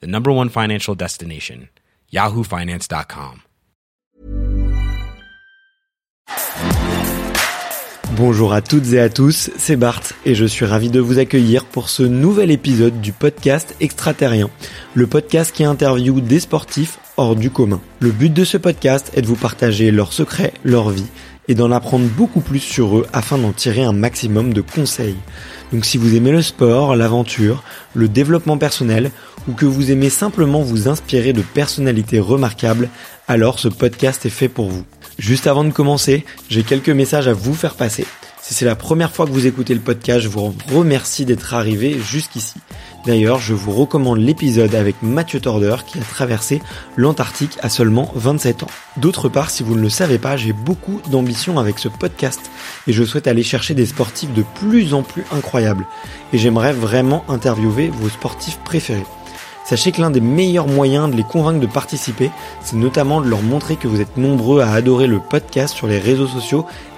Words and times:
the 0.00 0.06
number 0.06 0.30
one 0.32 0.48
financial 0.48 0.94
destination, 0.94 1.68
yahoofinance.com. 2.12 3.40
Bonjour 8.16 8.52
à 8.52 8.62
toutes 8.62 8.92
et 8.92 9.00
à 9.00 9.08
tous, 9.08 9.50
c'est 9.56 9.74
Bart 9.74 10.02
et 10.24 10.36
je 10.36 10.44
suis 10.44 10.64
ravi 10.64 10.88
de 10.88 11.00
vous 11.00 11.18
accueillir 11.18 11.64
pour 11.64 11.88
ce 11.88 12.04
nouvel 12.04 12.52
épisode 12.52 13.00
du 13.00 13.12
podcast 13.12 13.74
Extraterrien, 13.80 14.50
le 14.94 15.08
podcast 15.08 15.52
qui 15.52 15.64
interviewe 15.64 16.20
des 16.20 16.38
sportifs 16.38 17.00
hors 17.16 17.34
du 17.34 17.50
commun. 17.50 17.80
Le 17.98 18.12
but 18.12 18.32
de 18.32 18.44
ce 18.44 18.56
podcast 18.56 19.10
est 19.16 19.22
de 19.22 19.26
vous 19.26 19.34
partager 19.34 19.90
leurs 19.90 20.12
secrets, 20.12 20.54
leur 20.62 20.90
vie 20.90 21.08
et 21.48 21.54
d'en 21.54 21.70
apprendre 21.70 22.06
beaucoup 22.06 22.40
plus 22.40 22.60
sur 22.60 22.98
eux 22.98 23.06
afin 23.12 23.38
d'en 23.38 23.52
tirer 23.52 23.82
un 23.82 23.92
maximum 23.92 24.52
de 24.52 24.60
conseils. 24.60 25.16
Donc 25.72 25.84
si 25.84 25.98
vous 25.98 26.14
aimez 26.14 26.30
le 26.30 26.42
sport, 26.42 26.96
l'aventure, 26.96 27.62
le 27.94 28.08
développement 28.08 28.58
personnel 28.58 29.10
ou 29.48 29.52
que 29.52 29.66
vous 29.66 29.90
aimez 29.90 30.10
simplement 30.10 30.62
vous 30.62 30.88
inspirer 30.88 31.32
de 31.32 31.42
personnalités 31.42 32.20
remarquables, 32.20 32.88
alors 33.28 33.58
ce 33.58 33.68
podcast 33.68 34.24
est 34.26 34.30
fait 34.30 34.48
pour 34.48 34.68
vous. 34.70 34.84
Juste 35.18 35.46
avant 35.46 35.64
de 35.64 35.70
commencer, 35.70 36.24
j'ai 36.48 36.62
quelques 36.62 36.90
messages 36.90 37.28
à 37.28 37.34
vous 37.34 37.54
faire 37.54 37.74
passer. 37.74 38.06
Si 38.40 38.52
c'est 38.52 38.66
la 38.66 38.76
première 38.76 39.10
fois 39.10 39.26
que 39.26 39.30
vous 39.30 39.46
écoutez 39.46 39.72
le 39.72 39.80
podcast, 39.80 40.20
je 40.20 40.28
vous 40.28 40.54
remercie 40.70 41.24
d'être 41.24 41.54
arrivé 41.54 41.98
jusqu'ici. 41.98 42.56
D'ailleurs, 43.06 43.38
je 43.38 43.52
vous 43.52 43.72
recommande 43.72 44.18
l'épisode 44.18 44.74
avec 44.74 45.02
Mathieu 45.02 45.38
Torder 45.38 45.76
qui 45.86 45.98
a 45.98 46.02
traversé 46.02 46.62
l'Antarctique 46.96 47.58
à 47.60 47.68
seulement 47.68 48.10
27 48.14 48.62
ans. 48.62 48.70
D'autre 48.96 49.28
part, 49.28 49.50
si 49.50 49.62
vous 49.62 49.74
ne 49.74 49.82
le 49.82 49.90
savez 49.90 50.18
pas, 50.18 50.38
j'ai 50.38 50.54
beaucoup 50.54 51.00
d'ambition 51.10 51.58
avec 51.58 51.78
ce 51.78 51.88
podcast 51.88 52.50
et 52.86 52.94
je 52.94 53.04
souhaite 53.04 53.26
aller 53.26 53.42
chercher 53.42 53.74
des 53.74 53.84
sportifs 53.84 54.32
de 54.32 54.42
plus 54.54 54.94
en 54.94 55.02
plus 55.02 55.24
incroyables. 55.32 55.86
Et 56.32 56.38
j'aimerais 56.38 56.72
vraiment 56.72 57.24
interviewer 57.28 57.88
vos 57.88 58.08
sportifs 58.08 58.58
préférés. 58.64 59.04
Sachez 59.66 59.92
que 59.92 60.00
l'un 60.00 60.10
des 60.10 60.20
meilleurs 60.20 60.66
moyens 60.66 61.10
de 61.10 61.16
les 61.16 61.24
convaincre 61.24 61.60
de 61.60 61.66
participer, 61.66 62.30
c'est 62.62 62.76
notamment 62.76 63.20
de 63.20 63.28
leur 63.28 63.42
montrer 63.42 63.76
que 63.76 63.88
vous 63.88 64.00
êtes 64.00 64.16
nombreux 64.16 64.60
à 64.60 64.72
adorer 64.72 65.06
le 65.06 65.20
podcast 65.20 65.74
sur 65.74 65.86
les 65.86 65.98
réseaux 65.98 66.26
sociaux 66.26 66.66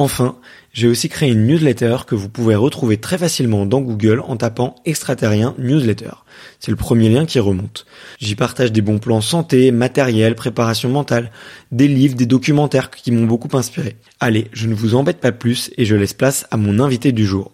Enfin, 0.00 0.36
j'ai 0.72 0.86
aussi 0.86 1.08
créé 1.08 1.32
une 1.32 1.44
newsletter 1.48 1.96
que 2.06 2.14
vous 2.14 2.28
pouvez 2.28 2.54
retrouver 2.54 2.98
très 2.98 3.18
facilement 3.18 3.66
dans 3.66 3.80
Google 3.80 4.20
en 4.20 4.36
tapant 4.36 4.76
extraterrien 4.84 5.56
newsletter. 5.58 6.12
C'est 6.60 6.70
le 6.70 6.76
premier 6.76 7.08
lien 7.08 7.26
qui 7.26 7.40
remonte. 7.40 7.84
J'y 8.20 8.36
partage 8.36 8.70
des 8.70 8.80
bons 8.80 9.00
plans 9.00 9.20
santé, 9.20 9.72
matériel, 9.72 10.36
préparation 10.36 10.88
mentale, 10.88 11.32
des 11.72 11.88
livres, 11.88 12.14
des 12.14 12.26
documentaires 12.26 12.90
qui 12.90 13.10
m'ont 13.10 13.26
beaucoup 13.26 13.56
inspiré. 13.56 13.96
Allez, 14.20 14.46
je 14.52 14.68
ne 14.68 14.74
vous 14.74 14.94
embête 14.94 15.18
pas 15.18 15.32
plus 15.32 15.72
et 15.76 15.84
je 15.84 15.96
laisse 15.96 16.14
place 16.14 16.46
à 16.52 16.56
mon 16.56 16.78
invité 16.78 17.10
du 17.10 17.26
jour. 17.26 17.50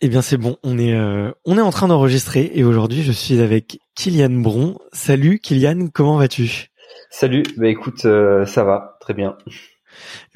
Eh 0.00 0.08
bien 0.08 0.22
c'est 0.22 0.36
bon, 0.36 0.56
on 0.64 0.76
est 0.76 0.92
euh, 0.92 1.30
on 1.44 1.56
est 1.56 1.62
en 1.62 1.70
train 1.70 1.86
d'enregistrer 1.86 2.50
et 2.52 2.64
aujourd'hui 2.64 3.04
je 3.04 3.12
suis 3.12 3.40
avec 3.40 3.78
Kylian 3.94 4.40
Bron. 4.40 4.76
Salut 4.92 5.38
Kylian, 5.38 5.86
comment 5.94 6.16
vas-tu? 6.16 6.66
Salut, 7.10 7.44
bah 7.56 7.68
écoute, 7.68 8.04
euh, 8.06 8.44
ça 8.44 8.64
va, 8.64 8.98
très 9.00 9.14
bien. 9.14 9.36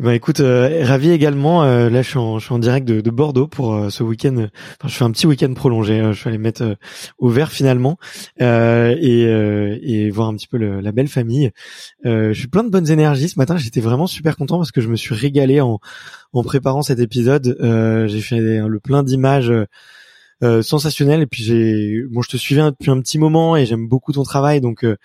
Eh 0.01 0.03
ben 0.03 0.13
écoute, 0.13 0.41
euh, 0.41 0.85
ravi 0.85 1.11
également. 1.11 1.65
Euh, 1.65 1.91
là, 1.91 2.03
je 2.03 2.11
suis, 2.11 2.19
en, 2.19 2.39
je 2.39 2.45
suis 2.47 2.55
en 2.55 2.59
direct 2.59 2.87
de, 2.87 3.01
de 3.01 3.11
Bordeaux 3.11 3.47
pour 3.47 3.75
euh, 3.75 3.91
ce 3.91 4.03
week-end. 4.03 4.47
Enfin, 4.81 4.89
je 4.89 4.95
fais 4.95 5.05
un 5.05 5.11
petit 5.11 5.27
week-end 5.27 5.53
prolongé. 5.55 6.01
je 6.13 6.19
suis 6.19 6.29
allé 6.29 6.39
mettre 6.39 6.77
au 7.19 7.29
vert 7.29 7.51
finalement 7.51 7.99
et, 8.39 9.23
et 9.23 10.11
voir 10.11 10.29
un 10.29 10.35
petit 10.35 10.47
peu 10.47 10.59
le, 10.59 10.81
la 10.81 10.93
belle 10.93 11.09
famille. 11.09 11.51
je 12.05 12.33
suis 12.33 12.49
plein 12.49 12.65
de 12.65 12.71
bonnes 12.71 12.91
énergies 12.91 13.29
ce 13.29 13.39
matin. 13.39 13.57
J'étais 13.57 13.81
vraiment 13.81 14.07
super 14.07 14.37
content 14.37 14.59
parce 14.59 14.73
que 14.73 14.81
je 14.81 14.89
me 14.89 14.97
suis 14.97 15.15
régalé 15.15 15.61
en, 15.61 15.79
en 16.33 16.43
préparant 16.43 16.83
cet 16.83 16.99
épisode. 17.01 17.57
J'ai 18.09 18.21
fait 18.21 18.41
le 18.41 18.81
plein 18.81 19.03
d'images 19.03 19.53
euh, 20.45 20.63
sensationnel. 20.63 21.23
Et 21.23 21.27
puis 21.27 21.43
j'ai, 21.43 22.05
bon, 22.09 22.23
je 22.23 22.29
te 22.29 22.37
suivais 22.37 22.63
depuis 22.63 22.93
un 22.93 23.01
petit 23.01 23.19
moment 23.19 23.57
et 23.57 23.67
j'aime 23.67 23.89
beaucoup 23.89 24.13
ton 24.13 24.23
travail, 24.23 24.61
donc, 24.61 24.85
euh, 24.85 24.97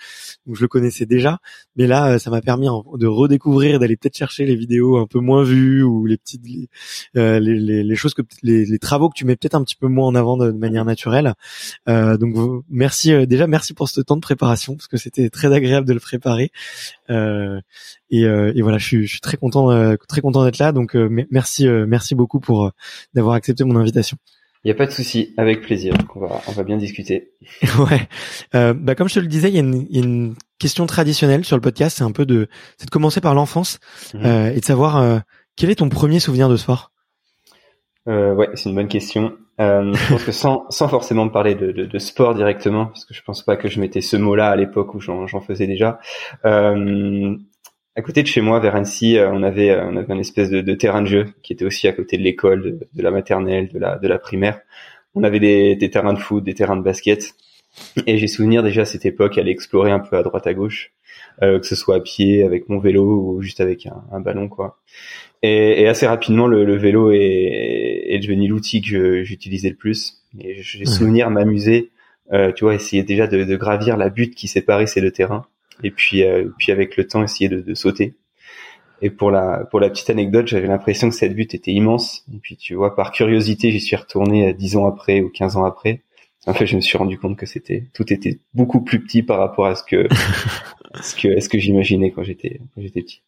je 0.52 0.62
le 0.62 0.68
connaissais 0.68 1.08
déjà. 1.08 1.40
Mais 1.76 1.88
là, 1.88 2.12
euh, 2.14 2.20
ça 2.20 2.30
m'a 2.30 2.42
permis 2.42 2.68
de 2.68 3.08
redécouvrir, 3.08 3.80
d'aller 3.80 3.98
peut-être 3.98 4.16
chercher 4.16 4.46
les 4.46 4.56
vidéos 4.56 4.98
un 4.98 5.08
peu 5.08 5.20
moins 5.20 5.44
vues 5.44 5.82
ou 5.82 6.06
les 6.06 6.18
petites, 6.18 6.44
les, 7.16 7.40
les, 7.40 7.84
les, 7.84 7.96
choses 7.96 8.14
que 8.14 8.22
les, 8.44 8.78
travaux 8.78 9.10
que 9.10 9.16
tu 9.16 9.26
mets 9.26 9.36
peut-être 9.36 9.56
un 9.56 9.64
petit 9.64 9.76
peu 9.76 9.88
moins 9.88 10.08
en 10.08 10.14
avant 10.16 10.38
de, 10.38 10.52
manière 10.52 10.86
naturelle. 10.86 11.34
donc 11.88 12.64
merci 12.70 13.26
déjà, 13.28 13.48
merci 13.48 13.74
pour 13.74 13.90
ce 13.90 14.02
temps 14.02 14.16
de 14.16 14.22
préparation 14.22 14.76
parce 14.76 14.88
que 14.88 14.98
c'était 14.98 15.30
très 15.30 15.52
agréable 15.54 15.88
de 15.88 15.94
le 15.94 16.00
préparer. 16.00 16.52
Et, 17.10 18.22
et, 18.22 18.62
voilà, 18.62 18.78
je 18.78 18.86
suis, 18.86 19.08
je 19.08 19.12
suis 19.14 19.22
très 19.22 19.38
content, 19.38 19.96
très 20.08 20.22
content 20.22 20.44
d'être 20.46 20.60
là. 20.60 20.72
Donc 20.72 20.96
merci, 21.32 21.68
merci 21.68 22.14
beaucoup 22.16 22.40
pour 22.40 22.72
d'avoir 23.14 23.36
accepté 23.36 23.64
mon 23.64 23.76
invitation. 23.78 24.18
Il 24.64 24.70
n'y 24.70 24.72
a 24.72 24.76
pas 24.76 24.86
de 24.86 24.92
souci, 24.92 25.34
avec 25.36 25.62
plaisir. 25.62 25.94
on 26.16 26.22
va, 26.22 26.42
on 26.48 26.52
va 26.54 26.64
bien 26.64 26.78
discuter. 26.78 27.34
ouais. 27.80 28.08
Euh, 28.56 28.74
bah 28.74 28.96
comme 28.96 29.10
je 29.10 29.16
te 29.16 29.20
le 29.20 29.28
disais, 29.28 29.50
il 29.50 29.56
y, 29.56 29.58
a 29.58 29.62
une, 29.62 29.86
y 29.90 30.00
a 30.00 30.04
une 30.04 30.36
question 30.58 30.86
traditionnelle 30.86 31.44
sur 31.44 31.58
le 31.58 31.62
podcast, 31.62 31.98
c'est 31.98 32.06
un 32.06 32.14
peu 32.14 32.26
de, 32.26 32.48
c'est 32.78 32.86
de 32.86 32.90
commencer 32.90 33.20
par 33.20 33.36
l'enfance 33.36 33.80
mhm. 34.14 34.26
euh, 34.26 34.54
et 34.54 34.62
de 34.62 34.66
savoir 34.66 34.98
euh, 34.98 35.20
quel 35.58 35.70
est 35.70 35.76
ton 35.76 35.90
premier 35.90 36.22
souvenir 36.22 36.48
de 36.48 36.56
sport? 36.56 36.92
Euh, 38.08 38.34
ouais, 38.34 38.50
c'est 38.54 38.70
une 38.70 38.76
bonne 38.76 38.88
question. 38.88 39.34
Euh, 39.60 39.94
je 39.94 40.10
pense 40.10 40.24
que 40.24 40.32
sans, 40.32 40.66
sans 40.70 40.88
forcément 40.88 41.28
parler 41.28 41.56
de, 41.56 41.72
de, 41.74 41.86
de, 41.86 42.00
sport 42.00 42.34
directement, 42.34 42.86
parce 42.88 43.06
que 43.06 43.14
je 43.14 43.22
pense 43.22 43.44
pas 43.44 43.58
que 43.58 43.68
je 43.68 43.82
mettais 43.82 44.02
ce 44.02 44.16
mot-là 44.16 44.50
à 44.50 44.56
l'époque 44.56 44.96
où 44.96 45.02
j'en 45.02 45.42
faisais 45.42 45.68
déjà. 45.68 46.00
À 47.96 48.02
côté 48.02 48.24
de 48.24 48.28
chez 48.28 48.42
moi, 48.42 48.60
vers 48.60 48.76
Annecy, 48.76 49.18
euh, 49.18 49.30
on 49.32 49.44
avait, 49.44 49.70
euh, 49.70 49.86
on 49.86 49.96
avait 49.98 50.14
un 50.14 50.18
espèce 50.18 50.50
de, 50.50 50.62
de, 50.62 50.74
terrain 50.74 51.02
de 51.04 51.08
jeu 51.08 51.26
qui 51.44 51.54
était 51.54 51.66
aussi 51.66 51.88
à 51.88 51.94
côté 51.94 52.18
de 52.18 52.24
l'école, 52.24 52.80
de, 52.92 53.04
la 53.04 53.12
maternelle, 53.12 53.70
de 53.72 53.78
la, 53.78 53.98
de 53.98 54.08
la 54.08 54.18
primaire. 54.18 54.62
On 55.14 55.24
avait 55.24 55.40
des, 55.40 55.76
des 55.76 55.90
terrains 55.92 56.14
de 56.14 56.20
foot, 56.20 56.44
des 56.44 56.56
terrains 56.56 56.76
de 56.76 56.82
basket. 56.82 57.36
Et 58.08 58.18
j'ai 58.18 58.28
souvenir 58.28 58.64
déjà 58.64 58.82
à 58.82 58.86
cette 58.86 59.06
époque 59.06 59.38
aller 59.38 59.52
explorer 59.52 59.92
un 59.92 60.00
peu 60.00 60.18
à 60.18 60.24
droite 60.24 60.48
à 60.48 60.56
gauche, 60.56 60.92
euh, 61.44 61.60
que 61.60 61.68
ce 61.68 61.76
soit 61.76 61.98
à 61.98 62.00
pied, 62.00 62.44
avec 62.44 62.68
mon 62.68 62.80
vélo 62.80 63.04
ou 63.04 63.42
juste 63.44 63.62
avec 63.62 63.86
un, 63.86 64.04
un 64.12 64.20
ballon, 64.20 64.48
quoi. 64.48 64.80
Et, 65.44 65.82
et, 65.82 65.88
assez 65.88 66.08
rapidement, 66.08 66.48
le, 66.48 66.66
le 66.66 66.78
vélo 66.78 67.12
est, 67.12 68.06
est, 68.08 68.20
devenu 68.20 68.48
l'outil 68.48 68.82
que 68.82 69.24
j'utilisais 69.24 69.70
le 69.70 69.76
plus. 69.76 70.24
Et 70.40 70.64
j'ai 70.64 70.86
souvenir 70.86 71.30
m'amuser, 71.30 71.92
euh, 72.32 72.52
tu 72.54 72.64
vois, 72.64 72.74
essayer 72.74 73.04
déjà 73.04 73.28
de, 73.28 73.44
de 73.44 73.56
gravir 73.56 73.98
la 73.98 74.10
butte 74.10 74.34
qui 74.34 74.48
séparait 74.48 74.88
ces 74.88 75.02
deux 75.02 75.12
terrains 75.12 75.46
et 75.82 75.92
puis 75.92 76.24
euh, 76.24 76.50
puis 76.58 76.72
avec 76.72 76.98
le 76.98 77.08
temps 77.08 77.24
essayer 77.24 77.50
de, 77.50 77.62
de, 77.62 77.74
sauter. 77.74 78.16
Et 79.02 79.10
pour 79.10 79.32
la 79.32 79.66
pour 79.66 79.80
la 79.80 79.90
petite 79.90 80.10
anecdote, 80.10 80.48
j'avais 80.48 80.68
l'impression 80.68 81.10
que 81.10 81.16
cette 81.16 81.36
butte 81.36 81.54
était 81.54 81.72
immense. 81.72 82.24
Et 82.34 82.38
puis 82.38 82.58
tu 82.58 82.76
vois, 82.76 82.96
par 82.96 83.12
curiosité, 83.12 83.72
j'y 83.72 83.80
suis 83.80 83.96
retourné 83.96 84.50
euh, 84.50 84.54
dix 84.54 84.76
ans 84.76 84.88
après 84.88 85.22
ou 85.22 85.30
15 85.30 85.58
ans 85.58 85.66
après. 85.66 86.02
En 86.46 86.54
fait, 86.54 86.66
je 86.66 86.76
me 86.76 86.82
suis 86.82 86.98
rendu 86.98 87.18
compte 87.18 87.38
que 87.38 87.46
c'était 87.46 87.86
tout 87.94 88.12
était 88.12 88.40
beaucoup 88.54 88.82
plus 88.82 89.00
petit 89.00 89.24
par 89.24 89.40
rapport 89.40 89.66
à 89.66 89.76
ce 89.76 89.84
que 89.84 90.08
ce 91.02 91.16
que 91.16 91.40
ce 91.40 91.50
que 91.50 91.58
j'imaginais 91.58 92.12
quand 92.12 92.24
j'étais 92.24 92.60
quand 92.76 92.82
j'étais 92.82 93.02
petit. 93.02 93.22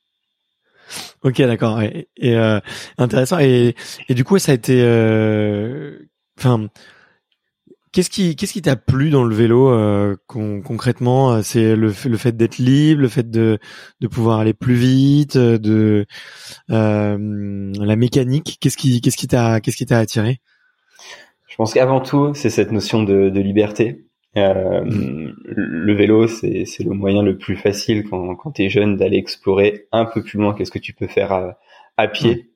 Ok, 1.23 1.41
d'accord. 1.41 1.81
Et, 1.81 2.07
euh, 2.25 2.59
intéressant. 2.99 3.39
Et, 3.39 3.73
et 4.07 4.13
du 4.13 4.23
coup, 4.23 4.37
ça 4.37 4.51
a 4.51 4.55
été, 4.55 4.79
enfin, 6.37 6.69
Qu'est-ce 7.95 8.09
qui 8.09 8.35
qu'est-ce 8.35 8.51
qui 8.51 8.61
t'a 8.61 8.75
plu 8.75 9.09
dans 9.09 9.23
le 9.23 9.33
vélo 9.33 9.69
euh, 9.69 10.17
concrètement 10.27 11.31
euh, 11.31 11.41
C'est 11.43 11.77
le, 11.77 11.87
le 11.87 12.17
fait 12.17 12.35
d'être 12.35 12.57
libre, 12.57 13.01
le 13.01 13.07
fait 13.07 13.29
de 13.31 13.57
de 14.01 14.07
pouvoir 14.09 14.39
aller 14.39 14.53
plus 14.53 14.75
vite, 14.75 15.37
euh, 15.37 15.57
de 15.57 16.05
euh, 16.71 17.17
la 17.79 17.95
mécanique. 17.95 18.57
Qu'est-ce 18.59 18.75
qui 18.75 18.99
qu'est-ce 18.99 19.15
qui 19.15 19.27
t'a 19.27 19.61
qu'est-ce 19.61 19.77
qui 19.77 19.85
t'a 19.85 19.97
attiré? 19.97 20.41
Je 21.47 21.55
pense 21.55 21.73
qu'avant 21.73 22.01
tout, 22.01 22.33
c'est 22.33 22.49
cette 22.49 22.73
notion 22.73 23.01
de, 23.01 23.29
de 23.29 23.39
liberté 23.39 24.05
Euh, 24.37 24.83
le 25.45 25.93
vélo, 25.93 26.27
c'est 26.27 26.65
le 26.83 26.91
moyen 26.91 27.23
le 27.23 27.37
plus 27.37 27.55
facile 27.55 28.03
quand, 28.09 28.35
quand 28.35 28.51
tu 28.51 28.63
es 28.63 28.69
jeune 28.69 28.97
d'aller 28.97 29.17
explorer 29.17 29.87
un 29.93 30.03
peu 30.03 30.21
plus 30.21 30.37
loin 30.37 30.53
que 30.53 30.65
ce 30.65 30.71
que 30.71 30.79
tu 30.79 30.93
peux 30.93 31.07
faire 31.07 31.31
à, 31.31 31.57
à 31.95 32.09
pied. 32.09 32.51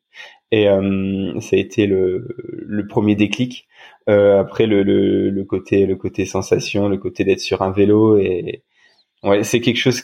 Et 0.52 0.68
euh, 0.70 1.40
ça 1.42 1.56
a 1.56 1.60
été 1.60 1.86
le, 1.88 2.28
le 2.38 2.88
premier 2.88 3.16
déclic. 3.16 3.68
Euh, 4.10 4.40
après 4.40 4.66
le, 4.66 4.84
le, 4.84 5.30
le, 5.30 5.44
côté 5.46 5.86
le 5.86 5.96
côté 5.96 6.26
sensation, 6.26 6.90
le 6.90 6.98
côté 6.98 7.24
d'être 7.24 7.40
sur 7.40 7.62
un 7.62 7.72
vélo 7.72 8.18
et 8.18 8.64
ouais, 9.24 9.44
c'est 9.44 9.62
quelque 9.62 9.78
chose 9.78 10.02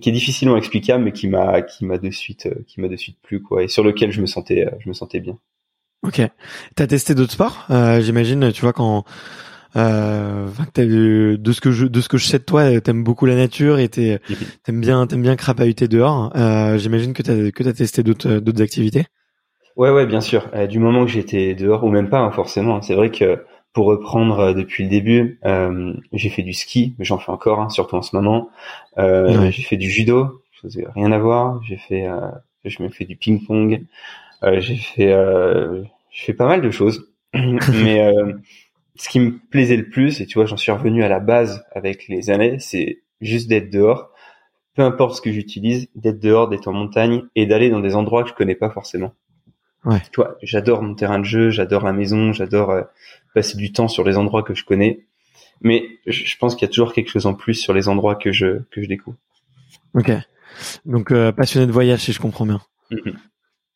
qui 0.00 0.08
est 0.10 0.12
difficilement 0.12 0.56
explicable, 0.56 1.04
mais 1.04 1.12
qui 1.12 1.26
m'a 1.28 1.62
qui 1.62 1.84
m'a 1.84 1.98
de 1.98 2.10
suite 2.10 2.48
qui 2.66 2.80
m'a 2.80 2.88
de 2.88 2.96
suite 2.96 3.18
plu 3.22 3.42
quoi 3.42 3.62
et 3.64 3.68
sur 3.68 3.82
lequel 3.82 4.12
je 4.12 4.20
me 4.20 4.26
sentais 4.26 4.66
je 4.80 4.88
me 4.88 4.94
sentais 4.94 5.20
bien. 5.20 5.38
Ok. 6.04 6.20
T'as 6.76 6.86
testé 6.86 7.14
d'autres 7.14 7.32
sports? 7.32 7.66
Euh, 7.70 8.00
J'imagine, 8.00 8.52
tu 8.52 8.60
vois 8.60 8.74
quand 8.74 9.04
euh, 9.76 10.46
de 10.76 11.52
ce 11.52 11.60
que 11.60 11.72
je 11.72 11.86
de 11.86 12.00
ce 12.00 12.08
que 12.08 12.18
je 12.18 12.26
sais 12.26 12.38
de 12.38 12.44
toi, 12.44 12.80
t'aimes 12.80 13.02
beaucoup 13.02 13.26
la 13.26 13.34
nature 13.34 13.78
et 13.78 13.88
t'aimes 13.88 14.20
bien 14.80 15.06
t'aimes 15.06 15.22
bien 15.22 15.34
crapahuter 15.36 15.88
dehors. 15.88 16.30
Euh, 16.36 16.78
J'imagine 16.78 17.14
que 17.14 17.22
t'as 17.22 17.50
que 17.50 17.62
t'as 17.62 17.72
testé 17.72 18.02
d'autres 18.02 18.38
d'autres 18.38 18.62
activités? 18.62 19.06
Ouais 19.76 19.90
ouais 19.90 20.06
bien 20.06 20.20
sûr. 20.20 20.48
Euh, 20.54 20.66
du 20.66 20.78
moment 20.78 21.04
que 21.04 21.10
j'étais 21.10 21.54
dehors 21.54 21.84
ou 21.84 21.90
même 21.90 22.08
pas 22.08 22.20
hein, 22.20 22.30
forcément. 22.30 22.80
C'est 22.82 22.94
vrai 22.94 23.10
que 23.10 23.44
pour 23.72 23.86
reprendre 23.86 24.38
euh, 24.38 24.54
depuis 24.54 24.84
le 24.84 24.90
début, 24.90 25.40
euh, 25.44 25.94
j'ai 26.12 26.28
fait 26.28 26.42
du 26.42 26.52
ski, 26.52 26.94
mais 26.98 27.04
j'en 27.04 27.18
fais 27.18 27.32
encore, 27.32 27.60
hein, 27.60 27.68
surtout 27.70 27.96
en 27.96 28.02
ce 28.02 28.14
moment. 28.14 28.50
J'ai 28.96 29.62
fait 29.62 29.76
du 29.76 29.90
judo, 29.90 30.42
rien 30.94 31.10
à 31.12 31.18
voir. 31.18 31.60
J'ai 31.64 31.76
fait, 31.76 32.08
je 32.64 32.82
me 32.82 32.88
fais 32.88 33.04
du 33.04 33.16
ping 33.16 33.44
pong. 33.44 33.84
j'ai 34.42 34.76
fait, 34.76 35.12
j'ai 36.10 36.24
fait 36.24 36.34
pas 36.34 36.46
mal 36.46 36.60
de 36.62 36.70
choses, 36.70 37.10
mais 37.34 38.12
ce 38.96 39.08
qui 39.08 39.18
me 39.18 39.38
plaisait 39.50 39.76
le 39.76 39.88
plus, 39.88 40.20
et 40.20 40.26
tu 40.26 40.38
vois, 40.38 40.46
j'en 40.46 40.56
suis 40.56 40.70
revenu 40.70 41.02
à 41.02 41.08
la 41.08 41.18
base 41.18 41.64
avec 41.72 42.06
les 42.08 42.30
années, 42.30 42.58
c'est 42.60 43.02
juste 43.20 43.48
d'être 43.48 43.70
dehors, 43.70 44.10
peu 44.74 44.82
importe 44.82 45.16
ce 45.16 45.20
que 45.20 45.32
j'utilise, 45.32 45.88
d'être 45.96 46.20
dehors, 46.20 46.48
d'être 46.48 46.68
en 46.68 46.72
montagne 46.72 47.22
et 47.34 47.46
d'aller 47.46 47.70
dans 47.70 47.80
des 47.80 47.96
endroits 47.96 48.22
que 48.22 48.28
je 48.28 48.34
connais 48.34 48.54
pas 48.54 48.70
forcément. 48.70 49.12
Ouais. 49.84 50.00
Tu 50.12 50.16
vois, 50.16 50.38
j'adore 50.42 50.82
mon 50.82 50.94
terrain 50.94 51.18
de 51.18 51.24
jeu, 51.24 51.50
j'adore 51.50 51.84
la 51.84 51.92
maison, 51.92 52.32
j'adore 52.32 52.70
euh, 52.70 52.82
passer 53.34 53.56
du 53.56 53.72
temps 53.72 53.88
sur 53.88 54.04
les 54.04 54.16
endroits 54.16 54.42
que 54.42 54.54
je 54.54 54.64
connais, 54.64 55.00
mais 55.60 55.84
je 56.06 56.36
pense 56.38 56.54
qu'il 56.54 56.66
y 56.66 56.70
a 56.70 56.72
toujours 56.72 56.92
quelque 56.92 57.10
chose 57.10 57.26
en 57.26 57.34
plus 57.34 57.54
sur 57.54 57.74
les 57.74 57.88
endroits 57.88 58.16
que 58.16 58.32
je 58.32 58.62
que 58.70 58.82
je 58.82 58.88
découvre. 58.88 59.16
Ok. 59.94 60.10
Donc 60.86 61.10
euh, 61.10 61.32
passionné 61.32 61.66
de 61.66 61.72
voyage, 61.72 62.00
si 62.00 62.12
je 62.12 62.20
comprends 62.20 62.46
bien. 62.46 62.60
Mm-hmm. 62.90 63.14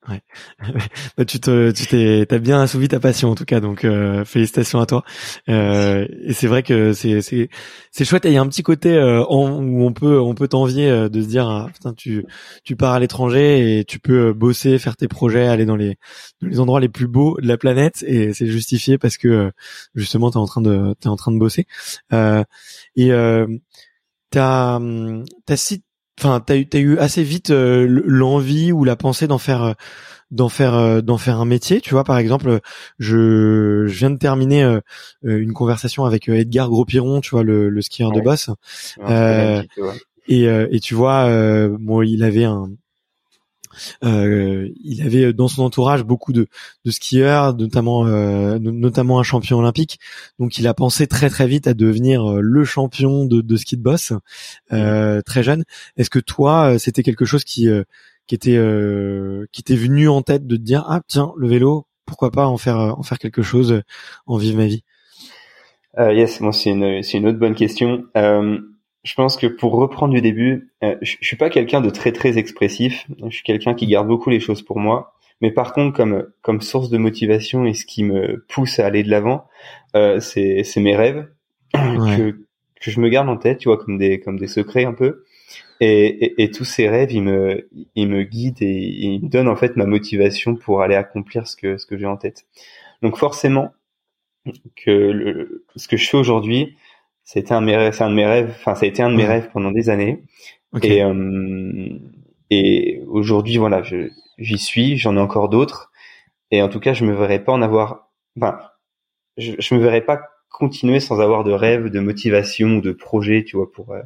Ouais. 0.08 0.22
bah, 1.18 1.24
tu 1.24 1.38
te, 1.38 1.70
tu 1.70 1.86
t'es, 1.86 2.24
t'as 2.26 2.38
bien 2.38 2.62
assouvi 2.62 2.88
ta 2.88 2.98
passion 2.98 3.30
en 3.30 3.34
tout 3.34 3.44
cas, 3.44 3.60
donc 3.60 3.84
euh, 3.84 4.24
félicitations 4.24 4.80
à 4.80 4.86
toi. 4.86 5.04
Euh, 5.48 6.06
et 6.24 6.32
c'est 6.32 6.46
vrai 6.46 6.62
que 6.62 6.94
c'est, 6.94 7.20
c'est, 7.20 7.50
c'est 7.90 8.04
chouette. 8.04 8.24
il 8.24 8.32
y 8.32 8.38
a 8.38 8.40
un 8.40 8.48
petit 8.48 8.62
côté 8.62 8.94
euh, 8.94 9.22
où 9.28 9.84
on 9.84 9.92
peut, 9.92 10.18
on 10.18 10.34
peut 10.34 10.48
t'envier 10.48 10.88
euh, 10.88 11.08
de 11.08 11.20
se 11.20 11.26
dire, 11.26 11.46
ah, 11.48 11.68
putain, 11.72 11.92
tu, 11.92 12.24
tu 12.64 12.74
pars 12.74 12.94
à 12.94 13.00
l'étranger 13.00 13.80
et 13.80 13.84
tu 13.84 13.98
peux 13.98 14.32
bosser, 14.32 14.78
faire 14.78 14.96
tes 14.96 15.08
projets, 15.08 15.46
aller 15.46 15.66
dans 15.66 15.76
les, 15.76 15.96
dans 16.40 16.48
les 16.48 16.60
endroits 16.60 16.80
les 16.80 16.88
plus 16.88 17.08
beaux 17.08 17.36
de 17.40 17.46
la 17.46 17.58
planète, 17.58 18.02
et 18.06 18.32
c'est 18.32 18.46
justifié 18.46 18.96
parce 18.98 19.18
que 19.18 19.52
justement 19.94 20.30
t'es 20.30 20.38
en 20.38 20.46
train 20.46 20.62
de, 20.62 20.94
t'es 21.00 21.08
en 21.08 21.16
train 21.16 21.32
de 21.32 21.38
bosser. 21.38 21.66
et 22.96 23.10
t'as, 24.30 24.80
t'as 25.46 25.56
cité 25.56 25.87
enfin 26.18 26.40
t'as 26.40 26.56
eu 26.56 26.66
t'as 26.66 26.78
eu 26.78 26.98
assez 26.98 27.22
vite 27.22 27.50
euh, 27.50 27.86
l'envie 28.06 28.72
ou 28.72 28.84
la 28.84 28.96
pensée 28.96 29.26
d'en 29.26 29.38
faire 29.38 29.62
euh, 29.62 29.72
d'en 30.30 30.48
faire 30.48 30.74
euh, 30.74 31.00
d'en 31.00 31.16
faire 31.16 31.40
un 31.40 31.44
métier 31.44 31.80
tu 31.80 31.90
vois 31.90 32.04
par 32.04 32.18
exemple 32.18 32.60
je, 32.98 33.86
je 33.86 33.98
viens 33.98 34.10
de 34.10 34.18
terminer 34.18 34.78
une 35.22 35.52
conversation 35.52 36.04
avec 36.04 36.28
Edgar 36.28 36.68
Gros-Piron 36.68 37.20
tu 37.20 37.30
vois 37.30 37.44
le, 37.44 37.70
le 37.70 37.82
skieur 37.82 38.12
de 38.12 38.20
boss. 38.20 38.50
Et 40.26 40.44
et 40.44 40.80
tu 40.80 40.94
vois 40.94 41.68
bon 41.68 42.02
il 42.02 42.22
avait 42.22 42.44
un 42.44 42.68
euh, 44.04 44.68
il 44.82 45.02
avait 45.02 45.32
dans 45.32 45.48
son 45.48 45.62
entourage 45.62 46.04
beaucoup 46.04 46.32
de, 46.32 46.46
de 46.84 46.90
skieurs, 46.90 47.54
notamment 47.54 48.06
euh, 48.06 48.58
notamment 48.58 49.18
un 49.18 49.22
champion 49.22 49.58
olympique. 49.58 49.98
Donc 50.38 50.58
il 50.58 50.66
a 50.66 50.74
pensé 50.74 51.06
très 51.06 51.30
très 51.30 51.46
vite 51.46 51.66
à 51.66 51.74
devenir 51.74 52.24
euh, 52.24 52.40
le 52.40 52.64
champion 52.64 53.24
de, 53.24 53.40
de 53.40 53.56
ski 53.56 53.76
de 53.76 53.82
boss 53.82 54.12
euh, 54.72 55.20
très 55.22 55.42
jeune. 55.42 55.64
Est-ce 55.96 56.10
que 56.10 56.18
toi 56.18 56.78
c'était 56.78 57.02
quelque 57.02 57.24
chose 57.24 57.44
qui 57.44 57.68
qui 58.26 58.34
était 58.34 58.58
qui 59.52 59.76
venu 59.76 60.08
en 60.08 60.22
tête 60.22 60.46
de 60.46 60.56
te 60.56 60.62
dire 60.62 60.84
ah 60.88 61.00
tiens 61.06 61.32
le 61.36 61.48
vélo 61.48 61.86
pourquoi 62.06 62.30
pas 62.30 62.46
en 62.46 62.56
faire 62.56 62.78
en 62.78 63.02
faire 63.02 63.18
quelque 63.18 63.42
chose 63.42 63.82
en 64.26 64.36
vive 64.36 64.56
ma 64.56 64.66
vie? 64.66 64.84
Yes, 65.98 66.40
moi 66.40 66.52
c'est 66.52 66.70
une 66.70 67.02
c'est 67.02 67.18
une 67.18 67.26
autre 67.26 67.38
bonne 67.38 67.54
question. 67.54 68.04
Je 69.04 69.14
pense 69.14 69.36
que 69.36 69.46
pour 69.46 69.72
reprendre 69.72 70.14
du 70.14 70.20
début, 70.20 70.70
euh, 70.82 70.96
je, 71.02 71.16
je, 71.20 71.26
suis 71.26 71.36
pas 71.36 71.50
quelqu'un 71.50 71.80
de 71.80 71.90
très 71.90 72.12
très 72.12 72.36
expressif. 72.36 73.06
Je 73.24 73.34
suis 73.34 73.44
quelqu'un 73.44 73.74
qui 73.74 73.86
garde 73.86 74.08
beaucoup 74.08 74.30
les 74.30 74.40
choses 74.40 74.62
pour 74.62 74.78
moi. 74.78 75.14
Mais 75.40 75.52
par 75.52 75.72
contre, 75.72 75.96
comme 75.96 76.26
comme 76.42 76.60
source 76.60 76.90
de 76.90 76.98
motivation 76.98 77.64
et 77.64 77.74
ce 77.74 77.86
qui 77.86 78.02
me 78.02 78.44
pousse 78.48 78.80
à 78.80 78.86
aller 78.86 79.02
de 79.02 79.10
l'avant, 79.10 79.46
euh, 79.94 80.20
c'est 80.20 80.64
c'est 80.64 80.80
mes 80.80 80.96
rêves 80.96 81.28
que 81.72 82.44
que 82.80 82.90
je 82.90 83.00
me 83.00 83.08
garde 83.08 83.28
en 83.28 83.36
tête, 83.36 83.58
tu 83.58 83.68
vois, 83.68 83.78
comme 83.78 83.98
des 83.98 84.20
comme 84.20 84.38
des 84.38 84.48
secrets 84.48 84.84
un 84.84 84.94
peu. 84.94 85.24
Et, 85.80 86.06
et, 86.06 86.42
et 86.42 86.50
tous 86.50 86.64
ces 86.64 86.88
rêves, 86.88 87.12
ils 87.12 87.22
me 87.22 87.68
ils 87.94 88.08
me 88.08 88.24
guident 88.24 88.62
et 88.62 88.80
ils 89.04 89.22
me 89.22 89.28
donnent 89.28 89.48
en 89.48 89.56
fait 89.56 89.76
ma 89.76 89.86
motivation 89.86 90.56
pour 90.56 90.82
aller 90.82 90.96
accomplir 90.96 91.46
ce 91.46 91.56
que 91.56 91.78
ce 91.78 91.86
que 91.86 91.96
j'ai 91.96 92.06
en 92.06 92.16
tête. 92.16 92.46
Donc 93.02 93.16
forcément 93.16 93.72
que 94.76 94.90
le, 94.90 95.64
ce 95.76 95.88
que 95.88 95.96
je 95.96 96.08
fais 96.08 96.16
aujourd'hui, 96.16 96.76
c'était 97.30 97.52
un 97.52 97.60
de 97.60 97.66
mes 97.66 97.76
rêves, 97.76 97.94
un 98.00 98.08
de 98.08 98.14
mes 98.14 98.24
rêves, 98.24 98.54
enfin 98.58 98.74
ça 98.74 98.86
a 98.86 98.88
été 98.88 99.02
un 99.02 99.10
de 99.10 99.14
mes 99.14 99.26
rêves 99.26 99.50
pendant 99.52 99.70
des 99.70 99.90
années. 99.90 100.22
Et 100.82 101.04
euh, 101.04 101.90
et 102.48 103.02
aujourd'hui 103.06 103.58
voilà, 103.58 103.82
je 103.82 104.08
j'y 104.38 104.56
suis, 104.56 104.96
j'en 104.96 105.14
ai 105.14 105.20
encore 105.20 105.50
d'autres. 105.50 105.92
Et 106.50 106.62
en 106.62 106.70
tout 106.70 106.80
cas, 106.80 106.94
je 106.94 107.04
me 107.04 107.12
verrais 107.12 107.44
pas 107.44 107.52
en 107.52 107.60
avoir, 107.60 108.08
enfin, 108.38 108.58
je, 109.36 109.52
je 109.58 109.74
me 109.74 109.80
verrais 109.80 110.00
pas 110.00 110.22
continuer 110.48 111.00
sans 111.00 111.20
avoir 111.20 111.44
de 111.44 111.52
rêve, 111.52 111.90
de 111.90 112.00
motivation 112.00 112.78
ou 112.78 112.80
de 112.80 112.92
projet, 112.92 113.44
tu 113.44 113.56
vois, 113.58 113.70
pour 113.70 113.92
euh, 113.92 114.00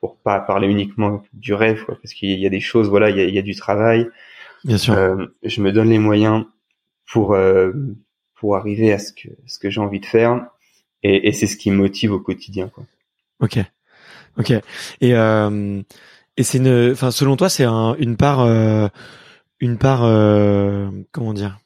pour 0.00 0.16
pas 0.16 0.40
parler 0.40 0.66
uniquement 0.66 1.22
du 1.34 1.52
rêve, 1.52 1.84
quoi, 1.84 1.96
parce 2.02 2.14
qu'il 2.14 2.30
y 2.30 2.46
a 2.46 2.50
des 2.50 2.60
choses, 2.60 2.88
voilà, 2.88 3.10
il 3.10 3.18
y 3.18 3.20
a, 3.20 3.24
il 3.24 3.34
y 3.34 3.38
a 3.38 3.42
du 3.42 3.54
travail. 3.54 4.08
Bien 4.64 4.78
sûr. 4.78 4.94
Euh, 4.94 5.26
je 5.42 5.60
me 5.60 5.70
donne 5.70 5.90
les 5.90 5.98
moyens 5.98 6.46
pour 7.12 7.34
euh, 7.34 7.72
pour 8.36 8.56
arriver 8.56 8.90
à 8.90 8.98
ce 8.98 9.12
que 9.12 9.28
ce 9.44 9.58
que 9.58 9.68
j'ai 9.68 9.82
envie 9.82 10.00
de 10.00 10.06
faire 10.06 10.46
et, 11.04 11.28
et 11.28 11.32
c'est 11.32 11.46
ce 11.46 11.56
qui 11.56 11.70
me 11.70 11.76
motive 11.76 12.12
au 12.12 12.20
quotidien. 12.20 12.68
Quoi. 12.68 12.84
Ok, 13.40 13.58
ok. 14.38 14.50
Et 15.00 15.14
euh, 15.14 15.82
et 16.36 16.42
c'est 16.42 16.58
une, 16.58 16.90
enfin 16.90 17.12
selon 17.12 17.36
toi, 17.36 17.48
c'est 17.48 17.64
un, 17.64 17.94
une 17.98 18.16
part, 18.16 18.40
euh, 18.40 18.88
une 19.60 19.78
part, 19.78 20.02
euh, 20.04 20.90
comment 21.12 21.34
dire? 21.34 21.58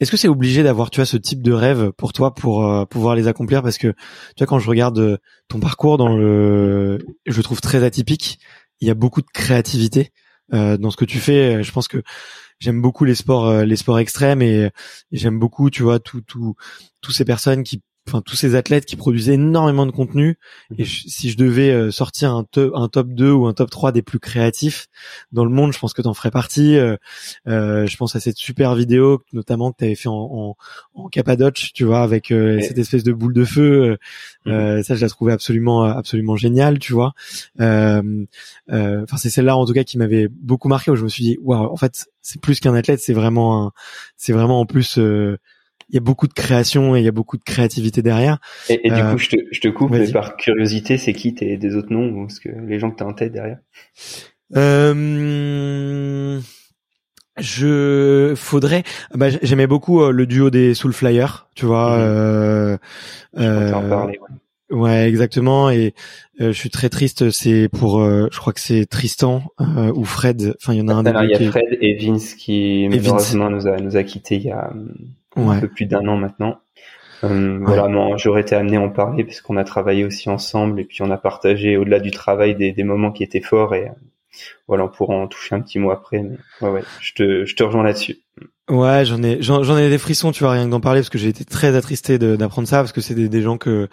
Est-ce 0.00 0.10
que 0.10 0.16
c'est 0.16 0.26
obligé 0.26 0.64
d'avoir, 0.64 0.90
tu 0.90 0.98
vois, 0.98 1.06
ce 1.06 1.16
type 1.16 1.42
de 1.42 1.52
rêve 1.52 1.92
pour 1.92 2.12
toi 2.12 2.34
pour 2.34 2.66
euh, 2.66 2.84
pouvoir 2.86 3.14
les 3.14 3.28
accomplir? 3.28 3.62
Parce 3.62 3.78
que 3.78 3.88
tu 3.88 4.38
vois, 4.38 4.48
quand 4.48 4.58
je 4.58 4.68
regarde 4.68 4.98
euh, 4.98 5.18
ton 5.46 5.60
parcours 5.60 5.96
dans 5.96 6.16
le, 6.16 6.98
je 7.24 7.36
le 7.36 7.42
trouve 7.44 7.60
très 7.60 7.84
atypique. 7.84 8.40
Il 8.80 8.88
y 8.88 8.90
a 8.90 8.94
beaucoup 8.94 9.22
de 9.22 9.30
créativité 9.32 10.10
euh, 10.52 10.76
dans 10.76 10.90
ce 10.90 10.96
que 10.96 11.04
tu 11.04 11.18
fais. 11.18 11.62
Je 11.62 11.70
pense 11.70 11.86
que 11.86 12.02
j'aime 12.58 12.82
beaucoup 12.82 13.04
les 13.04 13.14
sports, 13.14 13.62
les 13.62 13.76
sports 13.76 14.00
extrêmes 14.00 14.42
et, 14.42 14.64
et 14.64 14.70
j'aime 15.12 15.38
beaucoup, 15.38 15.70
tu 15.70 15.84
vois, 15.84 16.00
tout, 16.00 16.20
tout, 16.20 16.56
tous 17.00 17.12
ces 17.12 17.24
personnes 17.24 17.62
qui 17.62 17.80
enfin 18.08 18.20
tous 18.20 18.36
ces 18.36 18.54
athlètes 18.54 18.84
qui 18.84 18.96
produisent 18.96 19.30
énormément 19.30 19.86
de 19.86 19.92
contenu. 19.92 20.38
Et 20.76 20.82
mhm. 20.82 20.86
si 20.86 21.30
je 21.30 21.36
devais 21.36 21.70
euh, 21.70 21.90
sortir 21.90 22.32
un, 22.32 22.44
un 22.74 22.88
top 22.88 23.08
2 23.08 23.30
ou 23.30 23.46
un 23.46 23.52
top 23.52 23.70
3 23.70 23.92
des 23.92 24.02
plus 24.02 24.18
créatifs 24.18 24.88
dans 25.30 25.44
le 25.44 25.50
monde 25.50 25.72
je 25.72 25.78
pense 25.78 25.94
que 25.94 26.02
tu 26.02 26.08
en 26.08 26.14
ferais 26.14 26.30
partie. 26.30 26.76
Euh, 26.76 26.96
euh, 27.46 27.86
je 27.86 27.96
pense 27.96 28.16
à 28.16 28.20
cette 28.20 28.36
super 28.36 28.74
vidéo 28.74 29.22
notamment 29.32 29.72
que 29.72 29.76
tu 29.78 29.84
avais 29.84 29.94
fait 29.94 30.08
en, 30.08 30.14
en, 30.14 30.56
en, 30.94 31.08
Cappadoce 31.08 31.72
tu 31.74 31.84
vois 31.84 32.02
avec 32.02 32.30
euh, 32.30 32.60
cette 32.60 32.78
espèce 32.78 33.04
de 33.04 33.12
boule 33.12 33.34
de 33.34 33.44
feu. 33.44 33.98
Mhm. 34.46 34.82
ça 34.82 34.96
je 34.96 35.00
la 35.00 35.08
trouvais 35.08 35.32
absolument 35.32 35.84
absolument 35.84 36.36
génial 36.36 36.78
tu 36.78 36.92
vois. 36.92 37.12
Enfin 37.58 39.16
c'est 39.16 39.30
celle-là 39.30 39.56
en 39.56 39.64
tout 39.64 39.72
cas 39.72 39.84
qui 39.84 39.98
m'avait 39.98 40.28
beaucoup 40.28 40.68
marqué 40.68 40.90
où 40.90 40.96
je 40.96 41.04
me 41.04 41.08
suis 41.08 41.24
dit 41.24 41.38
waouh 41.42 41.72
en 41.72 41.76
fait 41.76 42.06
c'est 42.20 42.40
plus 42.40 42.58
qu'un 42.60 42.74
athlète 42.74 43.00
c'est 43.00 43.14
vraiment 43.14 43.72
c'est 44.16 44.32
vraiment 44.32 44.60
en 44.60 44.66
plus 44.66 44.98
il 45.92 45.96
y 45.96 45.98
a 45.98 46.00
beaucoup 46.00 46.26
de 46.26 46.32
création 46.32 46.96
et 46.96 47.00
il 47.00 47.04
y 47.04 47.08
a 47.08 47.12
beaucoup 47.12 47.36
de 47.36 47.42
créativité 47.44 48.00
derrière. 48.00 48.38
Et, 48.70 48.78
du 48.88 48.94
euh, 48.94 49.12
coup, 49.12 49.18
je 49.18 49.28
te, 49.28 49.36
je 49.50 49.60
te 49.60 49.68
coupe, 49.68 49.90
mais 49.90 50.10
par 50.10 50.36
curiosité, 50.36 50.96
c'est 50.96 51.12
qui 51.12 51.34
tes 51.34 51.58
des 51.58 51.76
autres 51.76 51.92
noms 51.92 52.08
ou 52.08 52.30
ce 52.30 52.40
que 52.40 52.48
les 52.48 52.78
gens 52.78 52.90
que 52.90 52.96
tu 52.96 53.02
as 53.02 53.06
en 53.06 53.12
tête 53.12 53.32
derrière? 53.32 53.58
Euh, 54.56 56.40
Je 57.38 58.32
faudrait. 58.34 58.84
Bah, 59.14 59.28
j'aimais 59.42 59.66
beaucoup 59.66 60.02
euh, 60.02 60.12
le 60.12 60.26
duo 60.26 60.48
des 60.48 60.72
Soul 60.72 60.94
Flyers, 60.94 61.48
tu 61.54 61.66
vois. 61.66 61.98
Mhm. 61.98 62.02
Euh, 62.02 62.76
euh, 63.38 63.72
en 63.72 63.88
parler, 63.88 64.18
ouais. 64.70 64.78
ouais. 64.78 65.08
exactement. 65.08 65.68
Et 65.68 65.92
je 66.38 66.52
suis 66.52 66.70
très 66.70 66.88
triste. 66.88 67.30
C'est 67.30 67.68
pour, 67.68 68.02
je 68.02 68.38
crois 68.38 68.54
que 68.54 68.60
c'est 68.60 68.86
Tristan 68.86 69.42
ou 69.58 70.04
Fred. 70.04 70.54
Enfin, 70.58 70.72
il 70.72 70.78
y 70.78 70.82
en 70.82 70.88
a 70.88 70.94
un. 70.94 71.24
il 71.24 71.30
y 71.30 71.34
a 71.34 71.50
Fred 71.50 71.78
et 71.82 71.96
Vince 71.96 72.32
qui 72.34 72.86
malheureusement 72.88 73.50
nous 73.50 73.66
a 73.66 73.76
nous 73.78 73.96
a 73.96 74.04
quitté 74.04 74.36
il 74.36 74.44
y 74.44 74.50
a 74.50 74.72
un 75.36 75.60
peu 75.60 75.68
plus 75.68 75.86
d'un 75.86 76.06
an 76.08 76.16
maintenant. 76.16 76.60
Voilà, 77.22 77.88
j'aurais 78.16 78.40
été 78.40 78.54
amené 78.54 78.76
à 78.76 78.80
en 78.80 78.90
parler 78.90 79.24
parce 79.24 79.40
qu'on 79.40 79.56
a 79.56 79.64
travaillé 79.64 80.04
aussi 80.04 80.28
ensemble 80.28 80.80
et 80.80 80.84
puis 80.84 81.02
on 81.02 81.10
a 81.10 81.16
partagé 81.16 81.76
au-delà 81.76 82.00
du 82.00 82.10
travail 82.10 82.56
des, 82.56 82.72
des 82.72 82.84
moments 82.84 83.12
qui 83.12 83.22
étaient 83.22 83.40
forts 83.40 83.74
et 83.74 83.90
voilà, 84.66 84.84
on 84.84 84.88
pourra 84.88 85.14
en 85.14 85.28
toucher 85.28 85.54
un 85.54 85.60
petit 85.60 85.78
mot 85.78 85.90
après. 85.90 86.22
Mais 86.22 86.36
ouais, 86.62 86.70
ouais, 86.70 86.82
je 87.00 87.12
te, 87.12 87.44
je 87.44 87.54
te 87.54 87.62
rejoins 87.62 87.84
là-dessus. 87.84 88.18
Ouais, 88.70 89.04
j'en 89.04 89.22
ai, 89.22 89.38
j'en 89.40 89.76
ai 89.76 89.90
des 89.90 89.98
frissons, 89.98 90.32
tu 90.32 90.44
vois, 90.44 90.52
rien 90.52 90.64
que 90.64 90.70
d'en 90.70 90.80
parler 90.80 91.00
parce 91.00 91.10
que 91.10 91.18
j'ai 91.18 91.28
été 91.28 91.44
très 91.44 91.76
attristé 91.76 92.18
d'apprendre 92.18 92.66
ça 92.66 92.78
parce 92.78 92.92
que 92.92 93.00
c'est 93.00 93.14
des, 93.14 93.28
des 93.28 93.42
gens 93.42 93.58
que 93.58 93.88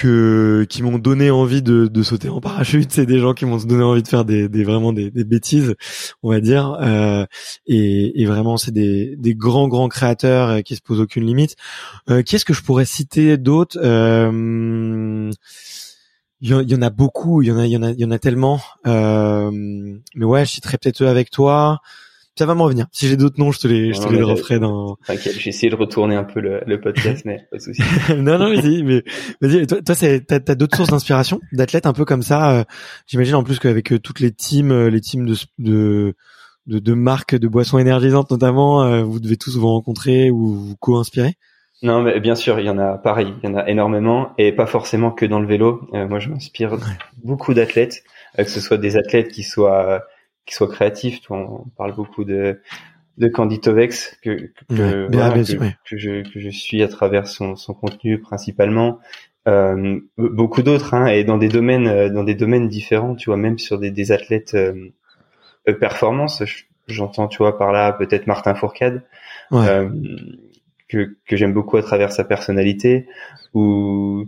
que 0.00 0.64
qui 0.70 0.82
m'ont 0.82 0.98
donné 0.98 1.30
envie 1.30 1.60
de, 1.60 1.86
de 1.86 2.02
sauter 2.02 2.30
en 2.30 2.40
parachute. 2.40 2.90
C'est 2.90 3.04
des 3.04 3.18
gens 3.18 3.34
qui 3.34 3.44
m'ont 3.44 3.58
donné 3.58 3.84
envie 3.84 4.02
de 4.02 4.08
faire 4.08 4.24
des, 4.24 4.48
des 4.48 4.64
vraiment 4.64 4.94
des, 4.94 5.10
des, 5.10 5.24
bêtises, 5.24 5.74
on 6.22 6.30
va 6.30 6.40
dire. 6.40 6.78
Euh, 6.80 7.26
et, 7.66 8.22
et, 8.22 8.24
vraiment, 8.24 8.56
c'est 8.56 8.70
des, 8.70 9.14
des 9.16 9.34
grands 9.34 9.68
grands 9.68 9.88
créateurs 9.88 10.48
euh, 10.48 10.60
qui 10.62 10.74
se 10.74 10.80
posent 10.80 11.00
aucune 11.00 11.26
limite. 11.26 11.56
Euh, 12.08 12.22
Qu'est-ce 12.22 12.46
que 12.46 12.54
je 12.54 12.62
pourrais 12.62 12.86
citer 12.86 13.36
d'autres? 13.36 13.78
Euh, 13.82 15.30
il 16.40 16.48
y, 16.48 16.74
en 16.74 16.80
a 16.80 16.88
beaucoup, 16.88 17.42
il 17.42 17.48
y 17.48 17.52
en 17.52 17.58
a, 17.58 17.66
il 17.66 17.72
y 17.72 17.76
en 17.76 17.82
a, 17.82 17.90
il 17.90 18.00
y 18.00 18.04
en 18.06 18.10
a 18.10 18.18
tellement. 18.18 18.58
Euh, 18.86 19.50
mais 20.14 20.24
ouais, 20.24 20.46
je 20.46 20.52
citerai 20.52 20.78
peut-être 20.78 21.02
eux 21.02 21.08
avec 21.08 21.30
toi. 21.30 21.80
Ça 22.40 22.46
va 22.46 22.54
me 22.54 22.62
revenir. 22.62 22.86
Si 22.90 23.06
j'ai 23.06 23.18
d'autres 23.18 23.38
noms, 23.38 23.52
je 23.52 23.58
te 23.58 23.68
les, 23.68 23.92
je 23.92 24.00
te 24.00 24.10
les 24.10 24.22
referai 24.22 24.58
dans. 24.58 24.96
T'inquiète, 25.06 25.34
j'ai 25.38 25.50
essayé 25.50 25.68
de 25.68 25.76
retourner 25.76 26.16
un 26.16 26.24
peu 26.24 26.40
le, 26.40 26.62
le 26.66 26.80
podcast, 26.80 27.22
mais 27.26 27.46
pas 27.50 27.58
de 27.58 27.62
souci. 27.62 27.82
non, 28.16 28.38
non, 28.38 28.48
vas-y, 28.48 28.82
mais 28.82 29.04
vas-y. 29.42 29.66
Toi, 29.66 29.82
toi, 29.82 29.94
c'est, 29.94 30.26
t'as, 30.26 30.40
t'as 30.40 30.54
d'autres 30.54 30.74
sources 30.74 30.88
d'inspiration, 30.88 31.38
d'athlètes 31.52 31.84
un 31.84 31.92
peu 31.92 32.06
comme 32.06 32.22
ça. 32.22 32.50
Euh, 32.52 32.64
j'imagine 33.06 33.34
en 33.34 33.44
plus 33.44 33.58
qu'avec 33.58 33.92
euh, 33.92 33.98
toutes 33.98 34.20
les 34.20 34.32
teams, 34.32 34.72
euh, 34.72 34.88
les 34.88 35.02
teams 35.02 35.26
de, 35.26 35.36
de 35.58 36.14
de, 36.66 36.78
de 36.78 36.94
marques 36.94 37.34
de 37.34 37.46
boissons 37.46 37.76
énergisantes 37.76 38.30
notamment, 38.30 39.04
vous 39.04 39.20
devez 39.20 39.36
tous 39.36 39.58
vous 39.58 39.68
rencontrer 39.68 40.30
ou 40.30 40.54
vous 40.54 40.76
co-inspirer? 40.76 41.34
Non, 41.82 42.00
mais 42.00 42.20
bien 42.20 42.36
sûr, 42.36 42.58
il 42.58 42.64
y 42.64 42.70
en 42.70 42.78
a 42.78 42.96
pareil, 42.96 43.34
il 43.42 43.50
y 43.50 43.52
en 43.52 43.56
a 43.56 43.68
énormément 43.68 44.32
et 44.38 44.52
pas 44.52 44.66
forcément 44.66 45.10
que 45.10 45.26
dans 45.26 45.40
le 45.40 45.46
vélo. 45.46 45.90
Euh, 45.92 46.08
moi, 46.08 46.20
je 46.20 46.30
m'inspire 46.30 46.78
beaucoup 47.22 47.52
d'athlètes, 47.52 48.02
que 48.38 48.44
ce 48.44 48.60
soit 48.60 48.78
des 48.78 48.96
athlètes 48.96 49.28
qui 49.28 49.42
soient 49.42 50.02
qui 50.46 50.54
soient 50.54 50.68
créatifs. 50.68 51.20
On 51.30 51.64
parle 51.76 51.94
beaucoup 51.94 52.24
de 52.24 52.60
de 53.18 53.28
Candy 53.28 53.60
Tovex 53.60 54.16
que 54.22 54.50
que, 54.68 55.08
que, 55.88 55.96
je 55.96 56.22
que 56.32 56.40
je 56.40 56.48
suis 56.48 56.82
à 56.82 56.88
travers 56.88 57.26
son 57.26 57.56
son 57.56 57.74
contenu 57.74 58.20
principalement. 58.20 58.98
Euh, 59.48 59.98
beaucoup 60.18 60.62
d'autres 60.62 60.92
hein, 60.92 61.06
et 61.06 61.24
dans 61.24 61.38
des 61.38 61.48
domaines 61.48 61.88
euh, 61.88 62.10
dans 62.10 62.24
des 62.24 62.34
domaines 62.34 62.68
différents. 62.68 63.14
Tu 63.14 63.30
vois, 63.30 63.36
même 63.36 63.58
sur 63.58 63.78
des 63.78 63.90
des 63.90 64.12
athlètes 64.12 64.54
euh, 64.54 64.90
performance. 65.78 66.42
J'entends, 66.86 67.28
tu 67.28 67.38
vois, 67.38 67.56
par 67.56 67.70
là 67.72 67.92
peut-être 67.92 68.26
Martin 68.26 68.54
Fourcade. 68.54 69.02
Ouais 69.50 69.86
que, 70.90 71.16
que 71.26 71.36
j'aime 71.36 71.54
beaucoup 71.54 71.76
à 71.76 71.82
travers 71.82 72.12
sa 72.12 72.24
personnalité. 72.24 73.06
Ou 73.54 74.26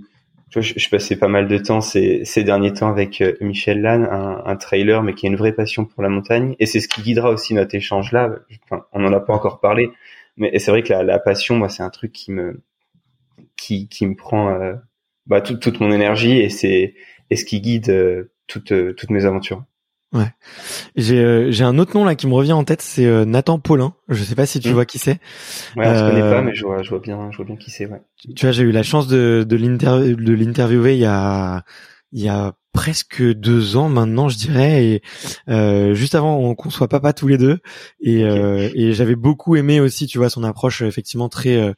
je, 0.61 0.75
je, 0.77 0.89
passais 0.91 1.17
pas 1.17 1.29
mal 1.29 1.49
de 1.49 1.59
temps 1.59 1.81
ces, 1.81 2.25
ces 2.25 2.45
derniers 2.45 2.73
temps 2.73 2.89
avec 2.89 3.21
euh, 3.21 3.35
Michel 3.41 3.81
Lannes, 3.81 4.07
un, 4.11 4.43
un, 4.45 4.57
trailer, 4.57 5.03
mais 5.03 5.15
qui 5.15 5.27
a 5.27 5.31
une 5.31 5.37
vraie 5.37 5.53
passion 5.53 5.85
pour 5.85 6.03
la 6.03 6.09
montagne. 6.09 6.55
Et 6.59 6.67
c'est 6.67 6.81
ce 6.81 6.89
qui 6.89 7.03
guidera 7.03 7.31
aussi 7.31 7.55
notre 7.55 7.75
échange 7.75 8.13
là. 8.13 8.31
Enfin, 8.65 8.85
on 8.93 9.01
n'en 9.01 9.13
a 9.13 9.21
pas 9.21 9.33
encore 9.33 9.61
parlé, 9.61 9.91
mais 10.37 10.59
c'est 10.59 10.71
vrai 10.71 10.83
que 10.83 10.93
la, 10.93 11.03
la 11.03 11.19
passion, 11.19 11.57
moi, 11.57 11.69
c'est 11.69 11.83
un 11.83 11.91
truc 11.91 12.13
qui 12.13 12.33
me 12.33 12.61
qui, 13.57 13.89
qui 13.89 14.07
me 14.07 14.15
prend 14.15 14.51
euh, 14.51 14.75
bah, 15.27 15.41
toute, 15.41 15.61
toute 15.61 15.81
mon 15.81 15.91
énergie 15.93 16.39
et 16.39 16.51
c'est 16.51 16.95
et 17.31 17.37
ce 17.37 17.45
qui 17.45 17.61
guide 17.61 17.89
euh, 17.91 18.33
toutes 18.47 18.75
toutes 18.97 19.11
mes 19.11 19.25
aventures. 19.25 19.65
Ouais. 20.13 20.31
J'ai 20.95 21.19
euh, 21.19 21.51
j'ai 21.51 21.65
un 21.65 21.79
autre 21.79 21.97
nom 21.97 22.05
là 22.05 22.15
qui 22.15 22.27
me 22.27 22.35
revient 22.35 22.53
en 22.53 22.65
tête, 22.65 22.83
c'est 22.83 23.07
euh, 23.07 23.25
Nathan 23.25 23.59
Paulin. 23.59 23.95
Je 24.09 24.23
sais 24.23 24.35
pas 24.35 24.45
si 24.45 24.61
tu 24.61 24.71
hmm. 24.71 24.73
vois 24.73 24.85
qui 24.85 24.99
c'est. 24.99 25.21
Ouais, 25.77 25.85
je 25.85 26.09
connais 26.09 26.21
pas, 26.21 26.39
euh, 26.39 26.43
mais 26.43 26.55
je 26.55 26.65
vois, 26.65 26.83
je 26.83 26.91
vois 26.91 27.01
bien, 27.01 27.31
je 27.31 27.37
vois 27.39 27.47
bien 27.47 27.57
qui 27.57 27.71
c'est. 27.71 27.87
Ouais. 27.87 28.03
Tu 28.37 28.45
vois, 28.45 28.53
j'ai 28.53 28.63
eu 28.63 28.73
la 28.73 28.83
chance 28.83 29.07
de 29.09 29.45
de 29.49 29.57
l'interview 29.57 30.17
de 30.17 30.33
l'interviewer 30.35 30.95
il 30.95 31.01
y 31.01 31.07
a 31.07 31.65
il 32.13 32.21
y 32.21 32.29
a 32.29 32.53
presque 32.73 33.23
deux 33.23 33.77
ans 33.77 33.89
maintenant, 33.89 34.29
je 34.29 34.39
dirais, 34.39 34.85
et 34.87 35.03
euh, 35.49 35.95
juste 35.95 36.15
avant 36.15 36.55
qu'on 36.55 36.71
soit 36.71 36.89
papa 36.89 37.13
tous 37.13 37.29
les 37.29 37.39
deux, 37.39 37.59
et, 38.01 38.25
euh, 38.25 38.71
et 38.75 38.93
j'avais 38.93 39.17
beaucoup 39.17 39.57
aimé 39.57 39.81
aussi, 39.81 40.07
tu 40.07 40.19
vois, 40.19 40.31
son 40.31 40.43
approche 40.43 40.83
effectivement 40.83 41.29
très 41.29 41.57
euh, 41.57 41.73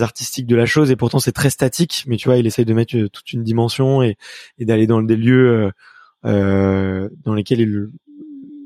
artistique 0.00 0.46
de 0.46 0.56
la 0.56 0.66
chose, 0.66 0.90
et 0.90 0.96
pourtant 0.96 1.20
c'est 1.20 1.32
très 1.32 1.50
statique, 1.50 2.04
mais 2.08 2.16
tu 2.16 2.28
vois, 2.28 2.38
il 2.38 2.46
essaye 2.46 2.64
de 2.64 2.74
mettre 2.74 2.96
toute 3.12 3.32
une 3.32 3.44
dimension 3.44 4.02
et, 4.02 4.16
et 4.58 4.64
d'aller 4.64 4.86
dans 4.86 5.00
des 5.00 5.16
lieux 5.16 5.66
euh, 5.66 5.70
dans 6.26 7.34
lesquels 7.34 7.60
il 7.60 7.88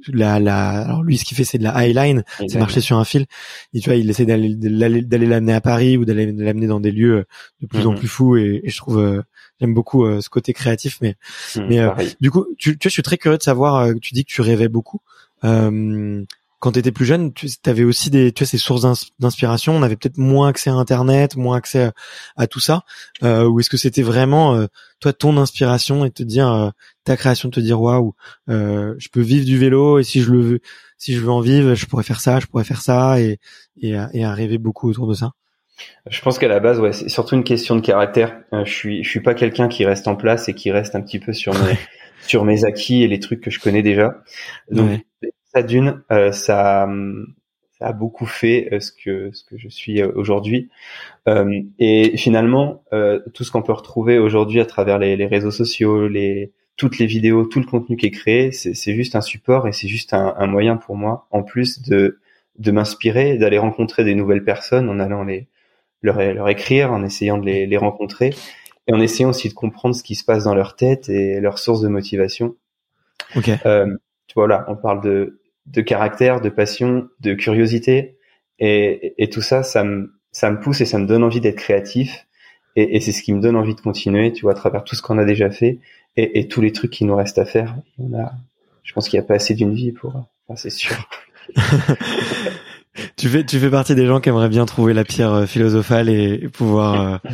la, 0.09 0.41
la, 0.41 0.83
alors 0.83 1.03
lui, 1.03 1.19
ce 1.19 1.25
qu'il 1.25 1.37
fait, 1.37 1.45
c'est 1.45 1.59
de 1.59 1.65
la 1.65 1.77
highline, 1.77 2.25
c'est 2.49 2.59
marcher 2.59 2.81
sur 2.81 2.97
un 2.99 3.05
fil. 3.05 3.27
Et 3.75 3.81
tu 3.81 3.89
vois, 3.91 3.97
il 3.97 4.09
essaie 4.09 4.25
d'aller 4.25 4.55
d'aller 4.55 5.27
l'amener 5.27 5.53
à 5.53 5.61
Paris 5.61 5.97
ou 5.97 6.05
d'aller 6.05 6.33
l'amener 6.33 6.67
dans 6.67 6.81
des 6.81 6.91
lieux 6.91 7.25
de 7.61 7.67
plus 7.67 7.87
en 7.87 7.93
mhm. 7.93 7.99
plus 7.99 8.09
fous. 8.09 8.37
Et, 8.37 8.61
et 8.65 8.71
je 8.71 8.77
trouve, 8.77 8.99
euh, 8.99 9.23
j'aime 9.61 9.75
beaucoup 9.75 10.05
euh, 10.05 10.21
ce 10.21 10.29
côté 10.29 10.53
créatif. 10.53 10.99
Mais, 11.01 11.17
mhm, 11.57 11.67
mais 11.69 12.07
du 12.21 12.31
coup, 12.31 12.47
tu, 12.59 12.79
tu 12.79 12.87
vois, 12.87 12.89
je 12.89 12.95
suis 12.95 13.03
très 13.03 13.19
curieux 13.19 13.39
de 13.39 13.43
savoir. 13.43 13.93
tu 14.01 14.15
dis 14.15 14.25
que 14.25 14.31
tu 14.31 14.41
rêvais 14.41 14.69
beaucoup. 14.69 15.01
Euh, 16.61 16.71
quand 16.71 16.73
tu 16.73 16.79
étais 16.79 16.93
plus 16.93 17.07
jeune, 17.07 17.33
tu 17.33 17.49
avais 17.67 17.85
aussi 17.85 18.11
des, 18.11 18.33
tu 18.33 18.45
vois, 18.45 18.49
ces 18.49 18.59
sources 18.59 18.87
d'inspiration. 19.19 19.75
On 19.75 19.83
avait 19.83 19.97
peut-être 19.97 20.19
moins 20.19 20.49
accès 20.49 20.71
à 20.71 20.75
Internet, 20.75 21.37
moins 21.37 21.57
accès 21.57 21.91
à, 22.37 22.47
tout 22.47 22.61
ça. 22.61 22.83
Euh, 23.23 23.47
ou 23.47 23.61
est-ce 23.61 23.71
que 23.71 23.77
c'était 23.77 24.03
vraiment 24.03 24.55
euh, 24.55 24.67
toi 25.01 25.13
ton 25.13 25.37
inspiration 25.37 26.05
et 26.05 26.11
te 26.11 26.23
dire 26.23 26.53
euh, 26.53 26.71
ta 27.05 27.17
création, 27.17 27.49
de 27.49 27.55
te 27.55 27.61
dire 27.61 27.81
waouh, 27.81 28.15
euh, 28.49 28.95
je 28.99 29.09
peux 29.09 29.21
vivre 29.21 29.45
du 29.45 29.59
vélo 29.59 29.99
et 29.99 30.05
si 30.05 30.21
je 30.21 30.31
le 30.31 30.41
veux, 30.41 30.61
si 30.99 31.15
je 31.15 31.21
veux 31.21 31.31
en 31.31 31.41
vivre, 31.41 31.75
je 31.75 31.87
pourrais 31.87 32.05
faire 32.05 32.21
ça, 32.21 32.41
je 32.41 32.47
pourrais 32.47 32.65
faire 32.65 32.83
ça 32.83 33.21
et 33.21 33.39
et, 33.81 33.97
et 34.13 34.25
à 34.25 34.35
rêver 34.35 34.59
beaucoup 34.59 34.91
autour 34.91 35.07
de 35.07 35.15
ça? 35.15 35.33
Je 36.11 36.21
pense 36.21 36.39
qu'à 36.39 36.49
la 36.49 36.61
base, 36.61 36.79
ouais, 36.79 36.93
c'est 36.93 37.09
surtout 37.09 37.37
une 37.37 37.45
question 37.45 37.75
de 37.75 37.81
caractère. 37.81 38.39
je 38.53 38.71
suis, 38.71 39.03
je 39.03 39.09
suis 39.09 39.21
pas 39.21 39.33
quelqu'un 39.33 39.67
qui 39.67 39.87
reste 39.87 40.09
en 40.09 40.17
place 40.17 40.47
et 40.51 40.55
qui 40.55 40.71
reste 40.71 40.95
un 40.95 41.01
petit 41.01 41.19
peu 41.19 41.33
sur 41.33 41.55
mes, 41.55 41.79
sur 42.27 42.45
mes 42.45 42.67
acquis 42.67 43.03
et 43.03 43.09
les 43.09 43.19
trucs 43.19 43.41
que 43.41 43.51
je 43.51 43.59
connais 43.59 43.83
déjà. 43.83 44.23
Donc, 44.71 45.01
ça 45.53 45.63
d'une, 45.63 46.03
euh, 46.11 46.33
ça, 46.33 46.89
ça 47.79 47.87
a 47.87 47.93
beaucoup 47.93 48.27
fait 48.27 48.69
euh, 48.73 48.81
ce 48.81 48.93
que 48.93 49.31
ce 49.33 49.45
que 49.45 49.59
je 49.59 49.69
suis 49.69 50.01
euh, 50.01 50.11
aujourd'hui. 50.15 50.71
et 51.79 52.17
finalement, 52.17 52.83
tout 53.35 53.45
ce 53.45 53.51
qu'on 53.51 53.63
peut 53.63 53.73
retrouver 53.73 54.19
aujourd'hui 54.19 54.61
à 54.61 54.67
travers 54.67 54.99
les, 54.99 55.17
les, 55.17 55.27
réseaux 55.27 55.51
sociaux, 55.51 56.09
les 56.09 56.53
toutes 56.77 56.99
les 56.99 57.07
vidéos, 57.07 57.45
tout 57.45 57.61
le 57.61 57.67
contenu 57.67 57.97
qui 57.97 58.07
est 58.07 58.11
créé, 58.11 58.53
c'est 58.53 58.95
juste 58.95 59.15
un 59.15 59.21
support 59.21 59.69
et 59.69 59.73
c'est 59.73 59.89
juste 59.89 60.15
un, 60.15 60.35
un, 60.39 60.47
moyen 60.47 60.77
pour 60.77 60.97
moi, 60.97 61.27
en 61.31 61.43
plus 61.43 61.83
de 61.83 62.19
de 62.59 62.71
m'inspirer, 62.73 63.39
d'aller 63.39 63.59
rencontrer 63.59 64.05
des 64.05 64.15
nouvelles 64.15 64.45
personnes 64.45 64.89
en 64.91 64.99
allant 64.99 65.25
les 65.25 65.49
leur, 66.03 66.19
leur 66.19 66.49
écrire, 66.49 66.93
en 66.93 67.05
essayant 67.05 67.39
de 67.39 67.45
les, 67.45 67.67
les 67.67 67.77
rencontrer 67.77 68.31
et 68.87 68.93
en 68.93 69.01
essayant 69.01 69.31
aussi 69.31 69.49
de 69.49 69.55
comprendre 69.55 69.95
ce 69.95 70.03
qui 70.03 70.15
se 70.15 70.25
passe 70.25 70.45
dans 70.45 70.55
leur 70.55 70.75
tête 70.75 71.09
et 71.09 71.41
leurs 71.41 71.59
sources 71.59 71.81
de 71.81 71.89
motivation. 71.89 72.57
Okay. 73.37 73.57
Euh, 73.67 73.95
tu 74.27 74.35
vois 74.35 74.49
là, 74.49 74.65
on 74.69 74.77
parle 74.77 75.03
de 75.03 75.40
de 75.67 75.81
caractère, 75.81 76.41
de 76.41 76.49
passion, 76.49 77.09
de 77.21 77.35
curiosité. 77.35 78.17
Et, 78.59 79.15
et, 79.23 79.31
tout 79.31 79.41
ça, 79.41 79.63
ça 79.63 79.85
me, 79.85 80.13
ça 80.33 80.51
me 80.51 80.61
pousse 80.61 80.81
et 80.81 80.85
ça 80.85 80.99
me 80.99 81.07
donne 81.07 81.25
envie 81.25 81.41
d'être 81.41 81.57
créatif. 81.57 82.27
Et, 82.77 82.97
et 82.97 83.01
c'est 83.01 83.13
ce 83.13 83.23
qui 83.23 83.33
me 83.33 83.41
donne 83.41 83.57
envie 83.57 83.75
de 83.75 83.81
continuer, 83.81 84.33
tu 84.33 84.43
vois, 84.43 84.53
à 84.53 84.55
travers 84.55 84.85
tout 84.85 84.95
ce 84.95 85.03
qu'on 85.03 85.19
a 85.19 85.25
déjà 85.25 85.51
fait 85.51 85.79
et, 86.17 86.41
et, 86.41 86.49
tous 86.49 86.61
les 86.61 86.73
trucs 86.73 86.91
qui 86.91 87.05
nous 87.05 87.17
restent 87.17 87.39
à 87.39 87.45
faire. 87.45 87.77
On 87.99 88.19
a, 88.19 88.33
je 88.83 88.93
pense 88.93 89.09
qu'il 89.09 89.19
n'y 89.19 89.25
a 89.25 89.27
pas 89.27 89.35
assez 89.35 89.55
d'une 89.55 89.75
vie 89.75 89.93
pour, 89.93 90.15
enfin, 90.47 90.57
c'est 90.57 90.71
sûr. 90.71 90.97
tu 93.17 93.29
fais, 93.29 93.45
tu 93.45 93.59
fais 93.59 93.71
partie 93.71 93.95
des 93.95 94.07
gens 94.07 94.21
qui 94.21 94.29
aimeraient 94.29 94.49
bien 94.49 94.67
trouver 94.67 94.95
la 94.95 95.05
pierre 95.05 95.33
euh, 95.33 95.47
philosophale 95.47 96.09
et, 96.09 96.49
pouvoir 96.49 97.15
euh, 97.15 97.19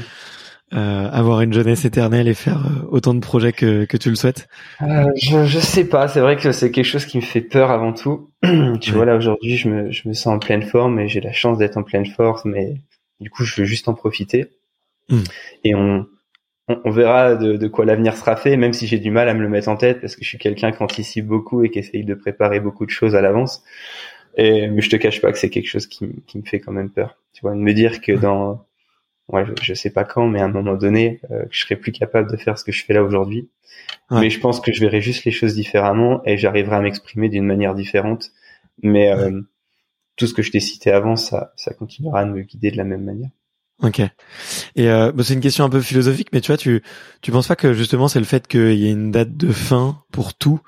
euh, 0.74 1.08
avoir 1.12 1.42
une 1.42 1.52
jeunesse 1.52 1.84
éternelle 1.84 2.26
et 2.26 2.34
faire 2.34 2.66
euh, 2.66 2.88
autant 2.90 3.14
de 3.14 3.20
projets 3.20 3.52
que, 3.52 3.84
que 3.84 3.96
tu 3.96 4.10
le 4.10 4.16
souhaites 4.16 4.48
euh, 4.82 5.06
je, 5.14 5.44
je 5.44 5.60
sais 5.60 5.84
pas, 5.84 6.08
c'est 6.08 6.18
vrai 6.18 6.36
que 6.36 6.50
c'est 6.50 6.72
quelque 6.72 6.84
chose 6.84 7.06
qui 7.06 7.18
me 7.18 7.22
fait 7.22 7.40
peur 7.40 7.70
avant 7.70 7.92
tout. 7.92 8.30
tu 8.80 8.90
vois, 8.90 9.04
là 9.04 9.14
aujourd'hui, 9.14 9.56
je 9.56 9.68
me, 9.68 9.92
je 9.92 10.08
me 10.08 10.12
sens 10.12 10.26
en 10.26 10.38
pleine 10.40 10.62
forme 10.62 10.98
et 10.98 11.06
j'ai 11.06 11.20
la 11.20 11.32
chance 11.32 11.58
d'être 11.58 11.76
en 11.76 11.84
pleine 11.84 12.04
forme, 12.04 12.50
mais 12.50 12.74
du 13.20 13.30
coup, 13.30 13.44
je 13.44 13.60
veux 13.60 13.64
juste 13.64 13.88
en 13.88 13.94
profiter. 13.94 14.50
Hmm. 15.08 15.22
Et 15.62 15.76
on, 15.76 16.04
on, 16.66 16.90
verra 16.90 17.36
de, 17.36 17.56
de 17.56 17.68
quoi 17.68 17.84
l'avenir 17.84 18.16
sera 18.16 18.34
fait, 18.34 18.56
même 18.56 18.72
si 18.72 18.88
j'ai 18.88 18.98
du 18.98 19.12
mal 19.12 19.28
à 19.28 19.34
me 19.34 19.42
le 19.42 19.48
mettre 19.48 19.68
en 19.68 19.76
tête 19.76 20.00
parce 20.00 20.16
que 20.16 20.24
je 20.24 20.28
suis 20.28 20.38
quelqu'un 20.38 20.72
qui 20.72 20.82
anticipe 20.82 21.28
beaucoup 21.28 21.62
et 21.62 21.70
qui 21.70 21.78
essaye 21.78 22.02
de 22.02 22.14
préparer 22.14 22.58
beaucoup 22.58 22.86
de 22.86 22.90
choses 22.90 23.14
à 23.14 23.20
l'avance. 23.20 23.62
Et 24.36 24.66
mais 24.66 24.80
je 24.80 24.90
te 24.90 24.96
cache 24.96 25.20
pas 25.20 25.30
que 25.30 25.38
c'est 25.38 25.48
quelque 25.48 25.68
chose 25.68 25.86
qui, 25.86 26.08
qui 26.26 26.38
me 26.38 26.42
fait 26.44 26.58
quand 26.58 26.72
même 26.72 26.90
peur. 26.90 27.16
Tu 27.32 27.42
vois, 27.42 27.52
de 27.52 27.60
me 27.60 27.72
dire 27.72 28.00
que 28.00 28.10
dans 28.10 28.65
ouais, 29.28 29.44
je, 29.62 29.74
sais 29.74 29.90
pas 29.90 30.04
quand, 30.04 30.26
mais 30.26 30.40
à 30.40 30.44
un 30.44 30.52
moment 30.52 30.74
donné, 30.74 31.20
euh, 31.30 31.44
je 31.50 31.60
serai 31.60 31.76
plus 31.76 31.92
capable 31.92 32.30
de 32.30 32.36
faire 32.36 32.58
ce 32.58 32.64
que 32.64 32.72
je 32.72 32.84
fais 32.84 32.92
là 32.92 33.02
aujourd'hui. 33.02 33.48
Mais 34.10 34.30
je 34.30 34.38
pense 34.38 34.60
que 34.60 34.72
je 34.72 34.80
verrai 34.80 35.00
juste 35.00 35.24
les 35.24 35.32
choses 35.32 35.54
différemment 35.54 36.22
et 36.24 36.38
j'arriverai 36.38 36.76
à 36.76 36.80
m'exprimer 36.80 37.28
d'une 37.28 37.44
manière 37.44 37.74
différente. 37.74 38.30
Mais 38.82 39.10
euh, 39.10 39.40
tout 40.14 40.28
ce 40.28 40.34
que 40.34 40.42
je 40.42 40.52
t'ai 40.52 40.60
cité 40.60 40.92
avant, 40.92 41.16
ça, 41.16 41.52
ça 41.56 41.74
continuera 41.74 42.20
à 42.20 42.24
me 42.24 42.42
guider 42.42 42.70
de 42.70 42.76
la 42.76 42.84
même 42.84 43.02
manière. 43.02 43.30
Ok. 43.82 44.00
Et 44.76 44.88
euh, 44.88 45.12
c'est 45.22 45.34
une 45.34 45.40
question 45.40 45.64
un 45.64 45.68
peu 45.68 45.80
philosophique, 45.80 46.28
mais 46.32 46.40
tu 46.40 46.46
vois, 46.46 46.56
tu 46.56 46.82
tu 47.20 47.32
penses 47.32 47.48
pas 47.48 47.56
que 47.56 47.74
justement 47.74 48.08
c'est 48.08 48.20
le 48.20 48.24
fait 48.24 48.46
qu'il 48.46 48.74
y 48.74 48.86
ait 48.86 48.92
une 48.92 49.10
date 49.10 49.36
de 49.36 49.52
fin 49.52 50.02
pour 50.12 50.34
tout 50.34 50.60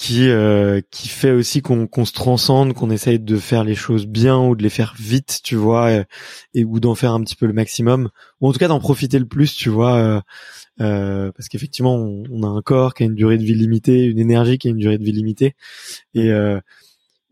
qui 0.00 0.30
euh, 0.30 0.80
qui 0.90 1.08
fait 1.08 1.30
aussi 1.30 1.60
qu'on 1.60 1.86
qu'on 1.86 2.06
se 2.06 2.14
transcende, 2.14 2.72
qu'on 2.72 2.88
essaye 2.90 3.20
de 3.20 3.36
faire 3.36 3.64
les 3.64 3.74
choses 3.74 4.06
bien 4.06 4.38
ou 4.38 4.56
de 4.56 4.62
les 4.62 4.70
faire 4.70 4.94
vite, 4.98 5.40
tu 5.44 5.56
vois, 5.56 5.92
et, 5.92 6.04
et 6.54 6.64
ou 6.64 6.80
d'en 6.80 6.94
faire 6.94 7.12
un 7.12 7.20
petit 7.20 7.36
peu 7.36 7.44
le 7.44 7.52
maximum, 7.52 8.08
ou 8.40 8.48
en 8.48 8.52
tout 8.52 8.58
cas 8.58 8.68
d'en 8.68 8.80
profiter 8.80 9.18
le 9.18 9.26
plus, 9.26 9.54
tu 9.54 9.68
vois, 9.68 9.96
euh, 9.98 10.20
euh, 10.80 11.32
parce 11.32 11.50
qu'effectivement 11.50 11.96
on, 11.96 12.42
a 12.44 12.46
un 12.46 12.62
corps 12.62 12.94
qui 12.94 13.02
a 13.02 13.06
une 13.06 13.14
durée 13.14 13.36
de 13.36 13.44
vie 13.44 13.54
limitée, 13.54 14.04
une 14.04 14.18
énergie 14.18 14.56
qui 14.56 14.68
a 14.68 14.70
une 14.70 14.78
durée 14.78 14.96
de 14.96 15.04
vie 15.04 15.12
limitée, 15.12 15.54
et 16.14 16.30
euh, 16.30 16.58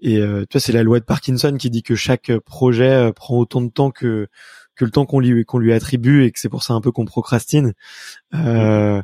et 0.00 0.18
euh, 0.18 0.42
tu 0.42 0.58
vois 0.58 0.60
c'est 0.60 0.72
la 0.72 0.82
loi 0.82 1.00
de 1.00 1.06
Parkinson 1.06 1.56
qui 1.58 1.70
dit 1.70 1.82
que 1.82 1.94
chaque 1.94 2.30
projet 2.44 3.10
prend 3.16 3.38
autant 3.38 3.62
de 3.62 3.70
temps 3.70 3.90
que 3.90 4.28
que 4.76 4.84
le 4.84 4.90
temps 4.90 5.06
qu'on 5.06 5.20
lui 5.20 5.42
qu'on 5.46 5.58
lui 5.58 5.72
attribue 5.72 6.24
et 6.24 6.32
que 6.32 6.38
c'est 6.38 6.50
pour 6.50 6.64
ça 6.64 6.74
un 6.74 6.82
peu 6.82 6.92
qu'on 6.92 7.06
procrastine. 7.06 7.72
Euh, 8.34 9.00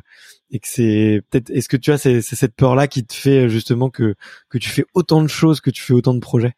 et 0.51 0.59
que 0.59 0.67
c'est 0.67 1.21
peut-être 1.29 1.49
est-ce 1.49 1.67
que 1.67 1.77
tu 1.77 1.91
as 1.91 1.97
c'est 1.97 2.21
cette 2.21 2.55
peur 2.55 2.75
là 2.75 2.87
qui 2.87 3.05
te 3.05 3.13
fait 3.13 3.49
justement 3.49 3.89
que 3.89 4.15
que 4.49 4.57
tu 4.57 4.69
fais 4.69 4.85
autant 4.93 5.21
de 5.21 5.27
choses 5.27 5.61
que 5.61 5.69
tu 5.69 5.81
fais 5.81 5.93
autant 5.93 6.13
de 6.13 6.19
projets? 6.19 6.53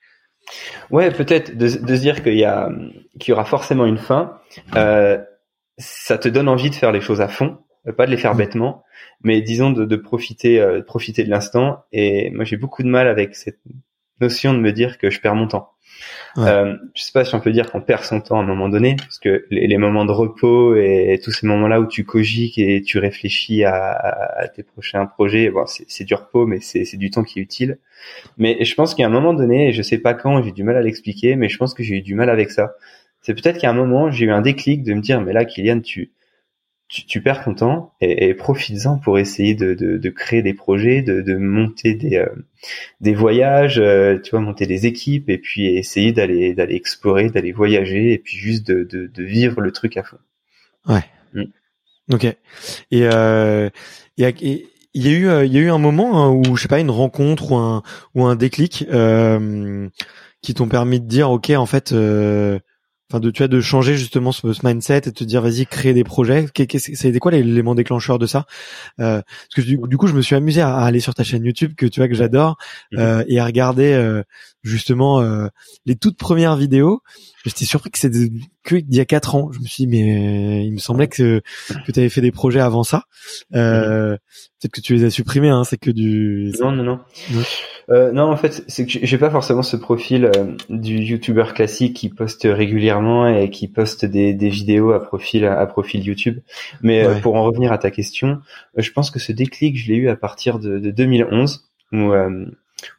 Ouais 0.91 1.11
peut-être 1.11 1.57
de, 1.57 1.67
de, 1.67 1.95
se 1.95 2.01
dire 2.01 2.23
qu'il 2.23 2.37
y 2.37 2.45
a 2.45 2.69
qu'il 3.19 3.31
y 3.31 3.33
aura 3.33 3.45
forcément 3.45 3.85
une 3.85 3.97
fin. 3.97 4.39
Euh, 4.75 5.17
ça 5.77 6.17
te 6.17 6.27
donne 6.29 6.47
envie 6.47 6.69
de 6.69 6.75
faire 6.75 6.91
les 6.91 7.01
choses 7.01 7.21
à 7.21 7.27
fond 7.27 7.59
pas 7.95 8.05
de 8.05 8.11
les 8.11 8.17
faire 8.17 8.35
bêtement 8.35 8.83
mais 9.21 9.41
disons 9.41 9.71
de, 9.71 9.85
de 9.85 9.95
profiter 9.95 10.59
euh, 10.59 10.77
de 10.77 10.81
profiter 10.81 11.23
de 11.23 11.29
l'instant. 11.29 11.83
Et 11.91 12.29
moi 12.31 12.45
j'ai 12.45 12.57
beaucoup 12.57 12.83
de 12.83 12.89
mal 12.89 13.07
avec 13.07 13.35
cette 13.35 13.59
notion 14.21 14.53
de 14.53 14.59
me 14.59 14.71
dire 14.71 14.97
que 14.97 15.09
je 15.09 15.19
perds 15.19 15.35
mon 15.35 15.47
temps 15.47 15.73
euh, 16.37 16.75
je 16.93 17.03
sais 17.03 17.11
pas 17.11 17.25
si 17.25 17.33
on 17.35 17.39
peut 17.39 17.51
dire 17.51 17.71
qu'on 17.71 17.81
perd 17.81 18.03
son 18.03 18.21
temps 18.21 18.39
à 18.39 18.43
un 18.43 18.45
moment 18.45 18.69
donné, 18.69 18.95
parce 18.95 19.19
que 19.19 19.45
les, 19.49 19.77
moments 19.77 20.05
de 20.05 20.11
repos 20.11 20.75
et, 20.75 21.19
tous 21.23 21.31
ces 21.31 21.47
moments-là 21.47 21.81
où 21.81 21.87
tu 21.87 22.03
cogiques 22.03 22.57
et 22.59 22.81
tu 22.81 22.99
réfléchis 22.99 23.63
à, 23.63 24.47
tes 24.55 24.63
prochains 24.63 25.05
projets, 25.05 25.49
bon, 25.49 25.65
c'est 25.65 26.03
du 26.03 26.13
repos, 26.13 26.45
mais 26.45 26.59
c'est 26.61 26.97
du 26.97 27.09
temps 27.09 27.23
qui 27.23 27.39
est 27.39 27.41
utile. 27.41 27.79
Mais 28.37 28.63
je 28.63 28.75
pense 28.75 28.99
a 28.99 29.05
un 29.05 29.09
moment 29.09 29.33
donné, 29.33 29.69
et 29.69 29.73
je 29.73 29.81
sais 29.81 29.97
pas 29.97 30.13
quand, 30.13 30.41
j'ai 30.43 30.51
du 30.51 30.63
mal 30.63 30.77
à 30.77 30.81
l'expliquer, 30.81 31.35
mais 31.35 31.49
je 31.49 31.57
pense 31.57 31.73
que 31.73 31.83
j'ai 31.83 31.97
eu 31.97 32.01
du 32.01 32.15
mal 32.15 32.29
avec 32.29 32.51
ça. 32.51 32.75
C'est 33.21 33.33
peut-être 33.33 33.59
qu'à 33.59 33.69
un 33.69 33.73
moment, 33.73 34.11
j'ai 34.11 34.25
eu 34.25 34.31
un 34.31 34.41
déclic 34.41 34.83
de 34.83 34.93
me 34.93 35.01
dire, 35.01 35.21
mais 35.21 35.33
là, 35.33 35.43
Kylian, 35.43 35.81
tu, 35.81 36.11
tu, 36.87 37.05
tu, 37.05 37.21
perds 37.21 37.43
ton 37.43 37.53
temps 37.53 37.93
et, 37.99 38.29
et 38.29 38.33
profites-en 38.33 38.97
pour 38.97 39.19
essayer 39.19 39.55
de, 39.55 39.73
de, 39.73 39.97
de, 39.97 40.09
créer 40.09 40.41
des 40.41 40.53
projets, 40.53 41.01
de, 41.01 41.21
de 41.21 41.35
monter 41.35 41.95
des, 41.95 42.17
euh, 42.17 42.29
des 43.01 43.13
voyages, 43.13 43.79
euh, 43.79 44.19
tu 44.19 44.31
vois, 44.31 44.39
monter 44.39 44.65
des 44.67 44.85
équipes 44.85 45.29
et 45.29 45.37
puis 45.37 45.67
essayer 45.67 46.13
d'aller 46.13 46.53
d'aller 46.53 46.75
explorer, 46.75 47.29
d'aller 47.29 47.51
voyager 47.51 48.13
et 48.13 48.17
puis 48.17 48.37
juste 48.37 48.65
de, 48.67 48.83
de, 48.83 49.07
de, 49.07 49.23
vivre 49.23 49.59
le 49.61 49.71
truc 49.71 49.97
à 49.97 50.03
fond. 50.03 50.17
Ouais. 50.87 51.03
Mm. 51.33 51.43
Ok. 52.13 52.23
Et 52.23 52.35
euh, 52.93 53.69
il 54.17 54.23
y 54.23 54.25
a 54.25 54.29
y 54.29 55.07
a 55.07 55.11
eu 55.11 55.45
il 55.45 55.53
y 55.53 55.57
a 55.57 55.61
eu 55.61 55.69
un 55.69 55.77
moment 55.77 56.23
hein, 56.23 56.29
où 56.31 56.55
je 56.55 56.61
sais 56.61 56.67
pas 56.69 56.79
une 56.79 56.91
rencontre 56.91 57.51
ou 57.51 57.55
un 57.55 57.83
ou 58.15 58.25
un 58.25 58.35
déclic 58.35 58.85
euh, 58.91 59.89
qui 60.41 60.53
t'ont 60.53 60.69
permis 60.69 61.01
de 61.01 61.05
dire 61.05 61.29
ok 61.29 61.49
en 61.51 61.65
fait 61.65 61.91
euh, 61.91 62.59
enfin 63.09 63.19
de 63.19 63.31
tu 63.31 63.43
as 63.43 63.47
de 63.47 63.61
changer 63.61 63.95
justement 63.95 64.31
ce, 64.31 64.47
mindset 64.65 64.97
et 64.97 65.11
te 65.11 65.23
dire 65.23 65.41
vas-y 65.41 65.65
créer 65.65 65.93
des 65.93 66.03
projets 66.03 66.47
c'était 66.77 67.19
quoi 67.19 67.31
l'élément 67.31 67.75
déclencheur 67.75 68.19
de 68.19 68.25
ça? 68.25 68.45
Euh, 68.99 69.21
parce 69.21 69.55
que 69.55 69.61
du, 69.61 69.77
du, 69.77 69.97
coup 69.97 70.07
je 70.07 70.13
me 70.13 70.21
suis 70.21 70.35
amusé 70.35 70.61
à, 70.61 70.77
aller 70.77 70.99
sur 70.99 71.15
ta 71.15 71.23
chaîne 71.23 71.45
YouTube 71.45 71.73
que 71.75 71.85
tu 71.85 71.99
vois 71.99 72.07
que 72.07 72.15
j'adore 72.15 72.57
mhm. 72.91 72.99
euh, 72.99 73.23
et 73.27 73.39
à 73.39 73.45
regarder 73.45 73.93
euh, 73.93 74.23
justement 74.63 75.21
euh, 75.21 75.47
les 75.85 75.95
toutes 75.95 76.17
premières 76.17 76.55
vidéos. 76.55 77.01
J'étais 77.45 77.65
surpris 77.65 77.91
que 77.91 77.99
c'était 77.99 78.29
que 78.63 78.75
il 78.75 78.95
y 78.95 78.99
a 78.99 79.05
quatre 79.05 79.35
ans. 79.35 79.51
Je 79.51 79.59
me 79.59 79.65
suis 79.65 79.85
dit 79.85 79.87
mais 79.87 80.65
il 80.65 80.73
me 80.73 80.79
semblait 80.79 81.07
que 81.07 81.41
que 81.85 81.91
tu 81.91 81.99
avais 81.99 82.09
fait 82.09 82.21
des 82.21 82.31
projets 82.31 82.59
avant 82.59 82.83
ça. 82.83 83.03
Euh, 83.55 84.17
peut-être 84.59 84.73
que 84.73 84.81
tu 84.81 84.95
les 84.95 85.05
as 85.05 85.09
supprimés 85.09 85.49
hein 85.49 85.63
c'est 85.63 85.77
que 85.77 85.91
du 85.91 86.51
non 86.59 86.71
non 86.71 86.83
non. 86.83 86.99
Euh, 87.89 88.11
non, 88.11 88.23
en 88.23 88.35
fait, 88.35 88.65
c'est 88.67 88.85
que 88.85 88.91
j'ai 89.01 89.17
pas 89.17 89.29
forcément 89.29 89.63
ce 89.63 89.77
profil 89.77 90.25
euh, 90.25 90.55
du 90.69 90.97
youtubeur 90.97 91.53
classique 91.53 91.95
qui 91.95 92.09
poste 92.09 92.45
régulièrement 92.49 93.27
et 93.27 93.49
qui 93.49 93.69
poste 93.69 94.03
des, 94.03 94.33
des 94.33 94.49
vidéos 94.49 94.91
à 94.91 95.01
profil 95.01 95.45
à, 95.45 95.65
profil 95.67 96.03
YouTube. 96.03 96.39
Mais 96.81 97.05
euh, 97.05 97.15
pour 97.19 97.35
en 97.35 97.43
revenir 97.43 97.71
à 97.71 97.77
ta 97.77 97.89
question, 97.89 98.39
je 98.75 98.91
pense 98.91 99.09
que 99.09 99.19
ce 99.19 99.31
déclic, 99.31 99.77
je 99.77 99.87
l'ai 99.87 99.97
eu 99.97 100.09
à 100.09 100.17
partir 100.17 100.59
de, 100.59 100.79
de 100.79 100.91
2011, 100.91 101.65
où 101.93 102.11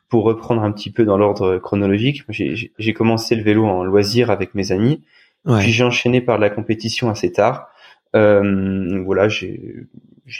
pour 0.08 0.24
reprendre 0.24 0.62
un 0.62 0.72
petit 0.72 0.90
peu 0.90 1.04
dans 1.04 1.18
l'ordre 1.18 1.58
chronologique, 1.58 2.24
j'ai 2.30 2.92
commencé 2.94 3.34
le 3.36 3.42
vélo 3.42 3.66
en 3.66 3.84
loisir 3.84 4.30
avec 4.30 4.54
mes 4.54 4.72
amis, 4.72 5.02
puis 5.44 5.70
j'ai 5.70 5.84
enchaîné 5.84 6.20
par 6.20 6.38
la 6.38 6.50
compétition 6.50 7.10
assez 7.10 7.32
tard. 7.32 7.68
voilà, 8.14 9.28
j'ai 9.28 9.86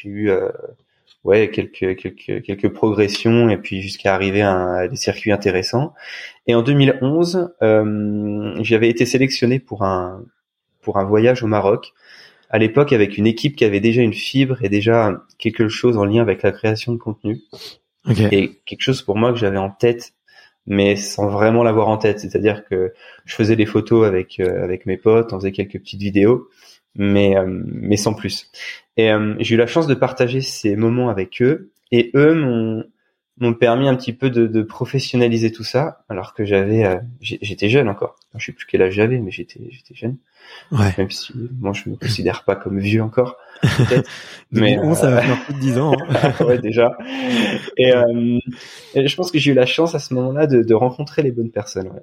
eu 0.04 0.30
ouais 1.24 1.50
quelques 1.50 1.96
quelques 1.96 2.42
quelques 2.42 2.68
progressions 2.68 3.48
et 3.48 3.56
puis 3.56 3.82
jusqu'à 3.82 4.14
arriver 4.14 4.42
à, 4.42 4.88
des 4.88 4.96
circuits 4.96 5.32
intéressants. 5.32 5.94
Et 6.46 6.54
en 6.54 6.62
2011, 6.62 7.54
euh, 7.62 8.58
j'avais 8.62 8.88
été 8.88 9.06
sélectionné 9.06 9.58
pour 9.58 9.84
un 9.84 10.24
pour 10.80 10.98
un 10.98 11.04
voyage 11.04 11.42
au 11.42 11.46
Maroc. 11.46 11.92
À 12.50 12.58
l'époque, 12.58 12.94
avec 12.94 13.18
une 13.18 13.26
équipe 13.26 13.56
qui 13.56 13.64
avait 13.66 13.80
déjà 13.80 14.00
une 14.00 14.14
fibre 14.14 14.64
et 14.64 14.70
déjà 14.70 15.22
quelque 15.36 15.68
chose 15.68 15.98
en 15.98 16.04
lien 16.04 16.22
avec 16.22 16.42
la 16.42 16.50
création 16.50 16.92
de 16.92 16.98
contenu. 16.98 17.42
Et 18.06 18.60
quelque 18.64 18.80
chose 18.80 19.02
pour 19.02 19.16
moi 19.16 19.32
que 19.32 19.38
j'avais 19.38 19.58
en 19.58 19.70
tête, 19.70 20.14
mais 20.66 20.96
sans 20.96 21.28
vraiment 21.28 21.62
l'avoir 21.62 21.88
en 21.88 21.98
tête. 21.98 22.20
C'est-à-dire 22.20 22.64
que 22.64 22.92
je 23.24 23.34
faisais 23.34 23.56
des 23.56 23.66
photos 23.66 24.06
avec 24.06 24.40
euh, 24.40 24.62
avec 24.62 24.86
mes 24.86 24.96
potes, 24.96 25.32
on 25.32 25.36
faisait 25.38 25.52
quelques 25.52 25.78
petites 25.78 26.00
vidéos, 26.00 26.48
mais 26.94 27.36
euh, 27.36 27.46
mais 27.48 27.96
sans 27.96 28.14
plus. 28.14 28.50
Et 28.96 29.10
euh, 29.10 29.34
j'ai 29.40 29.54
eu 29.54 29.58
la 29.58 29.66
chance 29.66 29.86
de 29.86 29.94
partager 29.94 30.40
ces 30.40 30.76
moments 30.76 31.08
avec 31.08 31.42
eux, 31.42 31.72
et 31.90 32.10
eux 32.14 32.34
m'ont 32.34 32.84
m'ont 33.40 33.54
permis 33.54 33.88
un 33.88 33.94
petit 33.94 34.12
peu 34.12 34.30
de, 34.30 34.46
de, 34.46 34.62
professionnaliser 34.62 35.52
tout 35.52 35.64
ça, 35.64 36.04
alors 36.08 36.34
que 36.34 36.44
j'avais, 36.44 36.84
euh, 36.84 36.98
j'étais 37.20 37.68
jeune 37.68 37.88
encore. 37.88 38.16
je 38.36 38.46
sais 38.46 38.52
plus 38.52 38.66
quel 38.66 38.82
âge 38.82 38.94
j'avais, 38.94 39.18
mais 39.18 39.30
j'étais 39.30 39.60
j'étais 39.70 39.94
jeune. 39.94 40.16
Ouais. 40.72 40.94
Même 40.98 41.10
si 41.10 41.32
moi 41.60 41.72
je 41.72 41.90
me 41.90 41.96
considère 41.96 42.44
pas 42.44 42.56
comme 42.56 42.78
vieux 42.78 43.02
encore. 43.02 43.36
mais 44.52 44.76
bon, 44.76 44.94
ça 44.94 45.10
va 45.10 45.22
faire 45.22 45.44
plus 45.44 45.54
de 45.54 45.60
10 45.60 45.78
ans. 45.78 45.92
Hein. 45.92 46.32
ouais 46.44 46.58
déjà. 46.58 46.96
Et, 47.76 47.92
et, 48.94 49.08
je 49.08 49.16
pense 49.16 49.30
que 49.30 49.38
j'ai 49.38 49.52
eu 49.52 49.54
la 49.54 49.66
chance 49.66 49.94
à 49.94 49.98
ce 49.98 50.14
moment-là 50.14 50.46
de, 50.46 50.62
de 50.62 50.74
rencontrer 50.74 51.22
les 51.22 51.32
bonnes 51.32 51.50
personnes. 51.50 51.88
Ouais. 51.88 52.02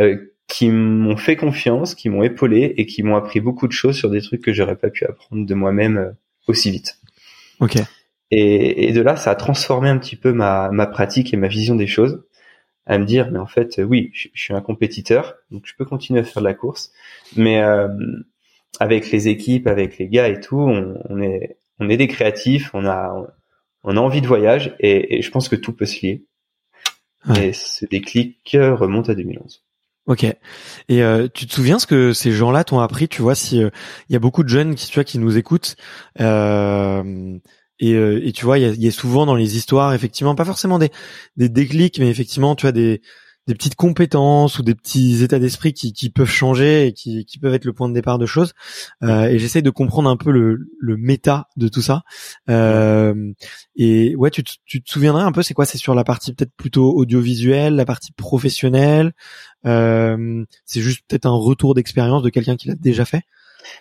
Euh, 0.00 0.32
qui 0.48 0.68
m'ont 0.68 1.16
fait 1.16 1.36
confiance, 1.36 1.94
qui 1.94 2.10
m'ont 2.10 2.22
épaulé 2.22 2.74
et 2.76 2.84
qui 2.84 3.02
m'ont 3.02 3.16
appris 3.16 3.40
beaucoup 3.40 3.66
de 3.66 3.72
choses 3.72 3.96
sur 3.96 4.10
des 4.10 4.20
trucs 4.20 4.42
que 4.42 4.52
j'aurais 4.52 4.76
pas 4.76 4.90
pu 4.90 5.06
apprendre 5.06 5.46
de 5.46 5.54
moi-même 5.54 5.96
euh, 5.96 6.10
aussi 6.46 6.70
vite. 6.70 6.98
Ok. 7.60 7.76
Et, 8.32 8.88
et, 8.88 8.92
de 8.92 9.00
là, 9.02 9.16
ça 9.16 9.30
a 9.30 9.34
transformé 9.34 9.88
un 9.88 9.98
petit 9.98 10.16
peu 10.16 10.32
ma, 10.32 10.70
ma 10.70 10.86
pratique 10.86 11.34
et 11.34 11.36
ma 11.36 11.48
vision 11.48 11.76
des 11.76 11.86
choses, 11.86 12.24
à 12.86 12.98
me 12.98 13.04
dire, 13.04 13.30
mais 13.30 13.38
en 13.38 13.46
fait, 13.46 13.80
oui, 13.86 14.10
je, 14.14 14.28
suis 14.34 14.54
un 14.54 14.60
compétiteur, 14.62 15.34
donc 15.50 15.64
je 15.66 15.74
peux 15.76 15.84
continuer 15.84 16.20
à 16.20 16.24
faire 16.24 16.42
de 16.42 16.48
la 16.48 16.54
course, 16.54 16.92
mais 17.36 17.62
euh, 17.62 17.88
avec 18.80 19.10
les 19.10 19.28
équipes, 19.28 19.66
avec 19.66 19.98
les 19.98 20.08
gars 20.08 20.28
et 20.28 20.40
tout, 20.40 20.58
on, 20.58 20.98
on, 21.08 21.20
est 21.20 21.58
on 21.78 21.88
est 21.88 21.96
des 21.96 22.08
créatifs, 22.08 22.70
on 22.74 22.86
a 22.86 23.14
on 23.84 23.96
a 23.96 24.00
envie 24.00 24.22
de 24.22 24.26
voyage 24.26 24.74
et, 24.80 25.18
et 25.18 25.22
je 25.22 25.30
pense 25.30 25.48
que 25.48 25.56
tout 25.56 25.72
peut 25.72 25.86
se 25.86 26.04
lier. 26.04 26.24
Et 27.36 27.52
ce 27.52 27.86
déclic 27.86 28.38
remonte 28.54 29.08
à 29.08 29.14
2011. 29.14 29.62
Ok. 30.06 30.24
Et 30.24 31.02
euh, 31.02 31.28
tu 31.32 31.46
te 31.46 31.54
souviens 31.54 31.78
ce 31.78 31.86
que 31.86 32.12
ces 32.12 32.32
gens-là 32.32 32.64
t'ont 32.64 32.80
appris? 32.80 33.08
Tu 33.08 33.22
vois, 33.22 33.36
si 33.36 33.58
il 33.58 33.64
euh, 33.64 33.70
y 34.10 34.16
a 34.16 34.18
beaucoup 34.18 34.42
de 34.42 34.48
jeunes 34.48 34.74
qui, 34.74 34.88
tu 34.88 34.94
vois, 34.94 35.04
qui 35.04 35.18
nous 35.18 35.36
écoutent. 35.36 35.76
Euh, 36.20 37.38
et, 37.82 37.94
euh, 37.94 38.24
et, 38.24 38.32
tu 38.32 38.44
vois, 38.44 38.58
il 38.58 38.62
y 38.62 38.64
a, 38.64 38.72
y 38.74 38.86
a, 38.86 38.90
souvent 38.92 39.26
dans 39.26 39.34
les 39.34 39.56
histoires, 39.56 39.92
effectivement, 39.92 40.34
pas 40.36 40.44
forcément 40.44 40.78
des, 40.78 40.90
des 41.36 41.48
déclics, 41.48 41.98
mais 41.98 42.08
effectivement, 42.08 42.54
tu 42.54 42.62
vois, 42.62 42.72
des, 42.72 43.02
des 43.48 43.54
petites 43.54 43.74
compétences 43.74 44.60
ou 44.60 44.62
des 44.62 44.76
petits 44.76 45.24
états 45.24 45.40
d'esprit 45.40 45.72
qui, 45.72 45.92
qui 45.92 46.08
peuvent 46.08 46.30
changer 46.30 46.86
et 46.86 46.92
qui, 46.92 47.24
qui 47.24 47.40
peuvent 47.40 47.54
être 47.54 47.64
le 47.64 47.72
point 47.72 47.88
de 47.88 47.94
départ 47.94 48.18
de 48.18 48.26
choses. 48.26 48.52
Euh, 49.02 49.24
et 49.24 49.40
j'essaie 49.40 49.62
de 49.62 49.70
comprendre 49.70 50.08
un 50.08 50.16
peu 50.16 50.30
le, 50.30 50.60
le 50.78 50.96
méta 50.96 51.48
de 51.56 51.66
tout 51.66 51.82
ça. 51.82 52.02
Euh, 52.48 53.32
et 53.74 54.14
ouais, 54.14 54.30
tu, 54.30 54.44
tu 54.64 54.80
te 54.80 54.88
souviendrais 54.88 55.24
un 55.24 55.32
peu, 55.32 55.42
c'est 55.42 55.54
quoi? 55.54 55.66
C'est 55.66 55.78
sur 55.78 55.96
la 55.96 56.04
partie 56.04 56.32
peut-être 56.32 56.54
plutôt 56.56 56.92
audiovisuelle, 56.94 57.74
la 57.74 57.84
partie 57.84 58.12
professionnelle. 58.12 59.12
Euh, 59.66 60.44
c'est 60.64 60.80
juste 60.80 61.02
peut-être 61.08 61.26
un 61.26 61.36
retour 61.36 61.74
d'expérience 61.74 62.22
de 62.22 62.30
quelqu'un 62.30 62.56
qui 62.56 62.68
l'a 62.68 62.76
déjà 62.76 63.04
fait? 63.04 63.22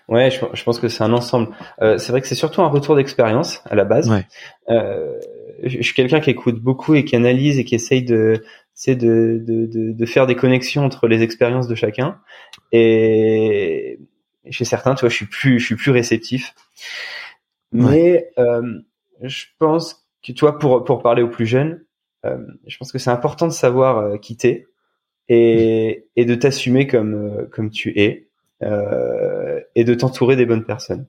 Ouais, 0.08 0.32
je, 0.32 0.40
je 0.54 0.64
pense 0.64 0.80
que 0.80 0.88
c'est 0.88 1.04
un 1.04 1.14
ensemble. 1.14 1.50
Euh, 1.82 1.98
c'est 1.98 2.12
vrai 2.12 2.22
que 2.22 2.28
c'est 2.28 2.36
surtout 2.36 2.62
un 2.62 2.68
retour 2.68 2.96
d'expérience 2.96 3.62
à 3.70 3.76
la 3.76 3.86
base. 3.86 4.10
Ouais. 4.10 4.26
Euh, 4.70 5.20
je 5.64 5.82
suis 5.82 5.94
quelqu'un 5.94 6.20
qui 6.20 6.30
écoute 6.30 6.60
beaucoup 6.60 6.96
et 6.96 7.06
qui 7.06 7.16
analyse 7.16 7.60
et 7.60 7.66
qui 7.66 7.76
essaye 7.76 8.04
de 8.04 8.44
c'est 8.74 8.96
de, 8.96 9.42
de, 9.46 9.66
de, 9.68 9.92
de, 9.92 10.06
faire 10.06 10.26
des 10.26 10.36
connexions 10.36 10.84
entre 10.84 11.08
les 11.08 11.22
expériences 11.22 11.68
de 11.68 11.76
chacun. 11.76 12.20
Et 12.72 14.00
chez 14.50 14.66
certains, 14.66 14.96
tu 14.96 15.02
vois, 15.02 15.10
je 15.10 15.16
suis 15.16 15.28
plus, 15.28 15.60
je 15.60 15.66
suis 15.66 15.76
plus 15.76 15.92
réceptif. 15.92 16.56
Mais 17.72 18.32
euh, 18.40 18.80
je 19.22 19.46
pense 19.60 20.08
que, 20.26 20.32
tu 20.32 20.40
vois, 20.42 20.58
pour, 20.58 20.84
pour 20.84 21.02
parler 21.04 21.22
aux 21.22 21.30
plus 21.30 21.46
jeunes, 21.46 21.84
euh, 22.26 22.38
je 22.68 22.78
pense 22.78 22.92
que 22.92 23.00
c'est 23.00 23.10
important 23.10 23.48
de 23.48 23.54
savoir 23.54 23.98
euh, 23.98 24.18
quitter 24.18 24.68
et, 25.30 26.08
et 26.16 26.26
de 26.26 26.36
t'assumer 26.36 26.88
comme, 26.88 27.14
euh, 27.14 27.46
comme 27.52 27.70
tu 27.70 27.98
es 28.00 28.31
et 28.62 29.84
de 29.84 29.94
t'entourer 29.94 30.36
des 30.36 30.46
bonnes 30.46 30.66
personnes 30.66 31.08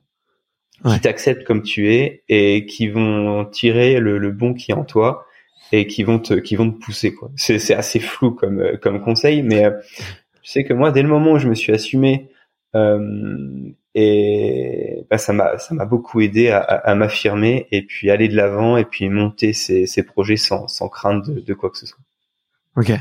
qui 0.85 0.99
t'acceptent 0.99 1.45
comme 1.45 1.61
tu 1.61 1.93
es 1.93 2.23
et 2.29 2.65
qui 2.65 2.87
vont 2.87 3.45
tirer 3.45 3.99
le, 3.99 4.17
le 4.17 4.31
bon 4.31 4.53
qui 4.53 4.71
est 4.71 4.75
en 4.75 4.83
toi 4.83 5.25
et 5.71 5.87
qui 5.87 6.03
vont 6.03 6.19
te 6.19 6.33
qui 6.33 6.55
vont 6.55 6.69
te 6.71 6.77
pousser 6.77 7.13
quoi. 7.13 7.31
C'est 7.35 7.59
c'est 7.59 7.73
assez 7.73 7.99
flou 7.99 8.31
comme 8.31 8.59
euh, 8.59 8.77
comme 8.77 9.01
conseil, 9.01 9.43
mais 9.43 9.63
je 10.41 10.49
sais 10.49 10.63
que 10.63 10.73
moi 10.73 10.91
dès 10.91 11.01
le 11.01 11.07
moment 11.07 11.33
où 11.33 11.37
je 11.37 11.47
me 11.47 11.55
suis 11.55 11.71
assumé 11.73 12.29
et 13.95 15.05
bah, 15.09 15.17
ça 15.17 15.33
m'a 15.33 15.57
ça 15.57 15.75
m'a 15.75 15.85
beaucoup 15.85 16.21
aidé 16.21 16.49
à, 16.49 16.59
à, 16.59 16.95
m'affirmer 16.95 17.67
et 17.71 17.83
puis 17.83 18.09
aller 18.09 18.27
de 18.27 18.35
l'avant 18.35 18.77
et 18.77 18.85
puis 18.85 19.09
monter 19.09 19.53
ces, 19.53 19.85
ces 19.85 20.03
projets 20.03 20.37
sans 20.37 20.67
sans 20.67 20.89
crainte 20.89 21.29
de, 21.29 21.39
de 21.39 21.53
quoi 21.53 21.69
que 21.69 21.77
ce 21.77 21.85
soit. 21.85 21.99
Ok. 22.75 22.91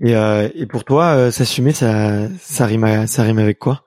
Et, 0.00 0.16
euh, 0.16 0.48
et 0.54 0.66
pour 0.66 0.84
toi, 0.84 1.14
euh, 1.16 1.30
s'assumer, 1.30 1.72
ça, 1.72 2.28
ça 2.38 2.66
rime, 2.66 3.06
ça 3.06 3.22
rime 3.22 3.38
avec 3.38 3.58
quoi? 3.58 3.84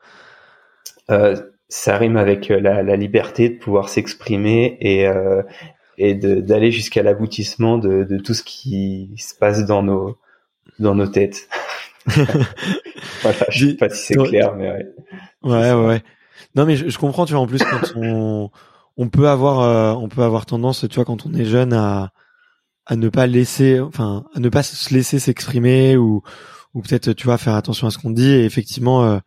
Euh, 1.12 1.36
Ça 1.70 1.98
rime 1.98 2.18
avec 2.18 2.50
euh, 2.50 2.60
la, 2.60 2.82
la, 2.82 2.96
liberté 2.96 3.50
de 3.50 3.58
pouvoir 3.58 3.90
s'exprimer 3.90 4.78
et 4.80 5.08
euh, 5.08 5.42
et 5.98 6.14
d'aller 6.16 6.72
jusqu'à 6.72 7.02
l'aboutissement 7.04 7.78
de, 7.78 8.04
de 8.04 8.18
tout 8.18 8.34
ce 8.34 8.44
qui 8.44 9.12
se 9.18 9.34
passe 9.36 9.66
dans 9.66 9.84
nos 9.84 10.18
dans 10.80 10.96
nos 10.96 11.08
têtes. 11.08 11.50
voilà, 12.08 13.46
je 13.50 13.68
sais 13.68 13.74
pas 13.76 13.90
si 13.90 14.06
c'est 14.06 14.16
clair, 14.16 14.56
mais 14.56 14.70
ouais. 14.70 14.86
Ouais, 15.44 15.74
ouais. 15.74 16.04
Non, 16.56 16.66
mais 16.66 16.76
je, 16.76 16.88
je, 16.88 16.98
comprends. 16.98 17.26
Tu 17.26 17.34
vois, 17.34 17.42
en 17.42 17.48
plus, 17.48 17.64
quand 17.64 17.94
on 17.96 18.50
on 18.96 19.10
peut 19.10 19.28
avoir 19.28 20.02
on 20.02 20.08
peut 20.08 20.24
avoir 20.24 20.46
tendance, 20.46 20.86
tu 20.90 20.96
vois, 20.96 21.06
quand 21.06 21.26
on 21.26 21.34
est 21.34 21.46
jeune 21.46 21.74
à 21.74 22.12
à 22.88 22.96
ne 22.96 23.10
pas 23.10 23.28
laisser, 23.28 23.80
enfin, 23.80 24.26
à 24.34 24.40
ne 24.40 24.50
pas 24.50 24.64
se 24.64 24.94
laisser 24.94 25.20
s'exprimer 25.20 25.98
ou 25.98 26.24
ou 26.74 26.82
peut-être 26.82 27.14
tu 27.14 27.26
vois 27.26 27.38
faire 27.40 27.56
attention 27.56 27.88
à 27.88 27.92
ce 27.92 27.98
qu'on 27.98 28.12
dit. 28.12 28.30
Et 28.30 28.46
effectivement, 28.46 29.04
euh, 29.04 29.20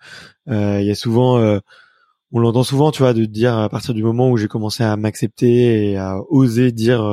euh, 0.49 0.81
il 0.81 0.87
y 0.87 0.91
a 0.91 0.95
souvent, 0.95 1.39
euh, 1.39 1.59
on 2.31 2.39
l'entend 2.39 2.63
souvent, 2.63 2.93
tu 2.93 3.03
vois, 3.03 3.13
de 3.13 3.25
dire 3.25 3.59
à 3.59 3.69
partir 3.69 3.93
du 3.93 4.05
moment 4.05 4.31
où 4.31 4.37
j'ai 4.37 4.47
commencé 4.47 4.85
à 4.85 4.97
m'accepter 4.97 5.91
et 5.91 5.97
à 5.97 6.19
oser 6.29 6.71
dire, 6.71 7.05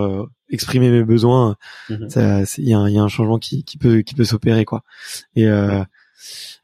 exprimer 0.50 0.92
mes 0.92 1.04
besoins, 1.04 1.56
mhm. 1.90 2.08
il 2.58 2.64
y, 2.64 2.70
y, 2.70 2.74
a 2.74 3.02
un 3.02 3.08
changement 3.08 3.40
qui, 3.40 3.64
qui 3.64 3.78
peut 3.80 4.02
qui 4.02 4.14
peut 4.14 4.24
s'opérer 4.24 4.64
quoi. 4.64 4.84
Et 5.36 5.48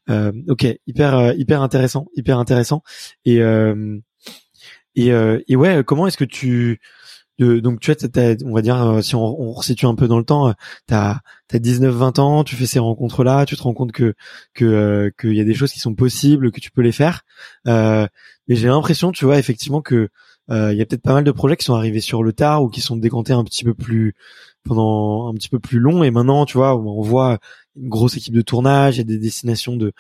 ok, 0.08 0.68
hyper 0.86 1.34
hyper 1.34 1.62
intéressant, 1.64 2.06
hyper 2.16 2.38
intéressant. 2.38 2.84
Et 3.26 3.42
et, 4.96 5.08
et 5.48 5.56
ouais, 5.56 5.84
comment 5.84 6.06
est-ce 6.06 6.18
que 6.18 6.26
tu 6.26 6.80
donc 7.40 7.80
tu 7.80 7.92
vois, 7.92 8.36
on 8.46 8.54
va 8.54 8.62
dire, 8.62 8.82
euh, 8.82 9.02
si 9.02 9.16
on, 9.16 9.24
on 9.24 9.54
resitue 9.54 9.86
un 9.86 9.96
peu 9.96 10.08
dans 10.08 10.20
le 10.20 10.26
temps, 10.26 10.50
euh, 10.50 10.54
t'as 10.88 11.20
as 11.52 11.58
19-20 11.58 12.20
ans, 12.20 12.44
tu 12.44 12.56
fais 12.56 12.66
ces 12.66 12.80
rencontres-là, 12.80 13.46
tu 13.46 13.56
te 13.56 13.64
rends 13.64 13.74
compte 13.74 13.92
que 13.92 14.14
que 14.54 14.66
euh, 14.66 15.12
qu'il 15.20 15.34
y 15.34 15.42
a 15.42 15.44
des 15.44 15.54
choses 15.54 15.72
qui 15.72 15.80
sont 15.80 15.96
possibles, 15.96 16.52
que 16.52 16.60
tu 16.60 16.72
peux 16.72 16.82
les 16.82 16.92
faire. 16.92 17.22
Euh, 17.68 18.08
mais 18.48 18.56
j'ai 18.56 18.68
l'impression, 18.68 19.12
tu 19.12 19.26
vois, 19.26 19.40
effectivement 19.40 19.82
que 19.82 20.10
il 20.50 20.76
y 20.78 20.82
a 20.82 20.86
peut-être 20.86 21.02
pas 21.02 21.14
mal 21.14 21.24
de 21.24 21.32
projets 21.32 21.56
qui 21.56 21.64
sont 21.66 21.74
arrivés 21.74 22.02
sur 22.02 22.22
le 22.22 22.34
tard 22.34 22.64
ou 22.64 22.70
qui 22.70 22.82
sont 22.82 22.98
décantés 22.98 23.34
un 23.34 23.44
petit 23.44 23.64
peu 23.64 23.74
plus 23.74 24.14
pendant 24.64 25.30
un 25.30 25.34
petit 25.34 25.50
peu 25.50 25.58
plus 25.58 25.80
long. 25.80 26.04
Et 26.04 26.12
maintenant, 26.12 26.46
tu 26.46 26.58
vois, 26.58 26.78
on 26.78 27.02
voit 27.02 27.40
une 27.76 27.90
grosse 27.90 28.18
équipe 28.18 28.36
de 28.36 28.42
tournage, 28.42 29.00
a 29.00 29.04
des 29.04 29.18
destinations 29.18 29.78
de 29.78 29.94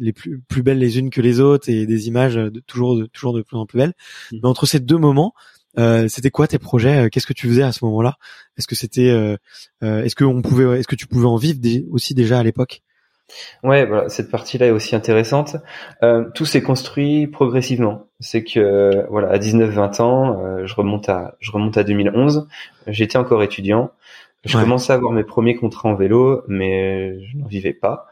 les 0.00 0.12
plus 0.12 0.40
plus 0.48 0.62
belles 0.62 0.78
les 0.78 0.98
unes 0.98 1.08
que 1.08 1.20
les 1.22 1.40
autres 1.40 1.70
et 1.70 1.86
des 1.86 2.08
images 2.08 2.34
de, 2.34 2.60
toujours 2.66 2.96
de, 2.96 3.06
toujours 3.06 3.32
de 3.32 3.42
plus 3.42 3.56
en 3.56 3.64
plus 3.64 3.78
belles. 3.78 3.94
Mmh. 4.32 4.38
Mais 4.42 4.48
entre 4.48 4.66
ces 4.66 4.80
deux 4.80 4.98
moments, 4.98 5.34
euh, 5.78 6.08
c'était 6.08 6.30
quoi 6.30 6.46
tes 6.46 6.58
projets? 6.58 7.04
Euh, 7.04 7.08
Qu'est-ce 7.08 7.26
que 7.26 7.32
tu 7.32 7.48
faisais 7.48 7.62
à 7.62 7.72
ce 7.72 7.84
moment-là? 7.84 8.16
Est-ce 8.56 8.66
que 8.66 8.74
c'était, 8.74 9.10
euh, 9.10 9.36
est-ce 9.80 10.14
que 10.14 10.24
on 10.24 10.42
pouvait, 10.42 10.80
est-ce 10.80 10.88
que 10.88 10.96
tu 10.96 11.06
pouvais 11.06 11.26
en 11.26 11.36
vivre 11.36 11.58
aussi 11.90 12.14
déjà 12.14 12.38
à 12.38 12.42
l'époque? 12.42 12.82
Ouais, 13.62 13.86
voilà, 13.86 14.08
cette 14.10 14.30
partie-là 14.30 14.66
est 14.66 14.70
aussi 14.70 14.94
intéressante. 14.94 15.56
Euh, 16.02 16.28
tout 16.34 16.44
s'est 16.44 16.62
construit 16.62 17.26
progressivement. 17.26 18.06
C'est 18.20 18.44
que 18.44 19.06
voilà, 19.08 19.30
à 19.30 19.38
19-20 19.38 20.02
ans, 20.02 20.66
je 20.66 20.74
remonte 20.74 21.08
à 21.08 21.34
je 21.40 21.50
remonte 21.50 21.76
à 21.78 21.84
2011. 21.84 22.46
J'étais 22.86 23.16
encore 23.16 23.42
étudiant. 23.42 23.90
Je 24.44 24.58
commençais 24.58 24.92
à 24.92 24.96
avoir 24.96 25.10
mes 25.12 25.24
premiers 25.24 25.56
contrats 25.56 25.88
en 25.88 25.94
vélo, 25.94 26.42
mais 26.48 27.18
je 27.24 27.38
n'en 27.38 27.46
vivais 27.46 27.72
pas. 27.72 28.08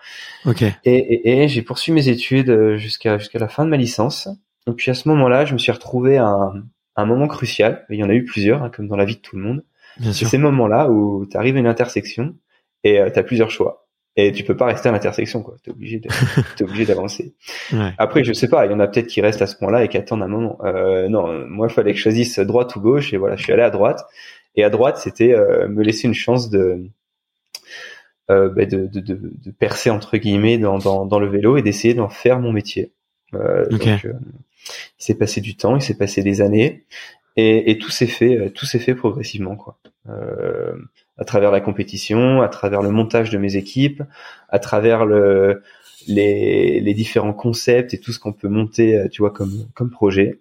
Ok. 0.46 0.62
Et, 0.62 0.72
et, 0.84 1.42
et 1.42 1.48
j'ai 1.48 1.60
poursuivi 1.60 1.94
mes 1.94 2.08
études 2.08 2.76
jusqu'à 2.76 3.18
jusqu'à 3.18 3.38
la 3.38 3.48
fin 3.48 3.66
de 3.66 3.70
ma 3.70 3.76
licence. 3.76 4.28
Et 4.66 4.72
puis 4.72 4.90
à 4.90 4.94
ce 4.94 5.08
moment-là, 5.10 5.44
je 5.44 5.52
me 5.52 5.58
suis 5.58 5.72
retrouvé 5.72 6.16
à, 6.16 6.26
un 6.26 6.62
moment 6.96 7.28
crucial. 7.28 7.84
Il 7.90 7.98
y 7.98 8.04
en 8.04 8.08
a 8.08 8.14
eu 8.14 8.24
plusieurs, 8.24 8.62
hein, 8.62 8.70
comme 8.70 8.88
dans 8.88 8.96
la 8.96 9.04
vie 9.04 9.16
de 9.16 9.20
tout 9.20 9.36
le 9.36 9.42
monde. 9.42 9.64
Bien 9.98 10.12
sûr. 10.12 10.28
Ces 10.28 10.38
moments-là 10.38 10.90
où 10.90 11.26
tu 11.26 11.36
arrives 11.36 11.56
à 11.56 11.58
une 11.58 11.66
intersection 11.66 12.34
et 12.84 13.00
euh, 13.00 13.10
tu 13.10 13.18
as 13.18 13.22
plusieurs 13.22 13.50
choix. 13.50 13.86
Et 14.14 14.30
tu 14.32 14.44
peux 14.44 14.56
pas 14.56 14.66
rester 14.66 14.90
à 14.90 14.92
l'intersection, 14.92 15.42
quoi. 15.42 15.56
T'es 15.62 15.70
obligé 15.70 15.98
de, 15.98 16.08
t'es 16.56 16.64
obligé 16.64 16.84
d'avancer. 16.84 17.34
Ouais. 17.72 17.92
Après, 17.96 18.24
je 18.24 18.32
sais 18.34 18.48
pas, 18.48 18.66
il 18.66 18.72
y 18.72 18.74
en 18.74 18.80
a 18.80 18.86
peut-être 18.86 19.06
qui 19.06 19.22
restent 19.22 19.40
à 19.40 19.46
ce 19.46 19.56
point-là 19.56 19.84
et 19.84 19.88
qui 19.88 19.96
attendent 19.96 20.22
un 20.22 20.28
moment. 20.28 20.58
Euh, 20.64 21.08
non, 21.08 21.46
moi, 21.48 21.66
il 21.70 21.72
fallait 21.72 21.92
que 21.92 21.98
je 21.98 22.02
choisisse 22.02 22.38
droite 22.38 22.76
ou 22.76 22.80
gauche, 22.80 23.14
et 23.14 23.16
voilà, 23.16 23.36
je 23.36 23.42
suis 23.42 23.52
allé 23.52 23.62
à 23.62 23.70
droite. 23.70 24.04
Et 24.54 24.64
à 24.64 24.70
droite, 24.70 24.98
c'était 24.98 25.32
euh, 25.32 25.66
me 25.66 25.82
laisser 25.82 26.08
une 26.08 26.14
chance 26.14 26.50
de, 26.50 26.90
euh, 28.30 28.48
bah, 28.50 28.66
de, 28.66 28.86
de, 28.86 29.00
de, 29.00 29.18
de, 29.22 29.50
percer 29.50 29.90
entre 29.90 30.16
guillemets 30.16 30.58
dans, 30.58 30.78
dans, 30.78 31.06
dans 31.06 31.18
le 31.18 31.26
vélo 31.26 31.56
et 31.56 31.62
d'essayer 31.62 31.94
d'en 31.94 32.08
faire 32.08 32.38
mon 32.38 32.52
métier. 32.52 32.92
Euh, 33.34 33.66
donc, 33.68 33.86
euh, 33.86 34.12
il 34.98 35.04
s'est 35.04 35.14
passé 35.14 35.40
du 35.40 35.56
temps, 35.56 35.76
il 35.76 35.82
s'est 35.82 35.96
passé 35.96 36.22
des 36.22 36.40
années, 36.40 36.84
et, 37.36 37.70
et 37.70 37.78
tout 37.78 37.90
s'est 37.90 38.06
fait, 38.06 38.36
euh, 38.36 38.50
tout 38.50 38.66
s'est 38.66 38.78
fait 38.78 38.94
progressivement, 38.94 39.56
quoi. 39.56 39.78
Euh, 40.08 40.74
à 41.18 41.24
travers 41.24 41.50
la 41.50 41.60
compétition, 41.60 42.42
à 42.42 42.48
travers 42.48 42.82
le 42.82 42.90
montage 42.90 43.30
de 43.30 43.38
mes 43.38 43.56
équipes, 43.56 44.02
à 44.48 44.58
travers 44.58 45.06
le, 45.06 45.62
les, 46.08 46.80
les 46.80 46.94
différents 46.94 47.32
concepts 47.32 47.94
et 47.94 47.98
tout 47.98 48.12
ce 48.12 48.18
qu'on 48.18 48.32
peut 48.32 48.48
monter, 48.48 49.06
tu 49.10 49.22
vois, 49.22 49.30
comme, 49.30 49.68
comme 49.74 49.90
projet. 49.90 50.40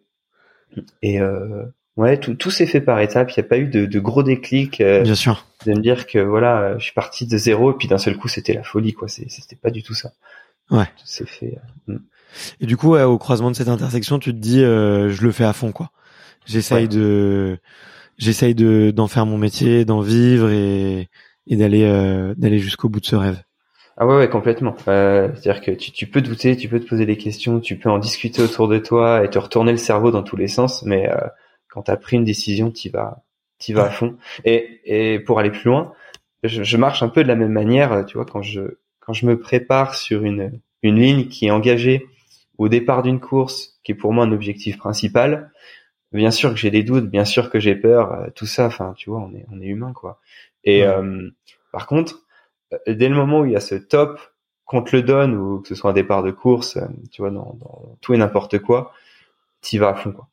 Et 1.01 1.19
euh, 1.19 1.65
ouais, 1.97 2.17
tout, 2.17 2.33
tout 2.33 2.49
s'est 2.49 2.65
fait 2.65 2.81
par 2.81 2.99
étapes. 3.01 3.29
Il 3.31 3.39
n'y 3.39 3.45
a 3.45 3.49
pas 3.49 3.57
eu 3.57 3.67
de, 3.67 3.85
de 3.85 3.99
gros 3.99 4.23
déclics. 4.23 4.81
Euh, 4.81 5.01
Bien 5.01 5.15
sûr. 5.15 5.45
De 5.65 5.73
me 5.73 5.81
dire 5.81 6.07
que 6.07 6.17
voilà, 6.17 6.77
je 6.77 6.83
suis 6.85 6.93
parti 6.93 7.27
de 7.27 7.37
zéro 7.37 7.71
et 7.71 7.75
puis 7.77 7.87
d'un 7.87 7.99
seul 7.99 8.17
coup 8.17 8.29
c'était 8.29 8.53
la 8.53 8.63
folie, 8.63 8.93
quoi. 8.93 9.07
C'était 9.07 9.57
pas 9.57 9.69
du 9.69 9.83
tout 9.83 9.93
ça. 9.93 10.13
Ouais. 10.71 10.85
Tout 10.97 11.05
s'est 11.05 11.25
fait. 11.25 11.59
Euh. 12.31 12.61
Et 12.61 12.65
du 12.65 12.77
coup, 12.77 12.95
au 12.95 13.17
croisement 13.17 13.51
de 13.51 13.55
cette 13.55 13.67
intersection, 13.67 14.19
tu 14.19 14.31
te 14.33 14.39
dis, 14.39 14.63
euh, 14.63 15.09
je 15.09 15.23
le 15.23 15.31
fais 15.31 15.45
à 15.45 15.53
fond, 15.53 15.71
quoi. 15.71 15.91
J'essaye 16.45 16.87
de, 16.87 17.59
j'essaye 18.17 18.55
de 18.55 18.91
d'en 18.91 19.07
faire 19.07 19.25
mon 19.25 19.37
métier, 19.37 19.85
d'en 19.85 20.01
vivre 20.01 20.49
et, 20.49 21.09
et 21.47 21.55
d'aller 21.55 21.83
euh, 21.83 22.33
d'aller 22.37 22.59
jusqu'au 22.59 22.89
bout 22.89 22.99
de 22.99 23.05
ce 23.05 23.15
rêve. 23.15 23.41
Ah 23.97 24.07
ouais, 24.07 24.15
ouais 24.15 24.29
complètement. 24.29 24.75
Euh, 24.87 25.29
C'est-à-dire 25.33 25.61
que 25.61 25.71
tu, 25.71 25.91
tu, 25.91 26.07
peux 26.07 26.21
douter, 26.21 26.55
tu 26.55 26.69
peux 26.69 26.79
te 26.79 26.87
poser 26.87 27.05
des 27.05 27.17
questions, 27.17 27.59
tu 27.59 27.77
peux 27.77 27.89
en 27.89 27.99
discuter 27.99 28.41
autour 28.41 28.67
de 28.67 28.79
toi 28.79 29.23
et 29.23 29.29
te 29.29 29.37
retourner 29.37 29.71
le 29.71 29.77
cerveau 29.77 30.11
dans 30.11 30.23
tous 30.23 30.37
les 30.37 30.47
sens, 30.47 30.83
mais 30.83 31.09
euh, 31.09 31.17
quand 31.67 31.83
tu 31.83 31.91
as 31.91 31.97
pris 31.97 32.17
une 32.17 32.23
décision, 32.23 32.71
tu 32.71 32.89
vas, 32.89 33.23
tu 33.59 33.73
vas 33.73 33.85
à 33.85 33.89
fond. 33.89 34.15
Et, 34.45 34.81
et 34.85 35.19
pour 35.19 35.39
aller 35.39 35.51
plus 35.51 35.69
loin, 35.69 35.93
je, 36.43 36.63
je, 36.63 36.77
marche 36.77 37.03
un 37.03 37.09
peu 37.09 37.21
de 37.21 37.27
la 37.27 37.35
même 37.35 37.51
manière, 37.51 38.05
tu 38.05 38.17
vois, 38.17 38.25
quand 38.25 38.41
je 38.41 38.77
quand 38.99 39.13
je 39.13 39.25
me 39.25 39.37
prépare 39.39 39.95
sur 39.95 40.23
une 40.23 40.59
une 40.83 40.99
ligne 40.99 41.27
qui 41.27 41.47
est 41.47 41.51
engagée 41.51 42.07
au 42.61 42.69
départ 42.69 43.01
d'une 43.01 43.19
course, 43.19 43.79
qui 43.83 43.91
est 43.91 43.95
pour 43.95 44.13
moi 44.13 44.23
un 44.23 44.31
objectif 44.31 44.77
principal, 44.77 45.51
bien 46.11 46.29
sûr 46.29 46.51
que 46.51 46.57
j'ai 46.57 46.69
des 46.69 46.83
doutes, 46.83 47.09
bien 47.09 47.25
sûr 47.25 47.49
que 47.49 47.59
j'ai 47.59 47.75
peur, 47.75 48.13
euh, 48.13 48.27
tout 48.35 48.45
ça. 48.45 48.67
Enfin, 48.67 48.93
tu 48.95 49.09
vois, 49.09 49.19
on 49.19 49.33
est 49.33 49.45
on 49.51 49.59
est 49.59 49.65
humain 49.65 49.93
quoi. 49.93 50.19
Et 50.63 50.83
euh, 50.85 51.27
par 51.71 51.87
contre, 51.87 52.21
euh, 52.73 52.93
dès 52.93 53.09
le 53.09 53.15
moment 53.15 53.39
où 53.39 53.45
il 53.45 53.53
y 53.53 53.55
a 53.55 53.61
ce 53.61 53.73
top 53.73 54.19
qu'on 54.65 54.83
te 54.83 54.95
le 54.95 55.01
donne 55.01 55.35
ou 55.35 55.61
que 55.61 55.69
ce 55.69 55.75
soit 55.75 55.89
un 55.89 55.93
départ 55.93 56.21
de 56.21 56.29
course, 56.29 56.77
tu 57.11 57.23
vois, 57.23 57.31
dans, 57.31 57.57
dans 57.59 57.97
tout 57.99 58.13
et 58.13 58.17
n'importe 58.17 58.59
quoi, 58.59 58.93
t'y 59.61 59.79
vas 59.79 59.89
à 59.89 59.95
fond 59.95 60.11
quoi. 60.11 60.27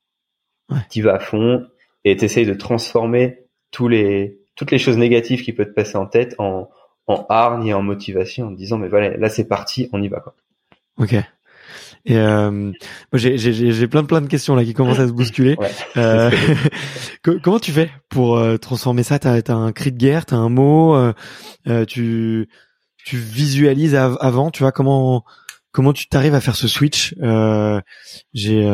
Ouais. 0.70 0.82
T'y 0.90 1.00
vas 1.00 1.14
à 1.14 1.18
fond 1.20 1.66
et 2.04 2.14
t'essayes 2.16 2.44
de 2.44 2.52
transformer 2.52 3.46
tous 3.70 3.88
les 3.88 4.38
toutes 4.54 4.70
les 4.70 4.78
choses 4.78 4.98
négatives 4.98 5.42
qui 5.42 5.54
peuvent 5.54 5.68
te 5.68 5.72
passer 5.72 5.96
en 5.96 6.06
tête 6.06 6.34
en 6.36 6.68
en 7.06 7.24
hargne 7.30 7.68
et 7.68 7.72
en 7.72 7.82
motivation 7.82 8.48
en 8.48 8.50
disant 8.50 8.76
mais 8.76 8.88
voilà 8.88 9.16
là 9.16 9.30
c'est 9.30 9.48
parti 9.48 9.88
on 9.94 10.02
y 10.02 10.08
va 10.08 10.20
quoi. 10.20 10.34
Ok. 10.98 11.14
Et 12.08 12.16
euh, 12.16 12.72
j'ai 13.12 13.86
plein 13.86 14.02
de 14.02 14.06
plein 14.06 14.22
de 14.22 14.28
questions 14.28 14.56
là 14.56 14.64
qui 14.64 14.72
commencent 14.72 14.98
à 14.98 15.06
se 15.06 15.12
bousculer. 15.12 15.56
Ouais. 15.58 15.70
Euh, 15.98 16.30
comment 17.42 17.58
tu 17.58 17.70
fais 17.70 17.90
pour 18.08 18.38
euh, 18.38 18.56
transformer 18.56 19.02
ça? 19.02 19.18
T'as 19.18 19.34
as 19.46 19.52
un 19.52 19.72
cri 19.72 19.92
de 19.92 19.98
guerre, 19.98 20.24
t'as 20.24 20.36
un 20.36 20.48
mot, 20.48 20.96
euh, 20.96 21.12
euh, 21.68 21.84
tu 21.84 22.48
tu 23.04 23.18
visualises 23.18 23.94
av 23.94 24.16
avant, 24.20 24.50
tu 24.50 24.62
vois 24.62 24.72
comment 24.72 25.22
comment 25.70 25.92
tu 25.92 26.08
t'arrives 26.08 26.34
à 26.34 26.40
faire 26.40 26.56
ce 26.56 26.66
switch? 26.66 27.14
J'ai 28.32 28.66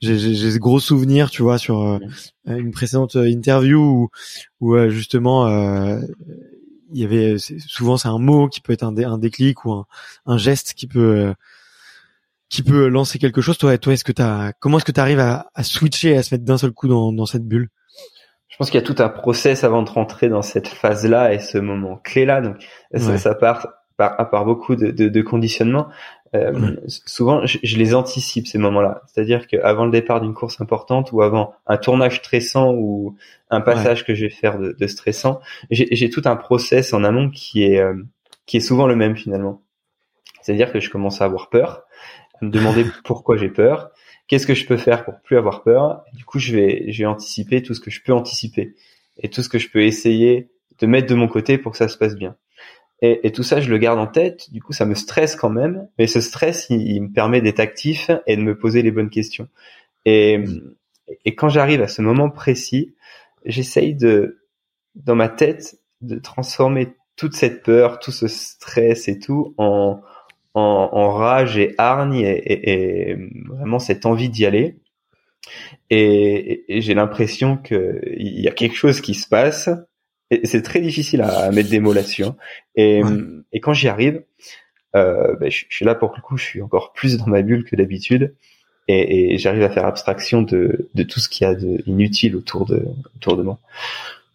j'ai 0.00 0.50
ce 0.52 0.58
gros 0.58 0.80
souvenir, 0.80 1.30
tu 1.30 1.42
vois, 1.42 1.58
sur 1.58 2.00
une 2.46 2.70
précédente 2.70 3.16
interview 3.16 3.78
où, 3.78 4.08
où 4.60 4.88
justement 4.88 5.46
il 6.92 6.98
y 6.98 7.04
avait 7.04 7.36
souvent 7.38 7.98
c'est 7.98 8.08
un 8.08 8.18
mot 8.18 8.48
qui 8.48 8.62
peut 8.62 8.72
être 8.72 8.84
un, 8.84 8.96
un 8.96 9.18
déclic 9.18 9.66
ou 9.66 9.72
un, 9.72 9.86
un 10.24 10.38
geste 10.38 10.72
qui 10.72 10.86
peut 10.86 11.34
qui 12.50 12.62
peut 12.62 12.88
lancer 12.88 13.18
quelque 13.18 13.40
chose. 13.40 13.56
Toi, 13.56 13.78
toi, 13.78 13.94
est-ce 13.94 14.04
que 14.04 14.12
t'as, 14.12 14.52
comment 14.58 14.76
est-ce 14.76 14.84
que 14.84 14.92
tu 14.92 15.00
arrives 15.00 15.20
à, 15.20 15.46
à, 15.54 15.62
switcher, 15.62 16.16
à 16.16 16.22
se 16.22 16.34
mettre 16.34 16.44
d'un 16.44 16.58
seul 16.58 16.72
coup 16.72 16.88
dans, 16.88 17.12
dans 17.12 17.26
cette 17.26 17.46
bulle? 17.46 17.68
Je 18.48 18.56
pense 18.56 18.70
qu'il 18.70 18.80
y 18.80 18.82
a 18.82 18.86
tout 18.86 19.02
un 19.02 19.08
process 19.08 19.64
avant 19.64 19.82
de 19.82 19.88
rentrer 19.88 20.28
dans 20.28 20.42
cette 20.42 20.68
phase-là 20.68 21.32
et 21.32 21.38
ce 21.38 21.56
moment 21.56 21.96
clé-là. 22.04 22.42
Donc, 22.42 22.56
ça, 22.94 23.16
ça 23.16 23.34
part 23.34 23.68
par, 23.96 24.20
à 24.20 24.28
part 24.28 24.44
beaucoup 24.44 24.76
de, 24.76 24.90
de, 24.90 25.08
de 25.08 25.22
conditionnement. 25.22 25.88
Euh, 26.34 26.76
souvent, 26.86 27.44
je, 27.46 27.76
les 27.76 27.94
anticipe 27.94 28.46
ces 28.46 28.58
moments-là. 28.58 29.02
C'est-à-dire 29.06 29.46
qu'avant 29.46 29.84
le 29.84 29.90
départ 29.90 30.20
d'une 30.20 30.34
course 30.34 30.60
importante 30.60 31.10
ou 31.12 31.22
avant 31.22 31.54
un 31.66 31.76
tournage 31.76 32.18
stressant 32.18 32.72
ou 32.72 33.16
un 33.50 33.60
passage 33.60 34.04
que 34.04 34.14
je 34.14 34.26
vais 34.26 34.30
faire 34.30 34.58
de, 34.58 34.76
de 34.78 34.86
stressant, 34.86 35.40
j'ai 35.70 36.10
tout 36.10 36.22
un 36.24 36.36
process 36.36 36.92
en 36.92 37.02
amont 37.02 37.30
qui 37.30 37.64
est 37.64 37.80
euh, 37.80 37.94
qui 38.46 38.58
est 38.58 38.60
souvent 38.60 38.86
le 38.86 38.96
même 38.96 39.16
finalement. 39.16 39.62
C'est-à-dire 40.42 40.72
que 40.72 40.80
je 40.80 40.88
commence 40.88 41.20
à 41.20 41.24
avoir 41.24 41.50
peur, 41.50 41.82
me 42.42 42.50
demander 42.50 42.84
pourquoi 43.04 43.36
j'ai 43.36 43.48
peur, 43.48 43.90
qu'est-ce 44.28 44.46
que 44.46 44.54
je 44.54 44.66
peux 44.66 44.76
faire 44.76 45.04
pour 45.04 45.20
plus 45.20 45.36
avoir 45.36 45.62
peur. 45.62 46.04
du 46.14 46.24
coup, 46.24 46.38
je 46.38 46.54
vais 46.54 46.92
je 46.92 47.02
vais 47.02 47.06
anticiper 47.06 47.62
tout 47.62 47.74
ce 47.74 47.80
que 47.80 47.90
je 47.90 48.02
peux 48.02 48.12
anticiper 48.12 48.74
et 49.18 49.28
tout 49.28 49.42
ce 49.42 49.48
que 49.48 49.58
je 49.58 49.70
peux 49.70 49.82
essayer 49.82 50.50
de 50.78 50.86
mettre 50.86 51.08
de 51.08 51.14
mon 51.14 51.28
côté 51.28 51.58
pour 51.58 51.72
que 51.72 51.78
ça 51.78 51.88
se 51.88 51.98
passe 51.98 52.16
bien. 52.16 52.36
Et, 53.02 53.26
et, 53.26 53.32
tout 53.32 53.42
ça, 53.42 53.60
je 53.60 53.70
le 53.70 53.78
garde 53.78 53.98
en 53.98 54.06
tête. 54.06 54.50
Du 54.52 54.62
coup, 54.62 54.72
ça 54.72 54.84
me 54.84 54.94
stresse 54.94 55.34
quand 55.34 55.48
même. 55.48 55.88
Mais 55.98 56.06
ce 56.06 56.20
stress, 56.20 56.66
il, 56.68 57.00
me 57.02 57.12
permet 57.12 57.40
d'être 57.40 57.60
actif 57.60 58.10
et 58.26 58.36
de 58.36 58.42
me 58.42 58.56
poser 58.56 58.82
les 58.82 58.90
bonnes 58.90 59.08
questions. 59.08 59.48
Et, 60.04 60.44
et 61.24 61.34
quand 61.34 61.48
j'arrive 61.48 61.82
à 61.82 61.88
ce 61.88 62.02
moment 62.02 62.30
précis, 62.30 62.94
j'essaye 63.44 63.94
de, 63.94 64.40
dans 64.94 65.14
ma 65.14 65.28
tête, 65.28 65.78
de 66.02 66.18
transformer 66.18 66.94
toute 67.16 67.34
cette 67.34 67.62
peur, 67.62 68.00
tout 68.00 68.12
ce 68.12 68.28
stress 68.28 69.08
et 69.08 69.18
tout 69.18 69.54
en, 69.58 70.00
en, 70.54 70.88
en 70.92 71.10
rage 71.10 71.56
et 71.58 71.74
hargne 71.78 72.16
et, 72.16 72.70
et, 73.10 73.16
vraiment 73.48 73.78
cette 73.78 74.06
envie 74.06 74.28
d'y 74.28 74.46
aller. 74.46 74.76
Et, 75.90 76.64
j'ai 76.68 76.94
l'impression 76.94 77.56
qu'il 77.56 78.00
y 78.16 78.48
a 78.48 78.52
quelque 78.52 78.76
chose 78.76 79.00
qui 79.00 79.14
se 79.14 79.28
passe 79.28 79.70
c'est 80.44 80.62
très 80.62 80.80
difficile 80.80 81.22
à, 81.22 81.50
mettre 81.50 81.70
des 81.70 81.80
mots 81.80 81.92
là-dessus. 81.92 82.24
Hein. 82.24 82.36
Et, 82.76 83.02
et 83.52 83.60
quand 83.60 83.72
j'y 83.72 83.88
arrive, 83.88 84.22
euh, 84.96 85.36
ben, 85.36 85.50
je, 85.50 85.64
suis 85.68 85.84
là 85.84 85.94
pour 85.94 86.12
le 86.14 86.22
coup, 86.22 86.36
je 86.36 86.44
suis 86.44 86.62
encore 86.62 86.92
plus 86.92 87.16
dans 87.16 87.26
ma 87.26 87.42
bulle 87.42 87.64
que 87.64 87.76
d'habitude. 87.76 88.34
Et, 88.88 89.34
et 89.34 89.38
j'arrive 89.38 89.62
à 89.62 89.70
faire 89.70 89.86
abstraction 89.86 90.42
de, 90.42 90.88
de 90.94 91.02
tout 91.02 91.20
ce 91.20 91.28
qu'il 91.28 91.46
y 91.46 91.50
a 91.50 91.54
de 91.54 91.82
inutile 91.86 92.34
autour 92.34 92.66
de, 92.66 92.84
autour 93.16 93.36
de 93.36 93.42
moi. 93.42 93.58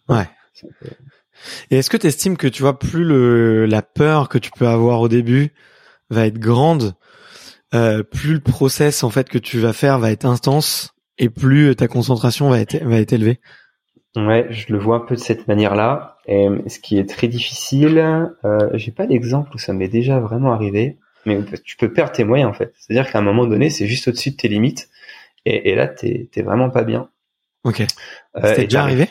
Ouais. 0.08 0.24
Et 1.70 1.78
est-ce 1.78 1.90
que 1.90 1.98
tu 1.98 2.06
estimes 2.06 2.36
que 2.36 2.46
tu 2.46 2.62
vois 2.62 2.78
plus 2.78 3.04
le, 3.04 3.66
la 3.66 3.82
peur 3.82 4.28
que 4.28 4.38
tu 4.38 4.50
peux 4.50 4.66
avoir 4.66 5.00
au 5.00 5.08
début 5.08 5.52
va 6.10 6.26
être 6.26 6.38
grande, 6.38 6.94
euh, 7.74 8.02
plus 8.02 8.34
le 8.34 8.40
process 8.40 9.02
en 9.02 9.10
fait 9.10 9.28
que 9.28 9.38
tu 9.38 9.58
vas 9.58 9.72
faire 9.72 9.98
va 9.98 10.10
être 10.10 10.24
intense 10.24 10.94
et 11.18 11.28
plus 11.28 11.74
ta 11.74 11.88
concentration 11.88 12.48
va 12.48 12.60
être 12.60 12.76
va 12.84 12.98
être 12.98 13.12
élevée. 13.12 13.40
Ouais, 14.16 14.46
je 14.50 14.72
le 14.72 14.78
vois 14.78 14.96
un 14.96 15.00
peu 15.00 15.14
de 15.14 15.20
cette 15.20 15.46
manière-là. 15.46 16.16
Et 16.26 16.48
ce 16.68 16.78
qui 16.80 16.98
est 16.98 17.08
très 17.08 17.28
difficile, 17.28 17.98
euh, 18.44 18.70
j'ai 18.74 18.90
pas 18.90 19.06
d'exemple 19.06 19.50
où 19.54 19.58
ça 19.58 19.72
m'est 19.74 19.88
déjà 19.88 20.18
vraiment 20.20 20.52
arrivé, 20.52 20.96
mais 21.26 21.38
tu 21.64 21.76
peux 21.76 21.92
perdre 21.92 22.12
tes 22.12 22.24
moyens 22.24 22.50
en 22.50 22.54
fait. 22.54 22.72
C'est-à-dire 22.78 23.10
qu'à 23.10 23.18
un 23.18 23.22
moment 23.22 23.46
donné, 23.46 23.68
c'est 23.68 23.86
juste 23.86 24.08
au-dessus 24.08 24.30
de 24.30 24.36
tes 24.36 24.48
limites, 24.48 24.88
et, 25.44 25.70
et 25.70 25.74
là, 25.74 25.86
t'es 25.86 26.28
es 26.34 26.42
vraiment 26.42 26.70
pas 26.70 26.82
bien. 26.82 27.10
Ok. 27.66 27.80
Euh, 27.80 28.40
C'était 28.44 28.64
déjà 28.64 28.82
arrivé 28.82 29.08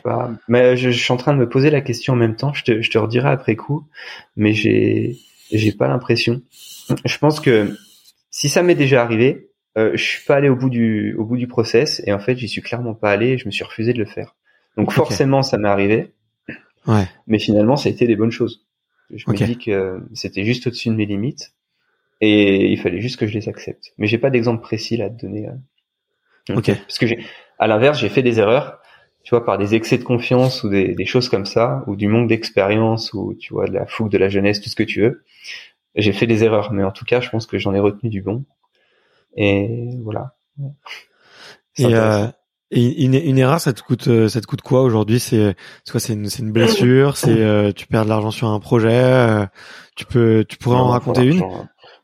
Mais 0.48 0.78
je, 0.78 0.90
suis 0.90 1.12
en 1.12 1.18
train 1.18 1.34
de 1.34 1.40
me 1.40 1.50
poser 1.50 1.70
la 1.70 1.82
question 1.82 2.14
en 2.14 2.16
même 2.16 2.38
temps. 2.38 2.54
Je 2.54 2.64
te, 2.64 2.82
je 2.82 2.90
te 2.90 2.98
redirai 2.98 3.30
après 3.30 3.58
coup, 3.58 3.86
mais 4.38 4.54
j'ai 4.54 5.18
j'ai 5.52 5.72
pas 5.72 5.88
l'impression. 5.88 6.42
Je 7.04 7.18
pense 7.18 7.40
que 7.40 7.76
si 8.30 8.50
ça 8.50 8.64
m'est 8.64 8.76
déjà 8.76 9.02
arrivé, 9.02 9.50
euh, 9.78 9.92
je 9.96 10.04
suis 10.04 10.26
pas 10.26 10.36
allé 10.36 10.50
au 10.50 10.56
bout 10.56 10.70
du 10.70 11.16
au 11.16 11.26
bout 11.26 11.38
du 11.38 11.48
process, 11.48 12.02
et 12.06 12.14
en 12.14 12.20
fait, 12.20 12.38
j'y 12.38 12.48
suis 12.48 12.62
clairement 12.62 12.94
pas 12.94 13.12
allé. 13.12 13.32
Et 13.32 13.38
je 13.38 13.46
me 13.46 13.52
suis 13.52 13.64
refusé 13.64 13.94
de 13.94 14.00
le 14.00 14.06
faire. 14.06 14.36
Donc 14.78 14.92
forcément, 14.92 15.42
ça 15.44 15.58
m'est 15.58 15.70
arrivé. 15.70 16.14
Ouais. 16.88 17.08
Mais 17.28 17.40
finalement, 17.40 17.76
ça 17.76 17.90
a 17.90 17.92
été 17.92 18.08
des 18.08 18.16
bonnes 18.16 18.32
choses. 18.32 18.66
Je 19.14 19.30
me 19.30 19.36
dis 19.36 19.58
que 19.58 20.04
c'était 20.14 20.46
juste 20.46 20.68
au-dessus 20.68 20.90
de 20.90 20.96
mes 20.96 21.06
limites 21.06 21.54
et 22.22 22.72
il 22.72 22.80
fallait 22.80 23.02
juste 23.02 23.18
que 23.18 23.28
je 23.28 23.34
les 23.34 23.50
accepte. 23.50 23.94
Mais 23.98 24.08
j'ai 24.08 24.18
pas 24.18 24.30
d'exemple 24.30 24.62
précis 24.62 24.98
là 24.98 25.06
à 25.06 25.10
te 25.10 25.26
donner. 25.26 25.48
Euh. 25.48 26.56
Ok. 26.56 26.72
Parce 26.74 26.98
que 26.98 27.08
j'ai, 27.08 27.20
à 27.60 27.68
l'inverse, 27.68 28.00
j'ai 28.00 28.10
fait 28.10 28.24
des 28.24 28.40
erreurs, 28.40 28.80
tu 29.24 29.32
vois, 29.32 29.46
par 29.46 29.58
des 29.58 29.76
excès 29.76 29.98
de 29.98 30.04
confiance 30.04 30.64
ou 30.64 30.70
des, 30.70 30.96
des 30.96 31.06
choses 31.06 31.30
comme 31.30 31.46
ça, 31.46 31.84
ou 31.88 31.96
du 31.96 32.08
manque 32.08 32.30
d'expérience, 32.30 33.14
ou 33.14 33.36
tu 33.40 33.54
vois, 33.54 33.68
de 33.68 33.74
la 33.74 33.86
fougue 33.86 34.12
de 34.12 34.18
la 34.18 34.30
jeunesse, 34.30 34.62
tout 34.62 34.70
ce 34.70 34.76
que 34.76 34.84
tu 34.84 35.02
veux. 35.02 35.24
J'ai 35.96 36.14
fait 36.14 36.28
des 36.28 36.44
erreurs, 36.44 36.72
mais 36.72 36.84
en 36.84 36.92
tout 36.92 37.06
cas, 37.06 37.22
je 37.22 37.30
pense 37.30 37.46
que 37.46 37.58
j'en 37.58 37.74
ai 37.74 37.80
retenu 37.80 38.10
du 38.10 38.22
bon. 38.22 38.44
Et 39.36 39.90
voilà. 40.04 40.36
Et 41.78 41.96
euh, 41.96 42.28
et 42.72 43.04
une, 43.04 43.14
une, 43.14 43.38
erreur, 43.38 43.62
ça 43.62 43.74
te 43.74 43.82
coûte, 43.82 44.08
euh, 44.08 44.28
ça 44.28 44.42
te 44.42 44.48
coûte 44.48 44.62
quoi 44.62 44.82
aujourd'hui? 44.82 45.20
C'est 45.20 45.56
quoi? 45.90 46.00
C'est 46.00 46.14
une, 46.14 46.28
une, 46.40 46.52
blessure? 46.52 47.16
C'est 47.18 47.30
euh, 47.30 47.72
tu 47.72 47.86
perds 47.88 48.06
de 48.06 48.10
l'argent 48.10 48.32
sur 48.32 48.48
un 48.48 48.60
projet? 48.60 49.04
Euh, 49.04 49.46
Tu 49.96 50.06
peux, 50.06 50.46
tu 50.48 50.58
pourrais 50.58 50.78
en 50.78 50.90
raconter 50.90 51.26
une? 51.26 51.44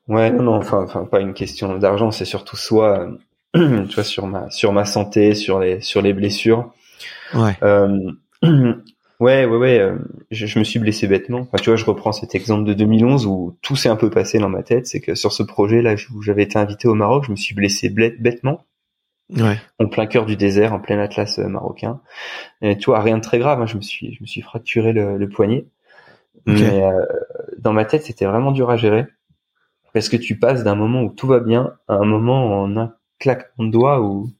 Ouais, 0.08 0.30
non, 0.32 0.44
non, 0.44 0.56
enfin, 0.56 0.84
enfin, 0.84 1.06
pas 1.06 1.20
une 1.20 1.34
question 1.34 1.78
d'argent. 1.78 2.12
C'est 2.12 2.26
surtout 2.26 2.58
soit, 2.58 3.08
tu 3.56 3.62
vois, 3.62 4.04
sur 4.04 4.28
ma, 4.28 4.50
sur 4.52 4.72
ma 4.72 4.86
santé, 4.86 5.34
sur 5.36 5.60
les, 5.60 5.82
sur 5.82 6.02
les 6.02 6.14
blessures. 6.14 6.74
Ouais. 7.34 7.58
Ouais, 9.22 9.46
ouais, 9.46 9.58
ouais. 9.58 9.92
Je, 10.32 10.46
je, 10.46 10.60
me 10.60 10.64
suis 10.64 10.80
blessé 10.80 11.08
bêtement. 11.08 11.40
Enfin, 11.40 11.58
tu 11.58 11.70
vois, 11.70 11.78
je 11.78 11.86
reprends 11.86 12.12
cet 12.12 12.36
exemple 12.36 12.66
de 12.66 12.74
2011 12.74 13.26
où 13.28 13.58
tout 13.62 13.76
s'est 13.76 13.90
un 13.90 13.96
peu 13.96 14.10
passé 14.10 14.40
dans 14.40 14.50
ma 14.50 14.64
tête. 14.64 14.88
C'est 14.88 15.00
que 15.00 15.16
sur 15.16 15.32
ce 15.32 15.44
projet 15.44 15.82
là 15.82 15.96
où 16.14 16.22
j'avais 16.22 16.44
été 16.44 16.60
invité 16.60 16.88
au 16.88 16.96
Maroc, 16.96 17.26
je 17.26 17.32
me 17.32 17.38
suis 17.38 17.56
blessé 17.56 17.90
bêtement 17.90 18.66
ouais. 19.38 19.58
en 19.80 19.88
plein 19.88 20.06
cœur 20.06 20.26
du 20.26 20.36
désert, 20.36 20.74
en 20.74 20.80
plein 20.80 21.00
Atlas 21.00 21.40
euh, 21.40 21.48
marocain. 21.48 22.02
Et 22.62 22.78
tu 22.78 22.86
vois, 22.88 23.02
rien 23.02 23.18
de 23.18 23.24
très 23.24 23.40
grave. 23.40 23.62
Hein, 23.62 23.66
je 23.66 23.78
me 23.78 23.82
suis, 23.82 24.14
je 24.14 24.22
me 24.22 24.28
suis 24.28 24.42
fracturé 24.42 24.94
le, 24.94 25.18
le 25.18 25.30
poignet. 25.30 25.66
Mais 26.46 26.84
euh, 26.84 27.06
dans 27.60 27.74
ma 27.74 27.86
tête, 27.86 28.04
c'était 28.04 28.26
vraiment 28.26 28.52
dur 28.52 28.70
à 28.70 28.78
gérer 28.78 29.06
parce 29.94 30.10
que 30.10 30.18
tu 30.18 30.40
passes 30.40 30.64
d'un 30.64 30.76
moment 30.76 31.04
où 31.04 31.10
tout 31.10 31.28
va 31.28 31.40
bien 31.40 31.74
à 31.88 31.96
un 31.96 32.06
moment 32.06 32.62
en 32.62 32.78
un 32.78 32.94
claquement 33.20 33.66
de 33.66 33.72
doigts 33.72 34.02
où 34.02 34.32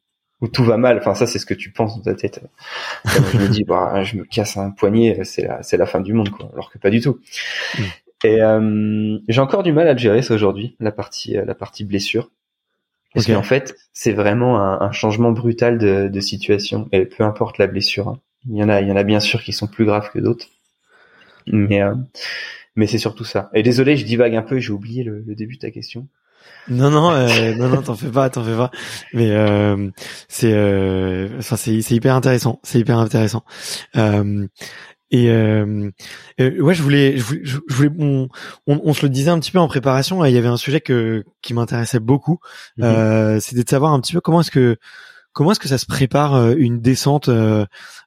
où 0.42 0.48
tout 0.48 0.64
va 0.64 0.78
mal. 0.78 0.98
Enfin, 0.98 1.16
ça, 1.16 1.28
c'est 1.28 1.40
ce 1.40 1.46
que 1.46 1.54
tu 1.54 1.72
penses 1.72 1.96
dans 1.96 2.04
ta 2.04 2.16
tête. 2.16 2.42
je 3.06 3.38
me 3.38 3.48
dis, 3.48 3.64
bah, 3.64 4.04
je 4.04 4.18
me 4.18 4.24
casse 4.24 4.58
un 4.58 4.72
poignet, 4.72 5.24
c'est 5.24 5.44
la, 5.44 5.64
c'est 5.64 5.78
la 5.78 5.86
fin 5.86 6.02
du 6.02 6.14
monde, 6.14 6.30
quoi. 6.30 6.50
Alors 6.54 6.72
que 6.72 6.78
pas 6.78 6.90
du 6.90 7.02
tout. 7.02 7.20
Mm. 7.78 7.84
Et 8.24 8.42
euh, 8.42 9.18
j'ai 9.28 9.42
encore 9.42 9.64
du 9.64 9.74
mal 9.74 9.88
à 9.88 9.94
le 9.94 10.00
gérer 10.00 10.22
ça 10.22 10.34
aujourd'hui, 10.36 10.76
la 10.80 10.92
partie, 10.92 11.34
la 11.34 11.56
partie 11.56 11.84
blessure. 11.84 12.30
Parce 13.14 13.26
qu'en 13.26 13.44
fait, 13.44 13.76
c'est 13.94 14.14
vraiment 14.14 14.60
un, 14.60 14.80
un, 14.80 14.92
changement 14.92 15.32
brutal 15.32 15.78
de, 15.78 16.08
de, 16.08 16.20
situation. 16.22 16.88
Et 16.94 17.06
peu 17.06 17.24
importe 17.26 17.58
la 17.58 17.68
blessure, 17.68 18.08
hein. 18.08 18.20
il 18.50 18.56
y 18.56 18.64
en 18.64 18.70
a, 18.70 18.80
il 18.82 18.88
y 18.88 18.92
en 18.92 18.96
a 18.96 19.04
bien 19.04 19.20
sûr 19.20 19.44
qui 19.44 19.52
sont 19.52 19.68
plus 19.68 19.86
graves 19.86 20.12
que 20.14 20.20
d'autres. 20.20 20.48
Mais, 21.48 21.82
euh, 21.82 21.94
mais 22.76 22.88
c'est 22.88 23.00
surtout 23.00 23.26
ça. 23.26 23.50
Et 23.54 23.64
désolé, 23.64 23.98
je 23.98 24.06
divague 24.06 24.36
un 24.36 24.44
peu. 24.44 24.60
J'ai 24.60 24.72
oublié 24.72 25.04
le, 25.04 25.24
le, 25.28 25.36
début 25.36 25.56
de 25.56 25.62
ta 25.62 25.72
question. 25.72 26.08
Non, 26.68 26.90
non, 26.90 27.12
euh, 27.12 27.56
non, 27.56 27.70
non, 27.70 27.82
t'en 27.82 27.96
fais 27.96 28.10
pas, 28.10 28.30
t'en 28.30 28.44
fais 28.44 28.56
pas. 28.56 28.72
Mais 29.14 29.32
euh, 29.32 29.90
c'est, 30.28 30.54
euh, 30.54 31.28
enfin, 31.40 31.56
c'est, 31.58 31.82
c'est 31.82 31.96
hyper 31.96 32.16
intéressant. 32.16 32.60
C'est 32.64 32.80
hyper 32.80 32.98
intéressant. 32.98 33.44
Euh, 33.96 34.48
et 35.12 35.30
euh, 35.30 35.92
euh, 36.40 36.62
ouais, 36.62 36.74
je 36.74 36.82
voulais, 36.82 37.18
je 37.18 37.24
voulais, 37.24 37.42
je 37.44 37.58
voulais 37.70 37.90
on, 38.00 38.30
on, 38.66 38.94
se 38.94 39.02
le 39.04 39.10
disait 39.10 39.30
un 39.30 39.40
petit 39.40 39.52
peu 39.52 39.60
en 39.60 39.68
préparation. 39.68 40.24
Il 40.24 40.34
y 40.34 40.38
avait 40.38 40.48
un 40.48 40.58
sujet 40.58 40.80
que 40.80 41.26
qui 41.42 41.54
m'intéressait 41.54 42.00
beaucoup. 42.00 42.40
Mhm. 42.78 42.86
Euh, 42.86 43.40
C'était 43.42 43.64
de 43.64 43.70
savoir 43.70 43.92
un 43.92 44.00
petit 44.00 44.14
peu 44.14 44.22
comment 44.22 44.40
est-ce 44.40 44.52
que 44.52 44.78
comment 45.34 45.52
est-ce 45.52 45.60
que 45.60 45.68
ça 45.68 45.78
se 45.78 45.86
prépare 45.86 46.36
euh, 46.36 46.56
une 46.58 46.82
descente. 46.82 47.30
Euh, 47.30 47.66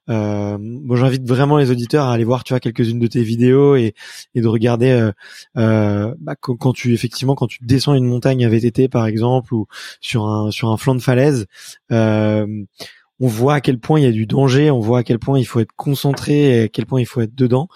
euh, 0.08 0.58
bon, 0.60 0.96
j'invite 0.96 1.26
vraiment 1.26 1.56
les 1.56 1.70
auditeurs 1.70 2.06
à 2.06 2.12
aller 2.12 2.24
voir, 2.24 2.44
tu 2.44 2.52
vois, 2.52 2.60
quelques-unes 2.60 2.98
de 2.98 3.06
tes 3.06 3.22
vidéos 3.22 3.76
et, 3.76 3.94
de 4.34 4.46
regarder 4.46 5.10
bah, 5.54 6.34
quand, 6.40 6.72
tu 6.72 6.92
effectivement 6.92 7.34
quand 7.34 7.46
tu 7.46 7.58
descends 7.62 7.94
une 7.94 8.04
montagne 8.04 8.44
à 8.44 8.48
VTT 8.48 8.88
par 8.88 9.06
exemple 9.06 9.54
ou 9.54 9.66
sur 10.00 10.26
un 10.26 10.50
sur 10.50 10.70
un 10.70 10.76
flanc 10.76 10.94
de 10.94 11.00
falaise. 11.00 11.46
On 13.20 13.28
voit 13.28 13.54
à 13.54 13.60
quel 13.60 13.78
point 13.78 14.00
il 14.00 14.02
y 14.02 14.08
a 14.08 14.12
du 14.12 14.26
danger, 14.26 14.70
on 14.70 14.80
voit 14.80 14.98
à 14.98 15.02
quel 15.04 15.18
point 15.18 15.38
il 15.38 15.44
faut 15.44 15.60
être 15.60 15.72
concentré, 15.76 16.58
et 16.58 16.62
à 16.64 16.68
quel 16.68 16.84
point 16.84 17.00
il 17.00 17.06
faut 17.06 17.20
être 17.20 17.34
dedans. 17.34 17.68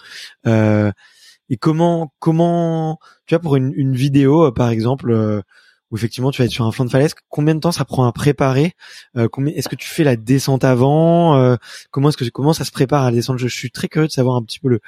Et 1.51 1.57
comment, 1.57 2.13
comment, 2.19 2.99
tu 3.25 3.33
vois, 3.33 3.41
pour 3.41 3.55
une, 3.55 3.95
vidéo, 3.95 4.51
par 4.51 4.69
exemple, 4.69 5.43
où 5.91 5.97
effectivement 5.97 6.31
tu 6.31 6.41
vas 6.41 6.45
être 6.45 6.51
sur 6.51 6.65
un 6.65 6.71
flanc 6.71 6.85
de 6.85 6.89
falaise, 6.89 7.13
combien 7.29 7.55
de 7.55 7.59
temps 7.59 7.71
ça 7.71 7.85
prend 7.85 8.05
à 8.05 8.11
préparer 8.11 8.73
euh, 9.17 9.27
combien, 9.27 9.53
Est-ce 9.53 9.69
que 9.69 9.75
tu 9.75 9.87
fais 9.87 10.03
la 10.03 10.15
descente 10.15 10.63
avant 10.63 11.37
euh, 11.37 11.55
Comment 11.91 12.09
est-ce 12.09 12.17
que 12.17 12.29
comment 12.29 12.53
ça 12.53 12.65
se 12.65 12.71
prépare 12.71 13.03
à 13.03 13.11
la 13.11 13.15
descente? 13.15 13.37
Je, 13.37 13.47
suis 13.47 13.71
très 13.71 13.87
curieux 13.87 14.07
de 14.07 14.11
savoir 14.11 14.35
un 14.35 14.43
petit 14.43 14.59
peu 14.59 14.69
le, 14.69 14.79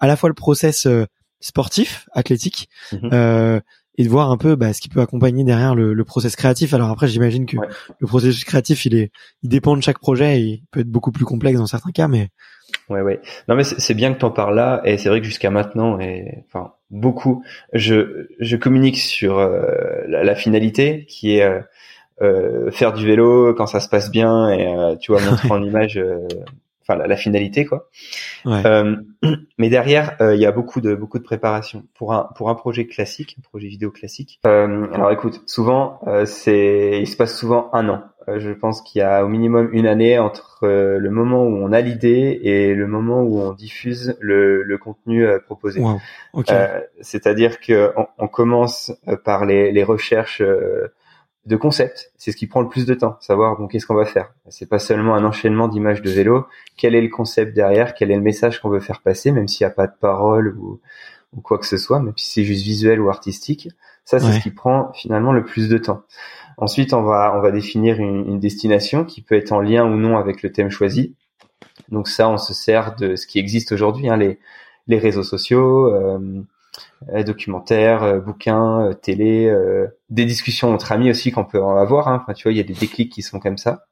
à 0.00 0.06
la 0.06 0.16
fois 0.16 0.28
le 0.28 0.34
process 0.34 0.86
sportif, 1.40 2.08
athlétique, 2.12 2.68
mmh 2.92 3.60
et 3.98 4.04
de 4.04 4.08
voir 4.08 4.30
un 4.30 4.36
peu 4.36 4.54
bah, 4.54 4.72
ce 4.72 4.80
qui 4.80 4.88
peut 4.88 5.00
accompagner 5.00 5.44
derrière 5.44 5.74
le, 5.74 5.92
le 5.92 6.04
process 6.04 6.36
créatif. 6.36 6.72
Alors 6.72 6.88
après, 6.88 7.08
j'imagine 7.08 7.44
que 7.46 7.56
le 7.98 8.06
processus 8.06 8.44
créatif, 8.44 8.86
il 8.86 8.94
est, 8.94 9.10
il 9.42 9.50
dépend 9.50 9.76
de 9.76 9.82
chaque 9.82 9.98
projet 9.98 10.40
et 10.40 10.42
il 10.42 10.62
peut 10.70 10.80
être 10.80 10.90
beaucoup 10.90 11.12
plus 11.12 11.24
complexe 11.24 11.58
dans 11.58 11.66
certains 11.66 11.90
cas, 11.90 12.08
mais. 12.08 12.28
Ouais, 12.88 13.02
ouais. 13.02 13.20
Non, 13.48 13.56
mais 13.56 13.64
c'est 13.64 13.94
bien 13.94 14.14
que 14.14 14.18
tu 14.18 14.24
en 14.24 14.30
parles 14.30 14.54
là, 14.54 14.80
et 14.84 14.98
c'est 14.98 15.08
vrai 15.08 15.20
que 15.20 15.26
jusqu'à 15.26 15.50
maintenant, 15.50 15.98
et 15.98 16.44
enfin 16.46 16.72
beaucoup, 16.90 17.42
je 17.72 18.26
je 18.38 18.56
communique 18.56 18.98
sur 18.98 19.38
euh, 19.38 19.62
la, 20.06 20.34
finalité 20.34 21.04
qui 21.06 21.36
est 21.36 21.42
euh, 21.42 21.60
euh, 22.22 22.70
faire 22.70 22.92
du 22.92 23.06
vélo 23.06 23.54
quand 23.54 23.66
ça 23.66 23.80
se 23.80 23.88
passe 23.88 24.10
bien 24.10 24.50
et 24.50 24.96
tu 25.00 25.12
vois 25.12 25.20
montrer 25.22 25.48
en 25.50 25.62
image 25.62 26.00
enfin 26.88 27.06
la, 27.06 27.16
finalité 27.16 27.64
quoi. 27.64 27.88
Euh, 28.46 28.96
mais 29.58 29.68
derrière, 29.68 30.16
euh, 30.20 30.34
il 30.34 30.40
y 30.40 30.46
a 30.46 30.52
beaucoup 30.52 30.80
de 30.80 30.94
beaucoup 30.94 31.18
de 31.18 31.24
préparation 31.24 31.84
pour 31.94 32.12
un 32.12 32.28
pour 32.36 32.50
un 32.50 32.54
projet 32.54 32.86
classique, 32.86 33.36
un 33.38 33.42
projet 33.42 33.68
vidéo 33.68 33.90
classique. 33.90 34.40
Euh, 34.46 34.86
alors 34.92 35.10
écoute, 35.10 35.42
souvent 35.46 36.00
c'est 36.24 37.00
il 37.00 37.06
se 37.06 37.16
passe 37.16 37.36
souvent 37.36 37.70
un 37.72 37.88
an. 37.88 38.02
je 38.26 38.50
pense 38.50 38.82
qu'il 38.82 39.00
y 39.00 39.02
a 39.02 39.24
au 39.24 39.28
minimum 39.28 39.68
une 39.72 39.86
année 39.86 40.18
entre 40.18 40.66
le 40.66 41.10
moment 41.10 41.44
où 41.44 41.56
on 41.56 41.72
a 41.72 41.80
l'idée 41.80 42.40
et 42.42 42.74
le 42.74 42.86
moment 42.86 43.22
où 43.22 43.40
on 43.40 43.52
diffuse 43.52 44.16
le, 44.20 44.62
le 44.62 44.78
contenu 44.78 45.26
proposé. 45.44 45.82
C'est-à-dire 47.00 47.60
que 47.60 47.92
on, 47.96 48.06
on, 48.18 48.28
commence 48.28 48.92
par 49.24 49.44
les, 49.44 49.72
les 49.72 49.84
recherches 49.84 50.42
de 51.48 51.56
concept. 51.56 52.12
C'est 52.16 52.30
ce 52.30 52.36
qui 52.36 52.46
prend 52.46 52.60
le 52.60 52.68
plus 52.68 52.84
de 52.84 52.94
temps, 52.94 53.16
savoir 53.20 53.56
bon 53.56 53.66
qu'est-ce 53.66 53.86
qu'on 53.86 53.94
va 53.94 54.04
faire. 54.04 54.32
C'est 54.50 54.68
pas 54.68 54.78
seulement 54.78 55.14
un 55.14 55.24
enchaînement 55.24 55.66
d'images 55.66 56.02
de 56.02 56.10
vélo. 56.10 56.46
Quel 56.76 56.94
est 56.94 57.00
le 57.00 57.08
concept 57.08 57.56
derrière? 57.56 57.94
Quel 57.94 58.10
est 58.10 58.16
le 58.16 58.22
message 58.22 58.60
qu'on 58.60 58.68
veut 58.68 58.80
faire 58.80 59.00
passer, 59.00 59.32
même 59.32 59.48
s'il 59.48 59.66
n'y 59.66 59.72
a 59.72 59.74
pas 59.74 59.86
de 59.86 59.94
parole 59.98 60.56
ou, 60.58 60.80
quoi 61.42 61.58
que 61.58 61.66
ce 61.66 61.78
soit, 61.78 62.00
même 62.00 62.12
si 62.16 62.30
c'est 62.30 62.44
juste 62.44 62.64
visuel 62.64 63.00
ou 63.00 63.08
artistique. 63.08 63.68
Ça, 64.04 64.18
c'est 64.18 64.32
ce 64.32 64.40
qui 64.40 64.50
prend 64.50 64.92
finalement 64.94 65.32
le 65.32 65.44
plus 65.44 65.68
de 65.68 65.78
temps. 65.78 66.02
Ensuite, 66.56 66.92
on 66.92 67.02
va 67.02 67.34
on 67.36 67.40
va 67.40 67.50
définir 67.50 67.98
une, 67.98 68.40
destination 68.40 69.04
qui 69.04 69.22
peut 69.22 69.34
être 69.34 69.52
en 69.52 69.60
lien 69.60 69.84
ou 69.84 69.96
non 69.96 70.18
avec 70.18 70.42
le 70.42 70.52
thème 70.52 70.70
choisi. 70.70 71.14
Donc 71.90 72.08
ça, 72.08 72.28
on 72.28 72.38
se 72.38 72.52
sert 72.52 72.96
de 72.96 73.16
ce 73.16 73.26
qui 73.26 73.38
existe 73.38 73.72
aujourd'hui, 73.72 74.08
hein, 74.08 74.16
les 74.16 74.38
les 74.86 74.98
réseaux 74.98 75.22
sociaux. 75.22 75.94
Euh, 75.94 76.18
euh, 76.18 76.42
documentaires, 77.24 78.02
euh, 78.02 78.20
bouquins, 78.20 78.86
euh, 78.86 78.94
télé, 78.94 79.52
des 80.10 80.24
discussions 80.24 80.72
entre 80.72 80.92
amis 80.92 81.10
aussi 81.10 81.32
qu'on 81.32 81.44
peut 81.44 81.62
en 81.62 81.76
avoir. 81.76 82.08
Hein. 82.08 82.20
Enfin, 82.22 82.34
tu 82.34 82.44
vois, 82.44 82.52
il 82.52 82.58
y 82.58 82.60
a 82.60 82.64
des 82.64 82.74
déclics 82.74 83.12
qui 83.12 83.22
sont 83.22 83.40
comme 83.40 83.58
ça. 83.58 83.86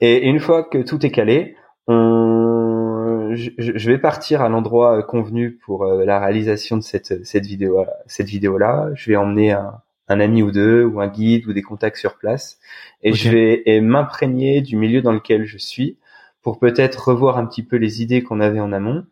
Et, 0.00 0.26
une 0.26 0.40
fois 0.40 0.64
que 0.64 0.78
tout 0.78 1.04
est 1.04 1.10
calé, 1.10 1.56
on... 1.86 3.34
je, 3.34 3.90
vais 3.90 3.98
partir 3.98 4.42
à 4.42 4.48
l'endroit 4.48 5.02
convenu 5.02 5.52
pour 5.52 5.84
la 5.84 6.18
réalisation 6.18 6.76
de 6.76 6.82
cette, 6.82 7.24
cette 7.24 7.46
vidéo 7.46 7.84
cette 8.06 8.30
là. 8.32 8.90
Je 8.94 9.10
vais 9.10 9.16
emmener 9.16 9.52
un, 9.52 9.80
un 10.08 10.20
ami 10.20 10.42
ou 10.42 10.50
deux 10.50 10.84
ou 10.84 11.00
un 11.00 11.08
guide 11.08 11.46
ou 11.46 11.52
des 11.52 11.62
contacts 11.62 11.96
sur 11.96 12.16
place 12.18 12.58
et 13.02 13.12
je 13.12 13.30
vais 13.30 13.80
m'imprégner 13.80 14.60
du 14.60 14.76
milieu 14.76 15.02
dans 15.02 15.12
lequel 15.12 15.44
je 15.44 15.58
suis 15.58 15.98
pour 16.42 16.58
peut-être 16.58 17.08
revoir 17.08 17.38
un 17.38 17.46
petit 17.46 17.62
peu 17.62 17.76
les 17.76 18.02
idées 18.02 18.22
qu'on 18.22 18.40
avait 18.40 18.60
en 18.60 18.72
amont 18.72 19.04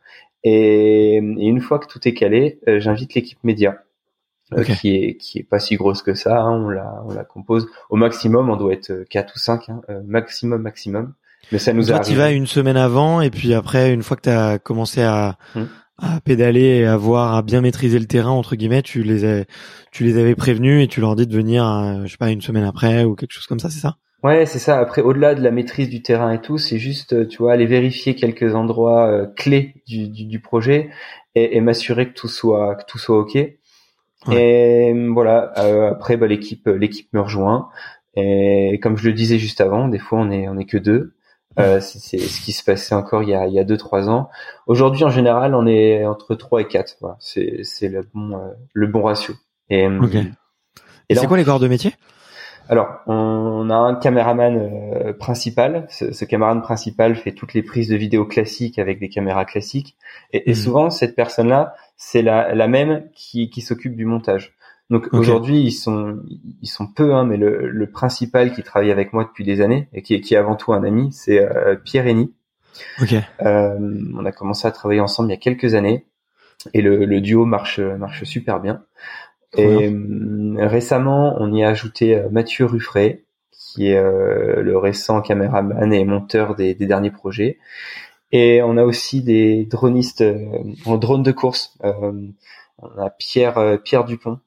et, 0.44 1.16
une 1.16 1.61
fois 1.61 1.78
que 1.78 1.87
tout 1.87 2.07
est 2.07 2.14
calé, 2.14 2.61
euh, 2.68 2.78
j'invite 2.78 3.14
l'équipe 3.14 3.42
média. 3.42 3.78
Euh, 4.52 4.62
qui 4.62 4.94
est 4.94 5.16
qui 5.16 5.38
est 5.38 5.42
pas 5.42 5.59
si 5.59 5.74
grosse 5.74 6.02
que 6.02 6.12
ça, 6.12 6.42
hein, 6.42 6.50
on 6.50 6.68
la 6.68 7.02
on 7.07 7.14
la 7.14 7.24
compose 7.24 7.66
au 7.88 7.96
maximum, 7.96 8.50
on 8.50 8.57
doit 8.57 8.74
être 8.74 9.04
4 9.09 9.33
ou 9.35 9.38
5 9.38 9.68
hein, 9.70 9.80
euh, 9.88 10.02
maximum 10.04 10.61
maximum. 10.61 11.14
Mais 11.50 11.59
ça 11.59 11.72
nous 11.72 11.90
arrive. 11.90 12.04
Tu 12.04 12.14
vas 12.14 12.30
une 12.30 12.46
semaine 12.46 12.76
avant 12.76 13.22
et 13.22 13.30
puis 13.30 13.54
après 13.54 13.94
une 13.94 14.02
fois 14.02 14.18
que 14.18 14.22
tu 14.22 14.28
as 14.28 14.59
commencé 14.59 15.00
à 15.02 15.38
hum. 15.57 15.66
à 15.96 16.20
pédaler 16.20 16.61
et 16.61 16.85
à 16.85 16.98
voir 16.98 17.35
à 17.35 17.40
bien 17.40 17.62
maîtriser 17.62 17.98
le 17.98 18.04
terrain 18.04 18.33
entre 18.33 18.54
guillemets, 18.54 18.83
tu 18.83 19.02
les 19.02 19.24
as, 19.24 19.44
tu 19.92 20.04
les 20.04 20.18
avais 20.18 20.35
prévenus 20.35 20.85
et 20.85 20.88
tu 20.88 21.00
leur 21.00 21.16
dis 21.16 21.26
de 21.26 21.35
venir 21.35 21.64
je 22.04 22.11
sais 22.11 22.18
pas 22.18 22.30
une 22.30 22.42
semaine 22.42 22.64
après 22.64 23.04
ou 23.04 23.14
quelque 23.14 23.33
chose 23.33 23.46
comme 23.46 23.61
ça, 23.61 23.70
c'est 23.70 23.80
ça? 23.80 23.96
Ouais, 24.24 24.46
c'est 24.46 24.58
ça. 24.58 24.78
Après, 24.78 25.02
au-delà 25.02 25.34
de 25.34 25.42
la 25.42 25.50
maîtrise 25.50 25.90
du 25.90 26.00
terrain 26.00 26.32
et 26.32 26.40
tout, 26.40 26.56
c'est 26.56 26.78
juste, 26.78 27.12
euh, 27.12 27.26
tu 27.26 27.37
vois, 27.38 27.52
aller 27.52 27.66
vérifier 27.66 28.14
quelques 28.14 28.54
endroits 28.54 29.06
euh, 29.06 29.26
clés 29.26 29.74
du, 29.87 30.08
du, 30.08 30.24
du, 30.24 30.40
projet 30.40 30.88
et, 31.34 31.58
et 31.58 31.60
m'assurer 31.60 32.08
que 32.08 32.14
tout 32.14 32.28
soit 32.28 32.74
que 32.76 32.84
tout 32.87 32.96
soit 32.96 33.18
ok. 33.18 33.37
Et 34.32 34.94
voilà. 35.12 35.52
Euh, 35.58 35.90
après, 35.90 36.16
bah, 36.16 36.26
l'équipe 36.26 36.66
l'équipe 36.66 37.12
me 37.12 37.20
rejoint. 37.20 37.68
Et 38.16 38.80
comme 38.82 38.96
je 38.96 39.06
le 39.08 39.12
disais 39.12 39.38
juste 39.38 39.60
avant, 39.60 39.88
des 39.88 39.98
fois 39.98 40.20
on 40.20 40.30
est 40.30 40.48
on 40.48 40.56
est 40.56 40.64
que 40.64 40.78
deux. 40.78 41.14
Euh, 41.58 41.80
c'est 41.80 42.18
ce 42.18 42.40
qui 42.40 42.52
se 42.52 42.64
passait 42.64 42.94
encore 42.94 43.22
il 43.22 43.28
y 43.28 43.34
a 43.34 43.46
il 43.46 43.52
y 43.52 43.60
a 43.60 43.64
deux 43.64 43.76
trois 43.76 44.08
ans. 44.08 44.30
Aujourd'hui, 44.66 45.04
en 45.04 45.10
général, 45.10 45.54
on 45.54 45.66
est 45.66 46.06
entre 46.06 46.34
trois 46.34 46.62
et 46.62 46.66
quatre. 46.66 46.96
Voilà. 47.02 47.16
C'est 47.20 47.58
c'est 47.62 47.88
le 47.88 48.08
bon 48.14 48.40
le 48.72 48.87
bon 48.87 49.02
ratio. 49.02 49.34
Et, 49.68 49.87
et 51.10 51.14
c'est 51.14 51.26
quoi 51.26 51.37
les 51.37 51.44
corps 51.44 51.60
de 51.60 51.68
métier? 51.68 51.92
Alors, 52.68 53.00
on 53.07 53.68
a 53.68 53.74
un 53.74 53.94
caméraman 53.94 54.57
euh, 54.57 55.12
principal. 55.12 55.87
Ce, 55.90 56.24
caméraman 56.24 56.62
principal 56.62 57.14
fait 57.16 57.33
toutes 57.33 57.53
les 57.53 57.62
prises 57.62 57.88
de 57.88 57.96
vidéo 57.96 58.24
classiques 58.24 58.79
avec 58.79 58.98
des 58.98 59.09
caméras 59.09 59.44
classiques. 59.44 59.96
Et, 60.33 60.50
mhm. 60.50 60.55
souvent, 60.55 60.90
cette 60.90 61.14
personne-là, 61.14 61.74
c'est 61.96 62.22
la, 62.22 62.55
la, 62.55 62.66
même 62.66 63.09
qui, 63.14 63.50
qui 63.50 63.61
s'occupe 63.61 63.96
du 63.96 64.07
montage. 64.07 64.55
Donc 64.90 65.09
aujourd'hui, 65.12 65.61
ils 65.61 65.72
sont 65.72 66.20
ils 66.61 66.68
sont 66.68 66.87
peu, 66.87 67.14
hein, 67.14 67.24
mais 67.24 67.38
le, 67.38 67.70
le, 67.70 67.90
principal 67.90 68.53
qui 68.53 68.62
travaille 68.62 68.92
avec 68.92 69.14
moi 69.14 69.24
depuis 69.24 69.42
des 69.42 69.62
années 69.62 69.88
et 69.94 70.03
qui 70.03 70.12
est, 70.12 70.20
qui 70.20 70.35
est 70.35 70.37
avant 70.37 70.57
tout 70.57 70.74
un 70.74 70.85
ami, 70.85 71.11
c'est 71.11 71.40
euh, 71.40 71.74
Pierre 71.74 72.07
Eni. 72.07 72.35
Euh, 73.42 73.79
on 74.14 74.27
a 74.27 74.33
commencé 74.33 74.68
à 74.68 74.72
travailler 74.72 75.00
ensemble 75.00 75.31
il 75.31 75.33
y 75.33 75.37
a 75.37 75.40
quelques 75.40 75.74
années 75.74 76.05
et 76.74 76.83
le, 76.83 77.07
le 77.07 77.20
duo 77.22 77.46
marche 77.46 77.81
marche 77.81 78.24
super 78.24 78.61
bien. 78.61 78.85
Et 79.56 79.88
euh, 79.88 80.66
récemment, 80.66 81.36
on 81.38 81.52
y 81.52 81.62
a 81.62 81.68
ajouté 81.68 82.16
euh, 82.16 82.28
Mathieu 82.30 82.66
Ruffray, 82.66 83.24
qui 83.52 83.88
est 83.88 83.96
euh, 83.96 84.62
le 84.62 84.78
récent 84.78 85.20
caméraman 85.20 85.92
et 85.92 86.04
monteur 86.04 86.54
des, 86.54 86.74
des, 86.74 86.86
derniers 86.86 87.10
projets. 87.10 87.58
Et 88.32 88.62
on 88.62 88.76
a 88.76 88.84
aussi 88.84 89.22
des 89.22 89.64
dronistes 89.64 90.24
en 90.86 90.96
drone 90.96 91.22
de 91.22 91.30
course. 91.30 91.76
on 91.82 92.98
a 92.98 93.10
Pierre 93.10 93.78
Pierre 93.84 94.04
Dupont 94.04 94.40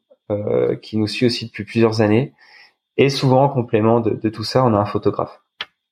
qui 0.82 0.98
nous 0.98 1.08
suit 1.08 1.28
aussi 1.28 1.46
depuis 1.46 1.64
plusieurs 1.64 2.02
années. 2.02 2.34
Et 2.98 3.10
souvent 3.10 3.44
en 3.44 3.50
complément 3.50 4.02
de, 4.02 4.10
de 4.10 4.30
tout 4.30 4.44
ça, 4.44 4.66
on 4.66 4.74
a 4.74 4.78
un 4.78 4.86
photographe. 4.86 5.42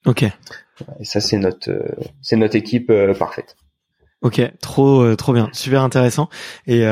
Ok. 0.06 0.24
Et 0.24 1.06
ça 1.06 1.22
c'est 1.22 1.38
notre 1.38 1.72
c'est 2.22 2.36
notre 2.36 2.58
équipe 2.58 2.92
parfaite. 3.18 3.56
Ok, 4.22 4.42
trop 4.60 5.16
trop 5.16 5.32
bien, 5.32 5.50
super 5.54 5.82
intéressant. 5.82 6.28
Et 6.68 6.84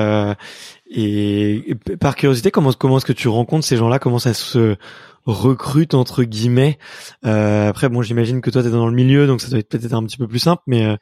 et, 0.95 1.75
par 1.99 2.15
curiosité, 2.15 2.51
comment 2.51 2.71
comment 2.71 2.97
est-ce 2.97 3.05
que 3.05 3.13
tu 3.13 3.27
rencontres 3.27 3.65
ces 3.65 3.77
gens-là? 3.77 3.97
Comment 3.99 4.19
ça 4.19 4.33
se 4.33 4.75
recrute 5.25 5.93
entre 5.93 6.23
guillemets? 6.23 6.77
Euh, 7.25 7.69
Après, 7.69 7.89
bon, 7.89 8.01
j'imagine 8.01 8.41
que 8.41 8.49
toi 8.49 8.61
tu 8.61 8.67
es 8.67 8.71
dans 8.71 8.87
le 8.87 8.93
milieu, 8.93 9.25
donc 9.25 9.41
ça 9.41 9.49
doit 9.49 9.59
être 9.59 9.69
peut-être 9.69 9.93
un 9.93 10.03
petit 10.03 10.17
peu 10.17 10.27
plus 10.27 10.39
simple, 10.39 10.61
mais 10.67 10.85
euh, 10.85 10.95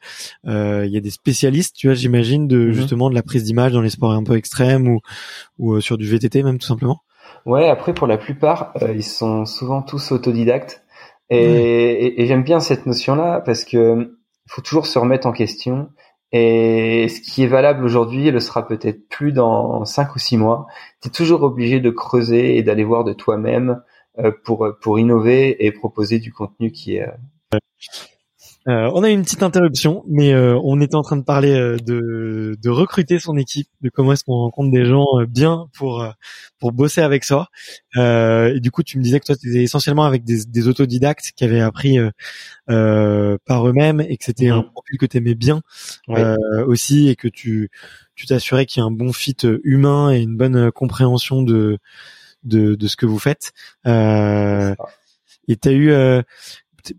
euh, 0.46 0.86
il 0.86 0.92
y 0.92 0.96
a 0.96 1.00
des 1.00 1.10
spécialistes, 1.10 1.76
tu 1.76 1.88
vois, 1.88 1.94
j'imagine, 1.94 2.48
de 2.48 2.58
mhm. 2.58 2.72
justement 2.72 3.10
de 3.10 3.14
la 3.14 3.22
prise 3.22 3.44
d'image 3.44 3.72
dans 3.72 3.82
les 3.82 3.90
sports 3.90 4.12
un 4.12 4.24
peu 4.24 4.36
extrêmes 4.36 4.88
ou 4.88 5.00
ou 5.58 5.80
sur 5.80 5.98
du 5.98 6.08
VTT 6.08 6.42
même 6.42 6.58
tout 6.58 6.66
simplement? 6.66 7.00
Ouais, 7.44 7.68
après 7.68 7.92
pour 7.92 8.06
la 8.06 8.18
plupart, 8.18 8.72
ils 8.94 9.04
sont 9.04 9.44
souvent 9.44 9.82
tous 9.82 10.12
autodidactes. 10.12 10.84
Et, 11.28 12.20
et 12.20 12.26
j'aime 12.26 12.42
bien 12.42 12.60
cette 12.60 12.84
notion-là 12.84 13.40
parce 13.40 13.64
que 13.64 14.16
faut 14.46 14.60
toujours 14.60 14.86
se 14.86 14.98
remettre 14.98 15.26
en 15.26 15.32
question 15.32 15.88
et 16.32 17.08
ce 17.08 17.20
qui 17.20 17.42
est 17.42 17.46
valable 17.46 17.84
aujourd'hui 17.84 18.30
le 18.30 18.40
sera 18.40 18.66
peut-être 18.66 19.08
plus 19.08 19.32
dans 19.32 19.84
cinq 19.84 20.14
ou 20.16 20.18
six 20.18 20.36
mois. 20.36 20.66
Tu 21.02 21.08
es 21.08 21.10
toujours 21.10 21.42
obligé 21.42 21.80
de 21.80 21.90
creuser 21.90 22.56
et 22.56 22.62
d'aller 22.62 22.84
voir 22.84 23.04
de 23.04 23.12
toi-même 23.12 23.82
euh, 24.18 24.32
pour, 24.44 24.68
pour 24.80 24.98
innover 24.98 25.64
et 25.64 25.72
proposer 25.72 26.18
du 26.18 26.32
contenu 26.32 26.72
qui 26.72 26.96
est... 26.96 27.06
Euh, 28.68 28.72
euh, 28.82 28.90
on 28.94 29.02
a 29.02 29.10
eu 29.10 29.12
une 29.12 29.22
petite 29.22 29.42
interruption, 29.42 30.04
mais 30.08 30.32
euh, 30.32 30.58
on 30.64 30.80
était 30.80 30.94
en 30.94 31.02
train 31.02 31.16
de 31.16 31.22
parler 31.22 31.52
euh, 31.52 31.76
de, 31.76 32.56
de 32.60 32.70
recruter 32.70 33.18
son 33.18 33.36
équipe, 33.36 33.68
de 33.80 33.90
comment 33.90 34.12
est-ce 34.12 34.24
qu'on 34.24 34.34
rencontre 34.34 34.70
des 34.70 34.84
gens 34.84 35.06
bien 35.28 35.68
pour 35.74 36.06
pour 36.58 36.72
bosser 36.72 37.00
avec 37.00 37.24
ça. 37.24 37.48
et 37.96 38.60
du 38.60 38.70
coup, 38.70 38.82
tu 38.82 38.98
me 38.98 39.02
disais 39.02 39.20
que 39.20 39.26
toi, 39.26 39.36
tu 39.36 39.50
étais 39.50 39.62
essentiellement 39.62 40.04
avec 40.04 40.24
des, 40.24 40.44
des, 40.46 40.68
autodidactes 40.68 41.32
qui 41.34 41.44
avaient 41.44 41.60
appris 41.60 41.98
par 42.66 43.68
eux-mêmes 43.68 44.00
et 44.00 44.16
que 44.16 44.24
c'était 44.24 44.48
un 44.48 44.62
mhm. 44.62 44.70
profil 44.70 44.98
que 44.98 45.06
tu 45.06 45.16
aimais 45.16 45.34
bien 45.34 45.62
aussi 46.66 47.08
et 47.08 47.16
que 47.16 47.28
tu 47.28 47.70
tu 48.14 48.26
t'assurais 48.26 48.66
qu'il 48.66 48.80
y 48.80 48.84
a 48.84 48.86
un 48.86 48.90
bon 48.90 49.12
fit 49.12 49.36
humain 49.64 50.12
et 50.12 50.20
une 50.20 50.36
bonne 50.36 50.70
compréhension 50.70 51.42
de 51.42 51.78
de, 52.44 52.74
de 52.74 52.86
ce 52.88 52.96
que 52.96 53.06
vous 53.06 53.18
faites. 53.18 53.52
et 53.86 55.56
tu 55.56 55.68
as 55.68 55.72
eu 55.72 55.92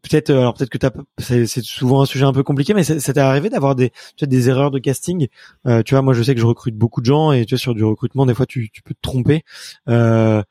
peut-être 0.01 0.29
euh, 0.29 0.39
alors 0.39 0.53
peut-être 0.53 0.69
que 0.69 0.77
c'est 1.17 1.63
souvent 1.63 2.01
un 2.01 2.05
sujet 2.05 2.25
un 2.25 2.33
peu 2.33 2.43
compliqué 2.43 2.73
mais 2.73 2.83
ça 2.83 3.13
t'est 3.13 3.19
arrivé 3.19 3.49
d'avoir 3.49 3.75
des 3.75 3.91
des 4.21 4.49
erreurs 4.49 4.71
de 4.71 4.79
casting? 4.79 5.27
Euh, 5.67 5.83
tu 5.83 5.93
vois 5.93 6.01
moi 6.01 6.13
je 6.13 6.23
sais 6.23 6.33
que 6.33 6.41
je 6.41 6.45
recrute 6.45 6.75
beaucoup 6.75 7.01
de 7.01 7.05
gens 7.05 7.31
et 7.31 7.45
tu 7.45 7.55
vois 7.55 7.59
sur 7.59 7.75
du 7.75 7.83
recrutement 7.83 8.25
des 8.25 8.33
fois 8.33 8.45
tu, 8.45 8.69
tu 8.71 8.81
peux 8.81 8.93
te 8.93 9.01
tromper. 9.01 9.43
Euh, 9.89 10.41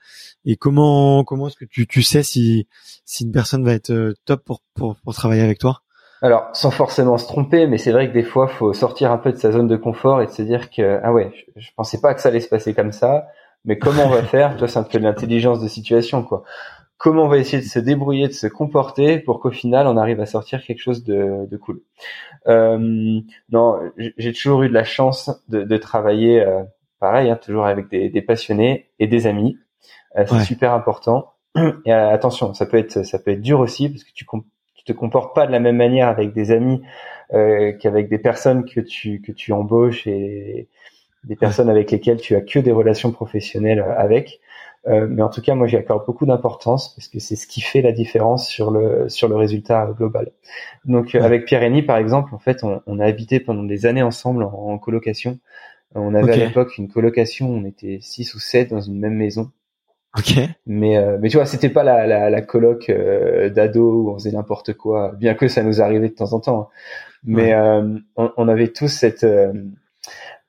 et 0.44 0.56
comment 0.56 1.24
comment 1.24 1.48
est-ce 1.48 1.56
que 1.56 1.64
tu, 1.64 1.86
tu 1.86 2.02
sais 2.02 2.22
si 2.22 2.66
si 3.04 3.24
une 3.24 3.32
personne 3.32 3.64
va 3.64 3.72
être 3.72 3.90
euh, 3.90 4.14
top 4.24 4.44
pour 4.44 4.60
pour, 4.74 4.96
pour 4.96 5.14
travailler 5.14 5.42
avec 5.42 5.58
toi? 5.58 5.82
Alors, 6.24 6.50
sans 6.52 6.70
forcément 6.70 7.18
se 7.18 7.26
tromper, 7.26 7.66
mais 7.66 7.78
c'est 7.78 7.90
vrai 7.90 8.08
que 8.08 8.12
des 8.14 8.22
fois, 8.22 8.46
faut 8.46 8.72
sortir 8.72 9.10
un 9.10 9.18
peu 9.18 9.32
de 9.32 9.36
sa 9.38 9.50
zone 9.50 9.66
de 9.66 9.74
confort 9.74 10.22
et 10.22 10.26
de 10.26 10.30
se 10.30 10.42
dire 10.42 10.70
que 10.70 11.00
ah 11.02 11.12
ouais, 11.12 11.32
je, 11.34 11.60
je 11.60 11.70
pensais 11.74 12.00
pas 12.00 12.14
que 12.14 12.20
ça 12.20 12.28
allait 12.28 12.38
se 12.38 12.48
passer 12.48 12.74
comme 12.74 12.92
ça, 12.92 13.26
mais 13.64 13.76
comment 13.76 14.06
on 14.06 14.08
va 14.08 14.22
faire? 14.22 14.56
Toi, 14.56 14.68
c'est 14.68 14.78
un 14.78 14.84
peu 14.84 14.98
l'intelligence 14.98 15.60
de 15.60 15.66
situation, 15.66 16.22
quoi 16.22 16.44
comment 17.02 17.24
on 17.24 17.28
va 17.28 17.38
essayer 17.38 17.60
de 17.60 17.68
se 17.68 17.80
débrouiller, 17.80 18.28
de 18.28 18.32
se 18.32 18.46
comporter 18.46 19.18
pour 19.18 19.40
qu'au 19.40 19.50
final 19.50 19.88
on 19.88 19.96
arrive 19.96 20.20
à 20.20 20.26
sortir 20.26 20.62
quelque 20.62 20.78
chose 20.78 21.02
de, 21.02 21.48
de 21.50 21.56
cool. 21.56 21.80
Euh, 22.46 23.20
non, 23.50 23.80
j'ai 23.96 24.32
toujours 24.32 24.62
eu 24.62 24.68
de 24.68 24.74
la 24.74 24.84
chance 24.84 25.28
de, 25.48 25.64
de 25.64 25.76
travailler, 25.78 26.40
euh, 26.40 26.62
pareil, 27.00 27.28
hein, 27.28 27.36
toujours 27.42 27.66
avec 27.66 27.88
des, 27.88 28.08
des, 28.08 28.22
passionnés 28.22 28.86
et 29.00 29.08
des 29.08 29.26
amis. 29.26 29.58
Euh, 30.16 30.24
c'est 30.28 30.44
super 30.44 30.72
important. 30.74 31.32
Et 31.84 31.92
euh, 31.92 32.10
attention, 32.10 32.54
ça 32.54 32.66
peut 32.66 32.78
être 32.78 33.04
ça 33.04 33.18
peut 33.18 33.32
être 33.32 33.42
dur 33.42 33.58
aussi 33.58 33.88
parce 33.88 34.04
que 34.04 34.12
tu 34.14 34.24
tu 34.74 34.84
te 34.84 34.92
comportes 34.92 35.34
pas 35.34 35.46
de 35.46 35.52
la 35.52 35.58
même 35.58 35.76
manière 35.76 36.06
avec 36.06 36.32
des 36.32 36.52
amis 36.52 36.82
euh, 37.32 37.72
qu'avec 37.72 38.08
des 38.08 38.18
personnes 38.18 38.64
que 38.64 38.80
tu 38.80 39.20
que 39.22 39.32
tu 39.32 39.52
embauches 39.52 40.06
et 40.06 40.68
des 41.24 41.36
personnes 41.36 41.68
avec 41.68 41.90
lesquelles 41.90 42.20
tu 42.20 42.34
as 42.36 42.40
que 42.40 42.58
des 42.60 42.72
relations 42.72 43.10
professionnelles 43.10 43.80
euh, 43.80 43.98
avec. 43.98 44.40
Euh, 44.88 45.06
mais 45.08 45.22
en 45.22 45.28
tout 45.28 45.40
cas, 45.40 45.54
moi, 45.54 45.66
j'y 45.66 45.76
accorde 45.76 46.04
beaucoup 46.06 46.26
d'importance 46.26 46.94
parce 46.94 47.06
que 47.08 47.20
c'est 47.20 47.36
ce 47.36 47.46
qui 47.46 47.60
fait 47.60 47.82
la 47.82 47.92
différence 47.92 48.48
sur 48.48 48.70
le 48.70 49.08
sur 49.08 49.28
le 49.28 49.36
résultat 49.36 49.92
global. 49.96 50.32
Donc, 50.84 51.14
avec 51.14 51.44
Pierre 51.44 51.60
Rémy, 51.60 51.82
par 51.82 51.98
exemple, 51.98 52.34
en 52.34 52.38
fait, 52.38 52.64
on, 52.64 52.82
on, 52.86 52.98
a 52.98 53.06
habité 53.06 53.38
pendant 53.38 53.62
des 53.62 53.86
années 53.86 54.02
ensemble 54.02 54.42
en, 54.42 54.76
colocation. 54.78 55.38
On 55.94 56.14
avait 56.14 56.32
à 56.32 56.36
l'époque 56.36 56.78
une 56.78 56.88
colocation, 56.88 57.48
on 57.50 57.64
était 57.64 57.98
six 58.00 58.34
ou 58.34 58.40
sept 58.40 58.70
dans 58.70 58.80
une 58.80 58.98
même 58.98 59.14
maison. 59.14 59.52
Ok. 60.18 60.34
Mais 60.66 60.98
euh, 60.98 61.16
mais 61.20 61.28
tu 61.28 61.36
vois, 61.36 61.46
c'était 61.46 61.68
pas 61.68 61.84
la 61.84 62.06
la, 62.06 62.28
la 62.28 62.42
coloc 62.42 62.90
euh, 62.90 63.50
d'ado 63.50 64.02
où 64.02 64.10
on 64.10 64.14
faisait 64.14 64.32
n'importe 64.32 64.74
quoi, 64.74 65.12
bien 65.12 65.34
que 65.34 65.48
ça 65.48 65.62
nous 65.62 65.80
arrivait 65.80 66.08
de 66.08 66.14
temps 66.14 66.32
en 66.32 66.40
temps. 66.40 66.60
Hein. 66.60 66.66
Mais 67.24 67.54
euh, 67.54 67.98
on, 68.16 68.32
on, 68.36 68.48
avait 68.48 68.68
tous 68.68 68.88
cette 68.88 69.24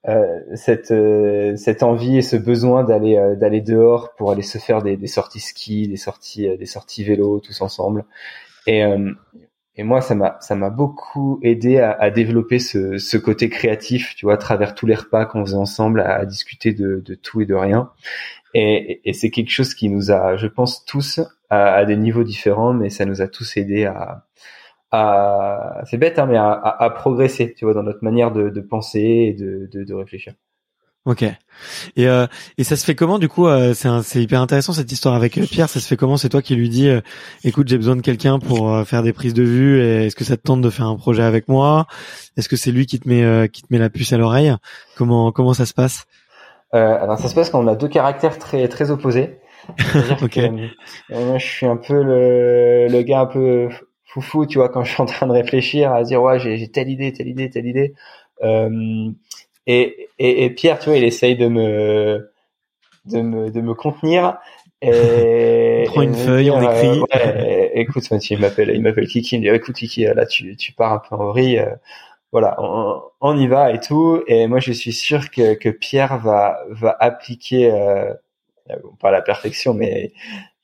euh, 0.09 0.41
cette 0.55 0.91
euh, 0.91 1.55
cette 1.55 1.81
envie 1.81 2.17
et 2.17 2.21
ce 2.21 2.35
besoin 2.35 2.83
d'aller 2.83 3.15
euh, 3.15 3.35
d'aller 3.35 3.61
dehors 3.61 4.13
pour 4.15 4.31
aller 4.31 4.41
se 4.41 4.57
faire 4.57 4.81
des, 4.81 4.97
des 4.97 5.07
sorties 5.07 5.39
ski, 5.39 5.87
des 5.87 5.95
sorties 5.95 6.57
des 6.57 6.65
sorties 6.65 7.03
vélo 7.05 7.39
tous 7.39 7.61
ensemble. 7.61 8.05
Et 8.67 8.83
et 9.75 9.83
moi 9.83 10.01
ça 10.01 10.15
m'a 10.15 10.37
ça 10.41 10.55
m'a 10.55 10.69
beaucoup 10.69 11.39
aidé 11.41 11.79
à, 11.79 11.91
à, 11.91 12.11
développer 12.11 12.59
ce 12.59 12.97
ce 12.97 13.17
côté 13.17 13.49
créatif, 13.49 14.13
tu 14.15 14.25
vois, 14.25 14.35
à 14.35 14.37
travers 14.37 14.75
tous 14.75 14.85
les 14.85 14.95
repas 14.95 15.25
qu'on 15.25 15.45
faisait 15.45 15.57
ensemble, 15.57 16.01
à, 16.01 16.25
discuter 16.25 16.73
de 16.73 17.01
de 17.05 17.15
tout 17.15 17.41
et 17.41 17.45
de 17.45 17.55
rien. 17.55 17.91
Et, 18.53 19.01
et 19.05 19.13
c'est 19.13 19.31
quelque 19.31 19.49
chose 19.51 19.73
qui 19.73 19.89
nous 19.89 20.11
a, 20.11 20.37
je 20.37 20.47
pense, 20.47 20.85
tous 20.85 21.19
à, 21.49 21.73
à 21.73 21.85
des 21.85 21.97
niveaux 21.97 22.23
différents, 22.23 22.73
mais 22.73 22.89
ça 22.89 23.05
nous 23.05 23.21
a 23.21 23.27
tous 23.27 23.57
aidé 23.57 23.85
à 23.85 24.25
à, 24.93 25.81
c'est 25.85 25.97
bête, 25.97 26.19
hein, 26.19 26.27
mais 26.27 26.37
à, 26.37 26.51
à, 26.51 26.89
progresser, 26.91 27.53
tu 27.57 27.65
vois, 27.65 27.73
dans 27.73 27.81
notre 27.81 28.03
manière 28.03 28.31
de, 28.31 28.49
de 28.49 28.61
penser 28.61 28.99
et 28.99 29.33
de, 29.33 29.67
de, 29.71 29.83
de 29.83 29.93
réfléchir. 29.93 30.33
Ok. 31.05 31.23
Et 31.97 32.07
euh, 32.07 32.27
et 32.57 32.63
ça 32.63 32.77
se 32.77 32.85
fait 32.85 32.95
comment 32.95 33.19
du 33.19 33.27
coup 33.27 33.45
euh, 33.47 33.73
C'est 33.73 34.23
hyper 34.23 34.39
intéressant 34.39 34.71
cette 34.71 34.89
histoire 34.89 35.15
avec 35.15 35.37
euh, 35.37 35.45
Pierre. 35.45 35.67
Ça 35.67 35.81
se 35.81 35.87
fait 35.87 35.97
comment? 35.97 36.15
C'est 36.15 36.29
toi 36.29 36.41
qui 36.41 36.55
lui 36.55 36.69
dis, 36.69 36.87
euh, 36.87 37.01
écoute, 37.43 37.67
j'ai 37.67 37.75
besoin 37.75 37.97
de 37.97 38.01
quelqu'un 38.01 38.39
pour 38.39 38.71
euh, 38.71 38.85
faire 38.85 39.03
des 39.03 39.11
prises 39.11 39.33
de 39.33 39.43
vue. 39.43 39.81
Est-ce 39.81 40.15
que 40.15 40.23
ça 40.23 40.37
te 40.37 40.43
tente 40.43 40.61
de 40.61 40.69
faire 40.69 40.85
un 40.85 40.95
projet 40.95 41.23
avec 41.23 41.49
moi? 41.49 41.87
Est-ce 42.37 42.47
que 42.47 42.55
c'est 42.55 42.71
lui 42.71 42.85
qui 42.85 43.01
te 43.01 43.09
met 43.09 43.49
qui 43.49 43.63
te 43.63 43.67
met 43.71 43.79
la 43.79 43.89
puce 43.89 44.13
à 44.13 44.17
l'oreille? 44.17 44.55
Comment 44.95 45.33
comment 45.33 45.53
ça 45.53 45.65
se 45.65 45.73
passe? 45.73 46.05
Alors 46.71 47.19
ça 47.19 47.27
se 47.27 47.35
passe 47.35 47.49
quand 47.49 47.63
on 47.63 47.67
a 47.67 47.75
deux 47.75 47.89
caractères 47.89 48.37
très 48.39 48.67
très 48.69 48.89
opposés. 48.89 49.39
ok. 50.21 50.39
moi, 51.09 51.37
je 51.37 51.45
suis 51.45 51.65
un 51.65 51.77
peu 51.77 52.01
le, 52.01 52.87
le 52.89 53.01
gars 53.01 53.21
un 53.21 53.25
peu 53.25 53.69
foufou, 54.13 54.45
tu 54.45 54.59
vois, 54.59 54.69
quand 54.69 54.83
je 54.83 54.91
suis 54.93 55.01
en 55.01 55.05
train 55.05 55.27
de 55.27 55.31
réfléchir 55.31 55.91
à 55.91 56.03
dire 56.03 56.21
ouais 56.21 56.39
j'ai 56.39 56.67
telle 56.67 56.89
idée, 56.89 57.13
telle 57.13 57.27
idée, 57.27 57.49
telle 57.49 57.65
idée. 57.65 57.93
Euh, 58.43 59.09
et, 59.65 60.09
et, 60.19 60.43
et, 60.43 60.49
Pierre, 60.49 60.77
tu 60.79 60.89
vois, 60.89 60.97
il 60.97 61.03
essaye 61.03 61.35
de 61.35 61.47
me 61.47 62.31
de 63.05 63.21
me 63.21 63.49
de 63.49 63.61
me 63.61 63.73
contenir. 63.73 64.37
Et, 64.81 65.85
on 65.87 65.91
prend 65.91 66.01
une 66.03 66.15
feuille, 66.15 66.51
on 66.51 66.61
écrit. 66.61 67.01
Euh, 67.15 67.41
ouais, 67.41 67.71
écoute, 67.75 68.07
il 68.29 68.39
m'appelle, 68.39 68.71
il 68.73 68.81
m'appelle 68.81 69.07
Kiki, 69.07 69.35
il 69.35 69.39
me 69.39 69.49
dit 69.49 69.55
écoute 69.55 69.75
Kiki, 69.75 70.03
là 70.05 70.25
tu 70.25 70.55
tu 70.57 70.73
pars 70.73 70.93
un 70.93 70.99
peu 70.99 71.15
en 71.15 71.29
vrille. 71.29 71.59
Euh, 71.59 71.75
voilà, 72.31 72.55
on, 72.59 73.01
on, 73.21 73.37
y 73.37 73.47
va 73.47 73.71
et 73.71 73.79
tout. 73.79 74.23
Et 74.27 74.47
moi, 74.47 74.59
je 74.59 74.71
suis 74.73 74.93
sûr 74.93 75.29
que, 75.29 75.53
que 75.53 75.69
Pierre 75.69 76.17
va 76.19 76.59
va 76.69 76.95
appliquer 76.99 77.71
euh, 77.71 78.13
pas 78.99 79.11
la 79.11 79.21
perfection, 79.21 79.73
mais 79.73 80.11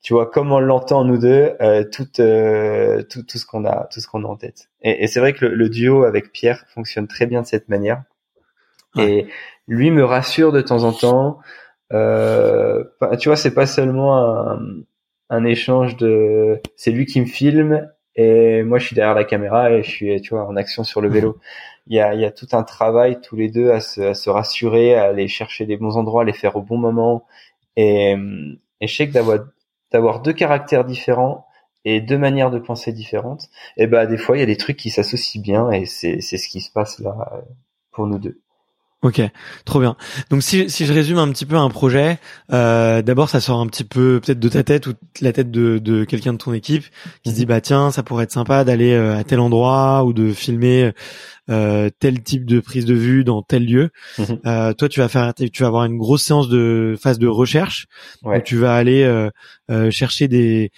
tu 0.02 0.14
vois 0.14 0.28
comme 0.28 0.52
on 0.52 0.60
l'entend 0.60 1.04
nous 1.04 1.18
deux 1.18 1.54
euh, 1.62 1.84
tout, 1.84 2.08
euh, 2.20 3.04
tout, 3.04 3.24
tout 3.24 3.38
ce 3.38 3.45
qu'on 3.45 3.66
a 3.66 3.88
tout 3.91 4.00
ce 4.00 4.08
qu'on 4.08 4.24
a 4.24 4.28
en 4.28 4.38
tête. 4.38 4.70
Et, 4.82 5.04
et 5.04 5.08
c'est 5.08 5.20
vrai 5.20 5.34
que 5.34 5.45
le, 5.45 5.56
le, 5.56 5.70
duo 5.70 6.04
avec 6.04 6.32
Pierre 6.32 6.66
fonctionne 6.74 7.08
très 7.08 7.26
bien 7.26 7.41
de 7.41 7.47
cette 7.47 7.70
manière. 7.70 8.04
Et 8.97 9.28
lui 9.68 9.91
me 9.91 10.04
rassure 10.04 10.52
de 10.52 10.62
temps 10.62 10.84
en 10.84 10.93
temps. 10.93 11.39
Euh, 11.93 12.84
tu 13.20 13.30
vois 13.30 13.36
c'est 13.36 13.54
pas 13.54 13.66
seulement 13.66 14.18
un, 14.18 14.60
un 15.30 15.45
échange 15.45 15.97
de 15.97 16.62
c'est 16.76 16.91
lui 16.91 17.06
qui 17.06 17.20
me 17.20 17.26
filme 17.26 17.89
et 18.16 18.64
moi 18.64 18.78
je 18.78 18.86
suis 18.86 18.95
derrière 18.95 19.16
la 19.16 19.24
caméra 19.24 19.72
et 19.72 19.84
je 19.84 19.89
suis 19.89 20.22
tu 20.22 20.30
vois 20.34 20.45
en 20.45 20.56
action 20.56 20.84
sur 20.84 21.02
le 21.02 21.10
vélo. 21.10 21.38
Il 21.88 21.95
y 21.95 22.00
a, 22.00 22.14
il 22.14 22.22
y 22.22 22.26
a 22.26 22.32
tout 22.32 22.47
un 22.52 22.64
travail 22.64 23.20
tous 23.22 23.36
les 23.36 23.50
deux 23.50 23.72
à 23.72 23.80
se, 23.80 24.02
à 24.02 24.14
se 24.14 24.30
rassurer 24.30 24.95
à 24.95 25.06
aller 25.06 25.28
chercher 25.28 25.66
les 25.66 25.78
bons 25.78 25.97
endroits 25.97 26.22
à 26.22 26.26
les 26.26 26.34
faire 26.34 26.56
au 26.56 26.62
bon 26.62 26.78
moment. 26.78 27.26
Et, 27.76 28.16
et 28.82 28.88
je 28.88 28.95
sais 28.95 29.08
que 29.08 29.14
d'avoir 29.14 29.39
d'avoir 29.92 30.22
deux 30.22 30.34
caractères 30.34 30.86
différents 30.86 31.48
et 31.86 32.02
deux 32.02 32.18
manières 32.18 32.52
de 32.52 32.60
penser 32.60 32.92
différentes, 32.94 33.50
et 33.78 33.88
ben 33.88 34.06
des 34.06 34.18
fois 34.18 34.38
il 34.38 34.42
y 34.42 34.44
a 34.44 34.46
des 34.46 34.58
trucs 34.58 34.78
qui 34.78 34.90
s'associent 34.90 35.42
bien 35.42 35.72
et 35.72 35.86
c'est 35.86 36.22
c'est 36.22 36.38
ce 36.38 36.50
qui 36.50 36.62
se 36.62 36.72
passe 36.72 37.00
là 37.00 37.32
euh, 37.34 37.42
pour 37.92 38.08
nous 38.08 38.20
deux. 38.20 38.42
Ok, 39.02 39.22
trop 39.64 39.80
bien. 39.80 39.95
Donc 40.30 40.43
si, 40.43 40.70
si 40.70 40.86
je 40.86 40.91
résume 40.91 41.20
un 41.20 41.30
petit 41.30 41.45
peu 41.45 41.56
un 41.56 41.70
projet, 41.70 42.20
euh, 42.52 43.02
d'abord 43.02 43.30
ça 43.30 43.39
sort 43.39 43.62
un 43.62 43.68
petit 43.68 43.86
peu 43.86 44.20
peut-être 44.20 44.41
de 44.41 44.50
ta 44.50 44.64
tête 44.64 44.88
ou 44.88 44.91
de 44.91 44.97
la 45.22 45.32
tête 45.32 45.50
de, 45.52 45.78
de 45.78 46.04
quelqu'un 46.04 46.34
de 46.34 46.38
ton 46.38 46.52
équipe 46.52 46.84
qui 47.24 47.30
se 47.30 47.36
dit 47.36 47.43
mhm. 47.43 47.47
bah 47.47 47.62
tiens 47.62 47.91
ça 47.91 48.04
pourrait 48.04 48.26
être 48.26 48.34
sympa 48.34 48.66
d'aller 48.66 48.91
euh, 48.91 49.18
à 49.18 49.24
tel 49.24 49.39
endroit 49.39 50.04
ou 50.04 50.12
de 50.12 50.34
filmer 50.34 50.91
euh, 51.50 51.89
tel 52.00 52.22
type 52.22 52.45
de 52.45 52.60
prise 52.60 52.84
de 52.84 52.93
vue 52.93 53.24
dans 53.24 53.41
tel 53.41 53.66
lieu. 53.66 53.89
Mhm. 54.18 54.39
Euh, 54.45 54.74
toi 54.74 54.89
tu 54.89 55.00
vas 55.00 55.08
faire 55.08 55.34
tu 55.34 55.62
vas 55.62 55.68
avoir 55.68 55.86
une 55.86 55.97
grosse 55.97 56.24
séance 56.24 56.50
de 56.50 56.97
phase 57.02 57.20
de 57.20 57.28
recherche 57.28 57.88
où 58.24 58.38
tu 58.43 58.58
vas 58.58 58.76
aller 58.76 59.04
euh, 59.04 59.91
chercher 59.91 60.28
des 60.28 60.72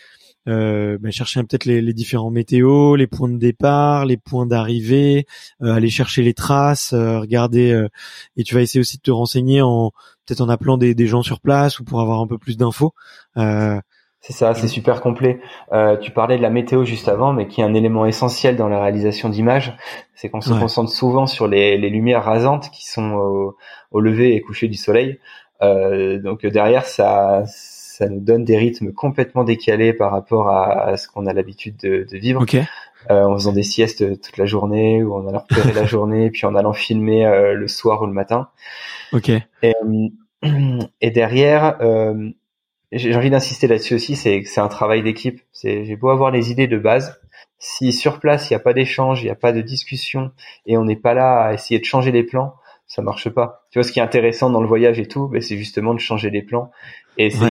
euh, 0.48 0.98
bah, 1.00 1.12
chercher 1.12 1.42
peut-être 1.44 1.66
les, 1.66 1.82
les, 1.82 1.94
différents 1.94 2.32
météos, 2.32 2.96
les 2.96 3.08
points 3.08 3.30
de 3.30 3.38
départ, 3.38 4.06
les 4.06 4.18
points 4.18 4.46
d'arrivée, 4.46 5.26
euh, 5.62 5.74
aller 5.74 5.90
chercher 5.90 6.24
les 6.24 6.34
traces, 6.34 6.94
euh, 6.94 7.20
regarder 7.20 7.72
euh, 7.72 7.88
et 8.38 8.44
tu 8.44 8.56
vas 8.56 8.62
essayer 8.62 8.80
aussi 8.80 8.98
de 8.98 9.04
te 9.04 9.12
renseigner 9.12 9.62
en 9.62 9.92
peut-être 10.26 10.42
en 10.42 10.50
appelant 10.50 10.78
des, 10.78 10.96
des, 10.96 11.08
gens 11.08 11.22
sur 11.22 11.42
place 11.42 11.80
ou 11.80 11.84
pour 11.84 12.02
avoir 12.02 12.22
un 12.22 12.28
peu 12.28 12.38
plus 12.38 12.58
d'infos. 12.58 12.94
c'est 13.36 14.34
ça, 14.34 14.54
c'est 14.54 14.68
super 14.68 15.02
complet. 15.02 15.42
tu 16.02 16.12
parlais 16.12 16.38
de 16.38 16.42
la 16.42 16.50
météo 16.50 16.86
juste 16.86 17.08
avant, 17.08 17.34
mais 17.34 17.48
qui 17.48 17.62
est 17.62 17.64
un 17.64 17.74
élément 17.74 18.06
essentiel 18.06 18.56
dans 18.56 18.70
la 18.70 18.80
réalisation 18.82 19.30
d'images, 19.30 19.76
c'est 20.16 20.30
qu'on 20.30 20.42
se 20.42 20.54
concentre 20.54 20.92
souvent 20.92 21.26
sur 21.26 21.48
les, 21.48 21.78
les, 21.78 21.90
lumières 21.90 22.24
rasantes 22.24 22.70
qui 22.70 22.88
sont 22.88 23.12
au, 23.12 23.58
au 23.92 24.00
lever 24.00 24.36
et 24.36 24.42
coucher 24.42 24.68
du 24.68 24.78
soleil. 24.78 25.20
donc 25.62 26.46
derrière, 26.46 26.86
ça 26.86 27.44
ça 27.46 27.71
nous 28.10 28.20
donne 28.20 28.44
des 28.46 28.58
rythmes 28.58 28.92
complètement 28.92 29.44
décalés 29.44 29.94
par 29.94 30.12
rapport 30.12 30.50
à, 30.50 30.98
ce 30.98 31.08
qu'on 31.08 31.26
a 31.26 31.34
l'habitude 31.34 31.78
de, 31.78 32.06
de, 32.10 32.18
vivre. 32.18 32.46
Euh, 33.10 33.24
en 33.24 33.34
faisant 33.34 33.52
des 33.52 33.64
siestes 33.64 34.22
toute 34.22 34.38
la 34.38 34.46
journée 34.46 35.02
ou 35.02 35.16
en 35.16 35.28
allant 35.28 35.44
repérer 35.50 35.74
la 35.74 35.86
journée, 35.86 36.30
puis 36.30 36.46
en 36.46 36.54
allant 36.54 36.74
filmer 36.74 37.26
euh, 37.26 37.54
le 37.56 37.68
soir 37.68 38.04
ou 38.04 38.06
le 38.06 38.14
matin. 38.14 38.50
Ok. 39.12 39.30
Et, 39.30 39.74
euh, 40.44 40.80
et 41.02 41.10
derrière, 41.10 41.78
j'ai 42.92 43.16
envie 43.16 43.30
d'insister 43.30 43.68
là-dessus 43.68 43.96
aussi, 43.96 44.16
c'est 44.16 44.44
c'est 44.46 44.62
un 44.62 44.68
travail 44.68 45.02
d'équipe. 45.02 45.42
C'est 45.52 45.86
j'ai 45.86 45.96
beau 45.96 46.10
avoir 46.10 46.30
les 46.30 46.52
idées 46.52 46.68
de 46.68 46.78
base, 46.78 47.20
si 47.58 47.94
sur 47.94 48.20
place 48.20 48.50
il 48.50 48.54
n'y 48.54 48.58
a 48.58 48.60
pas 48.60 48.74
d'échange, 48.74 49.22
il 49.22 49.26
n'y 49.26 49.32
a 49.32 49.36
pas 49.36 49.54
de 49.54 49.62
discussion 49.62 50.32
et 50.66 50.78
on 50.78 50.84
n'est 50.84 50.96
pas 50.96 51.14
là 51.14 51.42
à 51.42 51.54
essayer 51.54 51.80
de 51.80 51.86
changer 51.86 52.12
les 52.12 52.24
plans, 52.24 52.56
ça 52.88 53.04
marche 53.04 53.30
pas. 53.30 53.68
Tu 53.70 53.80
vois 53.80 53.84
ce 53.84 53.92
qui 53.92 54.00
est 54.00 54.04
intéressant 54.04 54.50
dans 54.50 54.62
le 54.62 54.68
voyage 54.68 55.00
et 55.00 55.08
tout, 55.08 55.28
ben, 55.28 55.42
c'est 55.42 55.58
justement 55.58 55.94
de 55.94 56.00
changer 56.00 56.32
les 56.32 56.42
plans. 56.42 56.72
Et 57.18 57.30
c'est 57.30 57.51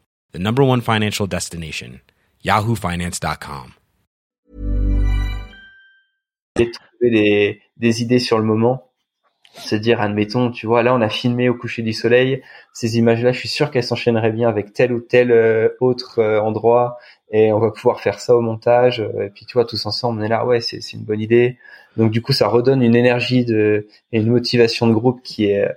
the 0.31 0.39
number 0.39 0.63
one 0.63 0.81
financial 0.81 1.27
destination, 1.27 2.01
yahoofinance.com. 2.45 3.73
Trouver 6.55 7.61
des, 7.77 8.01
idées 8.01 8.19
sur 8.19 8.37
le 8.37 8.43
moment, 8.43 8.91
se 9.53 9.75
dire, 9.75 10.01
admettons, 10.01 10.51
tu 10.51 10.67
vois, 10.67 10.83
là 10.83 10.93
on 10.93 11.01
a 11.01 11.09
filmé 11.09 11.49
au 11.49 11.55
coucher 11.55 11.81
du 11.81 11.93
soleil, 11.93 12.43
ces 12.73 12.97
images-là, 12.97 13.31
je 13.31 13.39
suis 13.39 13.49
sûr 13.49 13.71
qu'elles 13.71 13.83
s'enchaîneraient 13.83 14.31
bien 14.31 14.47
avec 14.47 14.73
tel 14.73 14.93
ou 14.93 14.99
tel 14.99 15.31
euh, 15.31 15.69
autre 15.79 16.19
euh, 16.19 16.39
endroit, 16.41 16.97
et 17.31 17.51
on 17.51 17.59
va 17.59 17.71
pouvoir 17.71 18.01
faire 18.01 18.19
ça 18.19 18.35
au 18.35 18.41
montage, 18.41 18.99
et 18.99 19.29
puis 19.29 19.45
tu 19.45 19.53
vois, 19.53 19.65
tous 19.65 19.85
ensemble, 19.85 20.21
on 20.21 20.23
est 20.23 20.27
là, 20.27 20.45
ouais, 20.45 20.61
c'est 20.61 20.93
une 20.93 21.03
bonne 21.03 21.21
idée. 21.21 21.57
Donc 21.97 22.11
du 22.11 22.21
coup, 22.21 22.33
ça 22.33 22.47
redonne 22.47 22.81
une 22.83 22.95
énergie 22.95 23.45
et 23.49 23.85
une 24.11 24.29
motivation 24.29 24.87
de 24.87 24.93
groupe 24.93 25.21
qui 25.23 25.45
est 25.45 25.67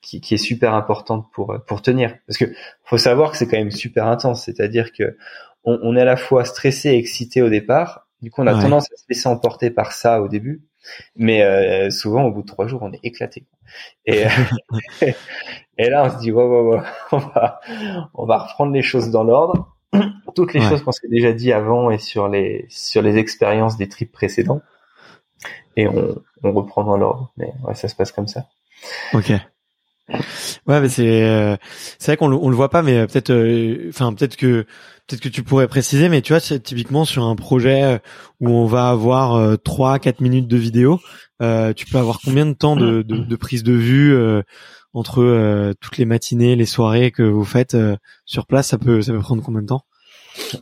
qui, 0.00 0.20
qui, 0.20 0.34
est 0.34 0.38
super 0.38 0.74
importante 0.74 1.30
pour 1.32 1.56
pour 1.66 1.82
tenir 1.82 2.16
parce 2.26 2.38
que 2.38 2.46
faut 2.84 2.98
savoir 2.98 3.30
que 3.30 3.36
c'est 3.36 3.46
quand 3.46 3.58
même 3.58 3.70
super 3.70 4.06
intense 4.06 4.44
c'est-à-dire 4.44 4.92
que 4.92 5.16
on, 5.64 5.96
est 5.96 6.00
à 6.00 6.04
la 6.04 6.16
fois 6.16 6.44
stressé 6.44 6.90
et 6.90 6.96
excité 6.96 7.42
au 7.42 7.48
départ. 7.48 8.06
Du 8.22 8.30
coup, 8.30 8.42
on 8.42 8.46
a 8.46 8.60
tendance 8.60 8.84
à 8.92 8.96
se 8.96 9.04
laisser 9.08 9.28
emporter 9.28 9.70
par 9.70 9.92
ça 9.92 10.20
au 10.20 10.28
début, 10.28 10.62
mais 11.16 11.42
euh, 11.42 11.90
souvent 11.90 12.24
au 12.24 12.32
bout 12.32 12.42
de 12.42 12.46
trois 12.46 12.66
jours, 12.66 12.82
on 12.82 12.92
est 12.92 13.00
éclaté. 13.02 13.46
Et, 14.04 14.24
et 15.78 15.90
là, 15.90 16.04
on 16.04 16.10
se 16.10 16.18
dit, 16.18 16.32
ouais, 16.32 16.44
ouais, 16.44 16.76
ouais, 16.76 16.82
on 17.12 17.18
va, 17.18 17.60
on 18.14 18.26
va 18.26 18.38
reprendre 18.38 18.72
les 18.72 18.82
choses 18.82 19.10
dans 19.10 19.24
l'ordre. 19.24 19.76
Toutes 20.34 20.54
les 20.54 20.60
choses 20.60 20.82
qu'on 20.82 20.92
s'est 20.92 21.08
déjà 21.08 21.32
dit 21.32 21.52
avant 21.52 21.90
et 21.90 21.98
sur 21.98 22.28
les 22.28 22.66
sur 22.68 23.02
les 23.02 23.16
expériences 23.16 23.76
des 23.76 23.88
trips 23.88 24.12
précédents, 24.12 24.60
et 25.76 25.88
on, 25.88 26.22
on 26.44 26.52
reprend 26.52 26.84
dans 26.84 26.96
l'ordre. 26.96 27.32
Mais 27.36 27.52
ouais, 27.64 27.74
ça 27.74 27.88
se 27.88 27.96
passe 27.96 28.12
comme 28.12 28.28
ça. 28.28 28.46
Ok. 29.12 29.32
Ouais, 30.66 30.80
mais 30.80 30.88
c'est 30.88 31.22
euh, 31.24 31.56
c'est 31.98 32.12
vrai 32.12 32.16
qu'on 32.16 32.28
le, 32.28 32.36
on 32.36 32.48
le 32.48 32.56
voit 32.56 32.70
pas, 32.70 32.82
mais 32.82 32.98
euh, 32.98 33.06
peut-être, 33.06 33.30
euh, 33.30 33.88
enfin 33.88 34.12
peut-être 34.12 34.36
que 34.36 34.62
peut-être 35.06 35.20
que 35.20 35.28
tu 35.28 35.42
pourrais 35.42 35.68
préciser, 35.68 36.08
mais 36.08 36.20
tu 36.20 36.32
vois, 36.32 36.40
typiquement 36.40 37.04
sur 37.04 37.24
un 37.24 37.36
projet 37.36 38.00
où 38.40 38.50
on 38.50 38.66
va 38.66 38.90
avoir 38.90 39.58
trois, 39.58 39.98
quatre 39.98 40.20
minutes 40.20 40.46
de 40.46 40.56
vidéo, 40.56 41.00
tu 41.40 41.86
peux 41.86 41.98
avoir 41.98 42.20
combien 42.24 42.46
de 42.46 42.52
temps 42.52 42.76
de, 42.76 43.02
de, 43.02 43.16
de 43.16 43.36
prise 43.36 43.64
de 43.64 43.72
vue 43.72 44.16
entre 44.92 45.72
toutes 45.80 45.98
les 45.98 46.04
matinées, 46.04 46.54
les 46.54 46.66
soirées 46.66 47.10
que 47.10 47.24
vous 47.24 47.44
faites 47.44 47.76
sur 48.24 48.46
place 48.46 48.68
Ça 48.68 48.78
peut 48.78 49.02
ça 49.02 49.12
peut 49.12 49.18
prendre 49.18 49.42
combien 49.42 49.62
de 49.62 49.66
temps? 49.66 49.84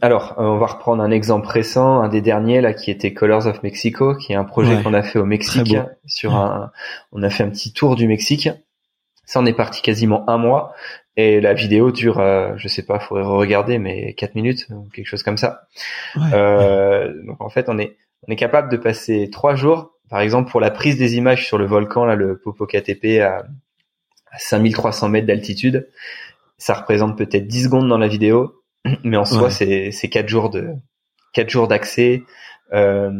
Alors, 0.00 0.34
on 0.38 0.56
va 0.56 0.66
reprendre 0.66 1.02
un 1.02 1.10
exemple 1.10 1.46
récent, 1.46 2.00
un 2.00 2.08
des 2.08 2.22
derniers 2.22 2.62
là, 2.62 2.72
qui 2.72 2.90
était 2.90 3.12
Colors 3.12 3.46
of 3.46 3.62
Mexico, 3.62 4.16
qui 4.16 4.32
est 4.32 4.36
un 4.36 4.44
projet 4.44 4.82
qu'on 4.82 4.94
a 4.94 5.02
fait 5.02 5.18
au 5.18 5.26
Mexique. 5.26 5.76
Sur 6.06 6.34
un, 6.34 6.70
on 7.12 7.22
a 7.22 7.28
fait 7.28 7.44
un 7.44 7.50
petit 7.50 7.72
tour 7.74 7.94
du 7.94 8.08
Mexique 8.08 8.48
ça, 9.28 9.40
on 9.40 9.46
est 9.46 9.52
parti 9.52 9.82
quasiment 9.82 10.28
un 10.30 10.38
mois 10.38 10.72
et 11.16 11.42
la 11.42 11.52
vidéo 11.52 11.92
dure, 11.92 12.18
euh, 12.18 12.54
je 12.56 12.66
sais 12.66 12.82
pas, 12.82 12.98
faudrait 12.98 13.24
regarder, 13.24 13.78
mais 13.78 14.14
quatre 14.14 14.34
minutes 14.34 14.66
ou 14.70 14.88
quelque 14.88 15.06
chose 15.06 15.22
comme 15.22 15.36
ça. 15.36 15.64
Euh, 16.32 17.12
donc 17.26 17.38
en 17.42 17.50
fait, 17.50 17.68
on 17.68 17.78
est 17.78 17.98
on 18.26 18.32
est 18.32 18.36
capable 18.36 18.70
de 18.70 18.78
passer 18.78 19.28
trois 19.30 19.54
jours, 19.54 19.92
par 20.08 20.20
exemple 20.20 20.50
pour 20.50 20.60
la 20.60 20.70
prise 20.70 20.96
des 20.96 21.16
images 21.16 21.46
sur 21.46 21.58
le 21.58 21.66
volcan 21.66 22.06
là, 22.06 22.14
le 22.14 22.38
Popocatépetl 22.38 23.20
à, 23.20 23.44
à 24.30 24.38
5300 24.38 25.10
mètres 25.10 25.26
d'altitude. 25.26 25.90
Ça 26.56 26.72
représente 26.72 27.18
peut-être 27.18 27.46
10 27.46 27.64
secondes 27.64 27.88
dans 27.88 27.98
la 27.98 28.08
vidéo, 28.08 28.62
mais 29.04 29.18
en 29.18 29.26
soi 29.26 29.50
c'est 29.50 29.92
c'est 29.92 30.08
quatre 30.08 30.28
jours 30.28 30.48
de 30.48 30.70
quatre 31.34 31.50
jours 31.50 31.68
d'accès, 31.68 32.22
euh, 32.72 33.12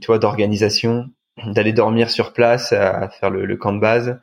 tu 0.00 0.06
vois, 0.06 0.20
d'organisation, 0.20 1.10
d'aller 1.46 1.72
dormir 1.72 2.10
sur 2.10 2.32
place, 2.32 2.72
à 2.72 3.08
faire 3.08 3.30
le, 3.30 3.44
le 3.44 3.56
camp 3.56 3.72
de 3.72 3.80
base 3.80 4.20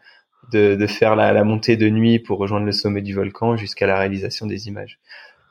de, 0.52 0.76
de 0.76 0.88
faire 0.88 1.16
la, 1.16 1.34
la, 1.34 1.44
montée 1.44 1.78
de 1.78 1.90
nuit 1.90 2.20
pour 2.20 2.38
rejoindre 2.40 2.66
le 2.66 2.72
sommet 2.72 3.02
du 3.02 3.14
volcan 3.14 3.58
jusqu'à 3.58 3.88
la 3.88 3.98
réalisation 3.98 4.46
des 4.46 4.68
images. 4.68 5.00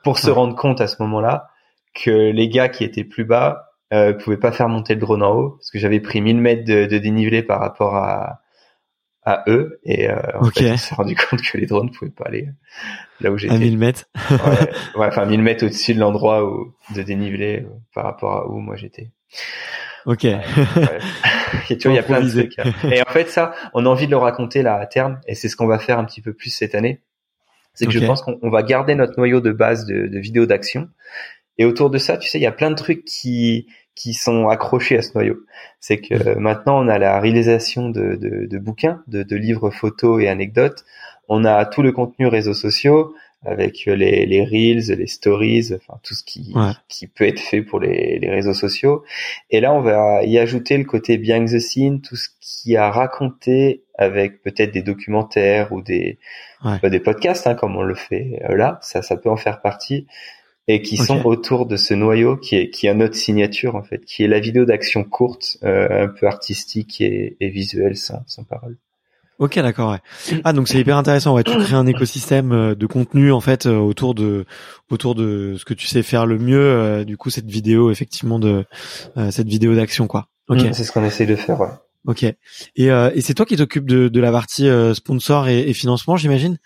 Pour 0.03 0.19
se 0.19 0.29
rendre 0.29 0.55
compte 0.55 0.81
à 0.81 0.87
ce 0.87 1.01
moment-là 1.01 1.49
que 1.95 2.31
les 2.31 2.49
gars 2.49 2.69
qui 2.69 2.83
étaient 2.83 3.03
plus 3.03 3.25
bas 3.25 3.71
euh, 3.93 4.13
pouvaient 4.13 4.37
pas 4.37 4.51
faire 4.51 4.69
monter 4.69 4.93
le 4.93 4.99
drone 4.99 5.23
en 5.23 5.31
haut 5.31 5.49
parce 5.51 5.71
que 5.71 5.79
j'avais 5.79 5.99
pris 5.99 6.21
1000 6.21 6.37
mètres 6.37 6.65
de, 6.65 6.85
de, 6.85 6.97
dénivelé 6.97 7.43
par 7.43 7.59
rapport 7.59 7.95
à 7.95 8.41
à 9.27 9.43
eux 9.47 9.79
et 9.83 10.07
euh, 10.09 10.17
en 10.35 10.51
fait, 10.51 10.71
on 10.71 10.77
s'est 10.77 10.95
rendu 10.95 11.15
compte 11.29 11.41
que 11.41 11.57
les 11.57 11.65
drones 11.65 11.89
pouvaient 11.91 12.11
pas 12.11 12.25
aller 12.25 12.47
là 13.21 13.31
où 13.31 13.37
j'étais. 13.37 13.55
À 13.55 13.57
1000 13.57 13.77
mètres. 13.77 14.05
ouais, 14.31 14.67
enfin 15.07 15.25
1000 15.25 15.41
mètres 15.41 15.65
au-dessus 15.65 15.95
de 15.95 15.99
l'endroit 15.99 16.45
où 16.45 16.73
de 16.93 17.01
dénivelé 17.01 17.61
euh, 17.61 17.69
par 17.93 18.03
rapport 18.03 18.33
à 18.33 18.47
où 18.47 18.59
moi 18.59 18.75
j'étais. 18.75 19.09
Ok. 20.05 20.25
tu 21.67 21.75
vois, 21.75 21.91
il 21.91 21.95
y 21.95 21.99
a 21.99 22.03
plein 22.03 22.21
de 22.21 22.29
trucs. 22.29 22.57
Et 22.91 23.01
en 23.01 23.11
fait, 23.11 23.29
ça, 23.29 23.53
on 23.73 23.85
a 23.85 23.89
envie 23.89 24.05
de 24.05 24.11
le 24.11 24.17
raconter 24.17 24.61
là 24.61 24.75
à 24.75 24.85
terme, 24.85 25.19
et 25.27 25.35
c'est 25.35 25.49
ce 25.49 25.55
qu'on 25.55 25.67
va 25.67 25.79
faire 25.79 25.99
un 25.99 26.05
petit 26.05 26.21
peu 26.21 26.33
plus 26.33 26.49
cette 26.49 26.75
année. 26.75 27.01
C'est 27.73 27.85
que 27.85 27.91
je 27.91 28.05
pense 28.05 28.21
qu'on 28.21 28.49
va 28.49 28.63
garder 28.63 28.95
notre 28.95 29.13
noyau 29.17 29.41
de 29.41 29.51
base 29.51 29.85
de, 29.85 30.07
de 30.07 30.19
vidéos 30.19 30.45
d'action, 30.45 30.89
et 31.57 31.65
autour 31.65 31.89
de 31.89 31.97
ça, 31.97 32.17
tu 32.17 32.29
sais, 32.29 32.37
il 32.37 32.41
y 32.41 32.47
a 32.47 32.51
plein 32.51 32.71
de 32.71 32.75
trucs 32.75 33.05
qui 33.05 33.67
qui 33.95 34.13
sont 34.13 34.49
accrochés 34.49 34.97
à 34.97 35.01
ce 35.01 35.11
noyau. 35.15 35.37
C'est 35.79 35.99
que 36.01 36.37
maintenant, 36.37 36.83
on 36.83 36.87
a 36.89 36.99
la 36.99 37.19
réalisation 37.19 37.89
de, 37.89 38.15
de, 38.15 38.45
de 38.45 38.59
bouquins, 38.59 39.01
de, 39.07 39.23
de 39.23 39.35
livres 39.37 39.69
photos 39.71 40.21
et 40.21 40.27
anecdotes. 40.27 40.83
On 41.29 41.45
a 41.45 41.65
tout 41.65 41.81
le 41.81 41.93
contenu 41.93 42.27
réseaux 42.27 42.53
sociaux 42.53 43.15
avec 43.43 43.85
les, 43.85 44.25
les 44.25 44.43
reels, 44.43 44.97
les 44.97 45.07
stories, 45.07 45.71
enfin 45.75 45.99
tout 46.03 46.13
ce 46.15 46.23
qui 46.23 46.53
qui 46.89 47.07
peut 47.07 47.25
être 47.25 47.39
fait 47.39 47.61
pour 47.61 47.79
les, 47.79 48.19
les 48.19 48.29
réseaux 48.29 48.53
sociaux. 48.53 49.03
Et 49.49 49.59
là, 49.59 49.73
on 49.73 49.81
va 49.81 50.23
y 50.23 50.39
ajouter 50.39 50.77
le 50.77 50.83
côté 50.83 51.17
behind 51.17 51.47
the 51.47 51.59
scene, 51.59 52.01
tout 52.01 52.15
ce 52.15 52.29
qui 52.41 52.75
a 52.75 52.89
raconté 52.89 53.83
avec 53.97 54.41
peut-être 54.41 54.71
des 54.71 54.81
documentaires 54.81 55.71
ou 55.71 55.81
des 55.81 56.17
des 56.83 56.99
podcasts, 56.99 57.45
hein, 57.47 57.55
comme 57.55 57.75
on 57.75 57.83
le 57.83 57.95
fait 57.95 58.41
euh, 58.49 58.55
là. 58.55 58.79
Ça, 58.81 59.01
ça 59.01 59.15
peut 59.15 59.29
en 59.29 59.37
faire 59.37 59.61
partie 59.61 60.07
et 60.67 60.81
qui 60.81 60.97
sont 60.97 61.25
autour 61.25 61.67
de 61.67 61.77
ce 61.77 61.93
noyau 61.93 62.37
qui 62.37 62.55
est 62.55 62.69
qui 62.71 62.87
a 62.87 62.95
notre 62.95 63.15
signature 63.15 63.75
en 63.75 63.83
fait, 63.83 64.03
qui 64.03 64.23
est 64.23 64.27
la 64.27 64.39
vidéo 64.39 64.65
d'action 64.65 65.03
courte, 65.03 65.57
euh, 65.63 66.05
un 66.05 66.07
peu 66.07 66.25
artistique 66.25 67.01
et, 67.01 67.37
et 67.39 67.49
visuelle 67.49 67.95
sans 67.95 68.23
sans 68.25 68.43
parole. 68.43 68.77
Ok, 69.37 69.55
d'accord. 69.59 69.91
Ouais. 69.91 70.39
Ah, 70.45 70.53
donc 70.53 70.69
c'est 70.69 70.79
hyper 70.79 70.95
intéressant. 70.97 71.35
Ouais, 71.35 71.43
tu 71.43 71.51
crées 71.57 71.75
un 71.75 71.87
écosystème 71.87 72.51
euh, 72.53 72.75
de 72.75 72.85
contenu 72.85 73.33
en 73.33 73.41
fait 73.41 73.65
euh, 73.65 73.77
autour 73.77 74.15
de 74.15 74.45
autour 74.89 75.13
de 75.13 75.55
ce 75.57 75.65
que 75.65 75.73
tu 75.73 75.87
sais 75.87 76.03
faire 76.03 76.25
le 76.25 76.37
mieux. 76.39 76.57
Euh, 76.57 77.03
du 77.03 77.17
coup, 77.17 77.29
cette 77.29 77.49
vidéo, 77.49 77.91
effectivement, 77.91 78.39
de 78.39 78.65
cette 79.31 79.47
vidéo 79.47 79.75
d'action, 79.75 80.07
quoi. 80.07 80.27
Ok. 80.47 80.61
Mm, 80.61 80.73
c'est 80.73 80.83
ce 80.85 80.91
qu'on 80.91 81.03
essaie 81.03 81.25
de 81.25 81.35
faire. 81.35 81.59
Ouais. 81.59 81.67
Ok. 82.07 82.23
Et, 82.23 82.85
et 82.85 83.21
c'est 83.21 83.33
toi 83.33 83.47
qui 83.47 83.57
t'occupes 83.57 83.87
de, 83.89 84.09
de 84.09 84.19
la 84.19 84.31
partie 84.31 84.69
sponsor 84.93 85.47
et, 85.47 85.67
et 85.67 85.73
financement, 85.73 86.17
j'imagine, 86.17 86.59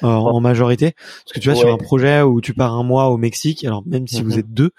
en 0.00 0.40
majorité? 0.40 0.94
Parce 0.96 1.34
que 1.34 1.40
tu 1.40 1.50
vois, 1.50 1.54
sur 1.54 1.70
un 1.70 1.76
projet 1.76 2.22
où 2.22 2.40
tu 2.40 2.54
pars 2.54 2.72
un 2.72 2.82
mois 2.82 3.08
au 3.08 3.18
Mexique, 3.18 3.62
alors 3.64 3.82
même 3.86 4.06
si 4.08 4.22
vous 4.22 4.30
mm-hmm. 4.30 4.38
êtes 4.38 4.54
deux, 4.54 4.70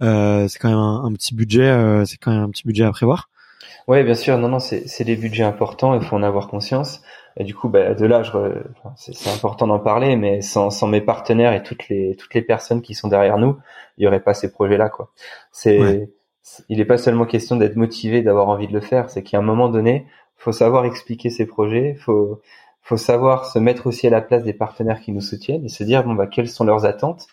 c'est 0.00 0.58
quand 0.58 0.70
même 0.70 0.78
un, 0.78 1.04
un 1.04 1.12
petit 1.12 1.34
budget. 1.34 2.04
c'est 2.06 2.16
quand 2.16 2.32
même 2.32 2.42
un 2.42 2.48
petit 2.50 2.62
budget 2.64 2.84
à 2.84 2.90
prévoir. 2.90 3.28
Ouais, 3.86 4.02
bien 4.02 4.14
sûr. 4.14 4.36
Non, 4.38 4.48
non, 4.48 4.58
c'est 4.58 5.04
des 5.04 5.16
budgets 5.16 5.44
importants. 5.44 5.94
Il 5.94 6.00
faut 6.00 6.16
en 6.16 6.22
avoir 6.22 6.48
conscience. 6.48 7.02
Et 7.36 7.44
du 7.44 7.54
coup, 7.54 7.68
bah, 7.68 7.94
de 7.94 8.06
là, 8.06 8.22
c'est 8.96 9.30
important 9.30 9.66
d'en 9.66 9.78
parler, 9.78 10.16
mais 10.16 10.40
sans, 10.40 10.70
sans 10.70 10.86
mes 10.88 11.00
partenaires 11.00 11.52
et 11.52 11.62
toutes 11.62 11.88
les 11.88 12.16
toutes 12.16 12.34
les 12.34 12.42
personnes 12.42 12.82
qui 12.82 12.94
sont 12.94 13.08
derrière 13.08 13.38
nous, 13.38 13.58
il 13.98 14.04
y 14.04 14.06
aurait 14.08 14.20
pas 14.22 14.34
ces 14.34 14.50
projets-là, 14.50 14.88
quoi. 14.88 15.12
C'est, 15.52 16.08
il 16.68 16.78
n'est 16.78 16.84
pas 16.84 16.98
seulement 16.98 17.26
question 17.26 17.56
d'être 17.56 17.76
motivé, 17.76 18.22
d'avoir 18.22 18.48
envie 18.48 18.68
de 18.68 18.72
le 18.72 18.80
faire. 18.80 19.10
C'est 19.10 19.22
qu'à 19.22 19.38
un 19.38 19.42
moment 19.42 19.68
donné, 19.68 20.06
faut 20.36 20.52
savoir 20.52 20.84
expliquer 20.84 21.30
ses 21.30 21.46
projets. 21.46 21.94
Faut 21.94 22.40
faut 22.82 22.96
savoir 22.96 23.46
se 23.46 23.58
mettre 23.58 23.86
aussi 23.88 24.06
à 24.06 24.10
la 24.10 24.20
place 24.20 24.44
des 24.44 24.52
partenaires 24.54 25.00
qui 25.00 25.12
nous 25.12 25.20
soutiennent 25.20 25.64
et 25.64 25.68
se 25.68 25.82
dire 25.84 26.04
bon 26.04 26.14
bah 26.14 26.26
quelles 26.28 26.48
sont 26.48 26.64
leurs 26.64 26.86
attentes, 26.86 27.26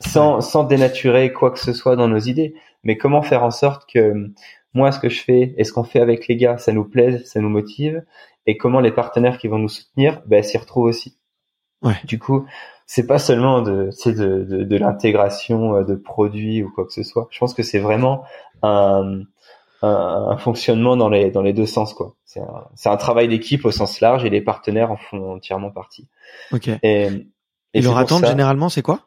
sans 0.00 0.40
sans 0.40 0.64
dénaturer 0.64 1.32
quoi 1.32 1.50
que 1.50 1.58
ce 1.60 1.72
soit 1.72 1.96
dans 1.96 2.08
nos 2.08 2.18
idées, 2.18 2.54
mais 2.84 2.96
comment 2.96 3.22
faire 3.22 3.44
en 3.44 3.50
sorte 3.50 3.88
que 3.90 4.32
moi, 4.74 4.92
ce 4.92 4.98
que 4.98 5.08
je 5.08 5.22
fais 5.22 5.54
et 5.56 5.64
ce 5.64 5.72
qu'on 5.72 5.84
fait 5.84 6.00
avec 6.00 6.28
les 6.28 6.36
gars, 6.36 6.58
ça 6.58 6.72
nous 6.72 6.84
plaise, 6.84 7.24
ça 7.24 7.40
nous 7.40 7.48
motive, 7.48 8.04
et 8.46 8.56
comment 8.56 8.80
les 8.80 8.92
partenaires 8.92 9.38
qui 9.38 9.48
vont 9.48 9.58
nous 9.58 9.68
soutenir, 9.68 10.22
ben, 10.26 10.42
s'y 10.42 10.58
retrouvent 10.58 10.84
aussi. 10.84 11.16
Ouais. 11.82 11.96
Du 12.04 12.18
coup, 12.18 12.46
c'est 12.86 13.06
pas 13.06 13.18
seulement 13.18 13.62
de, 13.62 13.90
de, 14.06 14.12
de, 14.44 14.64
de 14.64 14.76
l'intégration 14.76 15.76
euh, 15.76 15.84
de 15.84 15.94
produits 15.94 16.62
ou 16.62 16.70
quoi 16.70 16.84
que 16.84 16.92
ce 16.92 17.02
soit. 17.02 17.28
Je 17.30 17.38
pense 17.38 17.54
que 17.54 17.62
c'est 17.62 17.78
vraiment 17.78 18.24
un, 18.62 19.22
un, 19.82 19.88
un, 20.30 20.36
fonctionnement 20.36 20.96
dans 20.96 21.08
les, 21.08 21.30
dans 21.30 21.42
les 21.42 21.52
deux 21.52 21.66
sens, 21.66 21.94
quoi. 21.94 22.14
C'est 22.24 22.40
un, 22.40 22.92
un 22.92 22.96
travail 22.96 23.28
d'équipe 23.28 23.64
au 23.64 23.70
sens 23.70 24.00
large 24.00 24.24
et 24.24 24.30
les 24.30 24.40
partenaires 24.40 24.92
en 24.92 24.96
font 24.96 25.32
entièrement 25.32 25.70
partie. 25.70 26.06
Ok. 26.52 26.68
Et, 26.82 27.08
et, 27.72 27.80
leur 27.80 27.96
attente, 27.96 28.26
généralement, 28.26 28.68
c'est 28.68 28.82
quoi? 28.82 29.00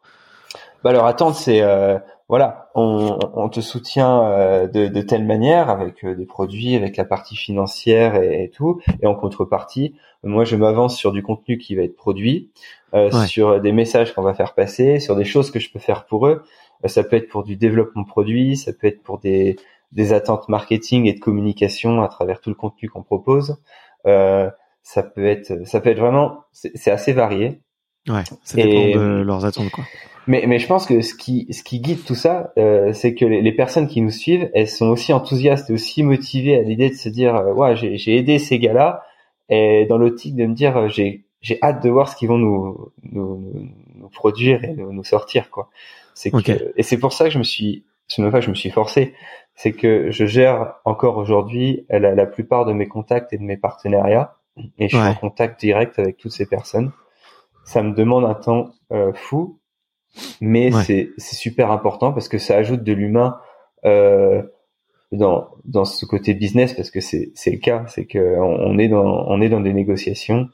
Bah, 0.83 0.91
leur 0.91 1.05
attente, 1.05 1.35
c'est, 1.35 1.61
euh, 1.61 1.99
voilà, 2.29 2.69
on, 2.73 3.19
on, 3.33 3.49
te 3.49 3.59
soutient 3.59 4.23
euh, 4.23 4.67
de, 4.67 4.87
de, 4.87 5.01
telle 5.01 5.25
manière 5.25 5.69
avec 5.69 6.03
euh, 6.05 6.15
des 6.15 6.25
produits, 6.25 6.75
avec 6.75 6.95
la 6.95 7.03
partie 7.03 7.35
financière 7.35 8.15
et, 8.15 8.49
tout, 8.53 8.81
et 9.01 9.07
en 9.07 9.13
contrepartie, 9.13 9.95
moi 10.23 10.45
je 10.45 10.55
m'avance 10.55 10.95
sur 10.95 11.11
du 11.11 11.21
contenu 11.21 11.57
qui 11.57 11.75
va 11.75 11.83
être 11.83 11.95
produit, 11.95 12.49
euh, 12.93 13.11
sur 13.27 13.59
des 13.59 13.73
messages 13.73 14.13
qu'on 14.13 14.21
va 14.21 14.33
faire 14.33 14.53
passer, 14.53 14.99
sur 14.99 15.15
des 15.17 15.25
choses 15.25 15.51
que 15.51 15.59
je 15.59 15.69
peux 15.69 15.79
faire 15.79 16.05
pour 16.05 16.27
eux. 16.27 16.43
ça 16.85 17.03
peut 17.03 17.17
être 17.17 17.27
pour 17.27 17.43
du 17.43 17.57
développement 17.57 18.05
produit, 18.05 18.55
ça 18.55 18.71
peut 18.71 18.87
être 18.87 19.03
pour 19.03 19.19
des, 19.19 19.57
des 19.91 20.13
attentes 20.13 20.47
marketing 20.47 21.05
et 21.07 21.13
de 21.13 21.19
communication 21.19 22.01
à 22.01 22.07
travers 22.07 22.39
tout 22.39 22.49
le 22.49 22.55
contenu 22.55 22.89
qu'on 22.89 23.03
propose. 23.03 23.57
ça 24.05 25.03
peut 25.03 25.25
être, 25.25 25.67
ça 25.67 25.81
peut 25.81 25.89
être 25.89 25.99
vraiment, 25.99 26.45
c'est 26.53 26.91
assez 26.91 27.11
varié. 27.11 27.62
Ouais, 28.07 28.23
ça 28.43 28.57
dépend 28.57 28.99
de 28.99 29.21
leurs 29.21 29.45
attentes 29.45 29.71
quoi. 29.71 29.85
Mais, 30.27 30.45
mais 30.47 30.59
je 30.59 30.67
pense 30.67 30.85
que 30.85 31.01
ce 31.01 31.13
qui, 31.13 31.47
ce 31.51 31.63
qui 31.63 31.79
guide 31.79 32.03
tout 32.05 32.15
ça, 32.15 32.53
euh, 32.57 32.93
c'est 32.93 33.13
que 33.13 33.25
les, 33.25 33.41
les, 33.41 33.51
personnes 33.51 33.87
qui 33.87 34.01
nous 34.01 34.09
suivent, 34.09 34.49
elles 34.53 34.69
sont 34.69 34.87
aussi 34.87 35.11
enthousiastes 35.11 35.69
et 35.69 35.73
aussi 35.73 36.01
motivées 36.03 36.57
à 36.57 36.61
l'idée 36.61 36.89
de 36.89 36.95
se 36.95 37.09
dire, 37.09 37.35
euh, 37.35 37.53
ouais, 37.53 37.75
j'ai, 37.75 37.97
j'ai 37.97 38.15
aidé 38.17 38.39
ces 38.39 38.57
gars-là, 38.57 39.03
et 39.49 39.85
dans 39.85 39.97
l'optique 39.97 40.35
de 40.35 40.45
me 40.45 40.53
dire, 40.53 40.77
euh, 40.77 40.87
j'ai, 40.87 41.25
j'ai 41.41 41.59
hâte 41.61 41.83
de 41.83 41.89
voir 41.89 42.07
ce 42.07 42.15
qu'ils 42.15 42.29
vont 42.29 42.37
nous, 42.37 42.91
nous, 43.03 43.69
nous, 43.95 44.09
produire 44.09 44.63
et 44.63 44.73
nous, 44.73 44.93
nous, 44.93 45.03
sortir, 45.03 45.49
quoi. 45.49 45.69
C'est 46.13 46.31
que, 46.31 46.73
et 46.77 46.83
c'est 46.83 46.97
pour 46.97 47.11
ça 47.11 47.25
que 47.25 47.31
je 47.31 47.39
me 47.39 47.43
suis, 47.43 47.83
c'est 48.07 48.21
même 48.21 48.31
pas 48.31 48.39
que 48.39 48.45
je 48.45 48.49
me 48.49 48.55
suis 48.55 48.69
forcé, 48.69 49.13
c'est 49.55 49.73
que 49.73 50.09
je 50.09 50.25
gère 50.25 50.75
encore 50.85 51.17
aujourd'hui 51.17 51.85
la, 51.89 52.15
la 52.15 52.25
plupart 52.25 52.65
de 52.65 52.71
mes 52.71 52.87
contacts 52.87 53.33
et 53.33 53.37
de 53.37 53.43
mes 53.43 53.57
partenariats, 53.57 54.37
et 54.77 54.87
je 54.87 54.95
suis 54.95 55.05
en 55.05 55.15
contact 55.15 55.59
direct 55.59 55.99
avec 55.99 56.17
toutes 56.17 56.31
ces 56.31 56.45
personnes. 56.45 56.91
Ça 57.65 57.81
me 57.83 57.93
demande 57.93 58.25
un 58.25 58.33
temps 58.33 58.71
euh, 58.91 59.13
fou, 59.13 59.59
mais 60.41 60.71
c'est 60.71 61.09
c'est 61.17 61.35
super 61.35 61.71
important 61.71 62.13
parce 62.13 62.27
que 62.27 62.37
ça 62.37 62.57
ajoute 62.57 62.83
de 62.83 62.93
l'humain 62.93 63.37
euh, 63.85 64.43
dans 65.11 65.49
dans 65.65 65.85
ce 65.85 66.05
côté 66.05 66.33
business 66.33 66.73
parce 66.73 66.91
que 66.91 67.01
c'est 67.01 67.31
c'est 67.35 67.51
le 67.51 67.57
cas, 67.57 67.85
c'est 67.87 68.05
que 68.05 68.37
on 68.39 68.77
est 68.77 68.89
dans 68.89 69.25
on 69.27 69.41
est 69.41 69.49
dans 69.49 69.61
des 69.61 69.73
négociations 69.73 70.49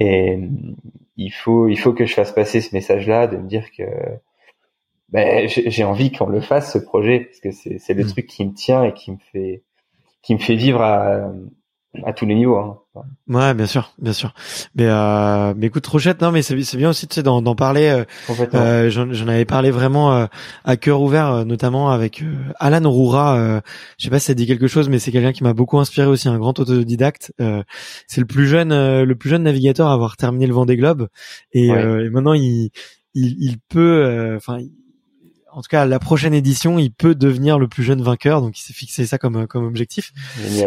et 0.00 0.38
il 1.16 1.30
faut 1.30 1.68
il 1.68 1.76
faut 1.76 1.92
que 1.92 2.06
je 2.06 2.14
fasse 2.14 2.32
passer 2.32 2.60
ce 2.60 2.74
message-là 2.74 3.26
de 3.26 3.36
me 3.36 3.46
dire 3.46 3.70
que 3.76 3.84
ben, 5.10 5.48
j'ai 5.48 5.84
envie 5.84 6.10
qu'on 6.10 6.26
le 6.26 6.40
fasse 6.40 6.72
ce 6.72 6.78
projet 6.78 7.20
parce 7.20 7.40
que 7.40 7.50
c'est 7.50 7.78
c'est 7.78 7.94
le 7.94 8.04
mm. 8.04 8.08
truc 8.08 8.26
qui 8.26 8.44
me 8.44 8.52
tient 8.52 8.84
et 8.84 8.92
qui 8.92 9.12
me 9.12 9.18
fait 9.32 9.62
qui 10.22 10.34
me 10.34 10.40
fait 10.40 10.56
vivre 10.56 10.80
à 10.80 11.32
à 12.04 12.12
tous 12.12 12.26
les 12.26 12.34
niveaux. 12.34 12.58
Hein. 12.58 12.78
Ouais, 13.28 13.54
bien 13.54 13.66
sûr, 13.66 13.92
bien 13.98 14.12
sûr. 14.12 14.34
Mais, 14.74 14.86
euh, 14.86 15.54
mais 15.56 15.66
écoute, 15.66 15.86
Rochette, 15.86 16.20
non, 16.20 16.30
mais 16.30 16.42
c'est, 16.42 16.60
c'est 16.62 16.76
bien 16.76 16.90
aussi, 16.90 17.06
tu 17.06 17.14
sais, 17.14 17.22
d'en, 17.22 17.42
d'en 17.42 17.54
parler. 17.54 17.88
Euh, 17.88 18.04
euh 18.54 18.90
j'en, 18.90 19.12
j'en, 19.12 19.28
avais 19.28 19.44
parlé 19.44 19.70
vraiment 19.70 20.12
euh, 20.12 20.26
à 20.64 20.76
cœur 20.76 21.00
ouvert, 21.00 21.30
euh, 21.30 21.44
notamment 21.44 21.90
avec 21.90 22.22
Alan 22.58 22.88
Roura. 22.90 23.60
je 23.98 24.04
sais 24.04 24.10
pas 24.10 24.18
si 24.18 24.26
ça 24.26 24.34
dit 24.34 24.46
quelque 24.46 24.68
chose, 24.68 24.88
mais 24.88 24.98
c'est 24.98 25.12
quelqu'un 25.12 25.32
qui 25.32 25.42
m'a 25.42 25.54
beaucoup 25.54 25.78
inspiré 25.78 26.06
aussi, 26.06 26.28
un 26.28 26.38
grand 26.38 26.58
autodidacte. 26.58 27.32
c'est 28.06 28.20
le 28.20 28.26
plus 28.26 28.46
jeune, 28.46 28.70
le 29.02 29.14
plus 29.14 29.30
jeune 29.30 29.42
navigateur 29.42 29.88
à 29.88 29.92
avoir 29.92 30.16
terminé 30.16 30.46
le 30.46 30.54
Vendée 30.54 30.76
Globe, 30.76 31.08
et, 31.52 31.68
et 31.68 32.10
maintenant 32.10 32.34
il, 32.34 32.70
il, 33.14 33.36
il 33.38 33.58
peut, 33.68 34.34
enfin 34.36 34.58
en 35.54 35.62
tout 35.62 35.68
cas 35.68 35.86
la 35.86 35.98
prochaine 36.00 36.34
édition, 36.34 36.78
il 36.78 36.92
peut 36.92 37.14
devenir 37.14 37.58
le 37.58 37.68
plus 37.68 37.84
jeune 37.84 38.02
vainqueur. 38.02 38.40
Donc 38.40 38.58
il 38.58 38.62
s'est 38.62 38.72
fixé 38.72 39.06
ça 39.06 39.18
comme 39.18 39.46
comme 39.46 39.64
objectif. 39.64 40.12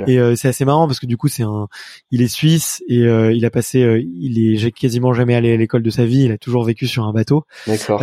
Et 0.08 0.18
euh, 0.18 0.36
c'est 0.36 0.48
assez 0.48 0.64
marrant 0.64 0.88
parce 0.88 1.00
que 1.00 1.06
du 1.06 1.18
coup 1.18 1.28
c'est 1.28 1.44
un, 1.44 1.68
il 2.10 2.22
est 2.22 2.28
suisse 2.28 2.82
et 2.88 3.04
euh, 3.04 3.34
il 3.34 3.46
a 3.46 3.50
passé, 3.50 3.84
euh, 3.84 4.02
il 4.02 4.40
est 4.40 4.72
quasiment 4.72 5.14
jamais 5.14 5.36
allé 5.36 5.52
à 5.52 5.58
l'école 5.58 5.84
de 5.84 5.90
sa 5.90 6.06
vie. 6.06 6.24
Il 6.24 6.32
a 6.32 6.38
toujours 6.38 6.64
vécu 6.64 6.88
sur 6.88 7.04
un 7.04 7.12
bateau. 7.12 7.44
D'accord. 7.68 8.02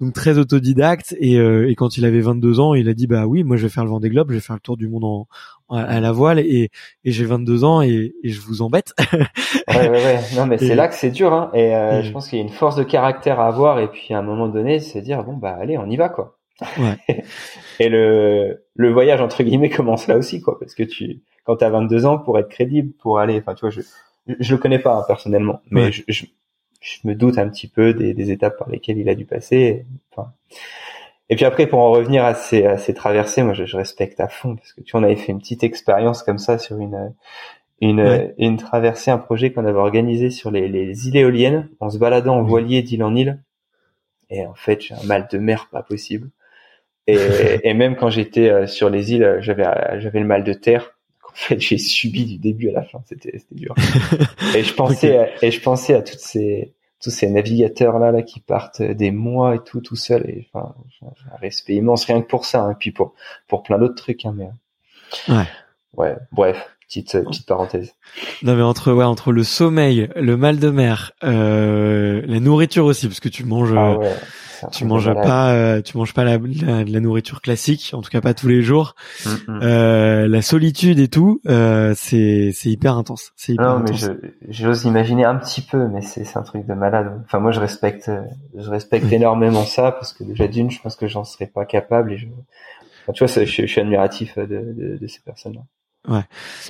donc 0.00 0.12
très 0.12 0.38
autodidacte 0.38 1.16
et, 1.18 1.36
et 1.36 1.74
quand 1.74 1.96
il 1.96 2.04
avait 2.04 2.20
22 2.20 2.60
ans, 2.60 2.74
il 2.74 2.88
a 2.88 2.94
dit 2.94 3.06
bah 3.06 3.26
oui, 3.26 3.42
moi 3.42 3.56
je 3.56 3.62
vais 3.62 3.68
faire 3.70 3.84
le 3.84 3.90
Vendée 3.90 4.10
Globe, 4.10 4.30
je 4.30 4.34
vais 4.34 4.40
faire 4.40 4.56
le 4.56 4.60
tour 4.60 4.76
du 4.76 4.88
monde 4.88 5.04
en, 5.04 5.26
à 5.70 6.00
la 6.00 6.12
voile 6.12 6.38
et, 6.38 6.70
et 7.04 7.10
j'ai 7.12 7.24
22 7.24 7.64
ans 7.64 7.82
et, 7.82 8.14
et, 8.22 8.28
je 8.28 8.40
vous 8.40 8.62
embête. 8.62 8.94
ouais, 9.12 9.88
ouais, 9.88 9.90
ouais. 9.90 10.20
Non, 10.36 10.46
mais 10.46 10.58
c'est 10.58 10.74
là 10.74 10.88
que 10.88 10.94
c'est 10.94 11.10
dur. 11.10 11.32
Hein. 11.32 11.50
Et 11.54 11.74
euh, 11.74 12.02
je 12.02 12.12
pense 12.12 12.28
qu'il 12.28 12.38
y 12.38 12.42
a 12.42 12.44
une 12.44 12.52
force 12.52 12.76
de 12.76 12.84
caractère 12.84 13.40
à 13.40 13.48
avoir 13.48 13.80
et 13.80 13.88
puis 13.88 14.14
à 14.14 14.18
un 14.18 14.22
moment 14.22 14.48
donné, 14.48 14.80
se 14.80 14.98
dire 14.98 15.24
bon 15.24 15.34
bah 15.36 15.56
allez, 15.60 15.78
on 15.78 15.88
y 15.88 15.96
va 15.96 16.08
quoi. 16.08 16.38
Ouais. 16.78 16.98
et 17.80 17.88
le 17.88 18.64
le 18.74 18.92
voyage 18.92 19.20
entre 19.20 19.42
guillemets 19.42 19.70
commence 19.70 20.06
là 20.06 20.16
aussi 20.16 20.40
quoi, 20.40 20.58
parce 20.58 20.74
que 20.74 20.82
tu 20.82 21.22
quand 21.44 21.56
t'as 21.56 21.70
22 21.70 22.06
ans 22.06 22.18
pour 22.18 22.38
être 22.38 22.48
crédible, 22.48 22.92
pour 23.00 23.18
aller, 23.18 23.38
enfin 23.38 23.54
tu 23.54 23.62
vois, 23.62 23.70
je 23.70 23.80
je 24.38 24.54
le 24.54 24.58
connais 24.58 24.78
pas 24.78 24.96
hein, 24.96 25.04
personnellement, 25.06 25.60
mais 25.70 25.90
je, 25.90 26.02
je, 26.06 26.26
je, 26.80 26.98
me 27.04 27.14
doute 27.14 27.38
un 27.38 27.48
petit 27.48 27.66
peu 27.66 27.92
des, 27.92 28.14
des 28.14 28.30
étapes 28.30 28.56
par 28.56 28.68
lesquelles 28.68 28.98
il 28.98 29.08
a 29.08 29.16
dû 29.16 29.24
passer. 29.24 29.84
Enfin, 30.12 30.32
et 31.28 31.36
puis 31.36 31.44
après, 31.44 31.66
pour 31.66 31.78
en 31.78 31.90
revenir 31.90 32.24
à 32.24 32.34
ces, 32.34 32.64
à 32.64 32.76
ces 32.76 32.94
traversées, 32.94 33.42
moi, 33.42 33.54
je, 33.54 33.64
je, 33.64 33.76
respecte 33.76 34.20
à 34.20 34.28
fond 34.28 34.56
parce 34.56 34.72
que 34.72 34.80
tu 34.82 34.92
vois, 34.92 35.00
on 35.00 35.04
avait 35.04 35.16
fait 35.16 35.32
une 35.32 35.38
petite 35.38 35.64
expérience 35.64 36.22
comme 36.22 36.38
ça 36.38 36.58
sur 36.58 36.78
une 36.78 37.14
une, 37.82 38.32
une 38.38 38.58
traversée, 38.58 39.10
un 39.10 39.18
projet 39.18 39.50
qu'on 39.50 39.66
avait 39.66 39.78
organisé 39.78 40.30
sur 40.30 40.52
les, 40.52 40.68
les 40.68 41.08
îles 41.08 41.16
éoliennes, 41.16 41.68
en 41.80 41.90
se 41.90 41.98
baladant 41.98 42.36
en 42.36 42.42
voilier 42.44 42.80
d'île 42.82 43.02
en 43.02 43.14
île. 43.16 43.42
Et 44.30 44.46
en 44.46 44.54
fait, 44.54 44.80
j'ai 44.80 44.94
un 44.94 45.02
mal 45.02 45.26
de 45.30 45.38
mer 45.38 45.68
pas 45.70 45.82
possible. 45.82 46.30
Et, 47.08 47.16
et 47.64 47.74
même 47.74 47.96
quand 47.96 48.08
j'étais 48.08 48.48
euh, 48.48 48.66
sur 48.68 48.88
les 48.88 49.12
îles, 49.12 49.38
j'avais 49.40 49.64
j'avais 49.98 50.20
le 50.20 50.26
mal 50.26 50.44
de 50.44 50.52
terre. 50.52 50.96
En 51.28 51.34
fait, 51.34 51.60
j'ai 51.60 51.76
subi 51.76 52.24
du 52.24 52.38
début 52.38 52.68
à 52.68 52.72
la 52.72 52.82
fin. 52.82 53.00
C'était 53.04 53.36
c'était 53.36 53.56
dur. 53.56 53.74
et 54.56 54.62
je 54.62 54.74
pensais 54.74 55.32
et 55.42 55.50
je 55.50 55.60
pensais 55.60 55.94
à 55.94 56.02
toutes 56.02 56.20
ces 56.20 56.72
tous 57.02 57.10
ces 57.10 57.28
navigateurs 57.28 57.98
là 57.98 58.12
là 58.12 58.22
qui 58.22 58.40
partent 58.40 58.82
des 58.82 59.10
mois 59.10 59.56
et 59.56 59.58
tout 59.58 59.80
tout 59.80 59.96
seul 59.96 60.24
et 60.28 60.48
enfin 60.52 60.74
un 61.02 61.36
respect 61.36 61.74
immense 61.74 62.04
rien 62.04 62.22
que 62.22 62.26
pour 62.26 62.46
ça 62.46 62.62
hein, 62.62 62.72
et 62.72 62.76
puis 62.78 62.92
pour 62.92 63.14
pour 63.48 63.62
plein 63.62 63.78
d'autres 63.78 63.96
trucs 63.96 64.24
hein, 64.24 64.34
mais 64.36 64.48
ouais. 65.34 65.44
Ouais 65.94 66.16
bref 66.30 66.70
petite 66.86 67.22
petite 67.24 67.46
parenthèse. 67.46 67.94
Non 68.42 68.54
mais 68.54 68.62
entre 68.62 68.92
ouais 68.92 69.04
entre 69.04 69.32
le 69.32 69.44
sommeil 69.44 70.08
le 70.14 70.36
mal 70.36 70.58
de 70.58 70.70
mer 70.70 71.12
euh, 71.24 72.22
la 72.24 72.40
nourriture 72.40 72.84
aussi 72.84 73.08
parce 73.08 73.20
que 73.20 73.28
tu 73.28 73.44
manges 73.44 73.74
ah 73.76 73.98
ouais 73.98 74.14
tu 74.70 74.84
manges 74.84 75.12
pas, 75.14 75.52
euh, 75.52 75.82
tu 75.82 75.96
manges 75.96 76.14
pas 76.14 76.24
la, 76.24 76.38
la, 76.38 77.00
nourriture 77.00 77.40
classique, 77.40 77.90
en 77.94 78.02
tout 78.02 78.10
cas 78.10 78.20
pas 78.20 78.34
tous 78.34 78.48
les 78.48 78.62
jours. 78.62 78.94
Mm. 79.24 79.30
Euh, 79.62 80.28
la 80.28 80.42
solitude 80.42 80.98
et 80.98 81.08
tout, 81.08 81.40
euh, 81.48 81.94
c'est 81.96 82.50
c'est 82.54 82.70
hyper 82.70 82.96
intense. 82.96 83.32
C'est 83.36 83.54
hyper 83.54 83.66
non, 83.66 83.76
intense. 83.84 84.10
mais 84.22 84.30
j'ose 84.48 84.84
imaginer 84.84 85.24
un 85.24 85.36
petit 85.36 85.62
peu, 85.62 85.88
mais 85.88 86.02
c'est 86.02 86.24
c'est 86.24 86.38
un 86.38 86.42
truc 86.42 86.66
de 86.66 86.74
malade. 86.74 87.20
Enfin 87.24 87.40
moi 87.40 87.50
je 87.50 87.60
respecte, 87.60 88.10
je 88.56 88.70
respecte 88.70 89.10
énormément 89.12 89.64
ça 89.64 89.92
parce 89.92 90.12
que 90.12 90.24
déjà 90.24 90.46
d'une, 90.46 90.70
je 90.70 90.80
pense 90.80 90.96
que 90.96 91.06
j'en 91.06 91.24
serais 91.24 91.46
pas 91.46 91.64
capable 91.64 92.12
et 92.12 92.18
je, 92.18 92.26
tu 93.14 93.24
vois, 93.24 93.26
je, 93.26 93.44
je, 93.44 93.66
suis 93.66 93.80
admiratif 93.80 94.38
de, 94.38 94.44
de, 94.44 94.98
de 95.00 95.06
ces 95.06 95.20
personnes-là. 95.20 95.62
Ouais, 96.08 96.24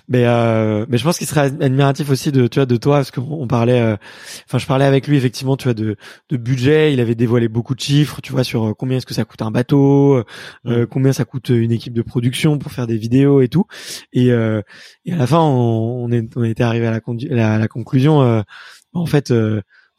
mais 0.08 0.26
euh, 0.26 0.84
mais 0.90 0.98
je 0.98 1.04
pense 1.04 1.16
qu'il 1.16 1.26
serait 1.26 1.40
admiratif 1.40 2.10
aussi 2.10 2.32
de 2.32 2.46
tu 2.48 2.58
vois 2.58 2.66
de 2.66 2.76
toi 2.76 2.96
parce 2.96 3.10
qu'on 3.10 3.46
parlait, 3.48 3.80
euh, 3.80 3.96
enfin 4.44 4.58
je 4.58 4.66
parlais 4.66 4.84
avec 4.84 5.08
lui 5.08 5.16
effectivement 5.16 5.56
tu 5.56 5.64
vois 5.64 5.72
de 5.72 5.96
de 6.28 6.36
budget, 6.36 6.92
il 6.92 7.00
avait 7.00 7.14
dévoilé 7.14 7.48
beaucoup 7.48 7.74
de 7.74 7.80
chiffres, 7.80 8.20
tu 8.20 8.32
vois 8.32 8.44
sur 8.44 8.62
euh, 8.68 8.74
combien 8.74 8.98
est-ce 8.98 9.06
que 9.06 9.14
ça 9.14 9.24
coûte 9.24 9.40
un 9.40 9.50
bateau, 9.50 10.22
euh, 10.66 10.86
combien 10.86 11.14
ça 11.14 11.24
coûte 11.24 11.48
une 11.48 11.72
équipe 11.72 11.94
de 11.94 12.02
production 12.02 12.58
pour 12.58 12.72
faire 12.72 12.86
des 12.86 12.98
vidéos 12.98 13.40
et 13.40 13.48
tout, 13.48 13.64
et, 14.12 14.26
et 14.26 15.12
à 15.12 15.16
la 15.16 15.26
fin 15.26 15.40
on, 15.40 16.04
on, 16.04 16.12
est 16.12 16.36
on 16.36 16.44
était 16.44 16.62
arrivé 16.62 16.86
à 16.86 16.90
la, 16.90 17.00
la, 17.30 17.58
la 17.58 17.68
conclusion, 17.68 18.44
en 18.92 19.06
fait 19.06 19.32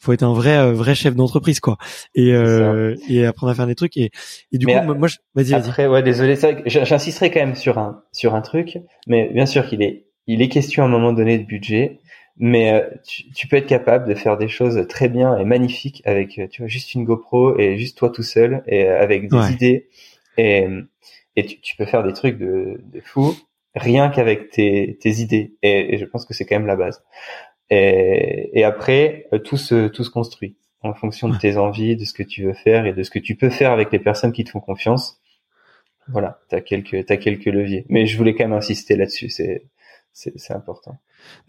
faut 0.03 0.13
être 0.13 0.23
un 0.23 0.33
vrai 0.33 0.57
euh, 0.57 0.73
vrai 0.73 0.95
chef 0.95 1.15
d'entreprise 1.15 1.59
quoi. 1.59 1.77
Et 2.13 2.33
euh, 2.33 2.95
et 3.07 3.25
apprendre 3.25 3.51
à 3.51 3.55
faire 3.55 3.67
des 3.67 3.75
trucs. 3.75 3.97
Et, 3.97 4.11
et 4.51 4.57
du 4.57 4.65
coup 4.65 4.73
moi 4.95 5.07
je 5.07 5.17
vas-y 5.33 5.53
après 5.53 5.87
ouais 5.87 6.03
désolé 6.03 6.37
j'insisterai 6.65 7.31
quand 7.31 7.39
même 7.39 7.55
sur 7.55 7.77
un 7.77 8.03
sur 8.11 8.35
un 8.35 8.41
truc. 8.41 8.77
Mais 9.07 9.29
bien 9.33 9.45
sûr 9.45 9.67
qu'il 9.67 9.81
est 9.81 10.05
il 10.27 10.41
est 10.41 10.49
question 10.49 10.83
à 10.83 10.85
un 10.87 10.89
moment 10.89 11.13
donné 11.13 11.37
de 11.39 11.45
budget. 11.45 11.99
Mais 12.37 12.73
euh, 12.73 12.89
tu, 13.05 13.29
tu, 13.31 13.47
peux 13.47 13.57
être 13.57 13.67
capable 13.67 14.09
de 14.09 14.15
faire 14.15 14.37
des 14.37 14.47
choses 14.47 14.87
très 14.87 15.07
bien 15.07 15.37
et 15.37 15.45
magnifiques 15.45 16.01
avec 16.03 16.41
tu 16.49 16.63
vois 16.63 16.67
juste 16.67 16.95
une 16.95 17.03
GoPro 17.03 17.59
et 17.59 17.77
juste 17.77 17.95
toi 17.95 18.09
tout 18.09 18.23
seul 18.23 18.63
et 18.65 18.87
avec 18.87 19.29
des 19.29 19.51
idées. 19.51 19.87
Et 20.37 20.67
et 21.35 21.45
tu, 21.45 21.59
tu, 21.61 21.75
peux 21.77 21.85
faire 21.85 22.03
des 22.03 22.13
trucs 22.13 22.37
de, 22.37 22.81
de 22.91 23.01
fou 23.01 23.35
rien 23.75 24.09
qu'avec 24.09 24.49
tes, 24.49 24.97
tes 24.99 25.11
idées. 25.21 25.55
Et, 25.61 25.95
et 25.95 25.97
je 25.97 26.05
pense 26.05 26.25
que 26.25 26.33
c'est 26.33 26.45
quand 26.45 26.55
même 26.55 26.67
la 26.67 26.75
base 26.75 27.03
et, 27.73 28.59
et 28.59 28.63
après, 28.63 29.27
euh, 29.33 29.39
tout 29.39 29.57
se, 29.57 29.87
tout 29.87 30.03
se 30.03 30.09
construit 30.09 30.55
en 30.81 30.93
fonction 30.93 31.29
de 31.29 31.37
tes 31.37 31.57
envies, 31.57 31.95
de 31.95 32.05
ce 32.05 32.13
que 32.13 32.23
tu 32.23 32.43
veux 32.43 32.53
faire 32.53 32.85
et 32.85 32.93
de 32.93 33.03
ce 33.03 33.09
que 33.09 33.19
tu 33.19 33.35
peux 33.35 33.49
faire 33.49 33.71
avec 33.71 33.91
les 33.91 33.99
personnes 33.99 34.33
qui 34.33 34.43
te 34.43 34.49
font 34.49 34.59
confiance. 34.59 35.21
Voilà, 36.09 36.41
t'as 36.49 36.59
quelques, 36.59 37.05
t'as 37.05 37.17
quelques 37.17 37.45
leviers. 37.45 37.85
Mais 37.87 38.05
je 38.05 38.17
voulais 38.17 38.35
quand 38.35 38.43
même 38.43 38.53
insister 38.53 38.97
là-dessus. 38.97 39.29
C'est, 39.29 39.63
c'est 40.11 40.53
important. 40.53 40.99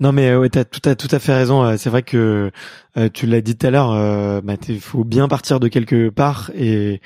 Non 0.00 0.12
mais 0.12 0.30
euh, 0.30 0.40
ouais, 0.40 0.48
t'as 0.48 0.64
tout 0.64 0.80
à 0.88 0.96
tout 0.96 1.08
à 1.10 1.18
fait 1.18 1.32
raison. 1.34 1.64
Euh, 1.64 1.76
c'est 1.76 1.90
vrai 1.90 2.02
que 2.02 2.50
euh, 2.96 3.08
tu 3.12 3.26
l'as 3.26 3.40
dit 3.40 3.56
tout 3.56 3.66
à 3.66 3.70
l'heure, 3.70 3.92
euh, 3.92 4.40
bah, 4.40 4.54
il 4.68 4.80
faut 4.80 5.04
bien 5.04 5.28
partir 5.28 5.60
de 5.60 5.68
quelque 5.68 6.08
part 6.08 6.50
et 6.54 7.00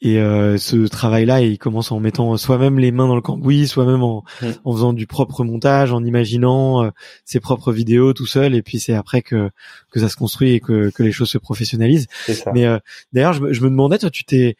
et 0.00 0.16
ce 0.58 0.86
travail-là, 0.86 1.40
il 1.40 1.58
commence 1.58 1.90
en 1.92 2.00
mettant 2.00 2.36
soi-même 2.36 2.78
les 2.78 2.92
mains 2.92 3.08
dans 3.08 3.16
le 3.16 3.20
cambouis, 3.20 3.66
soi-même 3.66 4.02
en, 4.02 4.24
en 4.64 4.72
faisant 4.72 4.92
du 4.92 5.06
propre 5.06 5.44
montage, 5.44 5.92
en 5.92 6.04
imaginant 6.04 6.90
ses 7.24 7.40
propres 7.40 7.72
vidéos 7.72 8.12
tout 8.12 8.26
seul, 8.26 8.54
et 8.54 8.62
puis 8.62 8.78
c'est 8.78 8.94
après 8.94 9.22
que 9.22 9.50
que 9.90 10.00
ça 10.00 10.08
se 10.08 10.16
construit 10.16 10.52
et 10.52 10.60
que 10.60 10.90
que 10.90 11.02
les 11.02 11.12
choses 11.12 11.30
se 11.30 11.38
professionnalisent. 11.38 12.06
Mais 12.54 12.66
d'ailleurs, 13.12 13.32
je, 13.32 13.52
je, 13.52 13.60
me 13.62 13.70
demandais, 13.70 13.98
toi, 13.98 14.10
tu 14.10 14.24
t'es 14.24 14.56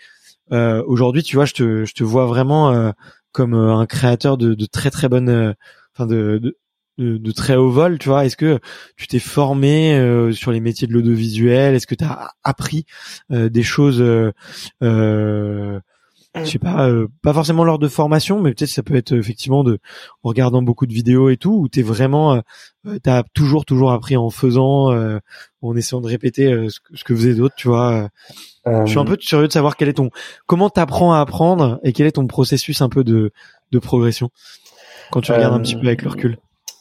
aujourd'hui, 0.51 1.23
tu 1.23 1.37
vois, 1.37 1.45
je 1.45 1.55
te 1.55 1.85
je 1.85 1.95
te 1.95 2.05
vois 2.05 2.27
vraiment 2.27 2.93
comme 3.33 3.55
un 3.55 3.87
créateur 3.87 4.37
de, 4.37 4.55
de 4.55 4.67
très 4.67 4.91
très 4.91 5.09
bonnes 5.09 5.55
enfin 5.95 6.07
de, 6.07 6.39
de, 6.39 6.57
de, 6.99 7.33
très 7.33 7.57
haut 7.57 7.71
vol, 7.71 7.99
tu 7.99 8.09
vois. 8.09 8.25
Est-ce 8.27 8.37
que 8.37 8.59
tu 8.97 9.07
t'es 9.07 9.19
formé 9.19 9.95
euh, 9.95 10.33
sur 10.33 10.51
les 10.51 10.61
métiers 10.61 10.89
de 10.89 10.93
l'audiovisuel? 10.93 11.75
Est-ce 11.75 11.87
que 11.87 11.95
tu 11.95 12.05
as 12.05 12.33
appris 12.43 12.85
euh, 13.31 13.49
des 13.49 13.63
choses 13.63 14.01
euh, 14.01 14.33
euh, 14.83 15.79
je 16.37 16.45
sais 16.45 16.59
pas, 16.59 16.89
pas 17.23 17.33
forcément 17.33 17.65
lors 17.65 17.79
de 17.79 17.89
formation, 17.89 18.41
mais 18.41 18.53
peut-être 18.53 18.71
ça 18.71 18.83
peut 18.83 18.95
être 18.95 19.13
effectivement 19.13 19.65
de 19.65 19.79
en 20.23 20.29
regardant 20.29 20.63
beaucoup 20.63 20.87
de 20.87 20.93
vidéos 20.93 21.31
et 21.31 21.37
tout, 21.37 21.53
où 21.53 21.69
t'es 21.69 21.83
vraiment, 21.83 22.35
euh, 22.87 22.99
t'as 23.03 23.25
toujours 23.35 23.65
toujours 23.65 23.91
appris 23.91 24.17
en 24.17 24.31
faisant, 24.31 24.93
en 25.63 25.77
essayant 25.77 26.01
de 26.01 26.07
répéter 26.07 26.69
ce 26.69 26.79
que, 26.79 26.97
ce 26.97 27.03
que 27.03 27.17
faisaient 27.17 27.35
d'autres, 27.35 27.57
tu 27.57 27.67
vois. 27.67 28.09
Je 28.67 28.87
suis 28.87 28.99
un 28.99 29.05
peu 29.05 29.17
curieux 29.17 29.49
de 29.49 29.53
savoir 29.53 29.77
quel 29.77 29.89
est 29.89 29.95
ton, 29.95 30.11
comment 30.47 30.71
t'apprends 30.71 31.13
à 31.13 31.21
apprendre 31.21 31.81
et 31.83 31.93
quel 31.93 32.07
est 32.07 32.13
ton 32.13 32.27
processus 32.27 32.83
un 32.83 32.89
peu 32.89 33.03
de 33.03 33.33
de 33.73 33.79
progression 33.79 34.31
quand 35.11 35.23
tu 35.23 35.33
regardes 35.33 35.55
un 35.55 35.61
petit 35.61 35.75
peu 35.75 35.87
avec 35.87 36.03
le 36.03 36.11
recul? 36.11 36.39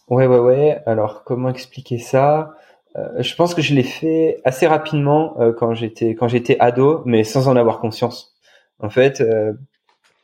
Ouais, 0.10 0.26
ouais, 0.28 0.40
ouais. 0.40 0.82
Alors, 0.86 1.24
comment 1.24 1.50
expliquer 1.50 1.98
ça? 1.98 2.56
Euh, 2.96 3.22
Je 3.22 3.36
pense 3.36 3.54
que 3.54 3.62
je 3.62 3.74
l'ai 3.76 3.84
fait 3.84 4.40
assez 4.46 4.68
rapidement 4.68 5.40
euh, 5.40 5.54
quand 5.54 5.74
j'étais 5.74 6.16
quand 6.16 6.28
j'étais 6.28 6.58
ado, 6.60 7.02
mais 7.06 7.24
sans 7.24 7.48
en 7.48 7.56
avoir 7.56 7.80
conscience. 7.80 8.36
En 8.80 8.90
fait, 8.90 9.22
euh, 9.22 9.54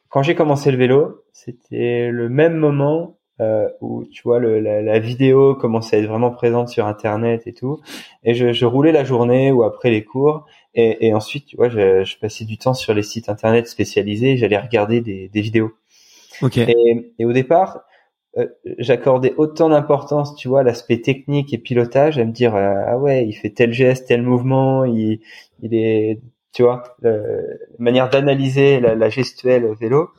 quand 0.09 0.23
j'ai 0.23 0.35
commencé 0.35 0.71
le 0.71 0.77
vélo, 0.77 1.23
c'était 1.33 2.09
le 2.11 2.29
même 2.29 2.55
moment 2.55 3.17
où 3.81 4.05
tu 4.05 4.21
vois 4.23 4.39
le, 4.39 4.61
la, 4.61 4.81
la, 4.81 4.99
vidéo 4.99 5.53
commençait 5.55 5.97
à 5.97 5.99
être 5.99 6.07
vraiment 6.07 6.31
présente 6.31 6.69
sur 6.69 6.87
Internet 6.87 7.45
et 7.45 7.53
tout. 7.53 7.81
Et 8.23 8.35
je, 8.35 8.53
je 8.53 8.65
roulais 8.65 8.93
la 8.93 9.03
journée 9.03 9.51
ou 9.51 9.63
après 9.63 9.89
les 9.89 10.05
cours 10.05 10.45
Et, 10.75 11.07
et 11.07 11.13
ensuite, 11.13 11.47
tu 11.47 11.57
vois, 11.57 11.67
je, 11.67 12.05
je, 12.05 12.17
passais 12.19 12.45
du 12.45 12.57
temps 12.57 12.73
sur 12.73 12.93
les 12.93 13.03
sites 13.03 13.27
internet 13.27 13.67
spécialisés. 13.67 14.37
J'allais 14.37 14.57
regarder 14.57 15.01
des, 15.01 15.27
des 15.27 15.41
vidéos. 15.41 15.73
Ok. 16.41 16.57
Et, 16.57 17.13
et 17.19 17.25
au 17.25 17.33
départ, 17.33 17.77
euh, 17.77 17.79
j'accordais 18.79 19.33
autant 19.37 19.69
d'importance, 19.69 20.35
tu 20.35 20.47
vois, 20.47 20.61
à 20.61 20.63
l'aspect 20.63 21.01
technique 21.01 21.53
et 21.53 21.57
pilotage, 21.57 22.17
à 22.17 22.25
me 22.25 22.31
dire 22.31 22.55
euh, 22.55 22.73
ah 22.87 22.97
ouais, 22.97 23.25
il 23.27 23.33
fait 23.33 23.51
tel 23.51 23.73
geste, 23.73 24.07
tel 24.07 24.23
mouvement, 24.23 24.85
il, 24.85 25.19
il 25.61 25.75
est, 25.75 26.19
tu 26.51 26.63
vois, 26.63 26.83
la 27.01 27.19
manière 27.79 28.09
d'analyser 28.09 28.79
la, 28.79 28.95
la, 28.95 29.09
gestuelle 29.09 29.65
vélo. 29.79 30.09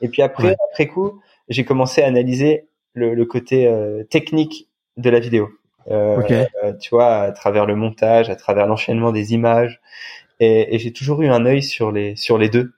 Et 0.00 0.08
puis 0.08 0.22
après, 0.22 0.48
Ouais. 0.48 0.56
après 0.70 0.86
coup, 0.86 1.20
j'ai 1.48 1.64
commencé 1.64 2.02
à 2.02 2.06
analyser 2.06 2.68
le, 2.94 3.14
le 3.14 3.24
côté 3.24 3.66
euh, 3.66 4.04
technique 4.04 4.68
de 4.96 5.10
la 5.10 5.20
vidéo. 5.20 5.48
Euh, 5.90 6.22
euh, 6.64 6.72
tu 6.80 6.90
vois, 6.90 7.16
à 7.16 7.32
travers 7.32 7.66
le 7.66 7.74
montage, 7.74 8.30
à 8.30 8.36
travers 8.36 8.66
l'enchaînement 8.66 9.12
des 9.12 9.34
images. 9.34 9.80
Et, 10.40 10.74
et 10.74 10.78
j'ai 10.78 10.92
toujours 10.92 11.22
eu 11.22 11.28
un 11.28 11.46
œil 11.46 11.62
sur 11.62 11.92
les 11.92 12.16
sur 12.16 12.38
les 12.38 12.48
deux, 12.48 12.72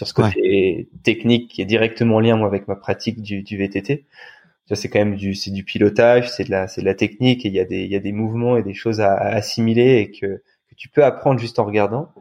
sur 0.00 0.08
ce 0.08 0.14
côté 0.14 0.88
technique 1.02 1.50
qui 1.50 1.60
est 1.60 1.66
directement 1.66 2.16
en 2.16 2.20
lien 2.20 2.36
moi 2.36 2.46
avec 2.46 2.66
ma 2.68 2.76
pratique 2.76 3.20
du, 3.20 3.42
du 3.42 3.58
VTT. 3.58 4.06
C'est 4.72 4.88
quand 4.88 5.00
même 5.00 5.16
du 5.16 5.34
c'est 5.34 5.50
du 5.50 5.64
pilotage, 5.64 6.30
c'est 6.30 6.44
de 6.44 6.50
la 6.50 6.68
c'est 6.68 6.80
de 6.80 6.86
la 6.86 6.94
technique 6.94 7.44
et 7.44 7.48
il 7.48 7.54
y 7.54 7.60
a 7.60 7.64
des 7.64 7.82
il 7.82 7.90
y 7.90 7.96
a 7.96 8.00
des 8.00 8.12
mouvements 8.12 8.56
et 8.56 8.62
des 8.62 8.72
choses 8.72 9.00
à, 9.00 9.12
à 9.12 9.34
assimiler 9.34 9.98
et 9.98 10.10
que, 10.10 10.26
que 10.26 10.74
tu 10.76 10.88
peux 10.88 11.04
apprendre 11.04 11.40
juste 11.40 11.58
en 11.58 11.64
regardant. 11.64 12.12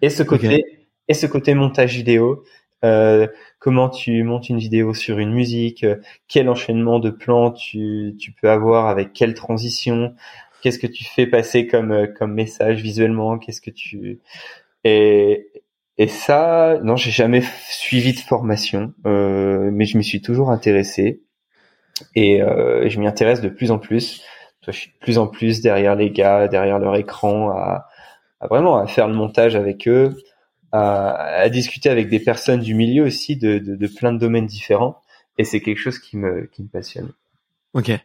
Et 0.00 0.10
ce 0.10 0.24
côté 0.24 0.64
et 1.06 1.14
ce 1.14 1.26
côté 1.26 1.54
montage 1.54 1.94
vidéo. 1.94 2.44
Euh, 2.84 3.28
comment 3.60 3.88
tu 3.88 4.24
montes 4.24 4.48
une 4.48 4.58
vidéo 4.58 4.92
sur 4.92 5.20
une 5.20 5.32
musique, 5.32 5.84
euh, 5.84 5.94
quel 6.26 6.48
enchaînement 6.48 6.98
de 6.98 7.10
plans 7.10 7.52
tu, 7.52 8.16
tu 8.18 8.32
peux 8.32 8.50
avoir 8.50 8.88
avec 8.88 9.12
quelle 9.12 9.34
transition, 9.34 10.16
qu'est-ce 10.62 10.80
que 10.80 10.88
tu 10.88 11.04
fais 11.04 11.28
passer 11.28 11.68
comme 11.68 11.92
euh, 11.92 12.06
comme 12.08 12.34
message 12.34 12.82
visuellement, 12.82 13.38
qu'est-ce 13.38 13.60
que 13.60 13.70
tu 13.70 14.18
et 14.82 15.61
et 15.98 16.08
ça 16.08 16.78
non 16.82 16.96
j'ai 16.96 17.10
jamais 17.10 17.42
suivi 17.68 18.12
de 18.12 18.18
formation, 18.18 18.94
euh, 19.06 19.70
mais 19.72 19.84
je 19.84 19.98
m'y 19.98 20.04
suis 20.04 20.22
toujours 20.22 20.50
intéressé 20.50 21.22
et 22.14 22.42
euh, 22.42 22.88
je 22.88 22.98
m'y 22.98 23.06
intéresse 23.06 23.40
de 23.40 23.48
plus 23.48 23.70
en 23.70 23.78
plus. 23.78 24.22
Je 24.62 24.70
suis 24.70 24.90
de 24.92 24.98
plus 25.00 25.18
en 25.18 25.26
plus 25.26 25.60
derrière 25.60 25.96
les 25.96 26.10
gars, 26.10 26.48
derrière 26.48 26.78
leur 26.78 26.96
écran, 26.96 27.50
à, 27.50 27.88
vraiment 28.48 28.86
faire 28.86 29.08
le 29.08 29.14
montage 29.14 29.56
avec 29.56 29.88
eux, 29.88 30.16
à, 30.72 31.48
discuter 31.50 31.90
avec 31.90 32.08
des 32.08 32.20
personnes 32.20 32.60
du 32.60 32.74
milieu 32.74 33.04
aussi 33.04 33.36
de, 33.36 33.58
de, 33.58 33.86
plein 33.88 34.12
de 34.12 34.18
domaines 34.18 34.46
différents. 34.46 35.00
Et 35.38 35.44
c'est 35.44 35.60
quelque 35.60 35.78
chose 35.78 35.98
qui 35.98 36.16
me 36.16 36.48
passionne. 36.72 37.12
Ok. 37.74 37.88
Ouais, 37.88 38.00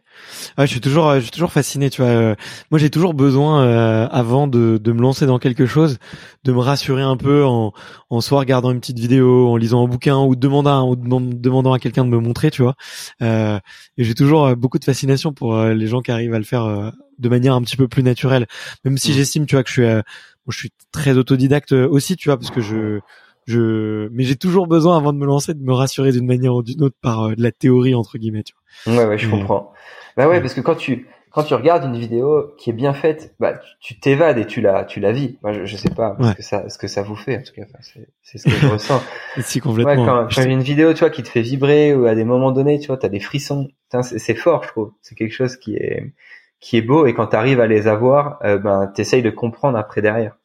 je 0.60 0.66
suis 0.66 0.80
toujours, 0.80 1.14
je 1.16 1.20
suis 1.20 1.30
toujours 1.30 1.52
fasciné. 1.52 1.90
Tu 1.90 2.00
vois, 2.00 2.10
euh, 2.10 2.34
moi 2.70 2.78
j'ai 2.78 2.88
toujours 2.88 3.12
besoin, 3.12 3.64
euh, 3.64 4.08
avant 4.10 4.46
de, 4.46 4.78
de 4.82 4.92
me 4.92 5.02
lancer 5.02 5.26
dans 5.26 5.38
quelque 5.38 5.66
chose, 5.66 5.98
de 6.44 6.52
me 6.52 6.58
rassurer 6.60 7.02
un 7.02 7.18
peu 7.18 7.44
en, 7.44 7.74
en 8.08 8.20
soit 8.22 8.38
regardant 8.38 8.70
une 8.70 8.80
petite 8.80 8.98
vidéo, 8.98 9.48
en 9.50 9.56
lisant 9.58 9.84
un 9.84 9.88
bouquin 9.88 10.16
ou 10.24 10.36
demandant, 10.36 10.88
ou 10.88 10.96
demandant 10.96 11.74
à 11.74 11.78
quelqu'un 11.78 12.04
de 12.06 12.10
me 12.10 12.18
montrer. 12.18 12.50
Tu 12.50 12.62
vois. 12.62 12.76
Euh, 13.20 13.58
et 13.98 14.04
j'ai 14.04 14.14
toujours 14.14 14.56
beaucoup 14.56 14.78
de 14.78 14.84
fascination 14.84 15.34
pour 15.34 15.54
euh, 15.54 15.74
les 15.74 15.86
gens 15.86 16.00
qui 16.00 16.12
arrivent 16.12 16.34
à 16.34 16.38
le 16.38 16.44
faire 16.44 16.64
euh, 16.64 16.90
de 17.18 17.28
manière 17.28 17.52
un 17.54 17.60
petit 17.60 17.76
peu 17.76 17.88
plus 17.88 18.02
naturelle. 18.02 18.46
Même 18.84 18.96
si 18.96 19.10
Mm. 19.10 19.14
j'estime, 19.14 19.46
tu 19.46 19.54
vois, 19.54 19.64
que 19.64 19.68
je 19.68 19.74
suis, 19.74 19.84
euh, 19.84 20.00
je 20.48 20.56
suis 20.56 20.70
très 20.92 21.18
autodidacte 21.18 21.72
aussi, 21.72 22.16
tu 22.16 22.30
vois, 22.30 22.38
parce 22.38 22.50
que 22.50 22.62
je 22.62 23.00
je 23.48 24.08
mais 24.12 24.22
j'ai 24.24 24.36
toujours 24.36 24.66
besoin 24.66 24.96
avant 24.96 25.12
de 25.12 25.18
me 25.18 25.26
lancer 25.26 25.54
de 25.54 25.62
me 25.62 25.72
rassurer 25.72 26.12
d'une 26.12 26.26
manière 26.26 26.54
ou 26.54 26.62
d'une 26.62 26.82
autre 26.82 26.96
par 27.02 27.24
euh, 27.30 27.34
de 27.34 27.42
la 27.42 27.50
théorie 27.52 27.94
entre 27.94 28.18
guillemets 28.18 28.42
tu 28.44 28.54
Ouais 28.86 29.04
ouais 29.06 29.18
je 29.18 29.28
comprends. 29.28 29.72
Bah 30.16 30.26
ouais 30.28 30.34
Ouais. 30.34 30.40
parce 30.40 30.54
que 30.54 30.60
quand 30.60 30.74
tu 30.76 31.06
quand 31.30 31.42
tu 31.44 31.54
regardes 31.54 31.84
une 31.84 31.96
vidéo 31.96 32.54
qui 32.58 32.70
est 32.70 32.72
bien 32.72 32.94
faite, 32.94 33.34
bah 33.38 33.60
tu- 33.80 34.00
t'évades 34.00 34.38
et 34.38 34.46
tu 34.46 34.60
la 34.60 34.84
tu 34.84 34.98
la 34.98 35.12
vis. 35.12 35.38
Moi 35.42 35.52
je, 35.52 35.64
je 35.66 35.76
sais 35.76 35.90
pas 35.90 36.16
Ouais. 36.18 36.30
ce 36.30 36.34
que 36.34 36.42
ça 36.42 36.68
ce 36.68 36.78
que 36.78 36.88
ça 36.88 37.02
vous 37.02 37.16
fait 37.16 37.36
en 37.38 37.42
tout 37.42 37.52
cas. 37.54 37.62
Enfin, 37.68 37.78
c'est 37.80 38.08
c'est 38.22 38.38
ce 38.38 38.44
que 38.44 38.50
je 38.50 38.66
ressens. 38.72 39.02
vois 39.36 39.42
si 39.44 39.58
Ouais, 39.58 39.62
complètement 39.62 40.04
quand, 40.04 40.28
Je 40.30 40.36
quand 40.36 40.42
j'ai 40.42 40.50
une 40.50 40.62
vidéo, 40.62 40.92
tu 40.94 41.00
vois, 41.00 41.10
qui 41.10 41.22
te 41.22 41.28
fait 41.28 41.42
vibrer 41.42 41.94
ou 41.94 42.06
à 42.06 42.14
des 42.14 42.24
moments 42.24 42.50
donnés, 42.50 42.78
tu 42.80 42.88
vois, 42.88 42.96
t'as 42.96 43.08
des 43.10 43.20
frissons. 43.20 43.68
C'est 44.02 44.34
fort, 44.34 44.64
je 44.64 44.68
trouve. 44.68 44.92
C'est 45.02 45.14
quelque 45.14 45.32
chose 45.34 45.56
qui 45.56 45.76
est 45.76 46.12
qui 46.60 46.76
est 46.76 46.82
beau 46.82 47.06
et 47.06 47.14
quand 47.14 47.28
t'arrives 47.28 47.60
à 47.60 47.66
les 47.68 47.86
avoir, 47.86 48.38
euh, 48.44 48.58
ben 48.58 48.88
t'essayes 48.88 49.22
de 49.22 49.30
comprendre 49.30 49.78
après 49.78 50.02
derrière. 50.02 50.36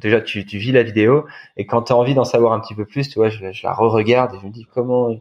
Déjà, 0.00 0.20
tu, 0.20 0.44
tu 0.44 0.58
vis 0.58 0.72
la 0.72 0.82
vidéo 0.82 1.24
et 1.56 1.66
quand 1.66 1.82
t'as 1.82 1.94
envie 1.94 2.14
d'en 2.14 2.24
savoir 2.24 2.52
un 2.52 2.60
petit 2.60 2.74
peu 2.74 2.84
plus, 2.84 3.08
tu 3.08 3.18
vois, 3.18 3.30
je, 3.30 3.52
je 3.52 3.62
la 3.64 3.72
re-regarde 3.72 4.34
et 4.34 4.38
je 4.40 4.46
me 4.46 4.52
dis 4.52 4.66
comment 4.72 5.14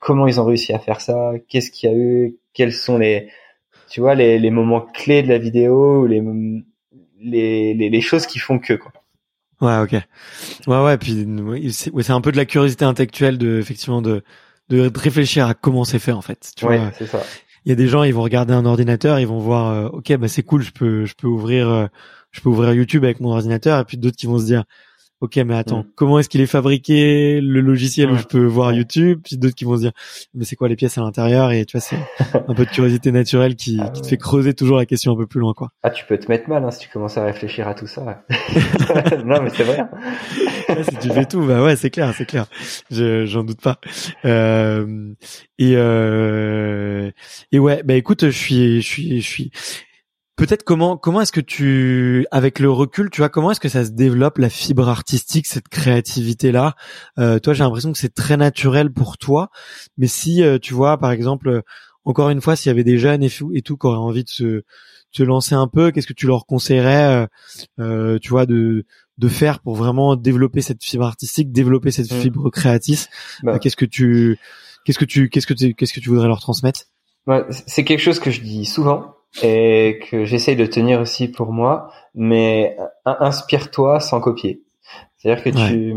comment 0.00 0.26
ils 0.26 0.40
ont 0.40 0.44
réussi 0.44 0.72
à 0.74 0.78
faire 0.78 1.00
ça, 1.00 1.32
qu'est-ce 1.48 1.70
qu'il 1.70 1.90
y 1.90 1.92
a 1.92 1.96
eu, 1.96 2.36
quels 2.52 2.72
sont 2.72 2.98
les 2.98 3.30
tu 3.88 4.00
vois 4.00 4.14
les, 4.14 4.38
les 4.38 4.50
moments 4.50 4.80
clés 4.82 5.22
de 5.22 5.28
la 5.28 5.38
vidéo, 5.38 6.06
les 6.06 6.20
les, 7.20 7.74
les 7.74 7.88
les 7.90 8.00
choses 8.00 8.26
qui 8.26 8.38
font 8.38 8.58
que 8.58 8.74
quoi. 8.74 8.92
ouais 9.60 9.78
ok 9.78 9.92
ouais 10.66 10.84
ouais 10.84 10.98
puis 10.98 11.24
ouais, 11.24 12.02
c'est 12.02 12.10
un 12.12 12.20
peu 12.20 12.32
de 12.32 12.36
la 12.36 12.44
curiosité 12.44 12.84
intellectuelle 12.84 13.38
de 13.38 13.58
effectivement 13.58 14.02
de 14.02 14.22
de 14.68 14.90
réfléchir 14.94 15.46
à 15.46 15.54
comment 15.54 15.84
c'est 15.84 15.98
fait 15.98 16.12
en 16.12 16.22
fait 16.22 16.52
tu 16.56 16.66
Ouais, 16.66 16.80
c'est 16.98 17.06
ça. 17.06 17.22
Il 17.64 17.70
y 17.70 17.72
a 17.72 17.76
des 17.76 17.88
gens 17.88 18.02
ils 18.02 18.14
vont 18.14 18.22
regarder 18.22 18.52
un 18.52 18.66
ordinateur 18.66 19.18
ils 19.18 19.26
vont 19.26 19.38
voir 19.38 19.72
euh, 19.72 19.88
ok 19.88 20.16
bah 20.16 20.28
c'est 20.28 20.42
cool 20.42 20.62
je 20.62 20.72
peux 20.72 21.04
je 21.04 21.14
peux 21.14 21.26
ouvrir 21.26 21.68
euh, 21.68 21.86
je 22.30 22.40
peux 22.40 22.48
ouvrir 22.48 22.72
YouTube 22.72 23.04
avec 23.04 23.20
mon 23.20 23.30
ordinateur 23.30 23.80
et 23.80 23.84
puis 23.84 23.96
d'autres 23.96 24.16
qui 24.16 24.26
vont 24.26 24.38
se 24.38 24.44
dire 24.44 24.64
ok 25.24 25.36
mais 25.38 25.54
attends 25.56 25.80
Mm. 25.80 25.86
comment 25.96 26.18
est-ce 26.18 26.28
qu'il 26.28 26.40
est 26.40 26.46
fabriqué 26.46 27.40
le 27.40 27.60
logiciel 27.60 28.10
où 28.10 28.16
je 28.16 28.24
peux 28.24 28.44
voir 28.44 28.68
Ouais. 28.68 28.76
YouTube? 28.76 29.20
Puis 29.24 29.36
d'autres 29.36 29.54
qui 29.54 29.64
vont 29.64 29.76
se 29.76 29.80
dire 29.82 29.92
mais 30.34 30.44
c'est 30.44 30.56
quoi 30.56 30.68
les 30.68 30.76
pièces 30.76 30.96
à 30.98 31.00
l'intérieur? 31.02 31.50
Et 31.52 31.64
tu 31.64 31.76
vois 31.76 31.80
c'est 31.80 31.96
un 32.48 32.54
peu 32.54 32.64
de 32.64 32.70
curiosité 32.70 33.12
naturelle 33.12 33.56
qui, 33.56 33.78
Ah 33.82 33.88
qui 33.90 34.02
te 34.02 34.06
fait 34.06 34.16
creuser 34.16 34.54
toujours 34.54 34.76
la 34.76 34.86
question 34.86 35.12
un 35.12 35.16
peu 35.16 35.26
plus 35.26 35.40
loin 35.40 35.52
quoi 35.54 35.70
Ah, 35.82 35.90
tu 35.90 36.04
peux 36.06 36.16
te 36.18 36.30
mettre 36.30 36.48
mal 36.48 36.64
hein, 36.64 36.70
si 36.70 36.78
tu 36.80 36.88
commences 36.88 37.18
à 37.18 37.24
réfléchir 37.24 37.66
à 37.68 37.74
tout 37.74 37.86
ça. 37.86 38.24
non, 39.24 39.42
mais 39.42 39.50
c'est 39.50 39.64
vrai. 39.64 39.80
hein. 39.80 39.88
Ouais, 40.68 40.82
si 40.84 40.96
tu 40.98 41.10
fais 41.10 41.26
tout, 41.26 41.42
bah 41.46 41.62
ouais, 41.62 41.76
c'est 41.76 41.90
clair, 41.90 42.12
c'est 42.16 42.24
clair. 42.26 42.46
Je, 42.90 43.26
j'en 43.26 43.44
doute 43.44 43.60
pas. 43.60 43.78
Euh, 44.24 45.12
et 45.58 45.74
euh, 45.76 47.10
et 47.52 47.58
ouais, 47.58 47.82
bah 47.84 47.94
écoute, 47.94 48.26
je 48.26 48.36
suis, 48.38 48.80
je 48.82 48.86
suis, 48.86 49.20
je 49.20 49.26
suis. 49.28 49.50
Peut-être 50.36 50.64
comment, 50.64 50.96
comment 50.96 51.20
est-ce 51.20 51.32
que 51.32 51.40
tu, 51.40 52.26
avec 52.32 52.58
le 52.58 52.70
recul, 52.70 53.08
tu 53.10 53.20
vois, 53.20 53.28
comment 53.28 53.52
est-ce 53.52 53.60
que 53.60 53.68
ça 53.68 53.84
se 53.84 53.90
développe 53.90 54.38
la 54.38 54.48
fibre 54.50 54.88
artistique, 54.88 55.46
cette 55.46 55.68
créativité 55.68 56.50
là 56.50 56.74
euh, 57.18 57.38
Toi, 57.38 57.54
j'ai 57.54 57.62
l'impression 57.62 57.92
que 57.92 57.98
c'est 57.98 58.14
très 58.14 58.36
naturel 58.36 58.92
pour 58.92 59.16
toi, 59.16 59.50
mais 59.96 60.08
si 60.08 60.42
euh, 60.42 60.58
tu 60.58 60.74
vois, 60.74 60.98
par 60.98 61.12
exemple, 61.12 61.48
euh, 61.48 61.62
encore 62.04 62.30
une 62.30 62.40
fois, 62.40 62.56
s'il 62.56 62.68
y 62.68 62.70
avait 62.70 62.84
des 62.84 62.98
jeunes 62.98 63.22
et, 63.22 63.30
tout 63.30 63.76
qui 63.76 63.86
auraient 63.86 63.96
envie 63.96 64.24
de 64.24 64.28
se, 64.28 64.44
de 64.44 64.64
se 65.12 65.22
lancer 65.22 65.54
un 65.54 65.68
peu, 65.68 65.90
qu'est-ce 65.90 66.06
que 66.06 66.12
tu 66.12 66.26
leur 66.26 66.46
conseillerais, 66.46 67.22
euh, 67.22 67.26
euh, 67.80 68.18
tu 68.18 68.30
vois, 68.30 68.46
de 68.46 68.84
de 69.16 69.28
faire 69.28 69.60
pour 69.60 69.76
vraiment 69.76 70.16
développer 70.16 70.60
cette 70.60 70.82
fibre 70.82 71.06
artistique, 71.06 71.52
développer 71.52 71.92
cette 71.92 72.12
Mm. 72.12 72.20
fibre 72.20 72.50
créatrice? 72.50 73.08
Bah. 73.44 73.54
Euh, 73.54 73.58
Qu'est-ce 73.58 73.76
que 73.76 73.84
tu, 73.84 74.38
qu'est-ce 74.84 74.98
que 74.98 75.04
tu, 75.04 75.28
qu'est-ce 75.30 75.46
que 75.46 75.54
tu, 75.54 75.74
qu'est-ce 75.74 75.92
que 75.92 76.00
tu 76.00 76.08
voudrais 76.08 76.26
leur 76.26 76.40
transmettre? 76.40 76.80
C'est 77.50 77.84
quelque 77.84 78.00
chose 78.00 78.18
que 78.18 78.30
je 78.30 78.42
dis 78.42 78.66
souvent 78.66 79.13
et 79.42 80.00
que 80.10 80.24
j'essaye 80.24 80.56
de 80.56 80.66
tenir 80.66 81.00
aussi 81.00 81.28
pour 81.28 81.52
moi, 81.52 81.90
mais 82.14 82.76
in- 83.04 83.16
inspire-toi 83.20 84.00
sans 84.00 84.20
copier. 84.20 84.62
C'est-à-dire 85.16 85.42
que 85.44 85.50
tu, 85.50 85.94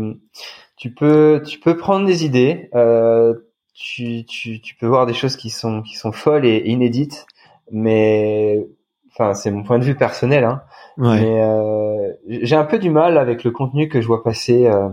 tu 0.76 0.92
peux, 0.92 1.42
tu 1.46 1.58
peux 1.60 1.76
prendre 1.76 2.06
des 2.06 2.24
idées, 2.24 2.70
euh, 2.74 3.34
tu, 3.74 4.24
tu, 4.26 4.60
tu 4.60 4.74
peux 4.76 4.86
voir 4.86 5.06
des 5.06 5.14
choses 5.14 5.36
qui 5.36 5.50
sont, 5.50 5.82
qui 5.82 5.94
sont 5.96 6.12
folles 6.12 6.46
et 6.46 6.62
inédites, 6.68 7.26
mais, 7.70 8.66
enfin, 9.12 9.34
c'est 9.34 9.50
mon 9.50 9.62
point 9.62 9.78
de 9.78 9.84
vue 9.84 9.96
personnel, 9.96 10.44
hein, 10.44 10.62
Ouais, 10.96 11.20
mais 11.20 11.42
euh, 11.42 12.12
j'ai 12.28 12.56
un 12.56 12.64
peu 12.64 12.78
du 12.78 12.90
mal 12.90 13.18
avec 13.18 13.44
le 13.44 13.50
contenu 13.52 13.88
que 13.88 14.00
je 14.00 14.06
vois 14.06 14.24
passer, 14.24 14.66
euh, 14.66 14.88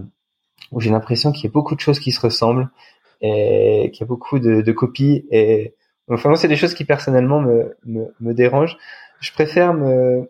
où 0.71 0.79
j'ai 0.81 0.89
l'impression 0.89 1.31
qu'il 1.31 1.45
y 1.45 1.47
a 1.47 1.51
beaucoup 1.51 1.75
de 1.75 1.79
choses 1.79 1.99
qui 1.99 2.11
se 2.11 2.21
ressemblent 2.21 2.69
et 3.21 3.91
qu'il 3.93 4.01
y 4.01 4.03
a 4.03 4.07
beaucoup 4.07 4.39
de, 4.39 4.61
de 4.61 4.71
copies. 4.71 5.25
Et 5.31 5.75
enfin, 6.09 6.29
moi, 6.29 6.37
c'est 6.37 6.47
des 6.47 6.55
choses 6.55 6.73
qui 6.73 6.85
personnellement 6.85 7.39
me, 7.41 7.75
me, 7.85 8.13
me 8.19 8.33
dérangent. 8.33 8.77
Je 9.19 9.31
préfère 9.31 9.73
me, 9.73 10.29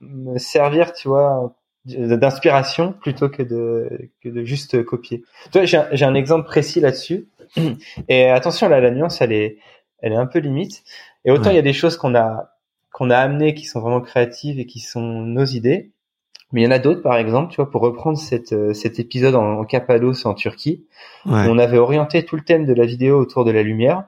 me 0.00 0.38
servir, 0.38 0.92
tu 0.92 1.08
vois, 1.08 1.54
d'inspiration 1.86 2.92
plutôt 2.92 3.28
que 3.28 3.42
de, 3.42 4.10
que 4.22 4.28
de 4.28 4.44
juste 4.44 4.82
copier. 4.84 5.22
Tu 5.52 5.58
vois, 5.58 5.64
j'ai 5.64 5.76
un, 5.78 5.88
j'ai 5.92 6.04
un 6.04 6.14
exemple 6.14 6.46
précis 6.46 6.80
là-dessus. 6.80 7.28
Et 8.08 8.24
attention, 8.30 8.68
là, 8.68 8.80
la 8.80 8.90
nuance, 8.90 9.20
elle 9.20 9.32
est, 9.32 9.58
elle 10.00 10.12
est 10.12 10.16
un 10.16 10.26
peu 10.26 10.38
limite. 10.38 10.82
Et 11.24 11.30
autant 11.30 11.50
il 11.50 11.54
Ouais. 11.54 11.56
y 11.56 11.58
a 11.58 11.62
des 11.62 11.72
choses 11.72 11.96
qu'on 11.96 12.14
a 12.14 12.50
qu'on 12.92 13.10
a 13.10 13.16
amenées 13.18 13.54
qui 13.54 13.64
sont 13.64 13.80
vraiment 13.80 14.00
créatives 14.00 14.60
et 14.60 14.66
qui 14.66 14.78
sont 14.78 15.00
nos 15.02 15.44
idées. 15.44 15.90
Mais 16.52 16.60
il 16.60 16.64
y 16.64 16.66
en 16.68 16.70
a 16.70 16.78
d'autres, 16.78 17.02
par 17.02 17.16
exemple, 17.16 17.50
tu 17.50 17.56
vois, 17.56 17.68
pour 17.68 17.82
reprendre 17.82 18.16
cette, 18.16 18.52
euh, 18.52 18.72
cet 18.72 19.00
épisode 19.00 19.34
en, 19.34 19.58
en 19.58 19.64
Cappadoce, 19.64 20.24
en 20.26 20.34
Turquie, 20.34 20.84
ouais, 21.26 21.46
on 21.48 21.58
avait 21.58 21.78
orienté 21.78 22.24
tout 22.24 22.36
le 22.36 22.42
thème 22.42 22.64
de 22.66 22.72
la 22.72 22.86
vidéo 22.86 23.18
autour 23.18 23.44
de 23.44 23.50
la 23.50 23.64
lumière. 23.64 24.04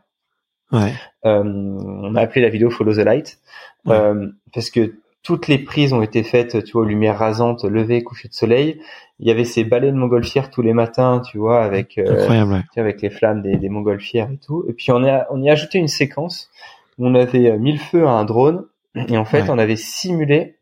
Ouais, 0.73 0.93
Euh, 1.25 1.43
on 1.45 2.15
a 2.15 2.21
appelé 2.21 2.41
la 2.43 2.49
vidéo 2.49 2.71
Follow 2.71 2.93
the 2.95 2.99
Light 3.05 3.39
Ouais. 3.85 3.95
euh, 3.95 4.29
parce 4.53 4.71
que 4.71 4.95
toutes 5.23 5.49
les 5.49 5.59
prises 5.59 5.93
ont 5.93 6.03
été 6.03 6.23
faites, 6.23 6.63
tu 6.65 6.73
vois, 6.73 6.83
aux 6.83 6.85
lumières 6.85 7.19
rasantes, 7.19 7.65
lever, 7.65 8.03
coucher 8.05 8.29
de 8.29 8.35
soleil. 8.35 8.81
Il 9.19 9.27
y 9.27 9.31
avait 9.31 9.45
ces 9.45 9.65
balais 9.65 9.91
de 9.91 9.97
montgolfières 9.97 10.51
tous 10.51 10.63
les 10.63 10.73
matins, 10.73 11.21
tu 11.21 11.39
vois, 11.39 11.65
avec 11.65 11.99
euh, 11.99 12.05
incroyable. 12.21 12.53
Ouais. 12.53 12.61
tu 12.63 12.69
sais, 12.75 12.81
avec 12.81 13.03
les 13.03 13.11
flammes 13.11 13.43
des, 13.43 13.57
des 13.57 13.69
montgolfières 13.69 14.31
et 14.31 14.39
tout. 14.39 14.65
Et 14.69 14.73
puis 14.73 14.93
on 14.93 15.03
a 15.05 15.27
on 15.31 15.43
y 15.43 15.49
a 15.49 15.53
ajouté 15.53 15.79
une 15.79 15.89
séquence 15.89 16.51
où 16.99 17.07
on 17.09 17.15
avait 17.17 17.51
euh, 17.51 17.59
mis 17.59 17.73
le 17.73 17.79
feu 17.79 18.07
à 18.07 18.11
un 18.11 18.25
drone 18.25 18.67
et 19.09 19.17
en 19.19 19.25
fait 19.25 19.43
Ouais. 19.43 19.51
on 19.51 19.59
avait 19.59 19.77
simulé 19.77 20.57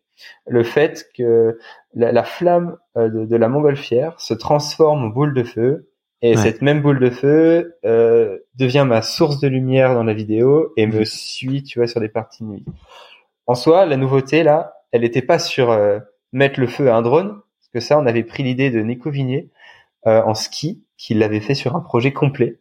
le 0.47 0.63
fait 0.65 1.09
que 1.17 1.59
la, 1.95 2.25
flamme 2.25 2.77
de, 2.97 3.37
la 3.37 3.49
montgolfière 3.49 4.19
se 4.21 4.33
transforme 4.35 5.05
en 5.05 5.09
boule 5.09 5.35
de 5.35 5.43
feu 5.45 5.89
et 6.23 6.37
cette 6.37 6.63
même 6.63 6.81
boule 6.81 7.01
de 7.01 7.11
feu 7.11 7.77
devient 8.55 8.85
ma 8.87 9.03
source 9.03 9.41
de 9.41 9.49
lumière 9.49 9.95
dans 9.95 10.05
la 10.05 10.15
vidéo 10.15 10.73
et 10.77 10.87
me 10.87 11.05
suit, 11.05 11.63
tu 11.63 11.79
vois, 11.79 11.89
sur 11.89 12.01
des 12.01 12.09
parties 12.09 12.45
nuit. 12.45 12.65
En 13.47 13.55
soi, 13.55 13.85
la 13.85 13.97
nouveauté 13.97 14.43
là, 14.43 14.75
elle 14.93 15.03
n'était 15.03 15.23
pas 15.23 15.39
sur 15.39 15.79
mettre 16.33 16.61
le 16.61 16.67
feu 16.67 16.91
à 16.91 16.97
un 16.97 17.03
drone, 17.03 17.29
parce 17.31 17.69
que 17.73 17.81
ça, 17.81 17.99
on 17.99 18.07
avait 18.07 18.25
pris 18.25 18.43
l'idée 18.43 18.71
de 18.71 18.81
Nico 18.81 19.11
Vignier 19.11 19.51
en 20.05 20.35
ski, 20.35 20.85
qui 20.97 21.15
l'avait 21.15 21.41
fait 21.41 21.55
sur 21.55 21.77
un 21.77 21.81
projet 21.81 22.13
complet. 22.13 22.59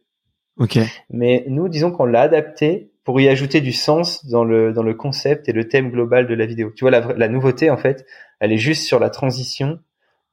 Ok. 0.57 0.77
Mais 1.09 1.45
nous, 1.47 1.69
disons 1.69 1.91
qu'on 1.91 2.05
l'a 2.05 2.21
adapté 2.21 2.91
pour 3.03 3.19
y 3.19 3.27
ajouter 3.27 3.61
du 3.61 3.73
sens 3.73 4.25
dans 4.25 4.43
le 4.43 4.71
dans 4.71 4.83
le 4.83 4.93
concept 4.93 5.49
et 5.49 5.51
le 5.51 5.67
thème 5.67 5.89
global 5.91 6.27
de 6.27 6.33
la 6.33 6.45
vidéo. 6.45 6.71
Tu 6.75 6.83
vois, 6.83 6.91
la, 6.91 7.13
la 7.13 7.27
nouveauté 7.27 7.69
en 7.69 7.77
fait, 7.77 8.05
elle 8.39 8.51
est 8.51 8.57
juste 8.57 8.83
sur 8.83 8.99
la 8.99 9.09
transition 9.09 9.67
euh, 9.69 9.77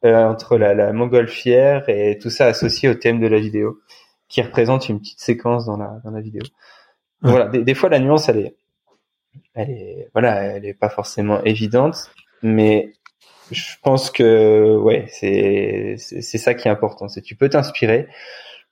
entre 0.05 0.57
la, 0.57 0.75
la 0.75 0.93
montgolfière 0.93 1.89
et 1.89 2.19
tout 2.21 2.31
ça 2.31 2.47
associé 2.47 2.89
au 2.89 2.95
thème 2.95 3.21
de 3.21 3.27
la 3.27 3.39
vidéo, 3.39 3.81
qui 4.29 4.43
représente 4.43 4.89
une 4.89 5.01
petite 5.01 5.21
séquence 5.21 5.67
dans 5.67 5.77
la 5.77 6.01
dans 6.05 6.11
la 6.11 6.21
vidéo. 6.21 6.43
Voilà, 7.23 7.49
des, 7.49 7.63
des, 7.63 7.75
fois 7.75 7.91
la 7.91 7.99
nuance 7.99 8.29
elle 8.29 8.39
est 8.39 8.57
elle 9.55 9.71
est 9.71 10.09
voilà, 10.13 10.43
elle 10.43 10.65
est 10.65 10.75
pas 10.75 10.89
forcément 10.89 11.43
évidente, 11.45 12.11
mais 12.43 12.93
je 13.51 13.75
pense 13.83 14.11
que 14.11 14.77
ouais, 14.77 15.07
c'est 15.09 15.97
c'est 15.99 16.39
ça 16.39 16.55
qui 16.55 16.69
est 16.69 16.71
important, 16.71 17.09
c'est 17.09 17.23
tu 17.23 17.35
peux 17.35 17.49
t'inspirer 17.49 18.09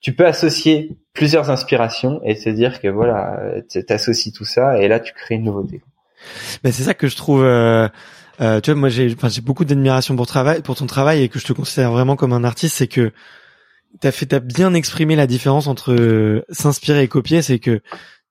tu 0.00 0.12
peux 0.12 0.26
associer 0.26 0.96
plusieurs 1.12 1.50
inspirations 1.50 2.20
et 2.24 2.36
te 2.36 2.48
dire 2.48 2.80
que 2.80 2.88
voilà, 2.88 3.40
t'associes 3.86 4.32
tout 4.32 4.44
ça 4.44 4.80
et 4.80 4.88
là 4.88 5.00
tu 5.00 5.12
crées 5.12 5.34
une 5.36 5.44
nouveauté. 5.44 5.82
Mais 6.62 6.72
c'est 6.72 6.84
ça 6.84 6.94
que 6.94 7.08
je 7.08 7.16
trouve. 7.16 7.44
Euh, 7.44 7.88
euh, 8.40 8.60
tu 8.60 8.70
vois, 8.70 8.80
moi 8.80 8.88
j'ai, 8.88 9.08
j'ai 9.08 9.40
beaucoup 9.40 9.64
d'admiration 9.64 10.16
pour 10.16 10.26
travail, 10.26 10.62
pour 10.62 10.76
ton 10.76 10.86
travail 10.86 11.22
et 11.22 11.28
que 11.28 11.38
je 11.38 11.44
te 11.44 11.52
considère 11.52 11.92
vraiment 11.92 12.16
comme 12.16 12.32
un 12.32 12.44
artiste, 12.44 12.76
c'est 12.76 12.88
que 12.88 13.12
t'as 14.00 14.12
fait, 14.12 14.26
t'as 14.26 14.40
bien 14.40 14.74
exprimé 14.74 15.16
la 15.16 15.26
différence 15.26 15.66
entre 15.66 15.92
euh, 15.92 16.44
s'inspirer 16.50 17.02
et 17.02 17.08
copier, 17.08 17.42
c'est 17.42 17.58
que 17.58 17.80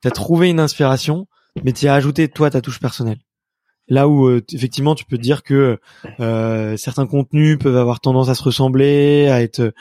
t'as 0.02 0.12
trouvé 0.12 0.50
une 0.50 0.60
inspiration, 0.60 1.28
mais 1.64 1.74
t'y 1.74 1.88
as 1.88 1.94
ajouté 1.94 2.28
toi 2.28 2.50
ta 2.50 2.62
touche 2.62 2.80
personnelle. 2.80 3.20
Là 3.90 4.10
où 4.10 4.28
euh, 4.28 4.42
effectivement 4.52 4.96
tu 4.96 5.06
peux 5.06 5.18
dire 5.18 5.44
que 5.44 5.80
euh, 6.20 6.76
certains 6.76 7.08
contenus 7.08 7.58
peuvent 7.58 7.78
avoir 7.78 8.02
tendance 8.02 8.28
à 8.30 8.36
se 8.36 8.44
ressembler, 8.44 9.28
à 9.30 9.42
être 9.42 9.74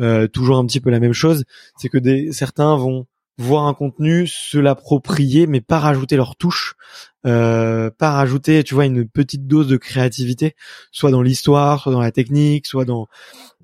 euh, 0.00 0.26
toujours 0.28 0.56
un 0.56 0.66
petit 0.66 0.80
peu 0.80 0.90
la 0.90 1.00
même 1.00 1.12
chose, 1.12 1.44
c'est 1.76 1.88
que 1.88 1.98
des, 1.98 2.32
certains 2.32 2.76
vont 2.76 3.06
voir 3.40 3.66
un 3.66 3.74
contenu, 3.74 4.26
se 4.26 4.58
l'approprier, 4.58 5.46
mais 5.46 5.60
pas 5.60 5.78
rajouter 5.78 6.16
leur 6.16 6.36
touche, 6.36 6.74
pas 7.22 7.90
rajouter, 8.00 8.64
tu 8.64 8.74
vois, 8.74 8.86
une 8.86 9.08
petite 9.08 9.46
dose 9.46 9.68
de 9.68 9.76
créativité, 9.76 10.54
soit 10.92 11.10
dans 11.10 11.22
l'histoire, 11.22 11.80
soit 11.80 11.92
dans 11.92 12.00
la 12.00 12.12
technique, 12.12 12.66
soit 12.66 12.84
dans 12.84 13.08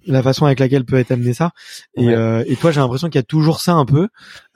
la 0.07 0.22
façon 0.22 0.47
avec 0.47 0.61
laquelle 0.61 0.85
peut 0.85 0.97
être 0.97 1.11
amené 1.11 1.35
ça. 1.35 1.53
Et, 1.97 2.09
euh, 2.09 2.45
et 2.47 2.57
toi, 2.57 2.70
j'ai 2.70 2.81
l'impression 2.81 3.09
qu'il 3.09 3.18
y 3.18 3.20
a 3.20 3.24
toujours 3.24 3.61
ça 3.61 3.74
un 3.74 3.85
peu, 3.85 4.09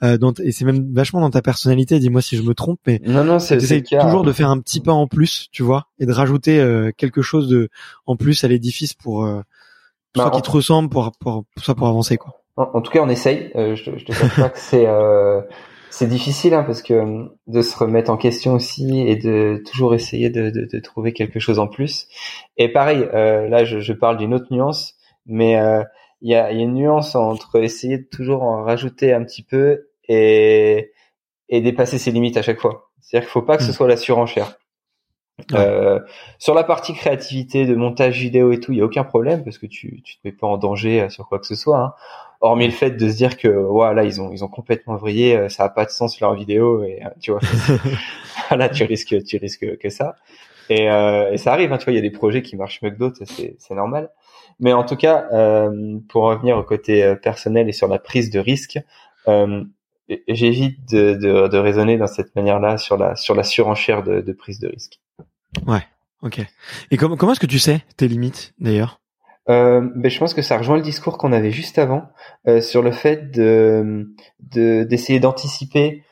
euh, 0.03 0.17
dans 0.17 0.33
et 0.33 0.51
c'est 0.51 0.65
même 0.65 0.93
vachement 0.93 1.21
dans 1.21 1.29
ta 1.29 1.41
personnalité. 1.41 1.99
Dis-moi 1.99 2.21
si 2.21 2.37
je 2.37 2.41
me 2.41 2.53
trompe, 2.53 2.79
mais 2.87 3.01
non, 3.05 3.23
non, 3.23 3.39
c'est 3.39 3.57
toujours 3.83 4.23
de 4.23 4.31
faire 4.31 4.49
un 4.49 4.59
petit 4.59 4.79
pas 4.79 4.93
en 4.93 5.07
plus, 5.07 5.47
tu 5.51 5.63
vois, 5.63 5.87
et 5.99 6.05
de 6.05 6.11
rajouter 6.11 6.59
euh, 6.59 6.91
quelque 6.95 7.21
chose 7.21 7.47
de 7.47 7.69
en 8.05 8.15
plus 8.15 8.43
à 8.43 8.47
l'édifice 8.47 8.93
pour 8.93 9.25
euh, 9.25 9.41
soit 10.15 10.25
bah, 10.25 10.31
qui 10.35 10.41
te 10.41 10.51
ressemble, 10.51 10.89
pour, 10.89 11.11
pour, 11.19 11.45
soit 11.57 11.75
pour 11.75 11.87
avancer 11.87 12.17
quoi. 12.17 12.40
En, 12.57 12.81
tout 12.81 12.91
cas, 12.91 13.01
on 13.01 13.09
essaye. 13.09 13.51
Euh, 13.55 13.75
je, 13.75 13.97
je 13.97 14.05
te 14.05 14.11
cache 14.11 14.35
pas 14.35 14.49
que 14.49 14.59
c'est 14.59 14.85
euh, 14.85 15.41
c'est 15.89 16.07
difficile 16.07 16.53
hein, 16.53 16.63
parce 16.63 16.81
que 16.81 17.27
de 17.47 17.61
se 17.61 17.77
remettre 17.77 18.11
en 18.11 18.17
question 18.17 18.53
aussi 18.53 19.01
et 19.01 19.15
de 19.15 19.61
toujours 19.69 19.93
essayer 19.93 20.29
de, 20.29 20.49
de, 20.49 20.65
de 20.65 20.79
trouver 20.79 21.13
quelque 21.13 21.39
chose 21.39 21.59
en 21.59 21.67
plus. 21.67 22.07
Et 22.57 22.69
pareil, 22.69 23.07
là, 23.13 23.65
je, 23.65 23.79
je 23.79 23.93
parle 23.93 24.17
d'une 24.17 24.33
autre 24.33 24.47
nuance 24.51 24.97
mais 25.25 25.59
euh, 25.59 25.83
il 26.21 26.31
y, 26.31 26.35
a, 26.35 26.51
y, 26.51 26.59
a, 26.59 26.63
une 26.63 26.73
nuance 26.73 27.15
entre 27.15 27.61
essayer 27.63 27.97
de 27.97 28.07
toujours 28.09 28.43
en 28.43 28.63
rajouter 28.63 29.13
un 29.13 29.23
petit 29.23 29.43
peu 29.43 29.87
et, 30.07 30.91
et 31.49 31.61
dépasser 31.61 31.97
ses 31.97 32.11
limites 32.11 32.37
à 32.37 32.41
chaque 32.41 32.59
fois. 32.59 32.91
C'est-à-dire 32.99 33.27
qu'il 33.27 33.33
faut 33.33 33.41
pas 33.41 33.57
que 33.57 33.63
ce 33.63 33.69
hmm. 33.69 33.73
soit 33.73 33.87
la 33.87 33.97
surenchère. 33.97 34.53
Euh, 35.53 35.99
sur 36.37 36.53
la 36.53 36.63
partie 36.63 36.93
créativité 36.93 37.65
de 37.65 37.73
montage 37.73 38.19
vidéo 38.19 38.51
et 38.51 38.59
tout, 38.59 38.73
il 38.73 38.77
y 38.77 38.81
a 38.81 38.85
aucun 38.85 39.03
problème 39.03 39.43
parce 39.43 39.57
que 39.57 39.65
tu 39.65 40.03
tu 40.03 40.17
te 40.17 40.19
mets 40.23 40.31
pas 40.31 40.45
en 40.45 40.57
danger 40.57 41.01
euh, 41.01 41.09
sur 41.09 41.27
quoi 41.27 41.39
que 41.39 41.47
ce 41.47 41.55
soit. 41.55 41.79
Hein. 41.79 41.93
Hormis 42.41 42.65
le 42.65 42.73
fait 42.73 42.91
de 42.91 43.09
se 43.09 43.15
dire 43.15 43.37
que 43.37 43.47
voilà 43.47 44.03
ils 44.03 44.19
ont 44.19 44.31
ils 44.31 44.43
ont 44.43 44.47
complètement 44.47 44.95
vrillé, 44.95 45.37
euh, 45.37 45.49
ça 45.49 45.63
a 45.63 45.69
pas 45.69 45.85
de 45.85 45.91
sens 45.91 46.19
leur 46.19 46.33
vidéo 46.33 46.83
et 46.83 47.01
tu 47.19 47.31
vois 47.31 47.39
là 48.55 48.67
tu 48.67 48.83
risques 48.83 49.23
tu 49.23 49.37
risques 49.37 49.77
que 49.77 49.89
ça. 49.89 50.15
Et, 50.69 50.89
euh, 50.89 51.33
et 51.33 51.37
ça 51.37 51.51
arrive, 51.51 51.73
hein, 51.73 51.77
tu 51.77 51.85
vois, 51.85 51.93
il 51.93 51.97
y 51.97 51.99
a 51.99 52.01
des 52.01 52.11
projets 52.11 52.41
qui 52.41 52.55
marchent 52.55 52.81
mieux 52.81 52.91
que 52.91 52.97
d'autres, 52.97 53.25
c'est 53.25 53.55
c'est 53.59 53.73
normal. 53.73 54.09
Mais 54.59 54.73
en 54.73 54.85
tout 54.85 54.95
cas, 54.95 55.27
euh, 55.33 55.99
pour 56.07 56.23
revenir 56.23 56.57
au 56.57 56.63
côté 56.63 57.03
euh, 57.03 57.15
personnel 57.15 57.67
et 57.67 57.73
sur 57.73 57.87
la 57.87 57.99
prise 57.99 58.29
de 58.29 58.39
risque, 58.39 58.79
euh, 59.27 59.63
j'évite 60.27 60.77
de, 60.91 61.15
de, 61.15 61.47
de, 61.47 61.57
raisonner 61.57 61.97
dans 61.97 62.07
cette 62.07 62.35
manière-là 62.35 62.77
sur 62.77 62.97
la 62.97 63.15
sur 63.15 63.35
la 63.35 63.43
surenchère 63.43 64.03
de, 64.03 64.21
de 64.21 64.33
prise 64.33 64.59
de 64.59 64.67
risque. 64.67 64.99
Ouais, 65.65 65.83
ok. 66.21 66.41
Et 66.91 66.97
comment 66.97 67.17
comment 67.17 67.31
est-ce 67.33 67.39
que 67.39 67.47
tu 67.47 67.59
sais 67.59 67.83
tes 67.97 68.07
limites 68.07 68.53
d'ailleurs? 68.59 69.01
Euh, 69.49 69.81
ben, 69.95 70.09
je 70.09 70.19
pense 70.19 70.33
que 70.33 70.41
ça 70.41 70.57
rejoint 70.57 70.77
le 70.77 70.83
discours 70.83 71.17
qu'on 71.17 71.33
avait 71.33 71.51
juste 71.51 71.79
avant 71.79 72.03
euh, 72.47 72.61
sur 72.61 72.81
le 72.81 72.91
fait 72.91 73.31
de 73.31 74.13
d'essayer 74.39 75.19
d'anticiper 75.19 76.03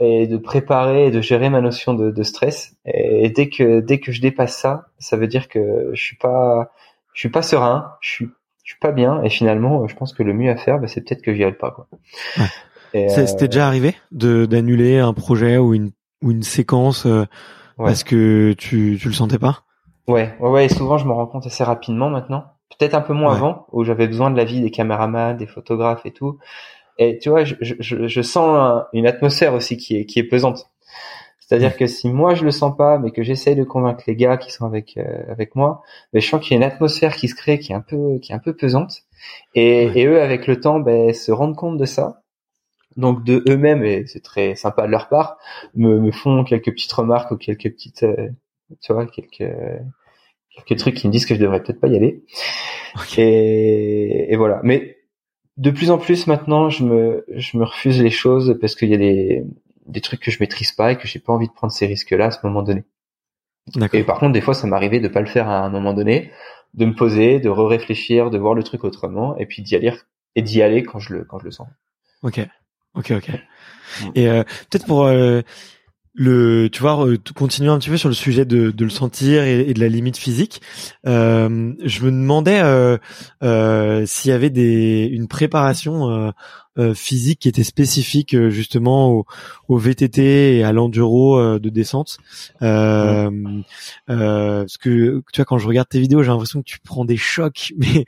et 0.00 0.26
de 0.26 0.36
préparer 0.36 1.06
et 1.06 1.10
de 1.10 1.20
gérer 1.20 1.50
ma 1.50 1.60
notion 1.60 1.92
de, 1.94 2.10
de 2.10 2.22
stress. 2.22 2.76
Et 2.86 3.30
dès 3.30 3.48
que 3.48 3.80
dès 3.80 3.98
que 3.98 4.12
je 4.12 4.20
dépasse 4.20 4.56
ça, 4.56 4.86
ça 4.98 5.16
veut 5.16 5.26
dire 5.26 5.48
que 5.48 5.90
je 5.92 6.02
suis 6.02 6.16
pas 6.16 6.72
je 7.18 7.22
suis 7.22 7.30
pas 7.30 7.42
serein, 7.42 7.94
je 8.00 8.10
suis, 8.10 8.28
je 8.62 8.70
suis 8.70 8.78
pas 8.78 8.92
bien, 8.92 9.20
et 9.24 9.28
finalement, 9.28 9.88
je 9.88 9.96
pense 9.96 10.12
que 10.12 10.22
le 10.22 10.32
mieux 10.32 10.52
à 10.52 10.56
faire, 10.56 10.78
bah, 10.78 10.86
c'est 10.86 11.00
peut-être 11.00 11.20
que 11.20 11.34
j'y 11.34 11.42
arrive 11.42 11.56
pas, 11.56 11.72
quoi. 11.72 11.88
Ouais. 12.36 13.08
C'était 13.08 13.44
euh, 13.44 13.48
déjà 13.48 13.66
arrivé 13.66 13.96
de 14.12 14.46
d'annuler 14.46 14.98
un 14.98 15.12
projet 15.12 15.58
ou 15.58 15.74
une 15.74 15.90
ou 16.22 16.30
une 16.30 16.44
séquence 16.44 17.06
euh, 17.06 17.26
parce 17.76 18.04
que 18.04 18.52
tu 18.52 18.96
tu 19.00 19.08
le 19.08 19.14
sentais 19.14 19.40
pas? 19.40 19.64
Ouais, 20.06 20.32
ouais, 20.38 20.48
ouais. 20.48 20.66
Et 20.66 20.68
souvent, 20.68 20.96
je 20.96 21.06
me 21.06 21.12
rends 21.12 21.26
compte 21.26 21.44
assez 21.44 21.64
rapidement 21.64 22.08
maintenant. 22.08 22.44
Peut-être 22.78 22.94
un 22.94 23.00
peu 23.00 23.12
moins 23.12 23.34
avant, 23.34 23.66
où 23.72 23.84
j'avais 23.84 24.06
besoin 24.06 24.30
de 24.30 24.36
l'avis 24.36 24.60
des 24.60 24.70
caméramans, 24.70 25.36
des 25.36 25.46
photographes 25.46 26.06
et 26.06 26.12
tout. 26.12 26.38
Et 26.98 27.18
tu 27.18 27.28
vois, 27.28 27.44
je, 27.44 27.54
je, 27.60 28.06
je 28.06 28.22
sens 28.22 28.84
une 28.92 29.06
atmosphère 29.06 29.54
aussi 29.54 29.76
qui 29.76 29.96
est 29.96 30.06
qui 30.06 30.18
est 30.18 30.24
pesante. 30.24 30.70
C'est-à-dire 31.40 31.76
que 31.76 31.86
si 31.86 32.08
moi 32.10 32.34
je 32.34 32.44
le 32.44 32.50
sens 32.50 32.76
pas, 32.76 32.98
mais 32.98 33.10
que 33.10 33.22
j'essaye 33.22 33.56
de 33.56 33.64
convaincre 33.64 34.04
les 34.06 34.16
gars 34.16 34.36
qui 34.36 34.52
sont 34.52 34.66
avec 34.66 34.96
euh, 34.98 35.22
avec 35.30 35.54
moi, 35.54 35.82
mais 36.12 36.20
je 36.20 36.28
sens 36.28 36.40
qu'il 36.42 36.52
y 36.52 36.54
a 36.54 36.58
une 36.58 36.70
atmosphère 36.70 37.16
qui 37.16 37.28
se 37.28 37.34
crée 37.34 37.58
qui 37.58 37.72
est 37.72 37.74
un 37.74 37.80
peu 37.80 38.18
qui 38.20 38.32
est 38.32 38.34
un 38.34 38.38
peu 38.38 38.54
pesante. 38.54 39.02
Et, 39.54 39.84
et 40.00 40.06
eux, 40.06 40.20
avec 40.20 40.46
le 40.46 40.60
temps, 40.60 40.78
ben, 40.80 41.12
se 41.14 41.32
rendent 41.32 41.56
compte 41.56 41.78
de 41.78 41.86
ça. 41.86 42.22
Donc 42.96 43.24
de 43.24 43.44
eux-mêmes, 43.48 43.84
et 43.84 44.06
c'est 44.06 44.22
très 44.22 44.56
sympa 44.56 44.86
de 44.86 44.90
leur 44.90 45.08
part, 45.08 45.38
me, 45.74 45.98
me 46.00 46.10
font 46.10 46.44
quelques 46.44 46.72
petites 46.72 46.92
remarques 46.92 47.30
ou 47.30 47.36
quelques 47.36 47.70
petites, 47.70 48.02
euh, 48.02 48.28
tu 48.82 48.92
vois, 48.92 49.06
quelques 49.06 49.44
quelques 50.56 50.80
trucs 50.80 50.96
qui 50.96 51.06
me 51.06 51.12
disent 51.12 51.26
que 51.26 51.34
je 51.34 51.40
devrais 51.40 51.62
peut-être 51.62 51.80
pas 51.80 51.88
y 51.88 51.96
aller. 51.96 52.24
Et, 53.18 54.32
et 54.32 54.36
voilà. 54.36 54.60
Mais 54.62 54.98
de 55.56 55.70
plus 55.70 55.90
en 55.90 55.98
plus 55.98 56.26
maintenant, 56.26 56.70
je 56.70 56.84
me 56.84 57.24
je 57.34 57.56
me 57.56 57.64
refuse 57.64 58.00
les 58.00 58.10
choses 58.10 58.56
parce 58.60 58.74
qu'il 58.74 58.90
y 58.90 58.94
a 58.94 58.98
des 58.98 59.44
des 59.86 60.00
trucs 60.00 60.20
que 60.20 60.30
je 60.30 60.38
maîtrise 60.40 60.72
pas 60.72 60.92
et 60.92 60.96
que 60.96 61.08
j'ai 61.08 61.18
pas 61.18 61.32
envie 61.32 61.48
de 61.48 61.52
prendre 61.52 61.72
ces 61.72 61.86
risques-là 61.86 62.26
à 62.26 62.30
ce 62.30 62.38
moment 62.44 62.62
donné. 62.62 62.84
Et 63.92 64.04
par 64.04 64.18
contre, 64.18 64.32
des 64.32 64.40
fois, 64.40 64.54
ça 64.54 64.66
m'arrivait 64.66 65.00
de 65.00 65.08
pas 65.08 65.20
le 65.20 65.26
faire 65.26 65.48
à 65.48 65.58
un 65.60 65.68
moment 65.68 65.92
donné, 65.92 66.30
de 66.74 66.86
me 66.86 66.94
poser, 66.94 67.38
de 67.38 67.48
re-réfléchir, 67.48 68.30
de 68.30 68.38
voir 68.38 68.54
le 68.54 68.62
truc 68.62 68.84
autrement, 68.84 69.36
et 69.36 69.46
puis 69.46 69.62
d'y 69.62 69.76
aller 69.76 69.92
et 70.36 70.42
d'y 70.42 70.62
aller 70.62 70.82
quand 70.82 70.98
je 70.98 71.14
le 71.14 71.24
quand 71.24 71.38
je 71.38 71.44
le 71.44 71.50
sens. 71.50 71.68
Ok, 72.22 72.40
ok, 72.94 73.12
ok. 73.12 73.30
Et 74.14 74.28
euh, 74.28 74.42
peut-être 74.70 74.86
pour 74.86 75.04
euh, 75.04 75.42
le, 76.18 76.68
tu 76.70 76.82
vois, 76.82 77.06
continuer 77.36 77.70
un 77.70 77.78
petit 77.78 77.90
peu 77.90 77.96
sur 77.96 78.08
le 78.08 78.14
sujet 78.14 78.44
de, 78.44 78.72
de 78.72 78.84
le 78.84 78.90
sentir 78.90 79.44
et, 79.44 79.72
de 79.72 79.80
la 79.80 79.88
limite 79.88 80.16
physique. 80.16 80.60
Euh, 81.06 81.72
je 81.84 82.04
me 82.04 82.10
demandais 82.10 82.60
euh, 82.60 82.98
euh, 83.44 84.04
s'il 84.04 84.32
y 84.32 84.34
avait 84.34 84.50
des, 84.50 85.08
une 85.12 85.28
préparation 85.28 86.10
euh, 86.10 86.30
physique 86.94 87.40
qui 87.40 87.48
était 87.48 87.64
spécifique 87.64 88.34
euh, 88.34 88.50
justement 88.50 89.10
au, 89.10 89.26
au, 89.68 89.78
VTT 89.78 90.58
et 90.58 90.64
à 90.64 90.72
l'enduro 90.72 91.58
de 91.58 91.68
descente. 91.68 92.18
parce 92.60 93.30
que 94.78 95.22
tu 95.32 95.36
vois, 95.36 95.44
quand 95.44 95.58
je 95.58 95.66
regarde 95.66 95.88
tes 95.88 96.00
vidéos, 96.00 96.22
j'ai 96.22 96.30
l'impression 96.30 96.60
que 96.60 96.66
tu 96.68 96.78
prends 96.80 97.04
des 97.04 97.16
chocs, 97.16 97.72
mais 97.78 98.04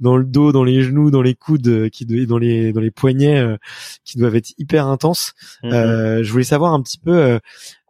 dans 0.00 0.16
le 0.16 0.24
dos, 0.24 0.52
dans 0.52 0.64
les 0.64 0.82
genoux, 0.82 1.10
dans 1.10 1.22
les 1.22 1.34
coudes, 1.34 1.90
qui 1.90 2.06
dans 2.06 2.38
les 2.38 2.72
dans 2.72 2.80
les 2.80 2.90
poignets, 2.90 3.56
qui 4.04 4.18
doivent 4.18 4.36
être 4.36 4.52
hyper 4.58 4.86
intenses. 4.86 5.34
Mm-hmm. 5.62 6.22
je 6.22 6.32
voulais 6.32 6.44
savoir 6.44 6.72
un 6.72 6.82
petit 6.82 6.98
peu 6.98 7.38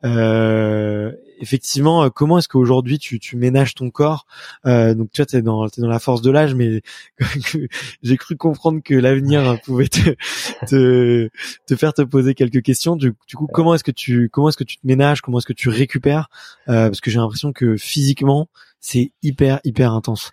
euh, 0.05 1.13
effectivement, 1.45 2.05
euh, 2.05 2.09
comment 2.09 2.39
est-ce 2.39 2.49
qu'aujourd'hui 2.49 2.99
tu, 2.99 3.21
tu 3.21 3.37
ménages 3.37 3.75
ton 3.75 3.91
corps 3.91 4.27
euh, 4.67 4.95
Donc 4.95 5.11
tu 5.13 5.21
vois, 5.21 5.27
t'es 5.27 5.43
dans 5.43 5.67
es 5.67 5.81
dans 5.81 5.89
la 5.89 5.99
force 5.99 6.23
de 6.23 6.31
l'âge, 6.31 6.55
mais 6.55 6.81
j'ai 8.03 8.17
cru 8.17 8.37
comprendre 8.37 8.81
que 8.83 8.95
l'avenir 8.95 9.59
pouvait 9.65 9.89
te, 9.89 10.17
te, 10.67 11.29
te 11.67 11.77
faire 11.77 11.93
te 11.93 12.03
poser 12.03 12.35
quelques 12.35 12.63
questions. 12.63 12.97
Du, 12.97 13.15
du 13.29 13.37
coup, 13.37 13.47
comment 13.47 13.75
est-ce 13.75 13.85
que 13.85 13.91
tu 13.91 14.31
comment 14.31 14.49
est-ce 14.49 14.57
que 14.57 14.65
tu 14.65 14.79
te 14.79 14.87
ménages 14.87 15.21
Comment 15.21 15.39
est-ce 15.39 15.47
que 15.47 15.53
tu 15.53 15.69
récupères 15.69 16.29
euh, 16.69 16.87
Parce 16.87 17.01
que 17.01 17.11
j'ai 17.11 17.19
l'impression 17.19 17.53
que 17.53 17.77
physiquement, 17.77 18.49
c'est 18.81 19.13
hyper 19.23 19.61
hyper 19.65 19.93
intense. 19.93 20.33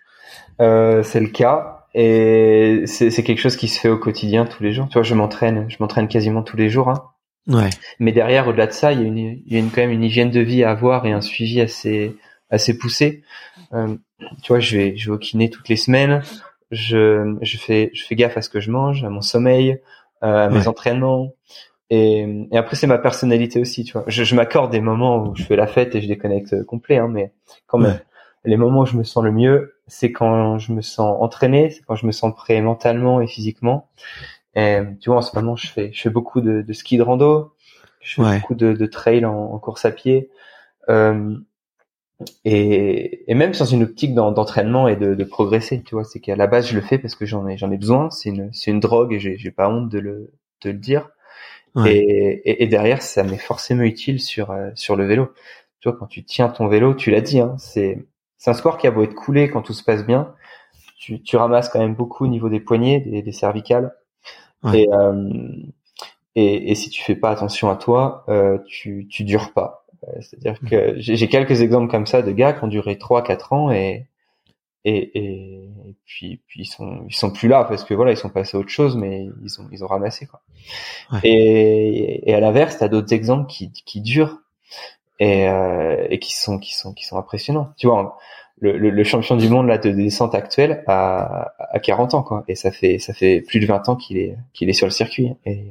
Euh, 0.60 1.02
c'est 1.02 1.20
le 1.20 1.28
cas 1.28 1.86
et 1.94 2.84
c'est 2.86 3.22
quelque 3.22 3.40
chose 3.40 3.56
qui 3.56 3.68
se 3.68 3.78
fait 3.78 3.90
au 3.90 3.98
quotidien 3.98 4.46
tous 4.46 4.62
les 4.62 4.72
jours. 4.72 4.88
Tu 4.88 4.94
vois, 4.94 5.02
je 5.02 5.14
m'entraîne, 5.14 5.66
je 5.68 5.76
m'entraîne 5.80 6.08
quasiment 6.08 6.42
tous 6.42 6.56
les 6.56 6.70
jours. 6.70 6.88
Hein. 6.88 7.11
Ouais. 7.48 7.70
Mais 7.98 8.12
derrière, 8.12 8.48
au-delà 8.48 8.66
de 8.66 8.72
ça, 8.72 8.92
il 8.92 9.00
y 9.00 9.04
a, 9.04 9.06
une, 9.06 9.18
il 9.18 9.52
y 9.52 9.56
a 9.56 9.58
une, 9.58 9.70
quand 9.70 9.80
même 9.80 9.90
une 9.90 10.04
hygiène 10.04 10.30
de 10.30 10.40
vie 10.40 10.62
à 10.64 10.70
avoir 10.70 11.06
et 11.06 11.12
un 11.12 11.20
suivi 11.20 11.60
assez 11.60 12.16
assez 12.50 12.76
poussé. 12.76 13.22
Euh, 13.72 13.96
tu 14.42 14.48
vois, 14.48 14.60
je 14.60 14.76
vais 14.76 14.96
je 14.96 15.10
vais 15.10 15.16
au 15.16 15.18
kiné 15.18 15.50
toutes 15.50 15.68
les 15.68 15.76
semaines. 15.76 16.22
Je 16.70 17.36
je 17.40 17.58
fais 17.58 17.90
je 17.94 18.04
fais 18.04 18.14
gaffe 18.14 18.36
à 18.36 18.42
ce 18.42 18.48
que 18.48 18.60
je 18.60 18.70
mange, 18.70 19.04
à 19.04 19.08
mon 19.08 19.22
sommeil, 19.22 19.80
euh, 20.22 20.46
à 20.46 20.48
mes 20.48 20.68
entraînements. 20.68 21.32
Et, 21.90 22.26
et 22.50 22.56
après, 22.56 22.74
c'est 22.76 22.86
ma 22.86 22.96
personnalité 22.96 23.60
aussi, 23.60 23.84
tu 23.84 23.92
vois. 23.92 24.04
Je, 24.06 24.24
je 24.24 24.34
m'accorde 24.34 24.72
des 24.72 24.80
moments 24.80 25.18
où 25.26 25.36
je 25.36 25.42
fais 25.42 25.56
la 25.56 25.66
fête 25.66 25.94
et 25.94 26.00
je 26.00 26.08
déconnecte 26.08 26.64
complet, 26.64 26.96
hein, 26.96 27.08
mais 27.08 27.32
quand 27.66 27.76
même, 27.76 28.00
les 28.44 28.56
moments 28.56 28.80
où 28.80 28.86
je 28.86 28.96
me 28.96 29.04
sens 29.04 29.22
le 29.22 29.30
mieux, 29.30 29.74
c'est 29.88 30.10
quand 30.10 30.56
je 30.58 30.72
me 30.72 30.80
sens 30.80 31.16
entraîné, 31.20 31.68
c'est 31.68 31.82
quand 31.82 31.94
je 31.94 32.06
me 32.06 32.12
sens 32.12 32.34
prêt 32.34 32.60
mentalement 32.62 33.20
et 33.20 33.26
physiquement. 33.26 33.90
Et, 34.54 34.80
tu 35.00 35.10
vois, 35.10 35.18
en 35.18 35.22
ce 35.22 35.34
moment, 35.36 35.56
je 35.56 35.68
fais, 35.68 35.92
je 35.92 36.00
fais 36.02 36.10
beaucoup 36.10 36.40
de, 36.40 36.62
de 36.62 36.72
ski 36.72 36.98
de 36.98 37.02
rando, 37.02 37.54
je 38.00 38.22
fais 38.22 38.38
beaucoup 38.38 38.54
de, 38.54 38.72
de 38.72 38.86
trail 38.86 39.24
en, 39.24 39.34
en, 39.34 39.58
course 39.58 39.84
à 39.84 39.90
pied. 39.90 40.30
Euh, 40.88 41.36
et, 42.44 43.30
et, 43.30 43.34
même 43.34 43.54
sans 43.54 43.66
une 43.66 43.82
optique 43.82 44.14
d'entraînement 44.14 44.88
et 44.88 44.96
de, 44.96 45.14
de, 45.14 45.24
progresser, 45.24 45.82
tu 45.82 45.94
vois, 45.94 46.04
c'est 46.04 46.20
qu'à 46.20 46.36
la 46.36 46.46
base 46.46 46.68
je 46.68 46.74
le 46.74 46.80
fais 46.80 46.98
parce 46.98 47.14
que 47.14 47.26
j'en 47.26 47.48
ai 47.48 47.56
j'en 47.56 47.70
ai 47.72 47.76
besoin, 47.76 48.10
c'est 48.10 48.28
une 48.28 48.52
c'est 48.52 48.70
une 48.70 48.80
drogue 48.80 49.12
et 49.12 49.18
j'ai 49.18 49.50
pas 49.50 49.68
honte 49.68 49.88
de 49.88 49.98
le 49.98 50.32
de 50.62 50.70
le 50.70 50.78
dire. 50.78 51.10
Et, 51.86 52.62
et, 52.62 52.66
derrière, 52.66 53.00
ça 53.00 53.22
m'est 53.22 53.38
forcément 53.38 53.82
utile 53.82 54.20
sur 54.20 54.50
euh, 54.50 54.70
sur 54.74 54.94
le 54.94 55.06
vélo. 55.06 55.32
Tu 55.80 55.88
vois, 55.88 55.98
quand 55.98 56.06
tu 56.06 56.22
tiens 56.22 56.48
ton 56.48 56.68
vélo, 56.68 56.94
tu 56.94 57.10
l'as 57.10 57.22
dit, 57.22 57.40
hein, 57.40 57.56
c'est 57.58 58.04
c'est 58.36 58.50
un 58.50 58.54
sport 58.54 58.76
qui 58.76 58.86
a 58.86 58.90
beau 58.90 59.02
être 59.04 59.14
coulé 59.14 59.48
quand 59.50 59.62
tout 59.62 59.72
se 59.72 59.82
passe 59.82 60.04
bien, 60.04 60.34
tu, 60.98 61.22
tu 61.22 61.36
ramasses 61.36 61.68
quand 61.68 61.78
même 61.78 61.94
beaucoup 61.94 62.24
au 62.24 62.28
niveau 62.28 62.48
des 62.48 62.60
poignets, 62.60 63.00
des, 63.00 63.22
des 63.22 63.32
cervicales. 63.32 63.94
Et, 64.74 64.88
euh, 64.92 65.28
et, 66.34 66.70
et 66.70 66.74
si 66.74 66.90
tu 66.90 67.02
fais 67.02 67.16
pas 67.16 67.30
attention 67.30 67.70
à 67.70 67.76
toi, 67.76 68.24
euh, 68.28 68.58
tu 68.66 69.06
tu 69.10 69.24
dures 69.24 69.52
pas. 69.52 69.84
Euh, 70.08 70.20
c'est-à-dire 70.20 70.58
que 70.68 70.94
j'ai 70.98 71.28
quelques 71.28 71.60
exemples 71.62 71.90
comme 71.90 72.06
ça 72.06 72.22
de 72.22 72.32
gars 72.32 72.52
qui 72.52 72.64
ont 72.64 72.68
duré 72.68 72.94
3-4 72.94 73.54
ans 73.54 73.70
et 73.70 74.06
et, 74.84 75.16
et, 75.16 75.70
puis, 76.04 76.40
puis 76.48 76.62
ils 76.62 76.66
sont 76.66 77.04
ils 77.08 77.14
sont 77.14 77.30
plus 77.30 77.46
là 77.46 77.62
parce 77.62 77.84
que 77.84 77.94
voilà 77.94 78.10
ils 78.10 78.16
sont 78.16 78.30
passés 78.30 78.56
à 78.56 78.60
autre 78.60 78.68
chose 78.68 78.96
mais 78.96 79.28
ils 79.44 79.60
ont 79.60 79.68
ils 79.70 79.84
ont 79.84 79.86
ramassé 79.86 80.26
quoi 80.26 80.42
ouais. 81.12 81.20
et, 81.22 82.28
et 82.28 82.34
à 82.34 82.40
l'inverse 82.40 82.78
t'as 82.78 82.88
d'autres 82.88 83.12
exemples 83.12 83.48
qui 83.48 83.70
qui 83.70 84.00
durent 84.00 84.40
et 85.20 85.48
euh, 85.48 86.08
et 86.10 86.18
qui 86.18 86.34
sont 86.34 86.58
qui 86.58 86.74
sont 86.74 86.94
qui 86.94 87.04
sont 87.04 87.16
impressionnants 87.16 87.72
tu 87.76 87.86
vois 87.86 88.18
le, 88.62 88.78
le, 88.78 88.90
le 88.90 89.04
champion 89.04 89.36
du 89.36 89.48
monde 89.48 89.66
là 89.66 89.76
de 89.76 89.90
descente 89.90 90.34
actuelle 90.34 90.84
a 90.86 91.52
à 91.58 91.80
40 91.80 92.14
ans 92.14 92.22
quoi. 92.22 92.44
Et 92.46 92.54
ça 92.54 92.70
fait 92.70 92.98
ça 92.98 93.12
fait 93.12 93.40
plus 93.40 93.58
de 93.58 93.66
20 93.66 93.88
ans 93.88 93.96
qu'il 93.96 94.16
est 94.16 94.36
qu'il 94.54 94.70
est 94.70 94.72
sur 94.72 94.86
le 94.86 94.92
circuit. 94.92 95.32
Et 95.44 95.66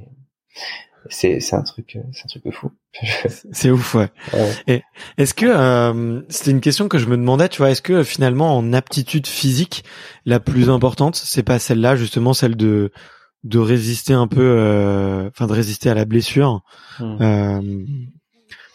c'est 1.10 1.40
c'est 1.40 1.56
un 1.56 1.64
truc 1.64 1.98
c'est 2.12 2.26
un 2.26 2.28
truc 2.28 2.46
de 2.46 2.52
fou. 2.52 2.72
C'est 3.54 3.72
ouf 3.72 3.96
ouais, 3.96 4.10
ouais. 4.34 4.52
et 4.68 4.82
est-ce 5.18 5.34
que 5.34 5.46
euh, 5.48 6.22
c'était 6.28 6.52
une 6.52 6.60
question 6.60 6.90
que 6.90 6.98
je 6.98 7.08
me 7.08 7.16
demandais 7.16 7.48
tu 7.48 7.60
vois 7.60 7.72
est-ce 7.72 7.82
que 7.82 8.04
finalement 8.04 8.56
en 8.56 8.74
aptitude 8.74 9.26
physique 9.26 9.86
la 10.26 10.42
plus 10.42 10.70
importante 10.70 11.16
c'est 11.16 11.42
pas 11.42 11.58
celle-là 11.58 11.96
justement 11.96 12.34
celle 12.34 12.58
de 12.58 12.92
de 13.44 13.60
résister 13.60 14.14
un 14.14 14.28
peu 14.28 14.42
euh, 14.42 15.30
enfin 15.30 15.48
de 15.48 15.54
résister 15.54 15.90
à 15.90 15.96
la 15.96 16.06
blessure? 16.06 16.62
Mmh. 17.00 17.18
euh, 17.22 17.86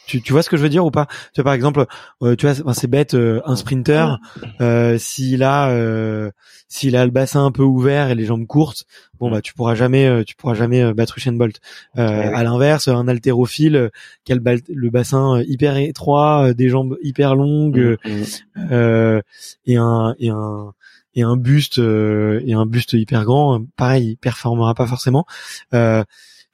tu, 0.06 0.22
tu 0.22 0.32
vois 0.32 0.42
ce 0.42 0.50
que 0.50 0.56
je 0.56 0.62
veux 0.62 0.68
dire 0.68 0.84
ou 0.84 0.90
pas? 0.90 1.06
Tu 1.34 1.40
vois 1.40 1.44
par 1.44 1.54
exemple, 1.54 1.84
euh, 2.22 2.36
tu 2.36 2.46
vois, 2.46 2.74
c'est 2.74 2.86
bête, 2.86 3.14
euh, 3.14 3.40
un 3.44 3.56
sprinter, 3.56 4.18
euh, 4.60 4.98
s'il 4.98 5.42
a, 5.42 5.70
euh, 5.70 6.30
s'il 6.68 6.96
a 6.96 7.04
le 7.04 7.10
bassin 7.10 7.44
un 7.44 7.50
peu 7.50 7.62
ouvert 7.62 8.10
et 8.10 8.14
les 8.14 8.24
jambes 8.24 8.46
courtes, 8.46 8.84
bon 9.18 9.30
bah 9.30 9.40
tu 9.40 9.54
pourras 9.54 9.74
jamais, 9.74 10.06
euh, 10.06 10.24
tu 10.24 10.36
pourras 10.36 10.54
jamais 10.54 10.92
battre 10.94 11.18
Usain 11.18 11.32
Bolt. 11.32 11.60
à 11.94 12.42
l'inverse, 12.42 12.88
un 12.88 13.08
haltérophile 13.08 13.90
qui 14.24 14.32
a 14.32 14.36
le, 14.36 14.42
le 14.68 14.90
bassin 14.90 15.42
hyper 15.46 15.76
étroit, 15.76 16.54
des 16.54 16.68
jambes 16.68 16.96
hyper 17.02 17.34
longues 17.34 17.96
mm, 18.04 18.72
mm. 18.72 19.20
et 19.66 19.76
un 19.76 20.14
et 20.18 20.30
un 20.30 20.72
et 21.14 21.22
un 21.22 21.36
buste 21.36 21.78
et 21.78 22.52
un 22.52 22.66
buste 22.66 22.92
hyper 22.92 23.24
grand, 23.24 23.64
pareil, 23.76 24.10
il 24.10 24.16
performera 24.16 24.74
pas 24.74 24.86
forcément. 24.86 25.26
Euh, 25.74 26.04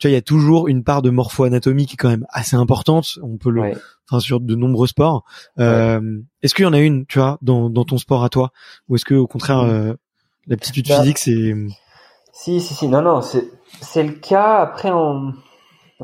tu 0.03 0.09
vois, 0.09 0.11
il 0.11 0.15
y 0.15 0.19
a 0.19 0.23
toujours 0.23 0.67
une 0.67 0.83
part 0.83 1.01
de 1.01 1.11
morpho-anatomie 1.11 1.87
qui 1.87 1.95
est 1.95 1.97
quand 1.97 2.09
même 2.09 2.27
assez 2.29 2.57
importante. 2.57 3.21
On 3.23 3.37
peut 3.37 3.51
le, 3.51 3.61
ouais. 3.61 3.77
enfin, 4.11 4.19
sur 4.19 4.41
de 4.41 4.57
nombreux 4.57 4.89
sports. 4.89 5.23
Euh, 5.61 6.01
ouais. 6.01 6.23
Est-ce 6.43 6.57
qu'il 6.57 6.65
y 6.65 6.67
en 6.67 6.73
a 6.73 6.81
une, 6.81 7.07
tu 7.07 7.21
vois, 7.21 7.39
dans, 7.41 7.71
dans 7.71 7.85
ton 7.85 7.99
sport 7.99 8.25
à 8.25 8.29
toi, 8.29 8.51
ou 8.89 8.97
est-ce 8.97 9.05
que 9.05 9.15
au 9.15 9.29
contraire, 9.29 9.61
euh, 9.61 9.93
l'aptitude 10.49 10.89
bah, 10.89 10.99
physique, 10.99 11.19
c'est 11.19 11.55
Si, 12.33 12.61
si, 12.61 12.75
si. 12.75 12.89
Non, 12.89 13.01
non, 13.01 13.23
c'est 13.23 13.45
c'est 13.81 14.03
le 14.03 14.15
cas. 14.15 14.57
Après, 14.57 14.91
en 14.91 15.35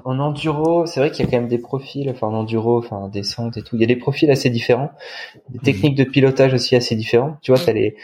en 0.04 0.20
enduro, 0.20 0.86
c'est 0.86 1.00
vrai 1.00 1.10
qu'il 1.10 1.24
y 1.24 1.28
a 1.28 1.30
quand 1.32 1.38
même 1.38 1.48
des 1.48 1.58
profils, 1.58 2.08
enfin 2.08 2.28
en 2.28 2.34
enduro, 2.34 2.78
enfin 2.78 2.98
en 2.98 3.08
descente 3.08 3.56
et 3.56 3.62
tout. 3.62 3.74
Il 3.74 3.80
y 3.80 3.84
a 3.84 3.88
des 3.88 3.96
profils 3.96 4.30
assez 4.30 4.48
différents, 4.48 4.92
des 5.48 5.58
techniques 5.58 5.96
de 5.96 6.04
pilotage 6.04 6.54
aussi 6.54 6.76
assez 6.76 6.94
différentes. 6.94 7.36
Tu 7.42 7.50
vois, 7.50 7.60
t'as 7.60 7.72
les 7.72 7.96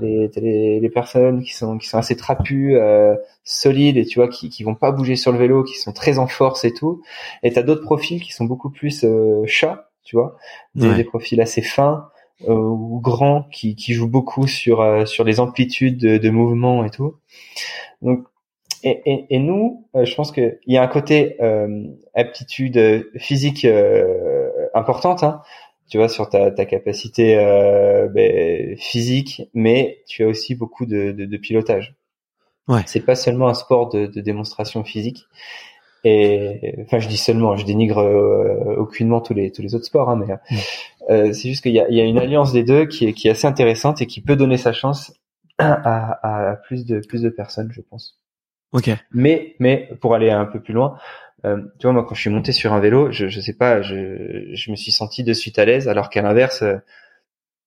les, 0.00 0.30
t'as 0.30 0.40
les, 0.40 0.80
les 0.80 0.90
personnes 0.90 1.42
qui 1.42 1.54
sont 1.54 1.78
qui 1.78 1.88
sont 1.88 1.98
assez 1.98 2.16
trapues, 2.16 2.76
euh, 2.76 3.14
solides 3.44 3.96
et 3.96 4.04
tu 4.04 4.18
vois 4.18 4.28
qui 4.28 4.48
qui 4.50 4.64
vont 4.64 4.74
pas 4.74 4.92
bouger 4.92 5.16
sur 5.16 5.32
le 5.32 5.38
vélo, 5.38 5.64
qui 5.64 5.74
sont 5.74 5.92
très 5.92 6.18
en 6.18 6.26
force 6.26 6.64
et 6.64 6.72
tout. 6.72 7.02
Et 7.42 7.52
t'as 7.52 7.62
d'autres 7.62 7.82
profils 7.82 8.22
qui 8.22 8.32
sont 8.32 8.44
beaucoup 8.44 8.70
plus 8.70 9.04
euh, 9.04 9.44
chats, 9.46 9.90
tu 10.04 10.16
vois, 10.16 10.36
des, 10.74 10.88
ouais. 10.88 10.96
des, 10.96 11.04
profils 11.04 11.40
assez 11.40 11.62
fins 11.62 12.08
euh, 12.48 12.54
ou 12.54 13.00
grands 13.00 13.44
qui 13.52 13.76
qui 13.76 13.92
jouent 13.94 14.08
beaucoup 14.08 14.46
sur 14.46 14.80
euh, 14.80 15.06
sur 15.06 15.24
les 15.24 15.40
amplitudes 15.40 15.98
de, 15.98 16.18
de 16.18 16.30
mouvement 16.30 16.84
et 16.84 16.90
tout. 16.90 17.14
Donc 18.02 18.26
et, 18.86 19.02
et, 19.04 19.26
et 19.30 19.38
nous, 19.38 19.84
euh, 19.96 20.04
je 20.04 20.14
pense 20.14 20.32
qu'il 20.32 20.58
y 20.66 20.76
a 20.76 20.82
un 20.82 20.86
côté 20.86 21.36
euh, 21.40 21.86
aptitude 22.14 23.10
physique 23.16 23.64
euh, 23.64 24.48
importante. 24.74 25.24
Hein, 25.24 25.42
tu 25.88 25.98
vois, 25.98 26.08
sur 26.08 26.28
ta, 26.28 26.50
ta 26.50 26.64
capacité 26.64 27.38
euh, 27.38 28.08
ben, 28.08 28.76
physique, 28.76 29.42
mais 29.54 30.02
tu 30.06 30.24
as 30.24 30.28
aussi 30.28 30.54
beaucoup 30.54 30.86
de, 30.86 31.12
de, 31.12 31.24
de 31.26 31.36
pilotage. 31.36 31.94
Ouais. 32.68 32.80
C'est 32.86 33.04
pas 33.04 33.14
seulement 33.14 33.48
un 33.48 33.54
sport 33.54 33.88
de, 33.90 34.06
de, 34.06 34.20
démonstration 34.20 34.82
physique. 34.82 35.26
Et 36.02 36.74
enfin, 36.82 36.98
je 36.98 37.08
dis 37.08 37.16
seulement, 37.16 37.56
je 37.56 37.64
dénigre 37.64 37.98
euh, 37.98 38.76
aucunement 38.76 39.20
tous 39.20 39.34
les 39.34 39.50
tous 39.50 39.62
les 39.62 39.74
autres 39.74 39.84
sports, 39.84 40.08
hein, 40.10 40.16
mais 40.16 40.34
mmh. 40.34 40.56
euh, 41.10 41.32
c'est 41.32 41.48
juste 41.48 41.62
qu'il 41.62 41.72
y 41.72 41.80
a, 41.80 41.88
il 41.88 41.96
y 41.96 42.00
a 42.00 42.04
une 42.04 42.18
alliance 42.18 42.52
des 42.52 42.64
deux 42.64 42.86
qui 42.86 43.06
est, 43.06 43.12
qui 43.12 43.28
est 43.28 43.32
assez 43.32 43.46
intéressante 43.46 44.02
et 44.02 44.06
qui 44.06 44.20
peut 44.20 44.36
donner 44.36 44.56
sa 44.56 44.72
chance 44.72 45.12
à, 45.58 46.50
à 46.50 46.56
plus 46.56 46.84
de 46.84 47.00
plus 47.06 47.22
de 47.22 47.28
personnes, 47.28 47.70
je 47.72 47.80
pense. 47.80 48.20
Ok. 48.72 48.90
Mais 49.12 49.54
mais 49.58 49.88
pour 50.00 50.14
aller 50.14 50.30
un 50.30 50.44
peu 50.44 50.60
plus 50.60 50.74
loin, 50.74 50.96
euh, 51.46 51.56
tu 51.78 51.86
vois, 51.86 51.92
moi, 51.92 52.04
quand 52.04 52.14
je 52.14 52.20
suis 52.20 52.30
monté 52.30 52.52
sur 52.52 52.72
un 52.72 52.80
vélo, 52.80 53.12
je, 53.12 53.28
je 53.28 53.40
sais 53.40 53.54
pas, 53.54 53.82
je, 53.82 54.50
je 54.52 54.70
me 54.70 54.76
suis 54.76 54.92
senti 54.92 55.24
de 55.24 55.32
suite 55.32 55.58
à 55.58 55.64
l'aise, 55.64 55.88
alors 55.88 56.10
qu'à 56.10 56.22
l'inverse, 56.22 56.62
euh, 56.62 56.76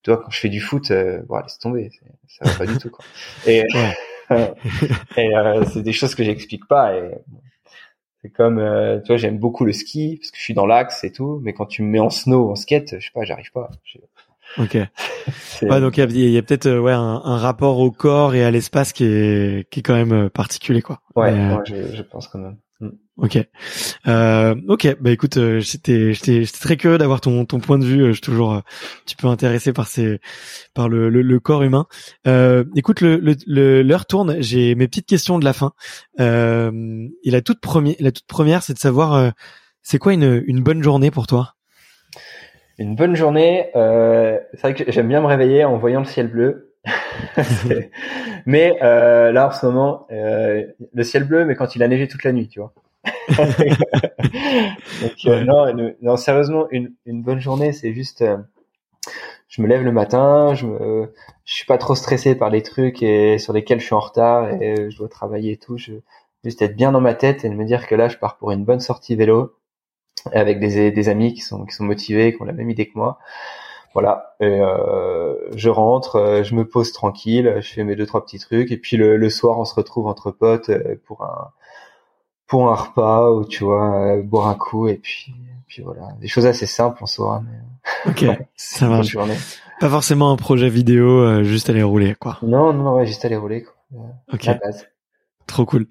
tu 0.03 0.11
vois, 0.11 0.21
quand 0.21 0.29
je 0.29 0.39
fais 0.39 0.49
du 0.49 0.61
foot, 0.61 0.91
euh, 0.91 1.21
bon, 1.27 1.39
laisse 1.39 1.59
tomber, 1.59 1.89
ça 2.27 2.45
va 2.45 2.57
pas 2.57 2.65
du 2.65 2.77
tout, 2.77 2.89
quoi. 2.89 3.03
Et, 3.47 3.63
et 5.17 5.35
euh, 5.35 5.63
c'est 5.65 5.81
des 5.81 5.93
choses 5.93 6.15
que 6.15 6.23
j'explique 6.23 6.67
pas. 6.67 6.95
Et 6.95 7.11
c'est 8.21 8.29
comme, 8.29 8.59
euh, 8.59 8.99
tu 8.99 9.07
vois, 9.07 9.17
j'aime 9.17 9.39
beaucoup 9.39 9.65
le 9.65 9.73
ski 9.73 10.17
parce 10.19 10.31
que 10.31 10.37
je 10.37 10.43
suis 10.43 10.53
dans 10.53 10.65
l'axe 10.65 11.03
et 11.03 11.11
tout, 11.11 11.39
mais 11.43 11.53
quand 11.53 11.65
tu 11.65 11.83
me 11.83 11.89
mets 11.89 11.99
en 11.99 12.09
snow, 12.09 12.51
en 12.51 12.55
skate, 12.55 12.99
je 12.99 13.05
sais 13.05 13.11
pas, 13.13 13.23
j'arrive 13.23 13.51
pas. 13.51 13.69
Je... 13.83 13.97
Ok. 14.57 14.75
ouais, 15.61 15.81
donc 15.81 15.97
il 15.97 16.29
y 16.29 16.37
a, 16.37 16.41
peut-être 16.41 16.67
euh, 16.67 16.79
ouais 16.79 16.91
un, 16.91 17.21
un, 17.23 17.37
rapport 17.37 17.79
au 17.79 17.91
corps 17.91 18.35
et 18.35 18.43
à 18.43 18.51
l'espace 18.51 18.93
qui 18.93 19.05
est 19.05 19.69
qui 19.69 19.79
est 19.79 19.83
quand 19.83 19.93
même 19.93 20.29
particulier, 20.29 20.81
quoi. 20.81 21.01
Ouais, 21.15 21.31
mais, 21.31 21.55
ouais 21.55 21.63
je, 21.65 21.95
je 21.95 22.01
pense 22.01 22.27
quand 22.27 22.39
même. 22.39 22.57
Mm. 22.79 22.89
Ok, 23.17 23.37
euh, 24.07 24.55
ok. 24.69 24.95
Bah 25.01 25.11
écoute, 25.11 25.35
euh, 25.35 25.59
j'étais, 25.59 26.13
j'étais, 26.13 26.45
j'étais 26.45 26.59
très 26.59 26.77
curieux 26.77 26.97
d'avoir 26.97 27.19
ton 27.19 27.45
ton 27.45 27.59
point 27.59 27.77
de 27.77 27.83
vue. 27.83 28.05
Je 28.07 28.11
suis 28.13 28.21
toujours 28.21 28.53
un 28.53 28.63
petit 29.05 29.17
peu 29.17 29.27
intéressé 29.27 29.73
par 29.73 29.87
ces, 29.87 30.19
par 30.73 30.87
le 30.87 31.09
le, 31.09 31.21
le 31.21 31.39
corps 31.41 31.63
humain. 31.63 31.87
Euh, 32.27 32.63
écoute, 32.77 33.01
le 33.01 33.17
le 33.45 33.81
l'heure 33.83 34.05
tourne. 34.05 34.37
J'ai 34.41 34.75
mes 34.75 34.87
petites 34.87 35.07
questions 35.07 35.37
de 35.37 35.43
la 35.43 35.51
fin. 35.51 35.73
Euh, 36.21 36.71
et 37.25 37.31
la 37.31 37.41
toute 37.41 37.59
première, 37.59 37.95
la 37.99 38.13
toute 38.13 38.27
première, 38.27 38.63
c'est 38.63 38.73
de 38.73 38.79
savoir, 38.79 39.13
euh, 39.13 39.29
c'est 39.81 39.97
quoi 39.97 40.13
une 40.13 40.41
une 40.47 40.63
bonne 40.63 40.81
journée 40.81 41.11
pour 41.11 41.27
toi? 41.27 41.55
Une 42.77 42.95
bonne 42.95 43.17
journée. 43.17 43.67
Euh, 43.75 44.37
c'est 44.53 44.61
vrai 44.61 44.73
que 44.73 44.89
j'aime 44.89 45.09
bien 45.09 45.19
me 45.19 45.27
réveiller 45.27 45.65
en 45.65 45.77
voyant 45.77 45.99
le 45.99 46.05
ciel 46.05 46.27
bleu. 46.27 46.68
mais 48.45 48.77
euh, 48.81 49.31
là 49.31 49.47
en 49.47 49.51
ce 49.51 49.65
moment, 49.65 50.07
euh, 50.11 50.65
le 50.93 51.03
ciel 51.03 51.23
bleu, 51.25 51.45
mais 51.45 51.55
quand 51.55 51.75
il 51.75 51.83
a 51.83 51.87
neigé 51.87 52.07
toute 52.07 52.23
la 52.23 52.31
nuit, 52.31 52.47
tu 52.47 52.59
vois. 52.59 52.73
Donc, 55.01 55.25
euh, 55.25 55.43
non, 55.43 55.93
non, 56.01 56.17
sérieusement, 56.17 56.67
une, 56.71 56.93
une 57.05 57.21
bonne 57.23 57.39
journée, 57.39 57.73
c'est 57.73 57.93
juste, 57.93 58.21
euh, 58.21 58.37
je 59.47 59.61
me 59.61 59.67
lève 59.67 59.83
le 59.83 59.91
matin, 59.91 60.53
je 60.53 60.65
me, 60.65 61.13
je 61.45 61.53
suis 61.53 61.65
pas 61.65 61.77
trop 61.77 61.95
stressé 61.95 62.35
par 62.35 62.49
les 62.49 62.61
trucs 62.63 63.01
et 63.01 63.37
sur 63.39 63.53
lesquels 63.53 63.79
je 63.79 63.85
suis 63.85 63.95
en 63.95 63.99
retard 63.99 64.49
et 64.61 64.89
je 64.91 64.97
dois 64.97 65.09
travailler 65.09 65.53
et 65.53 65.57
tout. 65.57 65.77
Je 65.77 65.93
juste 66.43 66.61
être 66.61 66.75
bien 66.75 66.91
dans 66.91 67.01
ma 67.01 67.13
tête 67.15 67.43
et 67.45 67.49
de 67.49 67.55
me 67.55 67.65
dire 67.65 67.87
que 67.87 67.95
là, 67.95 68.07
je 68.07 68.17
pars 68.17 68.37
pour 68.37 68.51
une 68.51 68.63
bonne 68.63 68.79
sortie 68.79 69.15
vélo 69.15 69.55
avec 70.33 70.59
des, 70.59 70.91
des 70.91 71.09
amis 71.09 71.33
qui 71.33 71.41
sont 71.41 71.65
qui 71.65 71.75
sont 71.75 71.85
motivés, 71.85 72.33
qui 72.35 72.41
ont 72.41 72.45
la 72.45 72.53
même 72.53 72.69
idée 72.69 72.87
que 72.87 72.97
moi 72.97 73.19
voilà. 73.93 74.35
Et 74.39 74.61
euh, 74.61 75.35
je 75.55 75.69
rentre, 75.69 76.17
euh, 76.17 76.43
je 76.43 76.55
me 76.55 76.65
pose 76.67 76.91
tranquille, 76.91 77.55
je 77.61 77.67
fais 77.73 77.83
mes 77.83 77.95
deux 77.95 78.05
trois 78.05 78.23
petits 78.23 78.39
trucs, 78.39 78.71
et 78.71 78.77
puis 78.77 78.97
le, 78.97 79.17
le 79.17 79.29
soir 79.29 79.57
on 79.59 79.65
se 79.65 79.73
retrouve 79.73 80.07
entre 80.07 80.31
potes 80.31 80.69
euh, 80.69 80.95
pour 81.05 81.23
un 81.23 81.51
pour 82.47 82.69
un 82.71 82.75
repas 82.75 83.31
ou 83.31 83.45
tu 83.45 83.63
vois 83.63 84.17
euh, 84.17 84.21
boire 84.23 84.47
un 84.47 84.55
coup 84.55 84.87
et 84.87 84.95
puis 84.95 85.33
puis 85.67 85.83
voilà 85.83 86.09
des 86.19 86.27
choses 86.27 86.45
assez 86.45 86.65
simples 86.65 87.03
en 87.03 87.07
soi. 87.07 87.43
Mais... 87.45 88.11
Ok, 88.11 88.25
ça 88.55 88.87
marche. 88.87 89.15
Pas 89.79 89.89
forcément 89.89 90.31
un 90.31 90.35
projet 90.35 90.69
vidéo, 90.69 91.43
juste 91.43 91.69
aller 91.69 91.83
rouler 91.83 92.15
quoi. 92.15 92.37
Non 92.41 92.73
non 92.73 92.95
ouais, 92.95 93.05
juste 93.05 93.25
aller 93.25 93.37
rouler 93.37 93.63
quoi. 93.63 93.73
Ok. 94.33 94.45
La 94.45 94.53
base. 94.55 94.87
Trop 95.47 95.65
cool. 95.65 95.87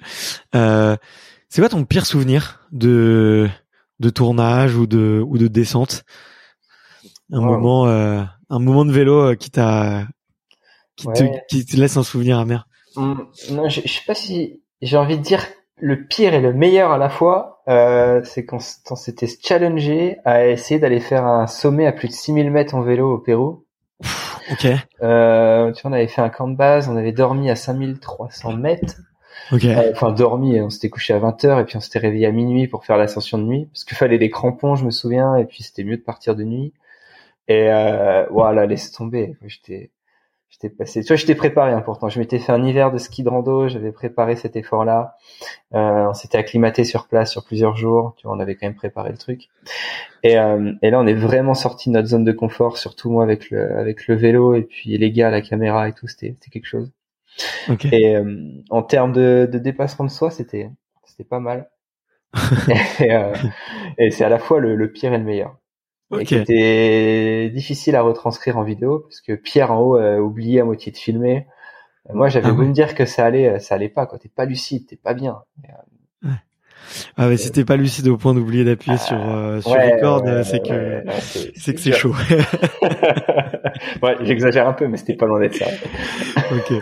c'est 0.53 1.61
quoi 1.61 1.69
ton 1.69 1.85
pire 1.85 2.07
souvenir 2.07 2.67
de 2.71 3.49
de 4.01 4.11
tournage 4.11 4.77
ou 4.77 4.87
de 4.87 5.23
ou 5.27 5.39
de 5.39 5.49
descente? 5.49 6.05
Un 7.33 7.41
moment 7.41 7.87
euh, 7.87 8.23
un 8.51 8.59
moment 8.59 8.85
de 8.85 8.93
vélo 8.93 9.21
euh, 9.21 9.35
qui 9.35 9.51
t'a 9.51 10.07
qui, 10.97 11.07
te, 11.07 11.25
qui 11.49 11.65
te 11.65 11.77
laisse 11.77 11.97
un 11.97 12.03
souvenir 12.03 12.39
amer. 12.39 12.67
Hum, 12.97 13.27
non 13.51 13.69
je, 13.69 13.83
je 13.85 13.93
sais 13.93 14.05
pas 14.07 14.15
si 14.15 14.63
j'ai 14.83 14.97
envie 14.97 15.19
de 15.19 15.23
dire 15.23 15.45
le 15.77 16.07
pire 16.07 16.35
et 16.35 16.41
le 16.41 16.53
meilleur 16.53 16.91
à 16.91 16.99
la 16.99 17.09
fois 17.09 17.63
euh, 17.69 18.21
c'est 18.25 18.45
quand 18.45 18.59
on 18.91 18.97
s'était 18.97 19.29
challengé 19.43 20.17
à 20.25 20.49
essayer 20.49 20.81
d'aller 20.81 21.01
faire 21.01 21.27
un 21.27 21.47
sommet 21.47 21.87
à 21.87 21.93
plus 21.93 22.09
de 22.09 22.15
6000 22.15 22.51
mètres 22.51 22.75
en 22.75 22.83
vélo 22.83 23.15
au 23.15 23.19
Pérou. 23.19 23.65
Ok. 24.51 24.67
Euh, 25.03 25.73
tu 25.73 25.83
vois 25.83 25.91
on 25.91 25.93
avait 25.93 26.09
fait 26.09 26.23
un 26.23 26.31
camp 26.31 26.49
de 26.49 26.57
base 26.57 26.89
on 26.89 26.97
avait 26.97 27.13
dormi 27.13 27.51
à 27.51 27.57
5300 27.57 28.57
mètres. 28.57 28.97
Okay. 29.51 29.75
Euh, 29.75 29.93
enfin 29.93 30.13
dormi, 30.13 30.61
on 30.61 30.69
s'était 30.69 30.91
couché 30.91 31.15
à 31.15 31.21
20h 31.21 31.61
et 31.61 31.65
puis 31.65 31.77
on 31.77 31.81
s'était 31.81 31.99
réveillé 31.99 32.27
à 32.27 32.33
minuit 32.33 32.69
pour 32.69 32.85
faire 32.85 32.97
l'ascension 32.97 33.39
de 33.39 33.45
nuit 33.45 33.67
parce 33.73 33.85
qu'il 33.85 33.97
fallait 33.97 34.19
des 34.19 34.31
crampons, 34.31 34.75
je 34.75 34.85
me 34.85 34.91
souviens, 34.91 35.37
et 35.37 35.45
puis 35.45 35.63
c'était 35.63 35.85
mieux 35.85 35.97
de 35.97 36.03
partir 36.03 36.37
de 36.37 36.45
nuit. 36.45 36.75
Et 37.49 37.71
euh, 37.71 38.27
voilà, 38.31 38.67
laisse 38.67 38.93
tomber. 38.93 39.37
J'étais, 39.47 39.91
j'étais 40.51 40.71
passé. 40.71 41.03
Tu 41.03 41.09
vois, 41.09 41.17
j'étais 41.17 41.35
préparé. 41.35 41.73
Important. 41.73 42.09
Je 42.09 42.19
m'étais 42.19 42.39
fait 42.39 42.53
un 42.53 42.65
hiver 42.65 42.93
de 42.93 42.99
ski 42.99 43.23
de 43.23 43.29
rando. 43.29 43.69
J'avais 43.69 43.93
préparé 43.93 44.37
cet 44.37 44.57
effort-là. 44.57 45.17
Euh, 45.75 46.09
on 46.11 46.15
s'était 46.15 46.39
acclimaté 46.39 46.85
sur 46.85 47.09
place 47.09 47.31
sur 47.33 47.45
plusieurs 47.45 47.77
jours. 47.77 48.15
Tu 48.19 48.27
vois, 48.27 48.37
on 48.37 48.41
avait 48.41 48.57
quand 48.57 48.67
même 48.67 48.77
préparé 48.77 49.11
le 49.11 49.19
truc. 49.19 49.49
Et, 50.23 50.39
euh, 50.39 50.73
et 50.83 50.91
là, 50.91 51.01
on 51.01 51.07
est 51.07 51.15
vraiment 51.15 51.55
sorti 51.55 51.91
de 51.91 51.95
notre 51.95 52.09
zone 52.09 52.25
de 52.25 52.33
confort. 52.33 52.79
Surtout 52.79 53.11
moi 53.11 53.25
avec 53.25 53.51
le 53.51 53.79
avec 53.79 54.07
le 54.09 54.17
vélo 54.17 54.55
et 54.55 54.63
puis 54.63 54.97
les 54.99 55.13
gars, 55.13 55.31
la 55.31 55.43
caméra 55.43 55.89
et 55.89 55.93
tout. 55.95 56.09
C'était 56.09 56.35
c'était 56.35 56.51
quelque 56.51 56.67
chose. 56.67 56.93
Okay. 57.69 57.89
Et 57.93 58.17
euh, 58.17 58.51
en 58.71 58.83
termes 58.83 59.13
de, 59.13 59.49
de 59.51 59.59
dépassement 59.59 60.05
de 60.07 60.11
soi, 60.11 60.31
c'était 60.31 60.71
c'était 61.05 61.25
pas 61.25 61.41
mal. 61.41 61.71
et, 63.01 63.15
euh, 63.15 63.35
et 63.99 64.11
c'est 64.11 64.25
à 64.25 64.29
la 64.29 64.39
fois 64.39 64.61
le, 64.61 64.77
le 64.77 64.93
pire 64.93 65.13
et 65.15 65.19
le 65.19 65.25
meilleur 65.25 65.57
okay. 66.11 66.23
et 66.23 66.27
qui 66.27 66.35
était 66.35 67.51
difficile 67.51 67.97
à 67.97 68.03
retranscrire 68.03 68.59
en 68.59 68.65
vidéo 68.65 69.01
parce 69.01 69.21
que 69.21 69.35
Pierre 69.35 69.73
en 69.73 69.81
haut 69.81 69.97
a 69.97 70.19
oublié 70.21 70.61
à 70.61 70.65
moitié 70.65 70.93
de 70.93 70.97
filmer. 70.99 71.47
Moi, 72.13 72.29
j'avais 72.29 72.49
Ah 72.49 72.53
voulu 72.53 72.65
ouais. 72.65 72.69
me 72.69 72.75
dire 72.75 72.95
que 72.95 73.07
ça 73.07 73.27
allait, 73.27 73.61
ça 73.61 73.75
allait 73.77 73.89
pas. 73.89 74.07
Quoi, 74.07 74.19
t'es 74.19 74.29
pas 74.29 74.45
lucide, 74.47 74.87
t'es 74.87 74.97
pas 74.97 75.15
bien. 75.15 75.43
Mais, 75.63 75.71
euh, 75.75 76.31
Ah 77.17 77.29
mais 77.29 77.37
si 77.37 77.51
t'es 77.53 77.65
pas 77.65 77.77
lucide 77.77 78.09
au 78.09 78.17
point 78.17 78.35
d'oublier 78.35 78.65
d'appuyer 78.65 78.99
sur 78.99 79.19
euh, 79.19 79.61
sur 79.61 79.73
ouais, 79.73 79.97
record, 79.97 80.25
ouais, 80.25 80.45
c'est 80.45 80.61
que 80.61 80.73
ouais, 81.05 81.05
c'est 81.57 81.75
que 81.75 81.81
c'est 81.81 81.93
chaud. 81.93 82.15
ouais, 84.03 84.17
j'exagère 84.23 84.69
un 84.69 84.73
peu, 84.73 84.87
mais 84.89 84.97
c'était 84.97 85.15
pas 85.15 85.27
loin 85.27 85.41
d'être 85.41 85.57
ça. 85.57 85.67
ok. 86.53 86.81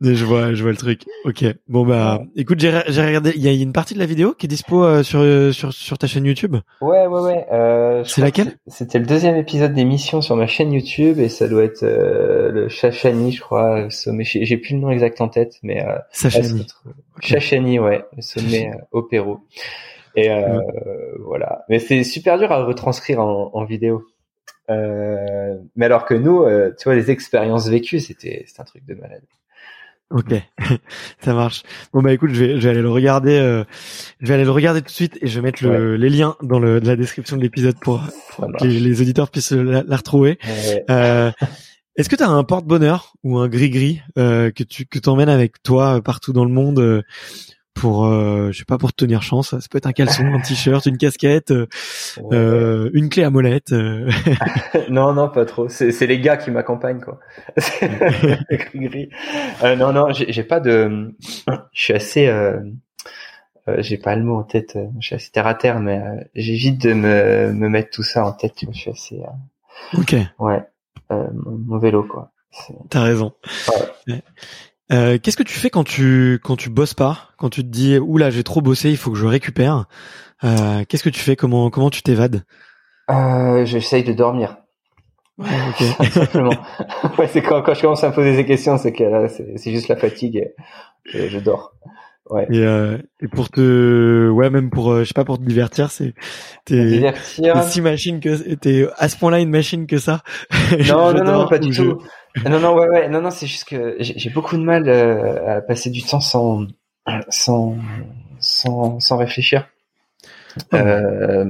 Mais 0.00 0.16
je 0.16 0.24
vois, 0.24 0.52
je 0.52 0.62
vois 0.62 0.72
le 0.72 0.76
truc. 0.76 1.02
Ok. 1.24 1.44
Bon 1.68 1.86
bah, 1.86 2.20
écoute, 2.34 2.58
j'ai 2.58 2.80
j'ai 2.88 3.02
regardé. 3.06 3.32
Il 3.36 3.42
y 3.42 3.48
a 3.48 3.52
une 3.52 3.72
partie 3.72 3.94
de 3.94 4.00
la 4.00 4.06
vidéo 4.06 4.34
qui 4.34 4.46
est 4.46 4.48
dispo 4.48 4.82
euh, 4.84 5.02
sur 5.04 5.22
sur 5.54 5.72
sur 5.72 5.96
ta 5.98 6.06
chaîne 6.08 6.24
YouTube? 6.24 6.56
Ouais, 6.80 7.06
ouais, 7.06 7.20
ouais. 7.20 7.46
Euh, 7.52 8.02
C'est 8.04 8.20
laquelle? 8.20 8.52
que 8.52 8.58
C'était 8.66 8.98
le 8.98 9.06
deuxième 9.06 9.36
épisode 9.36 9.74
d'émission 9.74 10.20
sur 10.20 10.34
ma 10.34 10.48
chaîne 10.48 10.72
YouTube 10.72 11.20
et 11.20 11.28
ça 11.28 11.46
doit 11.48 11.62
être 11.62 11.84
euh, 11.84 12.50
le 12.50 12.68
Chachani, 12.68 13.32
je 13.32 13.40
crois. 13.40 13.88
Sommet. 13.90 14.24
J'ai 14.24 14.56
plus 14.56 14.74
le 14.74 14.80
nom 14.80 14.90
exact 14.90 15.20
en 15.20 15.28
tête, 15.28 15.54
mais 15.62 15.84
euh, 15.84 15.96
Chachani, 17.20 17.78
ouais, 17.78 18.04
le 18.16 18.22
sommet 18.22 18.70
euh, 18.70 18.78
au 18.92 19.02
Pérou. 19.02 19.40
Et 20.14 20.30
euh, 20.30 20.60
voilà. 21.24 21.64
Mais 21.68 21.78
c'est 21.78 22.04
super 22.04 22.38
dur 22.38 22.52
à 22.52 22.64
retranscrire 22.64 23.20
en, 23.20 23.50
en 23.54 23.64
vidéo. 23.64 24.04
Euh, 24.70 25.56
mais 25.76 25.86
alors 25.86 26.04
que 26.04 26.14
nous, 26.14 26.42
euh, 26.42 26.70
tu 26.78 26.84
vois, 26.84 26.94
les 26.94 27.10
expériences 27.10 27.68
vécues, 27.68 28.00
c'était 28.00 28.44
c'est 28.46 28.60
un 28.60 28.64
truc 28.64 28.84
de 28.86 28.94
malade. 28.94 29.22
Ok, 30.10 30.34
ça 31.20 31.32
marche. 31.32 31.62
Bon 31.94 32.02
bah 32.02 32.12
écoute, 32.12 32.30
je 32.34 32.44
vais, 32.44 32.54
je 32.60 32.64
vais 32.64 32.70
aller 32.70 32.82
le 32.82 32.90
regarder. 32.90 33.38
euh, 33.38 33.64
je 34.20 34.26
vais 34.28 34.34
aller 34.34 34.44
le 34.44 34.50
regarder 34.50 34.80
tout 34.82 34.88
de 34.88 34.90
suite 34.90 35.18
et 35.22 35.26
je 35.26 35.36
vais 35.40 35.42
mettre 35.42 35.64
le, 35.64 35.96
les 35.96 36.10
liens 36.10 36.36
dans 36.42 36.58
le, 36.58 36.78
la 36.80 36.96
description 36.96 37.36
de 37.38 37.42
l'épisode 37.42 37.78
pour, 37.80 38.02
pour 38.30 38.46
que 38.58 38.64
les, 38.64 38.78
les 38.78 39.00
auditeurs 39.00 39.30
puissent 39.30 39.52
la, 39.52 39.82
la 39.82 39.96
retrouver. 39.96 40.38
Ouais. 40.44 41.32
Est-ce 41.96 42.08
que 42.08 42.16
tu 42.16 42.22
as 42.22 42.28
un 42.28 42.44
porte-bonheur 42.44 43.12
ou 43.22 43.38
un 43.38 43.48
gris-gris 43.48 44.00
euh, 44.18 44.50
que 44.50 44.62
tu 44.64 44.86
que 44.86 44.98
t'emmènes 44.98 45.28
avec 45.28 45.62
toi 45.62 45.96
euh, 45.96 46.00
partout 46.00 46.32
dans 46.32 46.44
le 46.44 46.50
monde 46.50 46.78
euh, 46.78 47.02
pour, 47.74 48.06
euh, 48.06 48.50
je 48.50 48.58
sais 48.58 48.64
pas, 48.64 48.78
pour 48.78 48.92
te 48.92 49.04
tenir 49.04 49.22
chance? 49.22 49.50
Ça 49.50 49.66
peut 49.70 49.76
être 49.78 49.86
un 49.86 49.92
caleçon, 49.92 50.24
un 50.24 50.40
t-shirt, 50.40 50.84
une 50.86 50.96
casquette, 50.96 51.50
euh, 51.50 51.66
Ouais. 52.22 52.90
une 52.94 53.08
clé 53.10 53.24
à 53.24 53.30
molette. 53.30 53.72
non, 54.88 55.12
non, 55.12 55.28
pas 55.28 55.44
trop. 55.44 55.68
C'est 55.68 55.92
c'est 55.92 56.06
les 56.06 56.18
gars 56.20 56.36
qui 56.38 56.50
m'accompagnent, 56.50 57.00
quoi. 57.00 57.20
Gris-gris. 58.50 59.10
euh, 59.62 59.76
non, 59.76 59.92
non, 59.92 60.12
j'ai 60.12 60.32
j'ai 60.32 60.44
pas 60.44 60.60
de. 60.60 61.14
Je 61.72 61.82
suis 61.82 61.92
assez. 61.94 62.30
J'ai 63.78 63.96
pas 63.96 64.16
le 64.16 64.24
mot 64.24 64.38
en 64.38 64.42
tête. 64.42 64.76
Je 64.98 65.06
suis 65.06 65.14
assez 65.14 65.30
terre 65.30 65.46
à 65.46 65.54
terre, 65.54 65.78
mais 65.78 66.00
j'évite 66.34 66.80
de 66.82 66.94
me, 66.94 67.52
me 67.52 67.68
mettre 67.68 67.90
tout 67.90 68.02
ça 68.02 68.24
en 68.26 68.32
tête. 68.32 68.54
Je 68.72 68.76
suis 68.78 68.90
assez. 68.90 69.20
euh, 69.20 69.98
ok, 70.00 70.16
Ouais. 70.40 70.62
Euh, 71.12 71.26
mon, 71.34 71.58
mon 71.66 71.78
vélo, 71.78 72.04
quoi. 72.04 72.32
T'as 72.90 73.02
raison. 73.02 73.32
Ouais. 74.08 74.22
Euh, 74.92 75.18
Qu'est-ce 75.22 75.36
que 75.36 75.42
tu 75.42 75.54
fais 75.54 75.70
quand 75.70 75.84
tu 75.84 76.38
quand 76.44 76.56
tu 76.56 76.68
bosses 76.68 76.92
pas, 76.94 77.30
quand 77.38 77.48
tu 77.48 77.62
te 77.62 77.68
dis 77.68 77.96
oula 77.98 78.30
j'ai 78.30 78.42
trop 78.42 78.60
bossé, 78.60 78.90
il 78.90 78.96
faut 78.98 79.10
que 79.10 79.16
je 79.18 79.26
récupère. 79.26 79.86
Euh, 80.44 80.84
Qu'est-ce 80.88 81.02
que 81.02 81.08
tu 81.08 81.20
fais? 81.20 81.34
Comment 81.36 81.70
comment 81.70 81.88
tu 81.88 82.02
t'évades? 82.02 82.44
Euh, 83.10 83.64
J'essaye 83.64 84.04
de 84.04 84.12
dormir. 84.12 84.58
Ouais, 85.38 85.48
ok. 85.70 86.06
Simplement. 86.12 86.52
ouais, 87.18 87.26
c'est 87.28 87.40
quand, 87.42 87.62
quand 87.62 87.72
je 87.74 87.80
commence 87.80 88.04
à 88.04 88.10
me 88.10 88.14
poser 88.14 88.36
des 88.36 88.44
questions, 88.44 88.76
c'est 88.76 88.92
que 88.92 89.04
là, 89.04 89.28
c'est 89.28 89.56
c'est 89.56 89.70
juste 89.70 89.88
la 89.88 89.96
fatigue 89.96 90.36
et 90.36 90.54
je, 91.06 91.28
je 91.28 91.38
dors. 91.38 91.72
Ouais. 92.30 92.46
Et, 92.50 92.60
euh, 92.64 92.98
et 93.20 93.28
pour 93.28 93.50
te, 93.50 94.28
ouais, 94.30 94.48
même 94.48 94.70
pour, 94.70 94.92
euh, 94.92 95.00
je 95.02 95.08
sais 95.08 95.14
pas, 95.14 95.24
pour 95.24 95.38
te 95.38 95.44
divertir, 95.44 95.90
c'est, 95.90 96.14
t'es, 96.64 97.12
si 97.62 97.80
machine 97.80 98.20
que, 98.20 98.54
t'es 98.54 98.86
à 98.96 99.08
ce 99.08 99.16
point-là 99.18 99.40
une 99.40 99.50
machine 99.50 99.86
que 99.86 99.98
ça. 99.98 100.22
Non, 100.88 101.12
non, 101.12 101.24
non, 101.24 101.48
pas 101.48 101.58
du 101.58 101.72
je- 101.72 101.82
tout. 101.82 102.02
Non, 102.48 102.60
non, 102.60 102.74
ouais, 102.74 102.88
ouais, 102.88 103.08
non, 103.08 103.20
non, 103.20 103.30
c'est 103.30 103.46
juste 103.46 103.64
que 103.68 103.96
j'ai 104.00 104.30
beaucoup 104.30 104.56
de 104.56 104.62
mal 104.62 104.88
euh, 104.88 105.56
à 105.58 105.60
passer 105.60 105.90
du 105.90 106.02
temps 106.02 106.20
sans, 106.20 106.66
sans, 107.28 107.76
sans, 108.38 109.00
sans 109.00 109.16
réfléchir. 109.16 109.68
Oh. 110.72 110.76
Euh, 110.76 111.44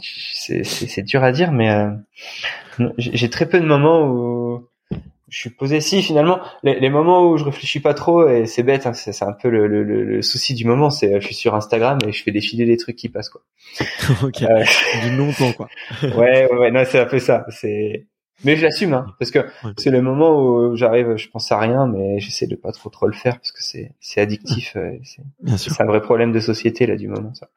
c'est 0.00 0.64
c'est- 0.64 0.86
c'est 0.86 1.02
dur 1.02 1.24
à 1.24 1.32
dire, 1.32 1.50
mais 1.50 1.70
euh, 1.70 1.90
j'ai 2.98 3.30
très 3.30 3.46
peu 3.46 3.58
de 3.58 3.64
moments 3.66 4.06
où 4.06 4.66
je 5.30 5.38
suis 5.38 5.50
posé. 5.50 5.80
Si, 5.80 6.02
finalement, 6.02 6.40
les, 6.62 6.78
les 6.80 6.90
moments 6.90 7.30
où 7.30 7.36
je 7.38 7.44
réfléchis 7.44 7.80
pas 7.80 7.94
trop, 7.94 8.28
et 8.28 8.46
c'est 8.46 8.62
bête, 8.62 8.86
hein, 8.86 8.92
c'est 8.92 9.22
un 9.22 9.32
peu 9.32 9.48
le, 9.48 9.66
le, 9.66 9.82
le, 9.84 10.04
le 10.04 10.22
souci 10.22 10.54
du 10.54 10.64
moment, 10.66 10.90
c'est 10.90 11.14
euh, 11.14 11.20
je 11.20 11.26
suis 11.26 11.34
sur 11.34 11.54
Instagram 11.54 11.98
et 12.06 12.12
je 12.12 12.22
fais 12.22 12.32
défiler 12.32 12.66
les 12.66 12.76
trucs 12.76 12.96
qui 12.96 13.08
passent, 13.08 13.30
quoi. 13.30 13.42
ok. 14.22 14.42
Euh, 14.42 14.64
Du 15.04 15.12
non-temps, 15.16 15.52
quoi. 15.52 15.68
ouais, 16.02 16.50
ouais, 16.50 16.58
ouais, 16.58 16.70
non, 16.70 16.82
c'est 16.84 16.98
un 17.00 17.06
peu 17.06 17.18
ça. 17.18 17.46
C'est, 17.50 18.06
mais 18.44 18.56
je 18.56 18.62
l'assume, 18.64 18.94
hein, 18.94 19.04
parce 19.18 19.30
que 19.30 19.40
c'est 19.76 19.90
le 19.90 20.00
moment 20.00 20.34
où 20.42 20.74
j'arrive, 20.74 21.16
je 21.16 21.28
pense 21.28 21.52
à 21.52 21.58
rien, 21.58 21.86
mais 21.86 22.20
j'essaie 22.20 22.46
de 22.46 22.56
pas 22.56 22.72
trop 22.72 22.88
trop 22.88 23.06
le 23.06 23.12
faire 23.12 23.34
parce 23.36 23.52
que 23.52 23.62
c'est 23.62 23.92
c'est 24.00 24.20
addictif. 24.22 24.72
euh, 24.76 24.92
C'est 25.58 25.80
un 25.82 25.84
vrai 25.86 26.00
problème 26.00 26.32
de 26.32 26.40
société 26.40 26.86
là 26.86 26.96
du 26.96 27.06
moment. 27.08 27.34
Ça. 27.34 27.48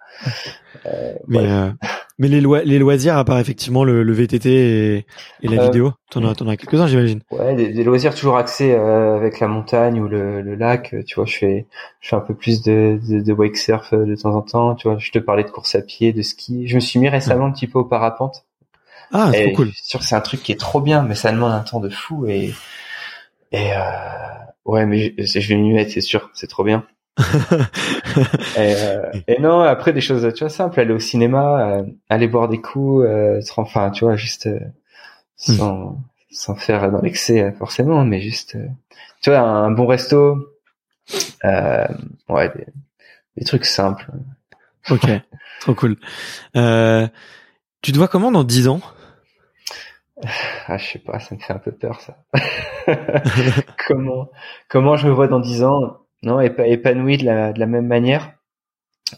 Euh, 0.86 1.14
Mais, 1.28 1.40
ouais. 1.40 1.46
euh, 1.48 1.72
mais 2.20 2.28
les, 2.28 2.42
les 2.42 2.80
loisirs, 2.80 3.18
à 3.18 3.26
part 3.26 3.40
effectivement 3.40 3.84
le, 3.84 4.04
le 4.04 4.14
VTT 4.14 4.50
et, 4.98 5.06
et 5.42 5.48
la 5.48 5.58
Euh, 5.58 5.58
vidéo, 5.58 5.94
t'en 6.10 6.24
as, 6.26 6.36
t'en 6.36 6.48
as 6.48 6.58
quelques-uns, 6.58 6.88
j'imagine. 6.88 7.22
Ouais, 7.32 7.56
des, 7.56 7.74
des 7.74 7.84
loisirs 7.84 8.14
toujours 8.14 8.38
axés 8.38 8.74
euh, 8.74 9.16
avec 9.16 9.40
la 9.40 9.48
montagne 9.48 10.00
ou 10.00 10.08
le, 10.08 10.42
le 10.42 10.56
lac. 10.56 10.94
euh, 10.94 11.04
Tu 11.04 11.16
vois, 11.16 11.26
je 11.26 11.36
fais 11.38 11.68
je 12.00 12.10
fais 12.10 12.16
un 12.16 12.20
peu 12.20 12.36
plus 12.36 12.62
de 12.62 13.00
de, 13.10 13.22
de 13.22 13.34
wake 13.34 13.58
surf 13.58 13.92
euh, 13.94 14.06
de 14.06 14.16
temps 14.16 14.36
en 14.36 14.42
temps. 14.44 14.76
Tu 14.76 14.88
vois, 14.88 15.00
je 15.00 15.12
te 15.12 15.18
parlais 15.20 15.44
de 15.44 15.50
course 15.50 15.74
à 15.76 15.82
pied, 15.82 16.14
de 16.14 16.22
ski. 16.22 16.68
Je 16.68 16.76
me 16.76 16.80
suis 16.80 17.00
mis 17.00 17.10
récemment 17.10 17.46
un 17.48 17.52
petit 17.52 17.68
peu 17.68 17.80
au 17.80 17.86
parapente. 17.86 18.46
Ah, 19.12 19.32
c'est 19.34 19.52
cool. 19.52 19.72
Je 19.72 19.78
suis 19.78 19.86
sûr 19.88 20.00
que 20.02 20.06
c'est 20.06 20.16
un 20.16 20.22
truc 20.22 20.44
qui 20.44 20.52
est 20.54 20.60
trop 20.60 20.82
bien, 20.82 21.04
mais 21.04 21.16
ça 21.16 21.32
demande 21.32 21.54
un 21.54 21.62
temps 21.62 21.80
de 21.82 21.90
fou 21.90 22.28
et 22.28 22.54
et 23.52 23.74
euh, 23.74 23.80
ouais, 24.66 24.86
mais 24.86 25.16
je, 25.18 25.40
je 25.40 25.48
vais 25.50 25.56
m'y 25.56 25.74
mettre, 25.74 25.92
c'est 25.92 26.02
sûr, 26.02 26.30
c'est 26.34 26.48
trop 26.48 26.64
bien. 26.64 26.86
Et, 28.58 28.76
euh, 28.76 29.12
et 29.28 29.40
non, 29.40 29.62
après 29.62 29.94
des 29.94 30.02
choses, 30.02 30.32
tu 30.34 30.44
vois, 30.44 30.50
simples, 30.50 30.80
aller 30.80 30.94
au 30.94 31.00
cinéma, 31.00 31.78
euh, 31.78 31.84
aller 32.10 32.28
boire 32.28 32.48
des 32.48 32.62
coups, 32.62 33.06
euh, 33.06 33.40
enfin, 33.58 33.92
tu 33.92 34.06
vois, 34.06 34.16
juste 34.16 34.48
euh, 34.48 34.60
sans 35.36 35.98
sans 36.32 36.56
faire 36.56 36.92
dans 36.92 37.02
l'excès 37.02 37.52
forcément, 37.52 38.04
mais 38.06 38.20
juste, 38.20 38.58
tu 39.22 39.30
vois, 39.30 39.40
un, 39.40 39.70
bon 39.70 39.86
resto, 39.86 40.38
ouais, 41.44 42.50
des, 42.56 42.66
des 43.38 43.46
trucs 43.46 43.66
simples. 43.66 44.10
ok. 44.90 45.08
Trop 45.60 45.76
cool. 45.76 45.98
Tu 46.56 47.92
te 47.92 47.98
vois 47.98 48.08
comment 48.08 48.32
dans 48.32 48.44
10 48.44 48.68
ans? 48.68 48.82
ah, 50.68 50.78
je 50.78 50.86
sais 50.86 51.00
pas, 51.00 51.20
ça 51.20 51.36
me 51.36 51.40
fait 51.40 51.54
un 51.54 51.60
peu 51.60 51.72
peur 51.72 52.00
ça. 52.02 52.18
comment 53.88 54.30
comment 54.70 54.96
je 54.96 55.08
me 55.08 55.14
vois 55.14 55.28
dans 55.28 55.40
dix 55.40 55.64
ans? 55.64 56.03
Non, 56.24 56.40
épanoui 56.42 57.18
de 57.18 57.26
la, 57.26 57.54
de 57.54 57.60
la 57.60 57.66
même 57.66 57.88
manière. 57.88 58.34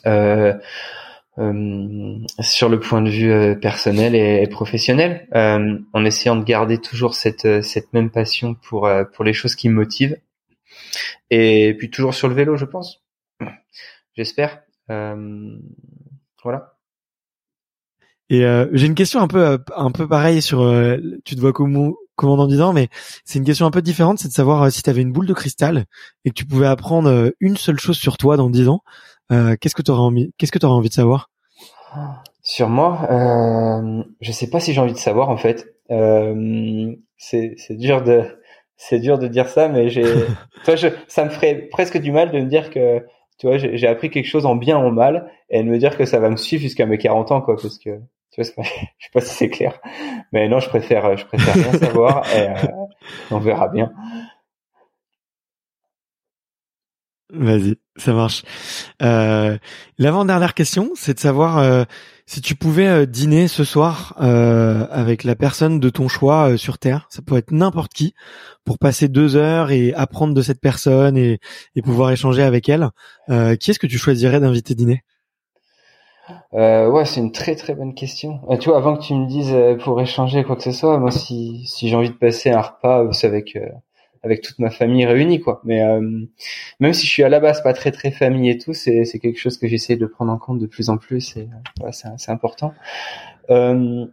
Euh, 0.05 0.53
euh, 1.37 2.17
sur 2.39 2.69
le 2.69 2.79
point 2.79 3.01
de 3.01 3.09
vue 3.09 3.29
euh, 3.29 3.55
personnel 3.55 4.15
et, 4.15 4.47
professionnel, 4.47 5.27
euh, 5.35 5.77
en 5.91 6.05
essayant 6.05 6.37
de 6.37 6.45
garder 6.45 6.77
toujours 6.79 7.13
cette 7.13 7.61
cette 7.61 7.91
même 7.91 8.09
passion 8.09 8.55
pour 8.55 8.89
pour 9.13 9.25
les 9.25 9.33
choses 9.33 9.55
qui 9.55 9.67
me 9.67 9.75
motivent, 9.75 10.17
et 11.29 11.75
puis 11.77 11.89
toujours 11.89 12.13
sur 12.13 12.29
le 12.29 12.35
vélo, 12.35 12.55
je 12.55 12.65
pense. 12.65 13.03
J'espère. 14.15 14.61
voilà. 14.87 16.77
Et 18.29 18.41
j'ai 18.71 18.87
une 18.87 18.95
question 18.95 19.19
un 19.19 19.27
peu 19.27 19.59
un 19.75 19.91
peu 19.91 20.07
pareille 20.07 20.41
sur 20.41 20.59
tu 21.25 21.35
te 21.35 21.41
vois 21.41 21.51
comment 21.51 21.95
comment 22.15 22.37
dans 22.37 22.47
10 22.47 22.61
ans 22.61 22.73
mais 22.73 22.89
c'est 23.23 23.39
une 23.39 23.45
question 23.45 23.65
un 23.65 23.71
peu 23.71 23.81
différente, 23.81 24.19
c'est 24.19 24.27
de 24.27 24.33
savoir 24.33 24.71
si 24.71 24.83
tu 24.83 24.89
avais 24.89 25.01
une 25.01 25.11
boule 25.11 25.27
de 25.27 25.33
cristal 25.33 25.85
et 26.23 26.29
que 26.29 26.35
tu 26.35 26.45
pouvais 26.45 26.67
apprendre 26.67 27.33
une 27.39 27.57
seule 27.57 27.79
chose 27.79 27.97
sur 27.97 28.17
toi 28.17 28.37
dans 28.37 28.49
10 28.49 28.69
ans, 28.69 28.81
euh, 29.31 29.55
qu'est-ce 29.59 29.75
que 29.75 29.81
tu 29.81 29.91
aurais 29.91 30.01
envie 30.01 30.31
Qu'est-ce 30.37 30.51
que 30.51 30.59
tu 30.59 30.65
envie 30.65 30.89
de 30.89 30.93
savoir? 30.93 31.29
Sur 32.43 32.69
moi, 32.69 33.07
euh, 33.09 34.03
je 34.21 34.31
sais 34.31 34.49
pas 34.49 34.59
si 34.59 34.73
j'ai 34.73 34.81
envie 34.81 34.93
de 34.93 34.97
savoir 34.97 35.29
en 35.29 35.37
fait. 35.37 35.65
Euh, 35.91 36.93
c'est 37.17 37.55
dur 37.71 38.03
de 38.03 38.23
c'est 38.77 38.99
dur 38.99 39.17
de 39.17 39.27
dire 39.27 39.47
ça, 39.47 39.67
mais 39.67 39.89
j'ai 39.89 40.03
toi 40.65 40.75
je, 40.75 40.89
ça 41.07 41.25
me 41.25 41.29
ferait 41.29 41.55
presque 41.71 41.97
du 41.97 42.11
mal 42.11 42.31
de 42.31 42.39
me 42.39 42.45
dire 42.45 42.69
que 42.69 43.05
tu 43.37 43.47
vois 43.47 43.57
j'ai 43.57 43.87
appris 43.87 44.09
quelque 44.09 44.27
chose 44.27 44.45
en 44.45 44.55
bien 44.55 44.77
ou 44.77 44.87
en 44.87 44.91
mal 44.91 45.31
et 45.49 45.63
de 45.63 45.67
me 45.67 45.77
dire 45.77 45.97
que 45.97 46.05
ça 46.05 46.19
va 46.19 46.29
me 46.29 46.37
suivre 46.37 46.61
jusqu'à 46.61 46.85
mes 46.85 46.97
40 46.97 47.31
ans 47.31 47.41
quoi 47.41 47.55
parce 47.55 47.79
que 47.79 47.99
tu 48.35 48.41
vois 48.41 48.63
je 48.97 49.05
sais 49.05 49.11
pas 49.13 49.21
si 49.21 49.33
c'est 49.33 49.49
clair 49.49 49.79
mais 50.31 50.47
non 50.47 50.59
je 50.59 50.69
préfère 50.69 51.17
je 51.17 51.25
préfère 51.25 51.53
rien 51.53 51.79
savoir 51.79 52.23
et 52.35 52.49
euh, 52.49 52.53
on 53.31 53.39
verra 53.39 53.67
bien 53.69 53.91
Vas-y, 57.33 57.75
ça 57.97 58.13
marche. 58.13 58.43
Euh, 59.01 59.57
L'avant-dernière 59.97 60.53
question, 60.53 60.91
c'est 60.95 61.15
de 61.15 61.19
savoir 61.19 61.57
euh, 61.57 61.83
si 62.27 62.39
tu 62.39 62.53
pouvais 62.55 63.07
dîner 63.07 63.47
ce 63.47 63.63
soir 63.63 64.13
avec 64.17 65.23
la 65.23 65.35
personne 65.35 65.79
de 65.79 65.89
ton 65.89 66.07
choix 66.07 66.55
sur 66.55 66.77
Terre. 66.77 67.07
Ça 67.09 67.23
peut 67.23 67.35
être 67.35 67.51
n'importe 67.51 67.93
qui, 67.93 68.13
pour 68.63 68.77
passer 68.77 69.07
deux 69.07 69.35
heures 69.35 69.71
et 69.71 69.91
apprendre 69.95 70.35
de 70.35 70.41
cette 70.43 70.61
personne 70.61 71.17
et, 71.17 71.39
et 71.75 71.81
pouvoir 71.81 72.11
échanger 72.11 72.43
avec 72.43 72.69
elle. 72.69 72.89
qui 73.27 73.71
est-ce 73.71 73.79
que 73.79 73.87
tu 73.87 73.97
choisirais 73.97 74.39
d'inviter 74.39 74.75
dîner? 74.75 75.03
Ouais, 76.53 77.05
c'est 77.05 77.19
une 77.19 77.31
très 77.31 77.55
très 77.55 77.75
bonne 77.75 77.93
question. 77.93 78.39
tu 78.59 78.69
vois, 78.69 78.77
avant 78.77 78.95
que 78.95 79.03
tu 79.03 79.13
me 79.13 79.27
dises 79.27 79.55
pour 79.83 80.01
échanger 80.01 80.43
quoi 80.43 80.55
que 80.55 80.63
ce 80.63 80.71
soit, 80.71 80.97
moi 80.97 81.11
si 81.11 81.65
si 81.65 81.89
j'ai 81.89 81.95
envie 81.95 82.09
de 82.09 82.15
passer 82.15 82.51
un 82.51 82.61
repas, 82.61 83.11
c'est 83.11 83.27
avec 83.27 83.57
avec 84.25 84.41
toute 84.41 84.59
ma 84.59 84.71
famille 84.71 85.05
réunie 85.05 85.39
quoi. 85.39 85.61
Mais 85.63 85.83
euh, 85.83 86.01
même 86.79 86.93
si 86.93 87.05
je 87.05 87.11
suis 87.11 87.23
à 87.23 87.29
la 87.29 87.39
base 87.39 87.61
pas 87.63 87.73
très 87.73 87.91
très 87.91 88.11
famille 88.11 88.49
et 88.49 88.57
tout, 88.57 88.73
c'est 88.73 89.05
c'est 89.05 89.19
quelque 89.19 89.39
chose 89.39 89.57
que 89.57 89.67
j'essaie 89.67 89.95
de 89.95 90.05
prendre 90.07 90.31
en 90.33 90.37
compte 90.37 90.59
de 90.59 90.65
plus 90.65 90.89
en 90.89 90.97
plus 90.97 91.37
et 91.37 91.47
euh, 91.83 91.89
c'est 92.17 92.31
important. 92.31 92.73
Euh, 93.49 94.05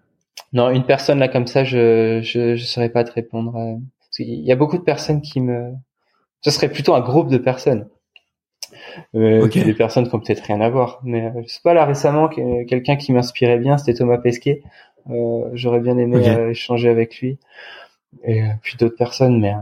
non, 0.52 0.70
une 0.70 0.84
personne 0.84 1.18
là 1.18 1.28
comme 1.28 1.46
ça, 1.46 1.64
je 1.64 2.20
je 2.22 2.56
je 2.56 2.64
saurais 2.64 2.90
pas 2.90 3.04
te 3.04 3.12
répondre. 3.12 3.56
Euh, 3.56 3.76
il 4.18 4.44
y 4.44 4.52
a 4.52 4.56
beaucoup 4.56 4.76
de 4.76 4.82
personnes 4.82 5.22
qui 5.22 5.40
me, 5.40 5.72
ce 6.42 6.50
serait 6.50 6.68
plutôt 6.70 6.94
un 6.94 7.00
groupe 7.00 7.30
de 7.30 7.38
personnes. 7.38 7.88
Euh, 9.14 9.46
Des 9.48 9.74
personnes 9.74 10.08
qui 10.08 10.14
ont 10.14 10.20
peut-être 10.20 10.44
rien 10.44 10.60
à 10.60 10.68
voir. 10.70 11.00
Mais 11.04 11.32
je 11.42 11.52
sais 11.52 11.60
pas 11.62 11.74
là 11.74 11.84
récemment 11.84 12.28
quelqu'un 12.28 12.96
qui 12.96 13.12
m'inspirait 13.12 13.58
bien, 13.58 13.78
c'était 13.78 13.94
Thomas 13.94 14.18
Pesquet. 14.18 14.62
Euh, 15.10 15.50
J'aurais 15.54 15.80
bien 15.80 15.98
aimé 15.98 16.48
échanger 16.50 16.88
avec 16.88 17.18
lui. 17.20 17.38
Et 18.24 18.42
puis 18.62 18.76
d'autres 18.76 18.96
personnes, 18.96 19.40
mais 19.40 19.54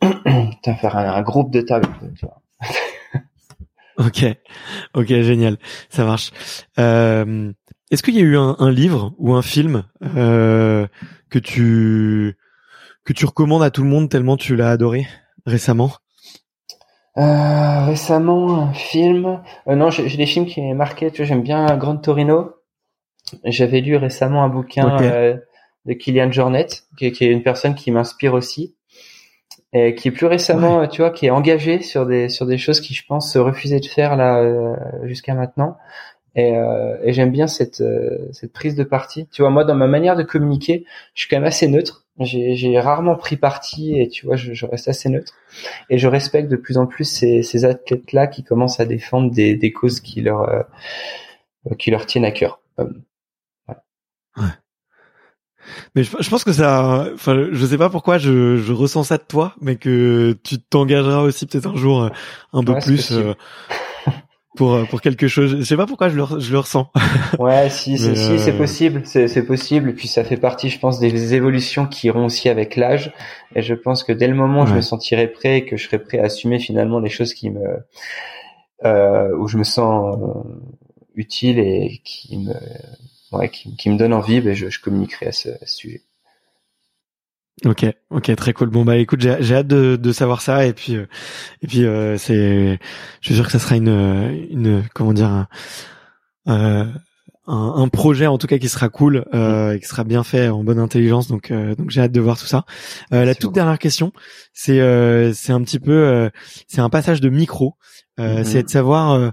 Putain, 0.24 0.74
faire 0.74 0.96
un, 0.96 1.22
groupe 1.22 1.50
de 1.50 1.60
table. 1.60 1.88
ok, 3.98 4.24
ok, 4.94 5.06
génial, 5.06 5.56
ça 5.88 6.04
marche. 6.04 6.30
Euh, 6.78 7.52
Est-ce 7.90 8.02
qu'il 8.02 8.14
y 8.14 8.18
a 8.18 8.22
eu 8.22 8.36
un, 8.36 8.56
un, 8.58 8.70
livre 8.70 9.14
ou 9.18 9.34
un 9.34 9.42
film 9.42 9.84
euh, 10.16 10.86
que 11.30 11.38
tu 11.38 12.36
que 13.04 13.12
tu 13.12 13.24
recommandes 13.24 13.62
à 13.62 13.70
tout 13.70 13.82
le 13.82 13.88
monde 13.88 14.08
tellement 14.08 14.36
tu 14.36 14.54
l'as 14.54 14.70
adoré 14.70 15.06
récemment? 15.46 15.92
Euh, 17.18 17.84
Récemment, 17.86 18.62
un 18.62 18.72
film. 18.72 19.42
Euh, 19.68 19.74
non, 19.74 19.90
j'ai 19.90 20.16
des 20.16 20.26
films 20.26 20.46
qui 20.46 20.60
m'ont 20.60 20.74
marqué. 20.74 21.10
Tu 21.10 21.18
vois, 21.18 21.26
j'aime 21.26 21.42
bien 21.42 21.76
Grand 21.76 21.96
Torino. 21.96 22.54
J'avais 23.44 23.80
lu 23.80 23.96
récemment 23.96 24.42
un 24.44 24.48
bouquin 24.48 25.00
euh, 25.02 25.36
de 25.84 25.92
Kylian 25.92 26.32
Jornet, 26.32 26.66
qui, 26.96 27.12
qui, 27.12 27.24
est 27.24 27.32
une 27.32 27.42
personne 27.42 27.74
qui 27.74 27.90
m'inspire 27.90 28.34
aussi 28.34 28.74
et 29.72 29.94
qui 29.94 30.08
est 30.08 30.10
plus 30.10 30.26
récemment, 30.26 30.86
tu 30.86 31.02
vois, 31.02 31.10
qui 31.10 31.26
est 31.26 31.30
engagé 31.30 31.82
sur 31.82 32.06
des 32.06 32.28
sur 32.28 32.46
des 32.46 32.58
choses 32.58 32.80
qui, 32.80 32.94
je 32.94 33.04
pense, 33.06 33.32
se 33.32 33.38
refusait 33.38 33.80
de 33.80 33.86
faire 33.86 34.16
là 34.16 34.38
euh, 34.38 34.74
jusqu'à 35.04 35.34
maintenant. 35.34 35.76
Et, 36.34 36.56
euh, 36.56 36.96
et 37.02 37.12
j'aime 37.12 37.32
bien 37.32 37.46
cette 37.46 37.80
euh, 37.80 38.28
cette 38.32 38.52
prise 38.52 38.76
de 38.76 38.84
parti. 38.84 39.28
Tu 39.28 39.42
vois, 39.42 39.50
moi, 39.50 39.64
dans 39.64 39.74
ma 39.74 39.86
manière 39.86 40.16
de 40.16 40.22
communiquer, 40.22 40.84
je 41.14 41.22
suis 41.22 41.28
quand 41.28 41.36
même 41.36 41.44
assez 41.44 41.68
neutre. 41.68 42.06
J'ai 42.20 42.80
rarement 42.80 43.16
pris 43.16 43.36
parti 43.36 43.98
et 43.98 44.08
tu 44.08 44.26
vois, 44.26 44.36
je, 44.36 44.52
je, 44.52 44.66
reste 44.66 44.88
assez 44.88 45.08
neutre. 45.08 45.34
Et 45.88 45.98
je 45.98 46.08
respecte 46.08 46.50
de 46.50 46.56
plus 46.56 46.76
en 46.76 46.86
plus 46.86 47.04
ces, 47.04 47.42
ces 47.42 47.64
athlètes-là 47.64 48.26
qui 48.26 48.42
commencent 48.42 48.80
à 48.80 48.86
défendre 48.86 49.30
des, 49.30 49.56
des 49.56 49.72
causes 49.72 50.00
qui 50.00 50.20
leur 50.20 50.66
qui 51.78 51.90
leur 51.90 52.06
tiennent 52.06 52.24
à 52.24 52.30
cœur. 52.30 52.60
Voilà. 52.76 53.82
Ouais. 54.36 54.54
Mais 55.94 56.02
je, 56.02 56.30
pense 56.30 56.44
que 56.44 56.52
ça, 56.52 57.08
enfin, 57.14 57.48
je 57.50 57.66
sais 57.66 57.78
pas 57.78 57.90
pourquoi 57.90 58.18
je, 58.18 58.56
je, 58.56 58.72
ressens 58.72 59.04
ça 59.04 59.18
de 59.18 59.22
toi, 59.22 59.54
mais 59.60 59.76
que 59.76 60.36
tu 60.42 60.58
t'engageras 60.58 61.22
aussi 61.22 61.46
peut-être 61.46 61.68
un 61.68 61.76
jour 61.76 62.04
euh, 62.04 62.08
un 62.52 62.62
peu 62.62 62.78
plus 62.78 63.12
euh, 63.12 63.34
pour 64.56 64.74
euh, 64.74 64.84
pour 64.84 65.00
quelque 65.00 65.28
chose. 65.28 65.56
Je 65.58 65.62
sais 65.62 65.76
pas 65.76 65.86
pourquoi 65.86 66.08
je 66.08 66.16
le, 66.16 66.24
je 66.40 66.52
le 66.52 66.58
ressens. 66.58 66.90
Ouais, 67.38 67.68
si, 67.70 67.98
si, 67.98 68.38
c'est 68.38 68.56
possible, 68.56 69.02
c'est 69.04 69.46
possible. 69.46 69.90
Et 69.90 69.92
puis 69.92 70.08
ça 70.08 70.24
fait 70.24 70.36
partie, 70.36 70.70
je 70.70 70.78
pense, 70.78 70.98
des 70.98 71.34
évolutions 71.34 71.86
qui 71.86 72.06
iront 72.06 72.26
aussi 72.26 72.48
avec 72.48 72.76
l'âge. 72.76 73.12
Et 73.54 73.62
je 73.62 73.74
pense 73.74 74.02
que 74.02 74.12
dès 74.12 74.26
le 74.26 74.34
moment 74.34 74.62
où 74.62 74.66
je 74.66 74.74
me 74.74 74.80
sentirai 74.80 75.28
prêt, 75.28 75.64
que 75.64 75.76
je 75.76 75.86
serai 75.86 75.98
prêt 75.98 76.18
à 76.18 76.24
assumer 76.24 76.58
finalement 76.58 76.98
les 77.00 77.10
choses 77.10 77.34
qui 77.34 77.50
me, 77.50 77.60
euh, 78.84 79.36
où 79.36 79.46
je 79.48 79.58
me 79.58 79.64
sens 79.64 80.16
utile 81.14 81.58
et 81.58 82.00
qui 82.04 82.38
me 82.38 82.54
ouais, 83.32 83.48
qui, 83.48 83.76
qui, 83.76 83.90
me 83.90 83.96
donne 83.96 84.12
envie, 84.12 84.40
ben 84.40 84.54
je, 84.54 84.68
je 84.68 84.80
communiquerai 84.80 85.26
à 85.26 85.32
ce, 85.32 85.50
à 85.50 85.66
ce, 85.66 85.76
sujet. 85.76 86.02
Ok, 87.64 87.86
ok, 88.10 88.36
très 88.36 88.52
cool. 88.52 88.68
Bon 88.68 88.84
bah 88.84 88.96
écoute, 88.96 89.20
j'ai 89.20 89.54
hâte 89.54 89.66
de, 89.66 89.96
de, 89.96 90.12
savoir 90.12 90.42
ça 90.42 90.64
et 90.64 90.72
puis 90.72 90.94
euh, 90.94 91.06
et 91.62 91.66
puis 91.66 91.84
euh, 91.84 92.16
c'est, 92.16 92.78
je 93.20 93.26
suis 93.26 93.34
sûr 93.34 93.46
que 93.46 93.50
ça 93.52 93.58
sera 93.58 93.76
une 93.76 94.48
une 94.50 94.84
comment 94.94 95.12
dire 95.12 95.28
un, 95.28 95.48
euh, 96.48 96.84
un, 97.48 97.74
un, 97.76 97.88
projet 97.88 98.26
en 98.26 98.36
tout 98.36 98.46
cas 98.46 98.58
qui 98.58 98.68
sera 98.68 98.90
cool 98.90 99.24
euh, 99.34 99.72
et 99.72 99.80
qui 99.80 99.86
sera 99.86 100.04
bien 100.04 100.22
fait 100.22 100.48
en 100.48 100.62
bonne 100.62 100.78
intelligence. 100.78 101.28
Donc 101.28 101.50
euh, 101.50 101.74
donc 101.74 101.90
j'ai 101.90 102.02
hâte 102.02 102.12
de 102.12 102.20
voir 102.20 102.38
tout 102.38 102.46
ça. 102.46 102.64
Euh, 103.12 103.24
la 103.24 103.34
toute 103.34 103.54
dernière 103.54 103.78
question, 103.78 104.12
c'est 104.52 104.80
euh, 104.80 105.32
c'est 105.32 105.52
un 105.52 105.62
petit 105.62 105.78
peu 105.78 105.92
euh, 105.92 106.30
c'est 106.66 106.80
un 106.80 106.90
passage 106.90 107.20
de 107.20 107.30
micro. 107.30 107.74
Euh, 108.20 108.42
c'est 108.44 108.64
de 108.64 108.68
savoir 108.68 109.32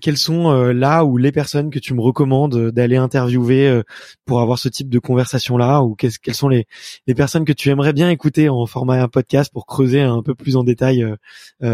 quelles 0.00 0.16
sont 0.16 0.50
là 0.50 1.04
ou 1.04 1.18
les 1.18 1.30
personnes 1.30 1.70
que 1.70 1.78
tu 1.78 1.94
me 1.94 2.00
recommandes 2.00 2.72
d'aller 2.72 2.96
interviewer 2.96 3.82
pour 4.24 4.40
avoir 4.40 4.58
ce 4.58 4.68
type 4.68 4.88
de 4.88 4.98
conversation 4.98 5.56
là 5.56 5.82
ou 5.82 5.94
quelles, 5.94 6.18
quelles 6.18 6.34
sont 6.34 6.48
les, 6.48 6.66
les 7.06 7.14
personnes 7.14 7.44
que 7.44 7.52
tu 7.52 7.70
aimerais 7.70 7.92
bien 7.92 8.10
écouter 8.10 8.48
en 8.48 8.66
format 8.66 9.00
un 9.00 9.06
podcast 9.06 9.52
pour 9.52 9.66
creuser 9.66 10.00
un 10.00 10.20
peu 10.24 10.34
plus 10.34 10.56
en 10.56 10.64
détail 10.64 11.06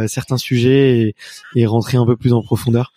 certains 0.06 0.36
sujets 0.36 0.98
et, 0.98 1.14
et, 1.56 1.64
rentrer 1.64 1.96
un 1.96 2.05
peu 2.05 2.18
plus 2.18 2.34
en 2.34 2.42
profondeur. 2.42 2.92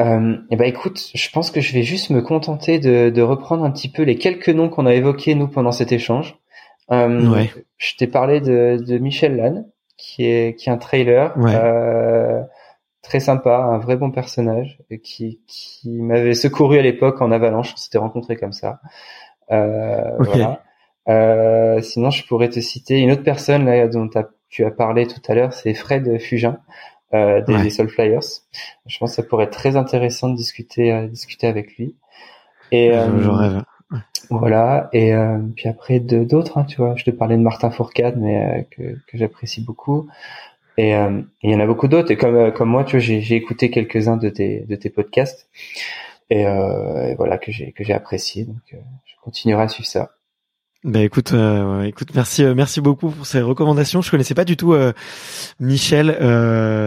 Euh, 0.00 0.36
eh 0.50 0.56
ben 0.56 0.66
écoute, 0.66 1.10
je 1.14 1.30
pense 1.30 1.50
que 1.50 1.60
je 1.60 1.72
vais 1.72 1.82
juste 1.82 2.10
me 2.10 2.20
contenter 2.20 2.78
de, 2.78 3.08
de 3.08 3.22
reprendre 3.22 3.64
un 3.64 3.70
petit 3.70 3.90
peu 3.90 4.02
les 4.02 4.16
quelques 4.16 4.50
noms 4.50 4.68
qu'on 4.68 4.84
a 4.86 4.94
évoqués 4.94 5.34
nous 5.34 5.48
pendant 5.48 5.72
cet 5.72 5.90
échange. 5.90 6.36
Euh, 6.90 7.30
ouais. 7.30 7.50
Je 7.78 7.96
t'ai 7.96 8.06
parlé 8.06 8.40
de, 8.40 8.78
de 8.86 8.98
Michel 8.98 9.36
Lannes, 9.36 9.66
qui 9.96 10.26
est 10.26 10.54
qui 10.58 10.68
est 10.68 10.72
un 10.72 10.76
trailer. 10.76 11.36
Ouais. 11.38 11.54
Euh, 11.54 12.42
très 13.02 13.20
sympa, 13.20 13.56
un 13.56 13.78
vrai 13.78 13.96
bon 13.96 14.10
personnage 14.10 14.78
qui, 15.02 15.40
qui 15.46 16.02
m'avait 16.02 16.34
secouru 16.34 16.78
à 16.78 16.82
l'époque 16.82 17.22
en 17.22 17.30
avalanche. 17.30 17.72
On 17.72 17.76
s'était 17.76 17.98
rencontrés 17.98 18.36
comme 18.36 18.52
ça. 18.52 18.80
Euh, 19.50 20.10
voilà. 20.18 20.62
Euh, 21.08 21.80
sinon, 21.82 22.10
je 22.10 22.26
pourrais 22.26 22.48
te 22.48 22.58
citer 22.60 22.98
une 22.98 23.12
autre 23.12 23.22
personne 23.22 23.64
là 23.64 23.86
dont 23.86 24.10
tu 24.48 24.64
as 24.64 24.70
parlé 24.72 25.06
tout 25.06 25.20
à 25.28 25.34
l'heure, 25.34 25.52
c'est 25.52 25.72
Fred 25.72 26.18
Fugin 26.20 26.58
euh, 27.16 27.40
des, 27.42 27.54
ouais. 27.54 27.70
Soul 27.70 27.88
Flyers. 27.88 28.20
Je 28.86 28.98
pense 28.98 29.10
que 29.10 29.16
ça 29.16 29.22
pourrait 29.22 29.44
être 29.44 29.58
très 29.58 29.76
intéressant 29.76 30.28
de 30.28 30.36
discuter 30.36 30.92
euh, 30.92 31.06
discuter 31.06 31.46
avec 31.46 31.76
lui. 31.76 31.94
Et 32.72 32.92
je 32.92 33.28
rêve. 33.28 33.62
Voilà. 34.30 34.88
Et 34.92 35.14
puis 35.54 35.68
après 35.68 36.00
d'autres, 36.00 36.58
hein, 36.58 36.64
tu 36.64 36.78
vois, 36.78 36.94
je 36.96 37.04
te 37.04 37.10
parlais 37.10 37.36
de 37.36 37.42
Martin 37.42 37.70
Fourcade, 37.70 38.16
mais 38.18 38.66
que, 38.72 38.82
que 39.06 39.16
j'apprécie 39.16 39.62
beaucoup. 39.62 40.08
Et 40.76 40.94
euh, 40.94 41.22
il 41.42 41.50
y 41.50 41.54
en 41.54 41.60
a 41.60 41.66
beaucoup 41.66 41.88
d'autres. 41.88 42.10
Et 42.10 42.16
comme 42.16 42.36
euh, 42.36 42.50
comme 42.50 42.68
moi, 42.68 42.84
tu 42.84 42.96
vois, 42.96 43.00
j'ai 43.00 43.34
écouté 43.34 43.70
quelques-uns 43.70 44.16
de 44.16 44.28
tes 44.28 44.60
de 44.60 44.76
tes 44.76 44.90
podcasts 44.90 45.48
et, 46.30 46.46
euh, 46.46 47.08
et 47.08 47.14
voilà 47.14 47.38
que 47.38 47.52
j'ai 47.52 47.72
que 47.72 47.84
j'ai 47.84 47.94
apprécié. 47.94 48.44
Donc, 48.44 48.56
euh, 48.74 48.78
je 49.04 49.14
continuerai 49.22 49.62
à 49.62 49.68
suivre 49.68 49.88
ça. 49.88 50.10
Bah 50.86 51.02
écoute, 51.02 51.32
euh, 51.32 51.82
écoute, 51.82 52.10
merci, 52.14 52.44
euh, 52.44 52.54
merci 52.54 52.80
beaucoup 52.80 53.10
pour 53.10 53.26
ces 53.26 53.40
recommandations. 53.40 54.02
Je 54.02 54.10
connaissais 54.10 54.34
pas 54.34 54.44
du 54.44 54.56
tout 54.56 54.72
euh, 54.72 54.92
Michel, 55.58 56.06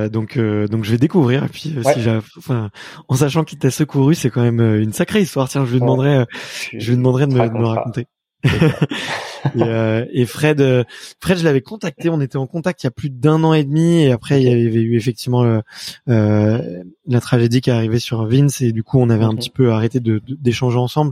donc 0.10 0.40
donc 0.40 0.86
je 0.86 0.92
vais 0.92 0.98
découvrir. 0.98 1.44
Et 1.44 1.50
puis 1.50 1.76
si 1.84 2.02
j'ai, 2.02 2.18
enfin, 2.38 2.70
en 3.10 3.16
sachant 3.16 3.44
qu'il 3.44 3.60
t'a 3.60 3.70
secouru, 3.70 4.16
c'est 4.16 4.30
quand 4.30 4.42
même 4.42 4.62
une 4.62 4.94
sacrée 4.94 5.20
histoire. 5.20 5.50
Tiens, 5.50 5.66
je 5.66 5.74
lui 5.74 5.82
demanderai, 5.82 6.26
je 6.72 6.92
lui 6.92 6.96
demanderai 6.96 7.28
de 7.28 7.34
me, 7.34 7.46
de 7.46 7.54
me 7.54 7.66
raconter. 7.66 8.08
et, 9.56 10.22
et, 10.22 10.26
Fred, 10.26 10.86
Fred, 11.20 11.38
je 11.38 11.44
l'avais 11.44 11.60
contacté. 11.60 12.10
On 12.10 12.22
était 12.22 12.38
en 12.38 12.48
contact 12.48 12.84
il 12.84 12.86
y 12.86 12.88
a 12.88 12.92
plus 12.92 13.10
d'un 13.10 13.44
an 13.44 13.54
et 13.54 13.66
demi, 13.66 14.04
et 14.04 14.14
après 14.14 14.42
il 14.42 14.48
y 14.48 14.50
avait 14.50 14.82
eu 14.82 14.96
effectivement 14.96 15.62
la 16.08 17.20
tragédie 17.20 17.60
qui 17.60 17.70
est 17.70 17.74
arrivée 17.74 18.00
sur 18.00 18.26
Vince, 18.26 18.62
et 18.62 18.72
du 18.72 18.82
coup 18.82 19.02
on 19.02 19.10
avait 19.10 19.26
un 19.26 19.36
petit 19.36 19.50
peu 19.50 19.74
arrêté 19.74 20.00
de 20.00 20.22
d'échanger 20.26 20.78
ensemble. 20.78 21.12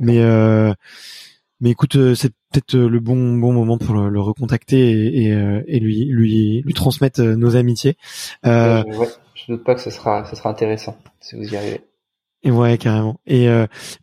Mais 0.00 0.20
mais 1.60 1.70
écoute, 1.70 1.96
euh, 1.96 2.14
c'est 2.14 2.32
peut-être 2.52 2.74
euh, 2.74 2.88
le 2.88 3.00
bon 3.00 3.36
bon 3.36 3.52
moment 3.52 3.78
pour 3.78 3.94
le, 3.94 4.20
recontacter 4.20 4.90
et, 4.90 5.24
et, 5.24 5.32
euh, 5.32 5.62
et, 5.66 5.78
lui 5.80 6.04
lui 6.04 6.62
lui 6.62 6.74
transmettre 6.74 7.22
nos 7.22 7.56
amitiés. 7.56 7.96
Euh, 8.44 8.82
je, 8.92 8.98
ouais, 8.98 9.08
je 9.34 9.52
doute 9.52 9.64
pas 9.64 9.74
que 9.74 9.80
ce 9.80 9.90
sera 9.90 10.24
ce 10.26 10.36
sera 10.36 10.50
intéressant 10.50 10.96
si 11.20 11.36
vous 11.36 11.44
y 11.44 11.56
arrivez. 11.56 11.80
Et 12.42 12.50
ouais, 12.52 12.78
carrément. 12.78 13.18
Et 13.26 13.48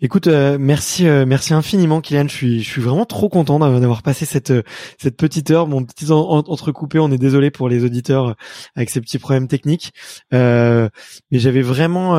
écoute, 0.01 0.27
merci, 0.27 1.05
merci 1.05 1.53
infiniment, 1.53 2.01
Kylian. 2.01 2.27
Je 2.27 2.35
suis, 2.35 2.61
je 2.61 2.69
suis 2.69 2.81
vraiment 2.81 3.05
trop 3.05 3.29
content 3.29 3.57
d'avoir 3.57 4.01
passé 4.01 4.25
cette 4.25 4.51
cette 4.97 5.15
petite 5.15 5.49
heure. 5.49 5.67
Mon 5.67 5.85
petit 5.85 6.11
entrecoupé. 6.11 6.99
On 6.99 7.09
est 7.09 7.17
désolé 7.17 7.51
pour 7.51 7.69
les 7.69 7.85
auditeurs 7.85 8.35
avec 8.75 8.89
ces 8.89 8.99
petits 8.99 9.19
problèmes 9.19 9.47
techniques. 9.47 9.93
mais 10.31 10.89
j'avais 11.31 11.61
vraiment, 11.61 12.13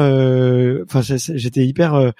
enfin, 0.85 1.03
j'étais 1.03 1.67
hyper 1.67 2.15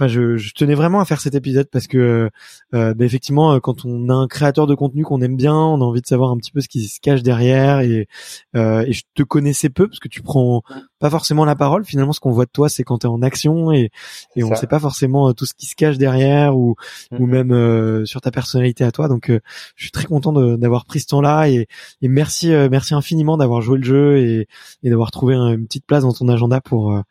enfin 0.00 0.08
je, 0.08 0.52
tenais 0.54 0.74
vraiment 0.74 1.00
à 1.00 1.04
faire 1.04 1.20
cet 1.20 1.34
épisode 1.34 1.68
parce 1.70 1.86
que 1.86 2.30
euh, 2.74 2.94
bah, 2.94 3.04
effectivement 3.04 3.52
euh, 3.52 3.60
quand 3.60 3.84
on 3.84 4.08
a 4.08 4.14
un 4.14 4.28
créateur 4.28 4.66
de 4.66 4.74
contenu 4.74 5.04
qu'on 5.04 5.20
aime 5.20 5.36
bien 5.36 5.54
on 5.54 5.80
a 5.82 5.84
envie 5.84 6.00
de 6.00 6.06
savoir 6.06 6.30
un 6.30 6.38
petit 6.38 6.52
peu 6.52 6.62
ce 6.62 6.68
qui 6.68 6.88
se 6.88 7.00
cache 7.00 7.22
derrière 7.22 7.80
et, 7.80 8.08
euh, 8.56 8.82
et 8.86 8.92
je 8.94 9.02
te 9.14 9.22
connaissais 9.22 9.68
peu 9.68 9.88
parce 9.88 10.00
que 10.00 10.08
tu 10.08 10.22
prends 10.22 10.62
pas 11.00 11.10
forcément 11.10 11.44
la 11.44 11.56
parole 11.56 11.84
finalement 11.84 12.12
ce 12.12 12.20
qu'on 12.20 12.30
voit 12.30 12.44
de 12.44 12.50
toi 12.50 12.68
c'est 12.68 12.84
quand 12.84 12.98
tu 12.98 13.06
es 13.06 13.10
en 13.10 13.22
action 13.22 13.72
et, 13.72 13.90
et 14.36 14.44
on 14.44 14.54
sait 14.54 14.68
pas 14.68 14.78
forcément 14.78 15.28
euh, 15.28 15.32
tout 15.32 15.46
ce 15.46 15.54
qui 15.54 15.66
se 15.66 15.74
cache 15.74 15.98
derrière 15.98 16.56
ou, 16.56 16.76
ou 17.18 17.26
même 17.26 17.52
euh, 17.52 18.04
sur 18.04 18.20
ta 18.20 18.30
personnalité 18.30 18.84
à 18.84 18.92
toi 18.92 19.08
donc 19.08 19.30
je 19.76 19.82
suis 19.82 19.90
très 19.90 20.04
content 20.04 20.32
d'avoir 20.32 20.84
pris 20.84 21.00
ce 21.00 21.06
temps 21.06 21.20
là 21.20 21.48
et, 21.48 21.66
et 22.02 22.08
merci 22.08 22.50
merci 22.70 22.94
infiniment 22.94 23.36
d'avoir 23.36 23.60
joué 23.62 23.78
le 23.78 23.84
jeu 23.84 24.18
et, 24.18 24.46
et 24.82 24.90
d'avoir 24.90 25.10
trouvé 25.10 25.34
une 25.34 25.66
petite 25.66 25.86
place 25.86 26.02
dans 26.02 26.12
ton 26.12 26.28
agenda 26.28 26.60
pour 26.60 27.02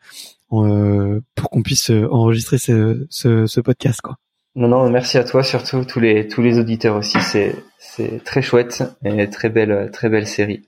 euh, 0.52 1.20
pour 1.36 1.48
qu'on 1.48 1.62
puisse 1.62 1.90
euh, 1.90 2.08
enregistrer 2.10 2.58
ce, 2.58 3.06
ce, 3.08 3.46
ce, 3.46 3.60
podcast 3.60 4.00
quoi. 4.00 4.16
Non 4.56 4.66
non, 4.66 4.90
merci 4.90 5.16
à 5.16 5.22
toi 5.22 5.44
surtout 5.44 5.84
tous 5.84 6.00
les 6.00 6.26
tous 6.26 6.42
les 6.42 6.58
auditeurs 6.58 6.96
aussi, 6.96 7.20
c'est 7.20 7.54
c'est 7.78 8.24
très 8.24 8.42
chouette 8.42 8.82
et 9.04 9.30
très 9.30 9.48
belle 9.48 9.90
très 9.92 10.08
belle 10.08 10.26
série. 10.26 10.62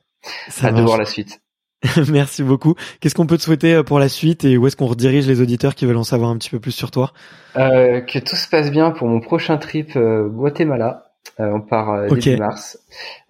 Ça 0.49 0.69
Hâte 0.69 0.77
de 0.77 0.83
voir 0.83 0.99
la 0.99 1.05
suite. 1.05 1.41
Merci 2.11 2.43
beaucoup. 2.43 2.75
Qu'est-ce 3.01 3.15
qu'on 3.15 3.27
peut 3.27 3.37
te 3.37 3.43
souhaiter 3.43 3.75
euh, 3.75 3.83
pour 3.83 3.99
la 3.99 4.09
suite 4.09 4.45
et 4.45 4.57
où 4.57 4.67
est-ce 4.67 4.77
qu'on 4.77 4.87
redirige 4.87 5.27
les 5.27 5.41
auditeurs 5.41 5.75
qui 5.75 5.87
veulent 5.87 5.97
en 5.97 6.05
savoir 6.05 6.31
un 6.31 6.39
petit 6.39 6.51
peu 6.51 6.61
plus 6.61 6.73
sur 6.73 6.91
toi? 6.91 7.13
Euh, 7.57 8.01
Que 8.01 8.19
tout 8.19 8.37
se 8.37 8.49
passe 8.49 8.71
bien 8.71 8.91
pour 8.91 9.09
mon 9.09 9.21
prochain 9.21 9.59
trip 9.59 9.97
Guatemala. 9.97 11.13
on 11.39 11.61
part 11.61 12.09
début 12.09 12.37
mars. 12.37 12.79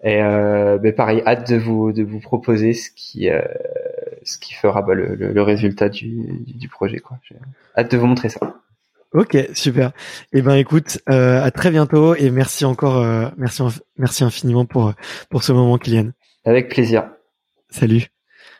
Et 0.03 0.19
ben 0.19 0.93
pareil, 0.95 1.23
hâte 1.25 1.49
de 1.49 1.57
vous 1.57 1.91
de 1.91 2.03
vous 2.03 2.19
proposer 2.19 2.73
ce 2.73 2.89
qui 2.95 3.27
ce 4.23 4.37
qui 4.37 4.53
fera 4.53 4.81
bah, 4.81 4.93
le, 4.93 5.15
le, 5.15 5.41
résultat 5.41 5.89
du, 5.89 6.43
du 6.47 6.69
projet. 6.69 6.99
Quoi. 6.99 7.17
J'ai 7.23 7.35
hâte 7.77 7.91
de 7.91 7.97
vous 7.97 8.07
montrer 8.07 8.29
ça. 8.29 8.39
Ok, 9.13 9.37
super. 9.53 9.91
Eh 10.33 10.41
ben, 10.41 10.55
écoute, 10.55 10.97
euh, 11.09 11.43
à 11.43 11.51
très 11.51 11.69
bientôt 11.69 12.15
et 12.15 12.31
merci 12.31 12.65
encore, 12.65 12.97
euh, 12.97 13.29
merci, 13.37 13.61
merci 13.97 14.23
infiniment 14.23 14.65
pour 14.65 14.93
pour 15.29 15.43
ce 15.43 15.51
moment, 15.51 15.77
Kylian. 15.77 16.11
Avec 16.45 16.69
plaisir. 16.69 17.09
Salut. 17.69 18.12